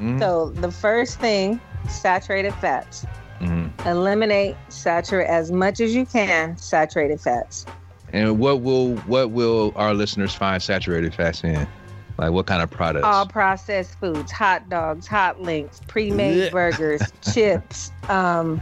Mhm. 0.00 0.18
So 0.18 0.50
the 0.50 0.72
first 0.72 1.20
thing, 1.20 1.60
saturated 1.88 2.54
fats. 2.54 3.06
Mhm. 3.40 3.70
Eliminate 3.86 4.56
saturate 4.68 5.28
as 5.28 5.50
much 5.52 5.80
as 5.80 5.94
you 5.94 6.04
can 6.06 6.56
saturated 6.56 7.20
fats. 7.20 7.64
And 8.12 8.38
what 8.38 8.62
will 8.62 8.96
what 9.06 9.30
will 9.30 9.72
our 9.76 9.94
listeners 9.94 10.34
find 10.34 10.62
saturated 10.62 11.14
fats 11.14 11.44
in? 11.44 11.66
Like 12.18 12.32
what 12.32 12.46
kind 12.46 12.62
of 12.62 12.70
products? 12.70 13.06
All 13.06 13.26
processed 13.26 13.98
foods, 14.00 14.32
hot 14.32 14.68
dogs, 14.68 15.06
hot 15.06 15.40
links, 15.40 15.80
pre-made 15.86 16.50
burgers, 16.50 17.00
chips, 17.32 17.92
um, 18.08 18.60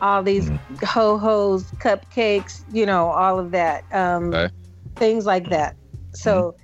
all 0.00 0.22
these 0.22 0.48
Mm. 0.50 0.84
ho 0.84 1.18
hos, 1.18 1.64
cupcakes, 1.72 2.64
you 2.72 2.86
know, 2.86 3.08
all 3.08 3.38
of 3.38 3.50
that, 3.50 3.84
um, 3.92 4.32
Okay. 4.32 4.48
things 4.96 5.26
like 5.26 5.50
that. 5.50 5.76
So, 6.14 6.54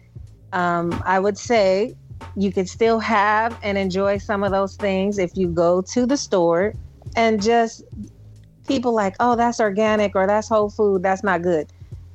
um, 0.53 1.03
I 1.05 1.19
would 1.19 1.37
say 1.37 1.95
you 2.37 2.53
can 2.53 2.67
still 2.67 2.99
have 3.01 3.59
and 3.63 3.77
enjoy 3.77 4.19
some 4.19 4.43
of 4.43 4.53
those 4.53 4.77
things 4.77 5.19
if 5.19 5.31
you 5.37 5.49
go 5.49 5.83
to 5.83 6.07
the 6.07 6.17
store 6.17 6.75
and 7.17 7.43
just 7.43 7.83
people 8.67 8.95
like, 8.95 9.15
oh, 9.21 9.37
that's 9.37 9.61
organic 9.61 10.15
or 10.15 10.27
that's 10.27 10.49
whole 10.49 10.71
food, 10.71 11.03
that's 11.03 11.25
not 11.25 11.43
good. 11.43 11.67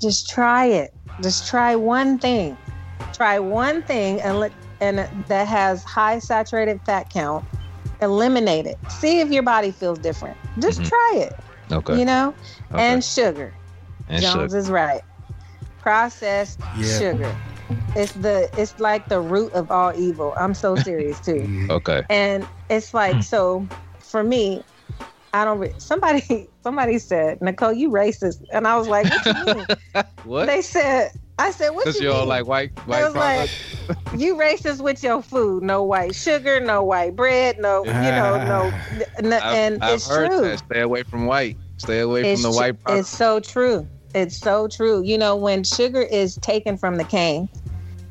Just 0.01 0.29
try 0.29 0.65
it. 0.65 0.93
Just 1.21 1.47
try 1.47 1.75
one 1.75 2.17
thing. 2.19 2.57
Try 3.13 3.39
one 3.39 3.81
thing 3.83 4.19
and 4.21 4.39
let 4.39 4.51
and 4.81 4.99
that 5.27 5.47
has 5.47 5.83
high 5.83 6.19
saturated 6.19 6.81
fat 6.85 7.09
count. 7.09 7.45
Eliminate 8.01 8.65
it. 8.65 8.77
See 8.91 9.21
if 9.21 9.29
your 9.29 9.43
body 9.43 9.71
feels 9.71 9.99
different. 9.99 10.37
Just 10.59 10.81
Mhm. 10.81 10.89
try 10.89 11.13
it. 11.15 11.33
okay. 11.71 11.97
You 11.97 12.05
know, 12.05 12.35
okay. 12.73 12.83
and 12.83 13.03
sugar. 13.03 13.53
And 14.09 14.21
Jones 14.21 14.51
sugar. 14.51 14.57
is 14.57 14.69
right. 14.69 15.01
Processed 15.81 16.59
Yeah. 16.77 16.99
sugar. 16.99 17.35
It's 17.95 18.13
the 18.13 18.49
it's 18.57 18.79
like 18.79 19.07
the 19.07 19.21
root 19.21 19.53
of 19.53 19.71
all 19.71 19.93
evil. 19.95 20.33
I'm 20.37 20.53
so 20.53 20.75
serious 20.75 21.19
too. 21.19 21.49
Okay. 21.69 22.03
And 22.09 22.47
it's 22.69 22.93
like 22.93 23.17
hmm. 23.17 23.21
so 23.21 23.67
for 23.99 24.23
me, 24.23 24.63
I 25.33 25.43
don't. 25.45 25.59
Re- 25.59 25.73
somebody 25.77 26.49
somebody 26.63 26.97
said 26.99 27.41
Nicole, 27.41 27.73
you 27.73 27.89
racist, 27.89 28.43
and 28.51 28.67
I 28.67 28.77
was 28.77 28.87
like, 28.87 29.09
what 29.09 29.25
you 29.25 29.33
mean? 29.33 29.65
What? 30.23 30.45
they 30.47 30.61
said. 30.61 31.11
I 31.37 31.51
said, 31.51 31.71
what 31.71 31.85
Because 31.85 31.99
you 31.99 32.03
you're 32.05 32.13
all 32.13 32.21
mean? 32.21 32.29
like 32.29 32.47
white 32.47 32.71
It 32.87 32.87
white 32.87 33.03
was 33.03 33.15
like, 33.15 33.49
you 34.17 34.35
racist 34.35 34.81
with 34.81 35.03
your 35.03 35.21
food. 35.21 35.63
No 35.63 35.83
white 35.83 36.15
sugar, 36.15 36.59
no 36.61 36.83
white 36.83 37.15
bread, 37.15 37.57
no, 37.59 37.83
you 37.85 37.91
know, 37.91 38.37
no. 38.37 38.69
Ah. 38.73 38.87
n- 39.19 39.33
I've, 39.33 39.43
and 39.43 39.83
I've 39.83 39.95
it's 39.95 40.07
heard 40.07 40.29
true. 40.29 40.41
that. 40.41 40.59
Stay 40.59 40.81
away 40.81 41.03
from 41.03 41.25
white. 41.25 41.57
Stay 41.77 41.99
away 41.99 42.23
It's 42.31 42.41
from 42.41 42.51
the 42.51 42.57
tru- 42.57 42.57
white 42.57 42.75
It's 42.99 43.09
so 43.09 43.39
true. 43.39 43.87
It's 44.15 44.37
so 44.37 44.67
true. 44.69 45.03
You 45.03 45.17
know, 45.17 45.35
when 45.35 45.63
sugar 45.65 46.01
is 46.01 46.37
taken 46.37 46.77
from 46.77 46.95
the 46.95 47.03
cane, 47.03 47.49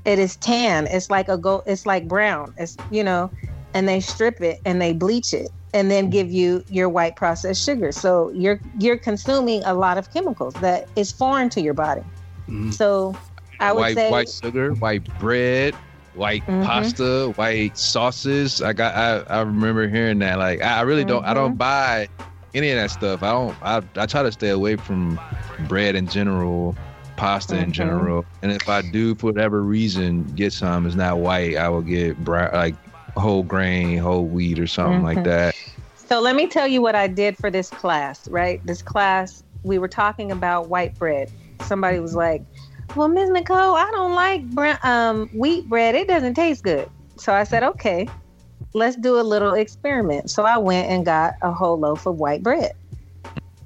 it 0.04 0.18
is 0.18 0.36
tan. 0.36 0.86
It's 0.86 1.08
like 1.10 1.28
a 1.30 1.38
gold. 1.38 1.62
It's 1.66 1.86
like 1.86 2.06
brown. 2.06 2.54
It's 2.58 2.76
you 2.90 3.02
know, 3.02 3.30
and 3.72 3.88
they 3.88 4.00
strip 4.00 4.40
it 4.42 4.60
and 4.66 4.80
they 4.80 4.92
bleach 4.92 5.32
it 5.32 5.50
and 5.72 5.90
then 5.90 6.10
give 6.10 6.30
you 6.30 6.62
your 6.68 6.90
white 6.90 7.16
processed 7.16 7.64
sugar. 7.64 7.90
So 7.90 8.30
you're 8.34 8.60
you're 8.78 8.98
consuming 8.98 9.64
a 9.64 9.72
lot 9.74 9.96
of 9.96 10.12
chemicals 10.12 10.54
that 10.56 10.88
is 10.94 11.10
foreign 11.10 11.48
to 11.50 11.60
your 11.62 11.74
body. 11.74 12.02
Mhm. 12.50 12.72
So 12.74 13.16
I 13.58 13.72
would 13.72 13.80
white 13.80 13.94
say 13.96 14.10
white 14.10 14.28
sugar, 14.28 14.72
white 14.74 15.08
bread, 15.18 15.74
white 16.14 16.46
Mhm. 16.46 16.64
pasta, 16.64 17.32
white 17.36 17.78
sauces. 17.78 18.60
I 18.60 18.74
got 18.74 18.94
I, 18.94 19.38
I 19.38 19.40
remember 19.40 19.88
hearing 19.88 20.18
that. 20.18 20.38
Like 20.38 20.60
I 20.60 20.78
I 20.78 20.80
really 20.82 21.04
don't 21.04 21.24
I 21.24 21.28
Mm-hmm. 21.28 21.34
don't 21.34 21.56
buy 21.58 22.08
any 22.54 22.70
of 22.70 22.76
that 22.76 22.90
stuff. 22.90 23.22
I 23.22 23.32
don't 23.32 23.56
I, 23.62 23.82
I 23.96 24.06
try 24.06 24.22
to 24.22 24.32
stay 24.32 24.50
away 24.50 24.76
from 24.76 25.20
bread 25.68 25.94
in 25.96 26.06
general, 26.06 26.76
pasta 27.16 27.56
in 27.56 27.70
Mhm. 27.70 27.74
general. 27.74 28.26
And 28.42 28.52
if 28.52 28.68
I 28.68 28.82
do 28.82 29.14
for 29.16 29.26
whatever 29.26 29.62
reason 29.62 30.24
get 30.34 30.52
some, 30.52 30.86
it's 30.86 30.94
not 30.94 31.18
white, 31.18 31.56
I 31.56 31.68
will 31.68 31.82
get 31.82 32.16
brown 32.24 32.50
like 32.52 32.74
whole 33.16 33.42
grain, 33.42 33.98
whole 33.98 34.26
wheat 34.26 34.58
or 34.58 34.66
something 34.66 35.02
like 35.02 35.18
Mhm. 35.18 35.24
that. 35.24 35.56
So 35.96 36.20
let 36.20 36.36
me 36.36 36.46
tell 36.46 36.66
you 36.68 36.82
what 36.82 36.94
I 36.94 37.06
did 37.06 37.36
for 37.36 37.50
this 37.50 37.70
class, 37.70 38.28
right? 38.28 38.60
This 38.66 38.82
class, 38.82 39.42
we 39.62 39.78
were 39.78 39.88
talking 39.88 40.30
about 40.30 40.68
white 40.68 40.96
bread. 40.98 41.30
Somebody 41.62 41.98
was 41.98 42.14
like, 42.14 42.42
"Well, 42.94 43.08
Ms. 43.08 43.30
Nicole, 43.30 43.74
I 43.74 43.88
don't 43.92 44.14
like 44.14 44.44
brown, 44.50 44.78
um, 44.82 45.30
wheat 45.32 45.68
bread. 45.68 45.94
It 45.94 46.06
doesn't 46.06 46.34
taste 46.34 46.62
good." 46.62 46.88
So 47.16 47.32
I 47.32 47.44
said, 47.44 47.62
"Okay, 47.62 48.06
let's 48.74 48.96
do 48.96 49.18
a 49.18 49.22
little 49.22 49.54
experiment." 49.54 50.30
So 50.30 50.44
I 50.44 50.58
went 50.58 50.90
and 50.90 51.04
got 51.04 51.34
a 51.42 51.52
whole 51.52 51.78
loaf 51.78 52.06
of 52.06 52.16
white 52.16 52.42
bread. 52.42 52.72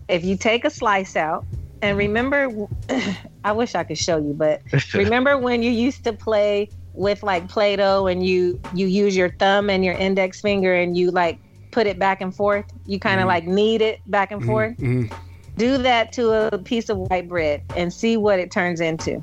If 0.09 0.25
you 0.25 0.37
take 0.37 0.65
a 0.65 0.71
slice 0.71 1.17
out, 1.17 1.47
and 1.83 1.97
remember, 1.99 2.49
I 3.45 3.53
wish 3.53 3.75
I 3.75 3.85
could 3.85 3.99
show 3.99 4.19
you, 4.19 4.35
but 4.35 4.63
remember 4.95 5.39
when 5.39 5.63
you 5.63 5.71
used 5.71 6.05
to 6.05 6.13
play 6.13 6.69
with 6.95 7.23
like 7.23 7.49
play-doh 7.49 8.07
and 8.07 8.27
you 8.27 8.59
you 8.75 8.87
use 8.87 9.17
your 9.17 9.31
thumb 9.39 9.71
and 9.71 9.85
your 9.85 9.95
index 9.95 10.41
finger 10.41 10.75
and 10.75 10.97
you 10.97 11.11
like 11.11 11.39
put 11.71 11.87
it 11.87 11.99
back 11.99 12.21
and 12.21 12.35
forth 12.35 12.65
you 12.87 12.99
kind 12.99 13.21
of 13.21 13.25
Mhm. 13.25 13.29
like 13.29 13.47
knead 13.47 13.81
it 13.81 14.01
back 14.07 14.33
and 14.33 14.45
forth 14.45 14.77
Mhm. 14.81 15.09
do 15.57 15.79
that 15.79 16.13
to 16.13 16.33
a 16.53 16.59
piece 16.59 16.89
of 16.89 16.97
white 16.97 17.29
bread 17.29 17.63
and 17.77 17.93
see 17.93 18.17
what 18.17 18.41
it 18.41 18.51
turns 18.51 18.81
into 18.81 19.23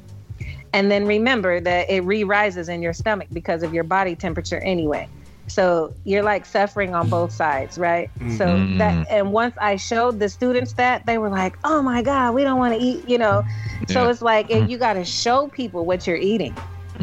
and 0.71 0.89
then 0.89 1.05
remember 1.05 1.59
that 1.59 1.89
it 1.89 2.01
re-rises 2.05 2.69
in 2.69 2.81
your 2.81 2.93
stomach 2.93 3.27
because 3.33 3.61
of 3.61 3.73
your 3.73 3.83
body 3.83 4.15
temperature 4.15 4.59
anyway 4.59 5.05
so 5.47 5.93
you're 6.03 6.23
like 6.23 6.45
suffering 6.45 6.93
on 6.95 7.07
both 7.09 7.31
sides 7.31 7.77
right 7.77 8.09
so 8.37 8.45
Mhm. 8.57 8.77
that 8.77 9.05
and 9.11 9.31
once 9.31 9.53
i 9.61 9.75
showed 9.75 10.19
the 10.19 10.29
students 10.29 10.73
that 10.73 11.05
they 11.05 11.17
were 11.17 11.29
like 11.29 11.55
oh 11.63 11.81
my 11.81 12.01
god 12.01 12.33
we 12.33 12.43
don't 12.43 12.57
want 12.57 12.73
to 12.73 12.79
eat 12.79 13.07
you 13.07 13.17
know 13.17 13.43
so 13.89 14.09
it's 14.09 14.21
like 14.21 14.47
Mhm. 14.49 14.67
you 14.69 14.77
got 14.77 14.93
to 14.93 15.05
show 15.05 15.47
people 15.49 15.85
what 15.85 16.07
you're 16.07 16.17
eating 16.17 16.55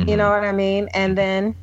you 0.07 0.15
Mhm. 0.15 0.19
know 0.19 0.31
what 0.31 0.43
I 0.43 0.53
mean? 0.53 0.89
And 0.95 1.17
then, 1.17 1.55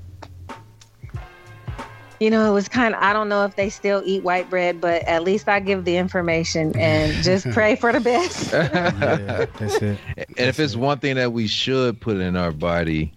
you 2.20 2.30
know, 2.30 2.50
it 2.50 2.54
was 2.54 2.68
kind 2.70 2.94
of, 2.94 3.02
I 3.02 3.14
don't 3.14 3.30
know 3.30 3.44
if 3.46 3.56
they 3.56 3.70
still 3.70 4.02
eat 4.06 4.24
white 4.24 4.50
bread, 4.50 4.80
but 4.82 5.04
at 5.08 5.24
least 5.24 5.48
I 5.50 5.60
give 5.60 5.86
the 5.86 5.98
information 5.98 6.74
and 6.78 7.14
just 7.24 7.50
pray 7.52 7.76
for 7.76 7.92
the 7.92 8.00
best. 8.00 8.52
Yeah, 8.54 9.46
that's 9.58 9.82
it. 9.82 10.02
and 10.18 10.28
if 10.50 10.60
it's 10.60 10.76
one 10.76 11.00
thing 11.00 11.16
that 11.16 11.34
we 11.34 11.48
should 11.48 12.00
put 12.02 12.18
in 12.18 12.36
our 12.36 12.52
body, 12.52 13.14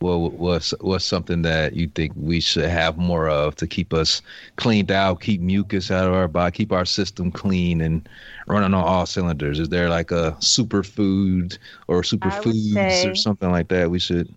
well, 0.00 0.30
what's 0.30 0.72
what's 0.80 1.04
something 1.04 1.42
that 1.42 1.74
you 1.74 1.88
think 1.88 2.12
we 2.16 2.40
should 2.40 2.64
have 2.66 2.98
more 2.98 3.28
of 3.28 3.54
to 3.56 3.66
keep 3.66 3.94
us 3.94 4.20
cleaned 4.56 4.90
out, 4.90 5.20
keep 5.20 5.40
mucus 5.40 5.90
out 5.90 6.06
of 6.06 6.14
our 6.14 6.28
body, 6.28 6.52
keep 6.54 6.72
our 6.72 6.84
system 6.84 7.30
clean 7.32 7.80
and 7.80 8.06
running 8.46 8.74
on 8.74 8.84
all 8.84 9.06
cylinders? 9.06 9.58
Is 9.58 9.68
there 9.70 9.88
like 9.88 10.10
a 10.10 10.36
superfood 10.40 11.58
or 11.88 12.02
superfoods 12.02 13.10
or 13.10 13.14
something 13.14 13.50
like 13.50 13.68
that 13.68 13.90
we 13.90 13.98
should? 13.98 14.28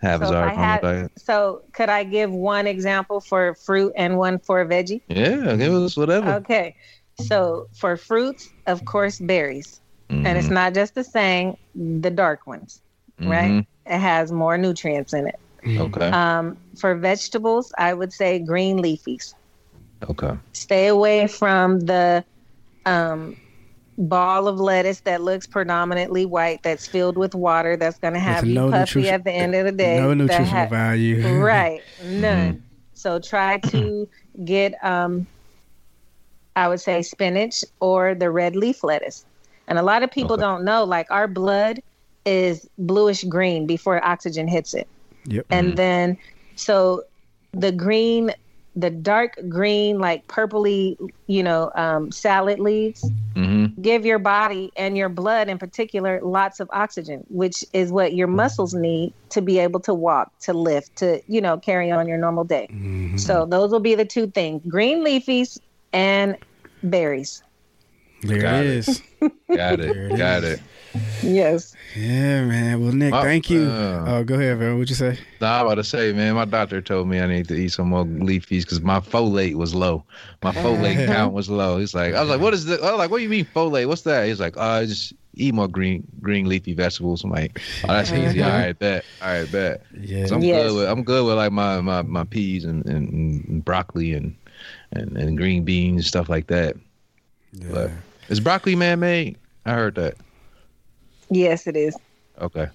Have 0.00 0.24
So 0.24 0.32
I 0.32 0.50
on 0.50 0.54
had- 0.54 0.80
back. 0.82 1.10
So 1.16 1.62
could 1.72 1.88
I 1.88 2.04
give 2.04 2.30
one 2.30 2.68
example 2.68 3.20
for 3.20 3.54
fruit 3.54 3.92
and 3.96 4.16
one 4.16 4.38
for 4.38 4.64
veggie? 4.64 5.00
Yeah, 5.08 5.56
give 5.56 5.74
us 5.74 5.96
whatever. 5.96 6.34
Okay. 6.34 6.76
So 7.16 7.66
for 7.74 7.96
fruits, 7.96 8.48
of 8.68 8.84
course, 8.84 9.18
berries. 9.18 9.80
And 10.08 10.38
it's 10.38 10.46
Mhm, 10.48 10.52
not 10.52 10.74
just 10.74 10.94
the 10.94 11.02
saying, 11.02 11.56
the 11.74 12.10
dark 12.10 12.46
ones, 12.46 12.80
right? 13.18 13.66
It 13.88 13.98
has 13.98 14.30
more 14.32 14.58
nutrients 14.58 15.12
in 15.12 15.26
it. 15.26 15.38
Okay. 15.66 16.06
Um, 16.08 16.56
for 16.78 16.94
vegetables, 16.94 17.72
I 17.78 17.94
would 17.94 18.12
say 18.12 18.38
green 18.38 18.78
leafies. 18.78 19.34
okay. 20.08 20.38
Stay 20.52 20.86
away 20.88 21.26
from 21.26 21.80
the 21.80 22.24
um, 22.86 23.36
ball 23.98 24.46
of 24.46 24.60
lettuce 24.60 25.00
that 25.00 25.20
looks 25.22 25.46
predominantly 25.46 26.24
white, 26.26 26.62
that's 26.62 26.86
filled 26.86 27.16
with 27.18 27.34
water, 27.34 27.76
that's 27.76 27.98
going 27.98 28.14
to 28.14 28.20
have 28.20 28.42
With 28.42 28.50
you 28.50 28.54
no 28.54 28.70
puffy 28.70 28.78
nutrition- 29.00 29.14
at 29.14 29.24
the 29.24 29.32
end 29.32 29.54
of 29.54 29.64
the 29.64 29.72
day. 29.72 29.98
no 29.98 30.14
nutritional 30.14 30.46
ha- 30.46 30.66
value. 30.66 31.38
right, 31.38 31.82
none. 32.04 32.54
Mm-hmm. 32.54 32.58
So 32.94 33.18
try 33.18 33.58
to 33.58 34.08
get, 34.44 34.74
um, 34.84 35.26
I 36.56 36.68
would 36.68 36.80
say, 36.80 37.02
spinach 37.02 37.64
or 37.80 38.14
the 38.14 38.30
red 38.30 38.56
leaf 38.56 38.82
lettuce. 38.84 39.24
And 39.66 39.78
a 39.78 39.82
lot 39.82 40.02
of 40.02 40.10
people 40.10 40.34
Okay. 40.34 40.42
don't 40.42 40.64
know, 40.64 40.84
like 40.84 41.10
our 41.10 41.28
blood 41.28 41.80
is 42.28 42.68
bluish 42.78 43.24
green 43.24 43.66
before 43.66 44.04
oxygen 44.04 44.48
hits 44.48 44.74
it. 44.74 44.88
Yep. 45.26 45.46
And 45.50 45.76
then, 45.76 46.16
so 46.56 47.02
the 47.52 47.72
green, 47.72 48.32
the 48.76 48.90
dark 48.90 49.34
green, 49.48 49.98
like 49.98 50.26
purpley, 50.28 50.96
you 51.26 51.42
know, 51.42 51.70
um, 51.74 52.12
salad 52.12 52.60
leaves 52.60 53.10
hmm 53.34 53.66
give 53.80 54.04
your 54.04 54.18
body 54.18 54.72
and 54.76 54.96
your 54.96 55.08
blood 55.08 55.48
in 55.48 55.58
particular 55.58 56.20
lots 56.22 56.60
of 56.60 56.68
oxygen, 56.72 57.24
which 57.28 57.64
is 57.72 57.92
what 57.92 58.12
your 58.12 58.26
muscles 58.26 58.74
need 58.74 59.14
to 59.30 59.40
be 59.40 59.58
able 59.60 59.80
to 59.80 59.94
walk, 59.94 60.32
to 60.40 60.52
lift, 60.52 60.96
to, 60.96 61.20
you 61.28 61.40
know, 61.40 61.56
carry 61.58 61.90
on 61.90 62.08
your 62.08 62.18
normal 62.18 62.44
day. 62.44 62.68
Mhm. 62.72 63.18
So 63.20 63.46
those 63.46 63.70
will 63.70 63.80
be 63.80 63.94
the 63.94 64.04
two 64.04 64.26
things 64.28 64.62
green 64.68 65.04
leafies 65.04 65.58
and 65.92 66.36
berries. 66.82 67.42
there 68.22 68.40
Got 68.42 68.64
it 68.64 68.66
it. 68.66 68.78
is. 68.78 69.02
Got 69.54 69.80
it. 69.80 69.96
it 69.96 70.18
Got 70.18 70.44
it. 70.44 70.60
Yes. 71.22 71.74
Yeah, 71.96 72.44
man. 72.44 72.80
Well, 72.82 72.92
Nick, 72.92 73.12
Oh, 73.14 73.22
thank 73.22 73.50
you. 73.50 73.62
uh, 73.64 74.04
oh, 74.06 74.24
go 74.24 74.34
ahead, 74.34 74.58
bro. 74.58 74.74
What'd 74.74 74.88
you 74.90 74.96
say? 74.96 75.18
Nah, 75.40 75.60
I'm 75.60 75.66
about 75.66 75.74
to 75.76 75.84
say, 75.84 76.12
man, 76.12 76.34
my 76.34 76.44
doctor 76.44 76.80
told 76.80 77.08
me 77.08 77.20
I 77.20 77.26
need 77.26 77.48
to 77.48 77.54
eat 77.54 77.72
some 77.72 77.88
more 77.88 78.04
leafies 78.04 78.62
because 78.62 78.80
my 78.80 79.00
folate 79.00 79.54
was 79.54 79.74
low. 79.74 80.04
My 80.42 80.52
folate 80.52 81.06
count 81.06 81.34
was 81.34 81.48
low. 81.50 81.78
He's 81.78 81.94
like, 81.94 82.14
I 82.14 82.20
was 82.20 82.30
like, 82.30 82.40
what 82.40 82.54
is 82.54 82.64
this? 82.66 82.80
I 82.80 82.90
was 82.90 82.98
like, 82.98 83.10
what 83.10 83.18
do 83.18 83.22
you 83.24 83.28
mean 83.28 83.46
folate? 83.46 83.86
What's 83.86 84.02
that? 84.02 84.26
He's 84.26 84.40
like, 84.40 84.54
oh, 84.56 84.84
just 84.86 85.12
eat 85.34 85.54
more 85.54 85.68
green 85.68 86.06
green 86.20 86.46
leafy 86.48 86.74
vegetables. 86.74 87.22
I'm 87.24 87.30
like, 87.30 87.60
oh, 87.84 87.92
that's 87.92 88.10
easy. 88.12 88.42
All 88.42 88.48
right, 88.50 88.78
bet. 88.78 89.04
All 89.20 89.28
right, 89.28 89.50
bet. 89.50 89.82
Yeah. 90.00 90.22
'Cause 90.22 90.32
I'm 90.32 90.42
Yes. 90.42 90.70
good 90.70 90.76
with 90.76 90.88
I'm 90.88 91.02
good 91.04 91.24
with 91.26 91.36
like 91.36 91.52
my 91.52 91.80
my, 91.80 92.02
my 92.02 92.24
peas 92.24 92.64
and, 92.64 92.84
and, 92.86 93.08
and 93.48 93.64
broccoli 93.64 94.14
and, 94.14 94.34
and 94.92 95.16
and 95.16 95.36
green 95.36 95.64
beans 95.64 95.96
and 95.98 96.04
stuff 96.06 96.28
like 96.28 96.46
that. 96.48 96.76
yeah. 97.52 97.68
But 97.70 97.90
is 98.28 98.40
broccoli 98.40 98.74
man 98.76 99.00
made? 99.00 99.36
I 99.66 99.72
heard 99.74 99.94
that. 99.96 100.14
Yes, 101.30 101.66
it 101.66 101.76
is. 101.76 101.96
Okay. 102.40 102.68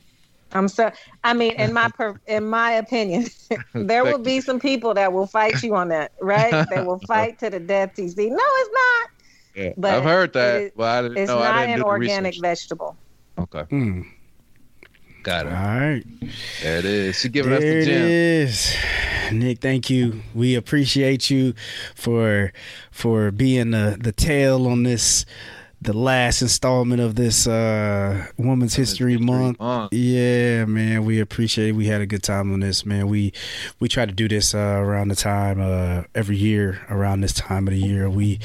I'm 0.51 0.67
so. 0.67 0.91
I 1.23 1.34
mean, 1.34 1.53
in 1.55 1.73
my 1.73 1.89
per, 1.97 2.19
in 2.27 2.47
my 2.47 2.71
opinion, 2.73 3.25
there 3.73 4.03
will 4.03 4.19
be 4.19 4.39
some 4.41 4.59
people 4.59 4.93
that 4.93 5.11
will 5.11 5.25
fight 5.27 5.63
you 5.63 5.75
on 5.75 5.88
that, 5.89 6.11
right? 6.21 6.67
They 6.69 6.81
will 6.84 6.99
fight 7.07 7.39
to 7.39 7.49
the 7.49 7.59
death. 7.59 7.93
TC. 7.95 8.30
No, 8.30 8.38
it's 8.39 8.69
not. 8.73 9.09
Yeah, 9.55 9.73
But 9.77 9.93
I've 9.95 10.03
heard 10.03 10.34
that, 10.34 10.55
it 10.55 10.63
is- 10.65 10.71
but 10.75 10.84
I 10.84 11.01
didn't 11.03 11.17
It's 11.17 11.27
know. 11.30 11.39
I 11.39 11.51
not 11.51 11.59
didn't 11.61 11.73
an 11.73 11.80
do 11.80 11.85
organic 11.85 12.31
research. 12.34 12.41
vegetable. 12.41 12.97
Okay, 13.39 13.63
Mm. 13.63 14.05
got 15.23 15.45
it. 15.47 15.49
All 15.49 15.55
right. 15.55 16.03
There 16.61 16.77
it 16.80 16.85
is. 16.85 17.19
She 17.19 17.30
giving 17.30 17.49
there 17.51 17.57
us 17.59 17.63
the 17.63 17.80
it 17.80 17.85
gem. 17.85 18.07
is. 18.07 18.75
Nick, 19.31 19.59
thank 19.59 19.89
you. 19.89 20.21
We 20.35 20.53
appreciate 20.55 21.30
you 21.31 21.53
for 21.95 22.51
for 22.91 23.31
being 23.31 23.71
the 23.71 23.97
the 23.99 24.11
tail 24.11 24.67
on 24.67 24.84
this 24.84 25.25
the 25.84 25.93
last 25.93 26.41
installment 26.41 27.01
of 27.01 27.15
this 27.15 27.45
uh 27.47 28.26
Women's 28.38 28.76
History, 28.76 29.18
Month. 29.18 29.60
Month. 29.60 29.93
Yeah, 29.93 30.65
man, 30.65 31.05
we 31.05 31.19
appreciate 31.19 31.69
it. 31.69 31.72
We 31.73 31.88
had 31.88 32.01
a 32.01 32.05
good 32.05 32.23
time 32.23 32.53
on 32.53 32.61
this, 32.61 32.85
man. 32.85 33.07
We 33.07 33.34
we 33.80 33.88
try 33.89 34.05
to 34.05 34.11
do 34.11 34.27
this 34.27 34.55
uh, 34.55 34.57
around 34.57 35.10
the 35.10 35.15
time 35.15 35.60
uh, 35.60 36.03
every 36.15 36.38
year 36.38 36.85
around 36.89 37.22
this 37.22 37.34
time 37.34 37.68
of 37.68 37.73
the 37.73 37.80
year. 37.80 38.10
We 38.10 38.39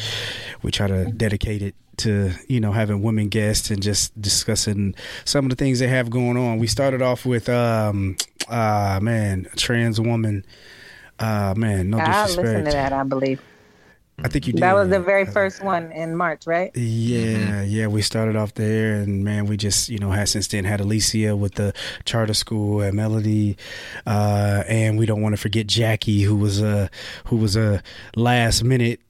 we 0.63 0.71
try 0.71 0.87
to 0.89 1.07
dedicate 1.13 1.63
it 1.63 1.75
to 1.99 2.33
you 2.49 2.61
know 2.61 2.73
having 2.73 3.03
women 3.03 3.29
guests 3.29 3.71
and 3.71 3.83
just 3.83 4.21
discussing 4.21 4.95
some 5.25 5.45
of 5.45 5.51
the 5.51 5.57
things 5.57 5.79
they 5.79 5.89
have 5.89 6.11
going 6.11 6.37
on. 6.37 6.59
We 6.59 6.67
started 6.67 7.03
off 7.03 7.25
with 7.25 7.49
um 7.49 8.17
uh 8.49 8.99
man, 9.03 9.47
a 9.53 9.57
trans 9.57 10.01
woman. 10.01 10.45
Uh 11.19 11.55
man, 11.57 11.91
no 11.91 11.99
I 11.99 12.05
disrespect. 12.27 12.37
listened 12.47 12.65
to 12.67 12.71
that. 12.73 12.93
I 12.93 13.03
believe 13.03 13.41
I 14.25 14.29
think 14.29 14.47
you 14.47 14.53
did. 14.53 14.63
that 14.63 14.75
was 14.75 14.89
the 14.89 15.01
very 15.01 15.25
first 15.25 15.63
one 15.63 15.93
in 15.93 16.17
March, 16.17 16.47
right? 16.47 16.77
yeah, 16.77 17.63
yeah, 17.63 17.87
we 17.87 18.03
started 18.03 18.35
off 18.35 18.55
there, 18.55 18.95
and 18.95 19.25
man, 19.25 19.47
we 19.47 19.57
just 19.57 19.89
you 19.89 19.99
know 19.99 20.11
had 20.11 20.29
since 20.29 20.49
then 20.49 20.65
had 20.65 20.81
Alicia 20.81 21.37
with 21.37 21.55
the 21.55 21.73
charter 22.05 22.35
school 22.35 22.81
and 22.81 22.95
Melody, 22.97 23.57
uh, 24.07 24.65
and 24.67 24.99
we 24.99 25.07
don't 25.07 25.23
want 25.23 25.35
to 25.35 25.41
forget 25.41 25.67
Jackie, 25.67 26.23
who 26.23 26.37
was 26.37 26.61
a 26.61 26.91
who 27.27 27.37
was 27.37 27.57
a 27.57 27.83
last 28.17 28.65
minute 28.65 29.01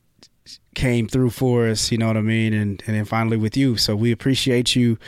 came 0.75 1.09
through 1.09 1.31
for 1.31 1.69
us. 1.69 1.91
You 1.91 1.99
know 1.99 2.07
what 2.07 2.17
I 2.17 2.23
mean, 2.23 2.53
and 2.55 2.83
and 2.87 2.97
then 2.97 3.05
finally 3.05 3.37
with 3.37 3.57
you. 3.57 3.77
So 3.77 3.97
we 3.97 4.13
appreciate 4.13 4.77
you 4.77 4.99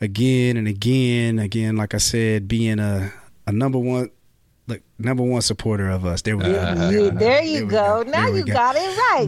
again 0.00 0.56
and 0.56 0.66
again, 0.66 1.38
again. 1.38 1.76
Like 1.76 1.94
I 1.94 1.98
said, 1.98 2.48
being 2.48 2.78
a 2.78 3.12
a 3.46 3.52
number 3.52 3.78
one. 3.78 4.10
Look, 4.68 4.82
number 4.98 5.22
one 5.22 5.40
supporter 5.40 5.88
of 5.88 6.04
us. 6.04 6.20
There 6.22 6.36
we 6.36 6.44
go. 6.44 6.60
Uh, 6.60 6.90
You- 6.90 7.10
there 7.10 7.42
you 7.42 7.64
go. 7.64 8.04
go. 8.04 8.10
Now 8.10 8.28
you 8.28 8.44
go. 8.44 8.52
got 8.52 8.76
it 8.78 8.98
right, 8.98 9.26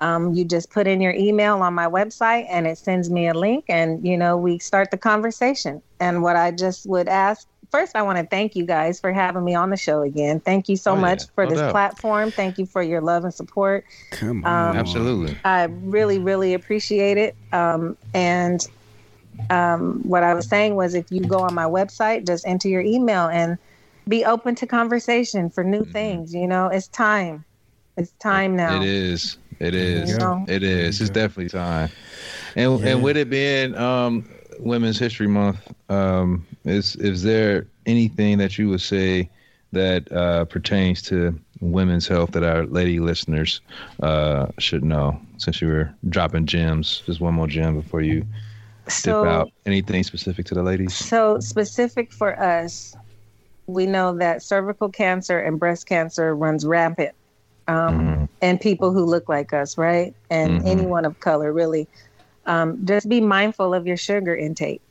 Um, 0.00 0.34
you 0.34 0.44
just 0.44 0.70
put 0.70 0.86
in 0.86 1.00
your 1.00 1.14
email 1.14 1.56
on 1.62 1.72
my 1.72 1.86
website 1.86 2.46
and 2.50 2.66
it 2.66 2.76
sends 2.76 3.08
me 3.10 3.28
a 3.28 3.34
link, 3.34 3.64
and 3.68 4.06
you 4.06 4.16
know, 4.16 4.36
we 4.36 4.58
start 4.58 4.90
the 4.90 4.98
conversation. 4.98 5.80
And 6.00 6.22
what 6.22 6.36
I 6.36 6.50
just 6.50 6.86
would 6.86 7.08
ask 7.08 7.46
first, 7.70 7.96
I 7.96 8.02
want 8.02 8.18
to 8.18 8.26
thank 8.26 8.54
you 8.54 8.66
guys 8.66 9.00
for 9.00 9.12
having 9.12 9.42
me 9.42 9.54
on 9.54 9.70
the 9.70 9.76
show 9.76 10.02
again. 10.02 10.40
Thank 10.40 10.68
you 10.68 10.76
so 10.76 10.92
Oh, 10.92 10.94
yeah. 10.96 11.00
much 11.00 11.22
for 11.34 11.44
No 11.44 11.50
this 11.50 11.60
doubt. 11.60 11.70
platform. 11.72 12.30
Thank 12.30 12.58
you 12.58 12.66
for 12.66 12.82
your 12.82 13.00
love 13.00 13.24
and 13.24 13.32
support. 13.32 13.84
Come 14.10 14.44
Um, 14.44 14.52
on. 14.70 14.76
Absolutely. 14.76 15.34
I 15.44 15.64
really, 15.64 16.18
really 16.18 16.52
appreciate 16.54 17.16
it. 17.16 17.34
Um, 17.52 17.96
and 18.12 18.66
um, 19.50 20.00
what 20.04 20.22
I 20.22 20.34
was 20.34 20.46
saying 20.48 20.74
was 20.74 20.94
if 20.94 21.10
you 21.10 21.20
go 21.20 21.42
on 21.42 21.54
my 21.54 21.64
website, 21.64 22.26
just 22.26 22.46
enter 22.46 22.68
your 22.68 22.82
email 22.82 23.28
and 23.28 23.58
be 24.08 24.24
open 24.24 24.54
to 24.56 24.66
conversation 24.66 25.50
for 25.50 25.64
new 25.64 25.84
Mhm. 25.84 25.92
things. 25.92 26.34
You 26.34 26.46
know, 26.46 26.66
it's 26.66 26.88
time. 26.88 27.44
It's 27.96 28.12
time 28.20 28.56
now. 28.56 28.80
It 28.82 28.88
is. 28.88 29.38
It 29.60 29.74
is. 29.74 30.10
You 30.10 30.18
know? 30.18 30.44
It 30.48 30.62
is. 30.62 31.00
It's 31.00 31.10
definitely 31.10 31.48
time. 31.48 31.90
And 32.56 32.80
Yeah. 32.80 32.88
and 32.88 33.02
with 33.02 33.16
it 33.16 33.30
being 33.30 33.74
um, 33.76 34.28
Women's 34.58 34.98
History 34.98 35.26
Month, 35.26 35.58
um, 35.88 36.46
is 36.64 36.96
is 36.96 37.22
there 37.22 37.66
anything 37.86 38.38
that 38.38 38.58
you 38.58 38.68
would 38.68 38.80
say 38.80 39.30
that 39.72 40.10
uh, 40.12 40.44
pertains 40.46 41.02
to 41.02 41.38
women's 41.60 42.06
health 42.06 42.32
that 42.32 42.44
our 42.44 42.66
lady 42.66 43.00
listeners 43.00 43.60
uh, 44.02 44.46
should 44.58 44.84
know? 44.84 45.20
Since 45.38 45.60
you 45.60 45.68
were 45.68 45.92
dropping 46.08 46.46
gems, 46.46 47.02
just 47.06 47.20
one 47.20 47.34
more 47.34 47.46
gem 47.46 47.76
before 47.80 48.00
you 48.02 48.24
dip 48.86 48.92
So, 48.92 49.24
out. 49.24 49.50
Anything 49.66 50.02
specific 50.02 50.46
to 50.46 50.54
the 50.54 50.62
ladies? 50.62 50.94
so 50.96 51.38
specific 51.40 52.12
for 52.12 52.40
us, 52.40 52.94
we 53.66 53.86
know 53.86 54.16
that 54.18 54.42
cervical 54.42 54.88
cancer 54.88 55.38
and 55.38 55.58
breast 55.58 55.86
cancer 55.86 56.34
runs 56.34 56.64
rampant. 56.64 57.14
Um, 57.68 57.94
Mhm. 57.98 58.28
and 58.40 58.60
people 58.60 58.92
who 58.92 59.04
look 59.04 59.28
like 59.28 59.52
us, 59.52 59.76
right? 59.76 60.14
And 60.30 60.62
Mhm. 60.62 60.66
anyone 60.68 61.04
of 61.04 61.18
color, 61.20 61.52
really. 61.52 61.88
Um, 62.44 62.84
just 62.84 63.08
be 63.08 63.20
mindful 63.20 63.74
of 63.74 63.86
your 63.86 63.96
sugar 63.96 64.36
intake. 64.36 64.82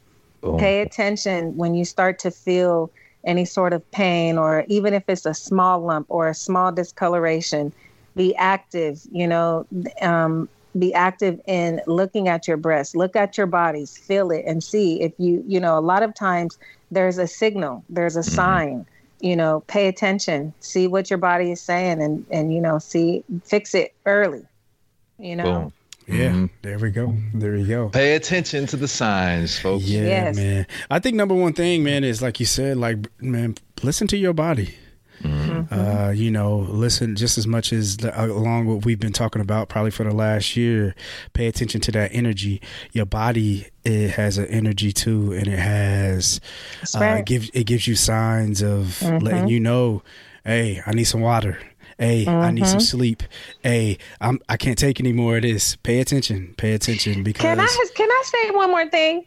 Boom. 0.42 0.60
Pay 0.60 0.82
attention 0.82 1.56
when 1.56 1.74
you 1.74 1.86
start 1.86 2.20
to 2.20 2.32
feel 2.32 2.92
any 3.26 3.46
sort 3.46 3.72
of 3.74 3.90
pain, 3.92 4.38
or 4.38 4.66
even 4.68 4.94
if 4.94 5.04
it's 5.08 5.26
a 5.26 5.34
small 5.34 5.80
lump 5.80 6.06
or 6.10 6.28
a 6.28 6.36
small 6.36 6.72
discoloration. 6.72 7.72
Be 8.16 8.36
active, 8.36 9.00
you 9.12 9.28
know. 9.28 9.66
Um, 10.02 10.50
be 10.78 10.94
active 10.94 11.40
in 11.48 11.82
looking 11.88 12.28
at 12.28 12.48
your 12.48 12.58
breasts, 12.58 12.96
look 12.96 13.16
at 13.16 13.38
your 13.38 13.48
bodies, 13.48 13.98
feel 13.98 14.32
it, 14.32 14.44
and 14.46 14.64
see 14.64 15.02
if 15.02 15.14
you, 15.18 15.44
you 15.48 15.60
know, 15.60 15.78
a 15.78 15.82
lot 15.82 16.04
of 16.04 16.14
times 16.14 16.58
there's 16.92 17.18
a 17.18 17.28
signal, 17.28 17.84
there's 17.90 18.16
a 18.16 18.20
mm-hmm. 18.20 18.36
sign. 18.36 18.86
You 19.22 19.36
know, 19.36 19.62
pay 19.68 19.88
attention, 19.88 20.54
see 20.60 20.88
what 20.88 21.10
your 21.10 21.18
body 21.18 21.52
is 21.52 21.62
saying, 21.62 22.02
and 22.02 22.26
and 22.30 22.54
you 22.54 22.62
know, 22.62 22.80
see 22.80 23.24
fix 23.44 23.74
it 23.74 23.94
early. 24.06 24.46
You 25.18 25.38
know. 25.38 25.44
Boom. 25.44 25.74
Yeah, 26.08 26.30
mm-hmm. 26.30 26.46
there 26.62 26.78
we 26.78 26.92
go. 26.92 27.16
There 27.34 27.56
you 27.56 27.66
go. 27.66 27.90
Pay 27.90 28.16
attention 28.16 28.68
to 28.68 28.78
the 28.78 28.88
signs, 28.88 29.58
folks. 29.58 29.86
Yeah, 29.86 30.02
yes. 30.02 30.36
man. 30.36 30.68
I 30.92 31.00
think 31.00 31.16
number 31.16 31.34
one 31.34 31.54
thing, 31.54 31.84
man, 31.84 32.04
is 32.04 32.22
like 32.22 32.40
you 32.40 32.46
said, 32.46 32.78
like 32.78 33.08
man, 33.22 33.56
listen 33.82 34.08
to 34.10 34.18
your 34.18 34.34
body. 34.34 34.76
Mm-hmm. 35.64 36.08
Uh, 36.08 36.12
you 36.12 36.32
know, 36.32 36.60
listen 36.70 37.16
just 37.16 37.38
as 37.38 37.48
much 37.48 37.72
as 37.74 37.98
the, 37.98 38.20
uh, 38.20 38.28
along 38.28 38.68
what 38.68 38.86
we've 38.86 39.00
been 39.00 39.14
talking 39.14 39.42
about 39.42 39.70
probably 39.70 39.92
for 39.92 40.04
the 40.04 40.14
last 40.14 40.56
year. 40.56 40.96
Pay 41.34 41.48
attention 41.48 41.82
to 41.82 41.92
that 41.94 42.14
energy. 42.14 42.62
Your 42.92 43.06
body 43.06 43.68
it 43.84 44.12
has 44.12 44.38
an 44.38 44.48
energy 44.48 44.92
too, 44.92 45.32
and 45.34 45.48
it 45.48 45.60
has 45.60 46.42
uh, 46.96 47.04
it 47.04 47.26
gives 47.26 47.50
it 47.54 47.66
gives 47.66 47.88
you 47.88 47.96
signs 47.96 48.62
of 48.62 49.00
mm-hmm. 49.00 49.24
letting 49.24 49.48
you 49.48 49.60
know, 49.60 50.02
hey, 50.44 50.82
I 50.86 50.92
need 50.92 51.06
some 51.06 51.22
water. 51.22 51.60
Hey, 51.98 52.26
mm-hmm. 52.26 52.36
I 52.36 52.52
need 52.52 52.66
some 52.66 52.80
mm-hmm. 52.80 52.86
sleep. 52.86 53.24
Hey, 53.64 53.98
I'm 54.20 54.40
I 54.50 54.58
can't 54.58 54.78
take 54.78 55.00
any 55.00 55.14
more 55.14 55.38
of 55.38 55.44
this. 55.44 55.76
Pay 55.78 56.00
attention. 56.00 56.54
Pay 56.58 56.74
attention 56.74 57.24
because 57.24 57.42
Can 57.42 57.60
I 57.60 57.86
can 57.96 58.10
I 58.10 58.24
say 58.26 58.52
one 58.52 58.72
more 58.72 58.90
thing? 58.90 59.26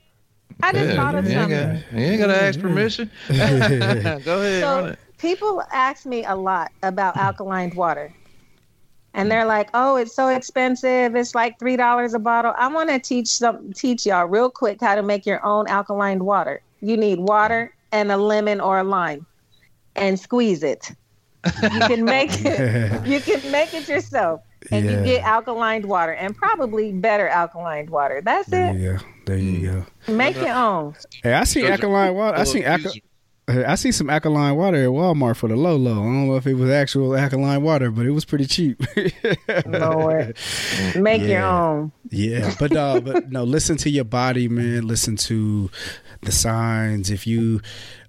I 0.61 0.73
just 0.73 0.91
yeah, 0.91 0.97
thought 0.97 1.15
of 1.15 1.27
something. 1.27 1.57
Ain't 1.57 1.91
got, 1.91 1.93
you 1.93 2.07
ain't 2.07 2.21
gotta 2.21 2.43
ask 2.43 2.61
permission. 2.61 3.11
Go 3.29 3.35
ahead. 3.35 4.25
So, 4.25 4.97
people 5.19 5.63
ask 5.73 6.07
me 6.07 6.25
a 6.25 6.35
lot 6.35 6.73
about 6.83 7.15
hmm. 7.15 7.21
alkaline 7.21 7.75
water. 7.75 8.13
And 9.15 9.27
hmm. 9.27 9.31
they're 9.31 9.45
like, 9.45 9.69
"Oh, 9.75 9.97
it's 9.97 10.15
so 10.15 10.29
expensive. 10.29 11.15
It's 11.15 11.35
like 11.35 11.59
three 11.59 11.77
dollars 11.77 12.15
a 12.15 12.19
bottle." 12.19 12.55
I 12.57 12.69
want 12.69 12.89
to 12.91 12.99
teach 12.99 13.29
some 13.29 13.73
teach 13.73 14.07
y'all 14.07 14.27
real 14.27 14.51
quick 14.51 14.81
how 14.81 14.95
to 14.95 15.03
make 15.03 15.27
your 15.27 15.45
own 15.45 15.69
alkaline 15.69 16.25
water. 16.25 16.63
You 16.81 16.97
need 16.97 17.19
water 17.19 17.75
and 17.93 18.11
a 18.13 18.17
lemon 18.17 18.61
or 18.61 18.79
a 18.79 18.85
lime, 18.85 19.27
and 19.97 20.19
squeeze 20.19 20.63
it. 20.63 20.91
You 21.63 21.81
can 21.81 22.05
make 22.05 22.31
it. 22.45 23.07
you 23.07 23.21
can 23.21 23.51
make 23.51 23.75
it 23.75 23.89
yourself, 23.89 24.43
and 24.71 24.85
yeah. 24.85 24.99
you 24.99 25.05
get 25.05 25.25
alkaline 25.25 25.89
water, 25.89 26.13
and 26.13 26.37
probably 26.37 26.93
better 26.93 27.29
alkaline 27.29 27.91
water. 27.91 28.21
That's 28.23 28.49
there 28.49 28.75
it. 28.75 28.79
You 28.79 28.93
go. 28.93 29.05
There 29.27 29.37
you 29.37 29.85
go. 30.07 30.13
Make 30.13 30.37
your 30.37 30.55
own. 30.55 30.95
Hey, 31.23 31.35
I 31.35 31.45
see 31.45 31.67
alkaline 31.67 32.15
water. 32.15 32.39
I 32.39 32.45
see 32.45 32.65
alkaline. 32.65 33.03
I 33.49 33.77
see 33.77 33.93
some 33.93 34.11
alkaline 34.11 34.57
water 34.57 34.77
at 34.77 34.91
Walmart 34.91 35.37
for 35.37 35.49
the 35.49 35.57
low 35.57 35.77
low. 35.77 36.03
I 36.03 36.05
don't 36.05 36.29
know 36.29 36.37
if 36.37 36.47
it 36.47 36.55
was 36.55 36.71
actual 36.71 37.17
alkaline 37.17 37.63
water, 37.63 37.91
but 37.91 38.05
it 38.05 38.11
was 38.11 38.25
pretty 38.25 38.47
cheap. 38.47 38.81
Lord, 39.67 40.37
make 40.97 41.23
yeah. 41.23 41.29
your 41.29 41.43
own. 41.45 41.93
Yeah, 42.11 42.55
but 42.59 42.77
uh, 42.77 43.01
but 43.01 43.31
no, 43.31 43.45
listen 43.45 43.77
to 43.79 43.91
your 43.91 44.05
body, 44.05 44.49
man. 44.49 44.87
Listen 44.87 45.17
to 45.17 45.71
the 46.23 46.33
signs. 46.33 47.11
If 47.11 47.27
you 47.27 47.63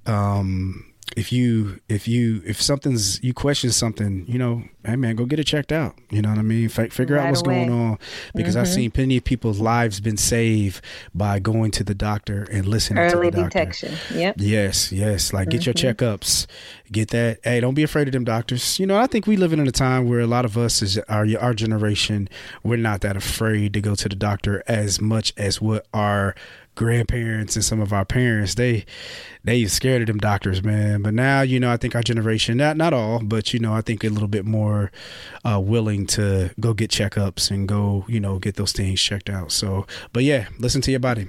um 0.05 0.85
if 1.15 1.31
you 1.31 1.79
if 1.87 2.07
you 2.07 2.41
if 2.45 2.61
something's 2.61 3.23
you 3.23 3.33
question 3.33 3.71
something, 3.71 4.25
you 4.27 4.37
know, 4.37 4.63
hey 4.85 4.95
man, 4.95 5.15
go 5.15 5.25
get 5.25 5.39
it 5.39 5.45
checked 5.45 5.71
out. 5.71 5.95
You 6.09 6.21
know 6.21 6.29
what 6.29 6.37
I 6.37 6.43
mean? 6.43 6.65
F- 6.65 6.91
figure 6.91 7.15
right 7.15 7.25
out 7.25 7.29
what's 7.29 7.41
away. 7.41 7.65
going 7.65 7.71
on 7.71 7.99
because 8.33 8.55
mm-hmm. 8.55 8.61
I've 8.61 8.69
seen 8.69 8.91
plenty 8.91 9.17
of 9.17 9.23
people's 9.23 9.59
lives 9.59 9.99
been 9.99 10.17
saved 10.17 10.83
by 11.13 11.39
going 11.39 11.71
to 11.71 11.83
the 11.83 11.93
doctor 11.93 12.43
and 12.51 12.65
listening 12.65 12.99
Early 12.99 13.09
to 13.09 13.37
the 13.37 13.41
doctor. 13.43 13.59
Early 13.59 13.65
detection. 13.65 13.95
Yep. 14.13 14.35
Yes, 14.37 14.91
yes. 14.91 15.33
Like 15.33 15.49
mm-hmm. 15.49 15.57
get 15.57 15.65
your 15.65 15.73
mm-hmm. 15.73 16.05
checkups, 16.05 16.47
get 16.91 17.09
that. 17.09 17.39
Hey, 17.43 17.59
don't 17.59 17.73
be 17.73 17.83
afraid 17.83 18.07
of 18.07 18.13
them 18.13 18.23
doctors. 18.23 18.79
You 18.79 18.85
know, 18.85 18.97
I 18.97 19.07
think 19.07 19.27
we 19.27 19.35
live 19.37 19.53
in 19.53 19.59
a 19.59 19.71
time 19.71 20.07
where 20.07 20.21
a 20.21 20.27
lot 20.27 20.45
of 20.45 20.57
us 20.57 20.81
is 20.81 20.97
our 21.09 21.27
our 21.39 21.53
generation, 21.53 22.29
we're 22.63 22.77
not 22.77 23.01
that 23.01 23.17
afraid 23.17 23.73
to 23.73 23.81
go 23.81 23.95
to 23.95 24.09
the 24.09 24.15
doctor 24.15 24.63
as 24.67 25.01
much 25.01 25.33
as 25.37 25.61
what 25.61 25.85
our 25.93 26.35
grandparents 26.79 27.57
and 27.57 27.65
some 27.65 27.81
of 27.81 27.91
our 27.91 28.05
parents 28.05 28.55
they 28.55 28.85
they 29.43 29.65
scared 29.65 30.01
of 30.01 30.07
them 30.07 30.17
doctors 30.17 30.63
man 30.63 31.01
but 31.01 31.13
now 31.13 31.41
you 31.41 31.59
know 31.59 31.69
i 31.69 31.75
think 31.75 31.93
our 31.93 32.01
generation 32.01 32.55
not 32.55 32.77
not 32.77 32.93
all 32.93 33.19
but 33.21 33.53
you 33.53 33.59
know 33.59 33.73
i 33.73 33.81
think 33.81 34.01
a 34.01 34.07
little 34.07 34.29
bit 34.29 34.45
more 34.45 34.68
uh, 35.43 35.59
willing 35.59 36.05
to 36.05 36.49
go 36.59 36.73
get 36.73 36.89
checkups 36.91 37.51
and 37.51 37.67
go 37.67 38.05
you 38.07 38.19
know 38.19 38.39
get 38.39 38.55
those 38.55 38.71
things 38.71 39.01
checked 39.01 39.29
out 39.29 39.51
so 39.51 39.85
but 40.13 40.23
yeah 40.23 40.47
listen 40.59 40.81
to 40.81 40.91
your 40.91 40.99
body 40.99 41.27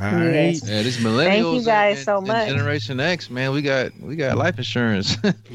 all 0.00 0.10
right. 0.10 0.60
Yeah, 0.64 0.82
this 0.82 0.98
millennials. 0.98 1.24
Thank 1.24 1.54
you 1.54 1.64
guys 1.64 1.96
and, 1.98 2.04
so 2.04 2.20
much. 2.20 2.48
Generation 2.48 3.00
X, 3.00 3.30
man, 3.30 3.52
we 3.52 3.62
got 3.62 3.98
we 4.00 4.16
got 4.16 4.36
life 4.36 4.58
insurance. 4.58 5.16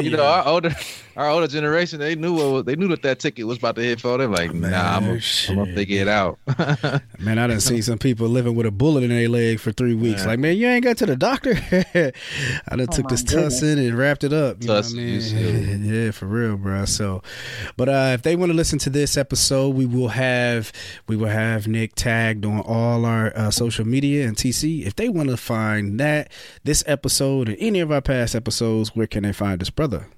you 0.00 0.10
know, 0.10 0.24
our 0.24 0.46
older 0.46 0.74
our 1.16 1.28
older 1.28 1.46
generation, 1.46 2.00
they 2.00 2.14
knew 2.14 2.34
what 2.34 2.66
they 2.66 2.76
knew 2.76 2.88
that 2.88 3.02
that 3.02 3.20
ticket 3.20 3.46
was 3.46 3.58
about 3.58 3.76
to 3.76 3.82
hit 3.82 4.00
for. 4.00 4.18
They're 4.18 4.28
like, 4.28 4.52
nah, 4.52 4.68
man, 4.68 4.74
I'm, 4.74 5.04
gonna, 5.06 5.20
I'm 5.48 5.54
gonna 5.56 5.74
figure 5.74 6.02
it 6.02 6.08
out. 6.08 6.38
man, 7.18 7.38
I 7.38 7.46
done 7.46 7.60
seen 7.60 7.82
some 7.82 7.98
people 7.98 8.28
living 8.28 8.54
with 8.54 8.66
a 8.66 8.70
bullet 8.70 9.04
in 9.04 9.10
their 9.10 9.28
leg 9.28 9.60
for 9.60 9.72
three 9.72 9.94
weeks. 9.94 10.20
Man. 10.20 10.28
Like, 10.28 10.38
man, 10.40 10.56
you 10.56 10.66
ain't 10.66 10.84
got 10.84 10.96
to 10.98 11.06
the 11.06 11.16
doctor. 11.16 11.54
I 11.72 12.76
done 12.76 12.86
oh 12.88 12.92
took 12.92 13.08
this 13.08 13.22
goodness. 13.22 13.62
tussin 13.62 13.86
and 13.86 13.96
wrapped 13.96 14.24
it 14.24 14.32
up. 14.32 14.62
You 14.62 14.68
tussin, 14.68 14.96
know 14.96 15.46
what 15.46 15.62
I 15.62 15.76
mean? 15.76 15.84
yeah, 16.04 16.10
for 16.10 16.26
real, 16.26 16.56
bro. 16.56 16.84
So, 16.84 17.22
but 17.76 17.88
uh, 17.88 18.10
if 18.14 18.22
they 18.22 18.36
want 18.36 18.50
to 18.50 18.56
listen 18.56 18.78
to 18.80 18.90
this 18.90 19.16
episode, 19.16 19.74
we 19.74 19.86
will 19.86 20.08
have 20.08 20.72
we 21.06 21.16
will 21.16 21.28
have 21.28 21.68
Nick 21.68 21.94
tagged 21.94 22.44
on 22.44 22.60
all 22.60 23.04
our 23.04 23.36
uh, 23.36 23.50
social 23.50 23.86
media 23.86 24.26
and 24.26 24.36
TC. 24.36 24.84
If 24.84 24.96
they 24.96 25.08
want 25.08 25.30
to 25.30 25.36
find 25.36 25.98
that 26.00 26.30
this 26.64 26.82
episode 26.86 27.48
and 27.48 27.56
any 27.60 27.80
of 27.80 27.92
our 27.92 28.00
past 28.00 28.34
episodes, 28.34 28.96
where 28.96 29.06
can 29.06 29.22
they 29.22 29.32
find 29.32 29.62
us, 29.62 29.70
brother? 29.70 30.08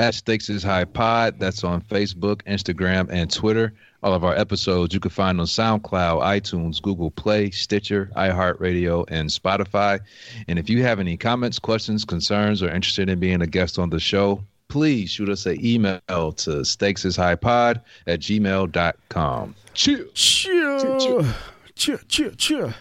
At 0.00 0.14
Stakes 0.14 0.48
is 0.48 0.62
High 0.62 0.86
Pod. 0.86 1.38
That's 1.38 1.62
on 1.62 1.82
Facebook, 1.82 2.42
Instagram, 2.44 3.08
and 3.10 3.30
Twitter. 3.30 3.74
All 4.02 4.14
of 4.14 4.24
our 4.24 4.34
episodes 4.34 4.94
you 4.94 5.00
can 5.00 5.10
find 5.10 5.38
on 5.38 5.46
SoundCloud, 5.46 6.22
iTunes, 6.22 6.80
Google 6.80 7.10
Play, 7.10 7.50
Stitcher, 7.50 8.10
iHeartRadio, 8.16 9.04
and 9.08 9.28
Spotify. 9.28 10.00
And 10.48 10.58
if 10.58 10.70
you 10.70 10.82
have 10.82 11.00
any 11.00 11.18
comments, 11.18 11.58
questions, 11.58 12.06
concerns, 12.06 12.62
or 12.62 12.70
interested 12.70 13.10
in 13.10 13.20
being 13.20 13.42
a 13.42 13.46
guest 13.46 13.78
on 13.78 13.90
the 13.90 14.00
show, 14.00 14.42
please 14.68 15.10
shoot 15.10 15.28
us 15.28 15.44
an 15.44 15.62
email 15.62 16.00
to 16.08 16.50
stakesishighpod 16.62 17.82
at 18.06 18.20
gmail.com. 18.20 19.54
Chill. 19.74 20.06
Chill. 20.14 21.26
Chill, 21.74 21.98
chill, 22.08 22.30
chill. 22.32 22.72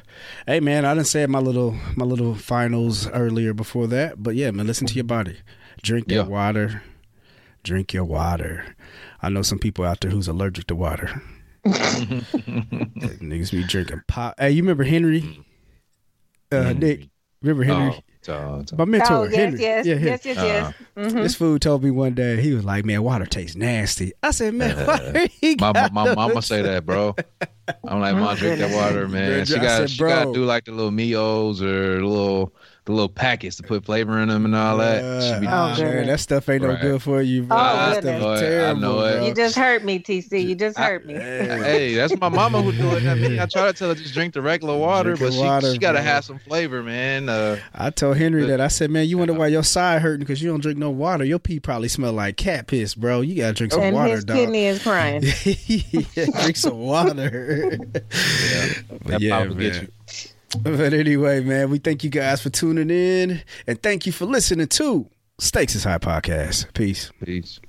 Hey 0.48 0.62
man, 0.62 0.86
I 0.86 0.94
didn't 0.94 1.08
say 1.08 1.26
my 1.26 1.40
little 1.40 1.78
my 1.96 2.04
little 2.04 2.36
finals 2.36 3.08
earlier 3.08 3.54
before 3.54 3.88
that, 3.88 4.22
but 4.22 4.36
yeah, 4.36 4.52
man, 4.52 4.68
listen 4.68 4.88
to 4.88 4.94
your 4.94 5.06
body. 5.06 5.38
Drink 5.82 6.10
that 6.10 6.16
yeah. 6.16 6.24
water 6.24 6.82
drink 7.70 7.94
your 7.94 8.04
water. 8.04 8.76
I 9.22 9.30
know 9.30 9.44
some 9.44 9.60
people 9.60 9.86
out 9.86 10.00
there 10.00 10.10
who's 10.10 10.28
allergic 10.28 10.66
to 10.68 10.76
water. 10.76 11.22
niggas 11.68 13.52
be 13.52 13.64
drinking 13.64 14.02
pop. 14.08 14.34
Hey, 14.40 14.50
you 14.52 14.64
remember 14.64 14.84
Henry? 14.84 15.46
Uh, 16.52 16.64
Henry. 16.64 16.74
Nick, 16.74 17.10
remember 17.44 17.64
Henry? 17.64 18.04
Oh, 18.28 18.64
My 18.76 18.86
mentor, 18.86 19.14
oh, 19.14 19.24
yes, 19.26 19.36
Henry. 19.36 19.62
Yes, 19.62 19.86
yeah, 19.86 19.96
yes, 19.96 20.26
yes, 20.26 20.38
yes. 20.38 20.74
Uh, 20.98 21.00
mm-hmm. 21.00 21.22
This 21.22 21.36
fool 21.36 21.60
told 21.60 21.84
me 21.84 21.92
one 21.92 22.16
day 22.16 22.42
he 22.42 22.54
was 22.54 22.66
like, 22.66 22.86
"Man, 22.86 23.02
water 23.02 23.26
tastes 23.26 23.56
nasty." 23.56 24.14
I 24.22 24.32
said, 24.32 24.54
"Man, 24.56 24.78
uh, 24.78 25.28
my, 25.60 25.72
my, 25.72 25.90
my 25.90 26.16
mama 26.16 26.42
say 26.42 26.62
that, 26.62 26.86
bro." 26.86 27.16
I'm 27.88 28.00
like, 28.02 28.16
"Mom, 28.16 28.36
drink 28.36 28.60
that 28.60 28.76
water, 28.76 29.08
man." 29.08 29.46
She 29.46 29.56
got 29.56 29.90
she 29.90 30.00
got 30.00 30.26
to 30.26 30.34
do 30.34 30.44
like 30.44 30.66
the 30.66 30.72
little 30.74 30.92
meals 30.92 31.62
or 31.62 32.04
little 32.06 32.54
the 32.90 32.96
little 32.96 33.08
packets 33.08 33.56
to 33.58 33.64
put 33.64 33.86
flavor 33.86 34.20
in 34.20 34.30
them 34.30 34.46
and 34.46 34.56
all 34.56 34.78
that. 34.78 35.04
Uh, 35.04 35.38
oh, 35.38 35.84
man, 35.84 36.08
that 36.08 36.20
stuff 36.20 36.50
ain't 36.50 36.64
right. 36.64 36.74
no 36.74 36.82
good 36.82 37.04
for 37.04 37.22
you, 37.22 37.44
bro. 37.44 37.56
Oh, 37.56 37.62
that 37.62 38.02
stuff 38.02 38.22
is 38.34 38.40
terrible. 38.42 38.78
I 38.78 38.82
know 38.82 39.00
it. 39.02 39.28
You 39.28 39.34
just 39.36 39.56
hurt 39.56 39.84
me, 39.84 40.00
TC. 40.00 40.44
You 40.44 40.56
just 40.56 40.76
hurt 40.76 41.06
me. 41.06 41.14
hey, 41.14 41.94
that's 41.94 42.18
my 42.18 42.30
mama 42.30 42.64
who 42.64 42.72
do 42.72 42.90
it. 42.98 43.06
I 43.06 43.14
mean, 43.14 43.40
I 43.40 43.46
try 43.46 43.68
to 43.68 43.74
tell 43.74 43.90
her 43.90 43.96
just 43.96 44.16
drink 44.16 44.34
the 44.34 44.42
regular 44.42 44.76
water, 44.76 45.16
but 45.16 45.34
she, 45.34 45.40
water, 45.40 45.72
she 45.72 45.78
got 45.78 45.92
to 45.92 46.02
have 46.02 46.26
some 46.26 46.40
flavor, 46.40 46.82
man. 46.82 47.30
Uh, 47.30 47.60
I 47.76 47.92
told 47.92 48.18
Henry 48.18 48.42
but, 48.42 48.48
that. 48.48 48.62
I 48.62 48.70
said, 48.70 48.90
man, 48.90 49.08
you 49.08 49.20
wonder 49.20 49.36
why 49.36 49.48
your 49.48 49.64
side 49.64 50.02
hurting 50.02 50.22
because 50.22 50.42
you 50.42 50.50
don't 50.50 50.62
drink 50.62 50.80
no 50.80 50.90
water. 50.90 51.24
Your 51.24 51.40
pee 51.40 51.60
probably 51.60 51.90
smell 51.90 52.14
like 52.14 52.38
cat 52.38 52.66
piss, 52.66 52.96
bro. 52.96 53.22
You 53.22 53.36
gotta 53.36 53.54
drink 53.54 53.72
some 53.72 53.84
and 53.84 53.96
water, 53.96 54.16
his 54.16 54.26
dog. 54.26 54.36
kidney 54.36 54.66
is 54.66 54.82
crying. 54.82 55.22
yeah, 55.46 56.26
drink 56.42 56.58
some 56.58 56.80
water. 56.80 57.78
yeah, 57.94 58.74
but 59.06 59.22
yeah, 59.22 59.44
man. 59.44 59.92
But 60.58 60.94
anyway, 60.94 61.42
man, 61.42 61.70
we 61.70 61.78
thank 61.78 62.04
you 62.04 62.10
guys 62.10 62.42
for 62.42 62.50
tuning 62.50 62.90
in 62.90 63.42
and 63.68 63.82
thank 63.82 64.06
you 64.06 64.12
for 64.12 64.26
listening 64.26 64.68
to 64.68 65.08
Stakes 65.40 65.76
is 65.76 65.84
High 65.84 66.00
Podcast. 66.00 66.74
Peace. 66.74 67.12
Peace. 67.24 67.60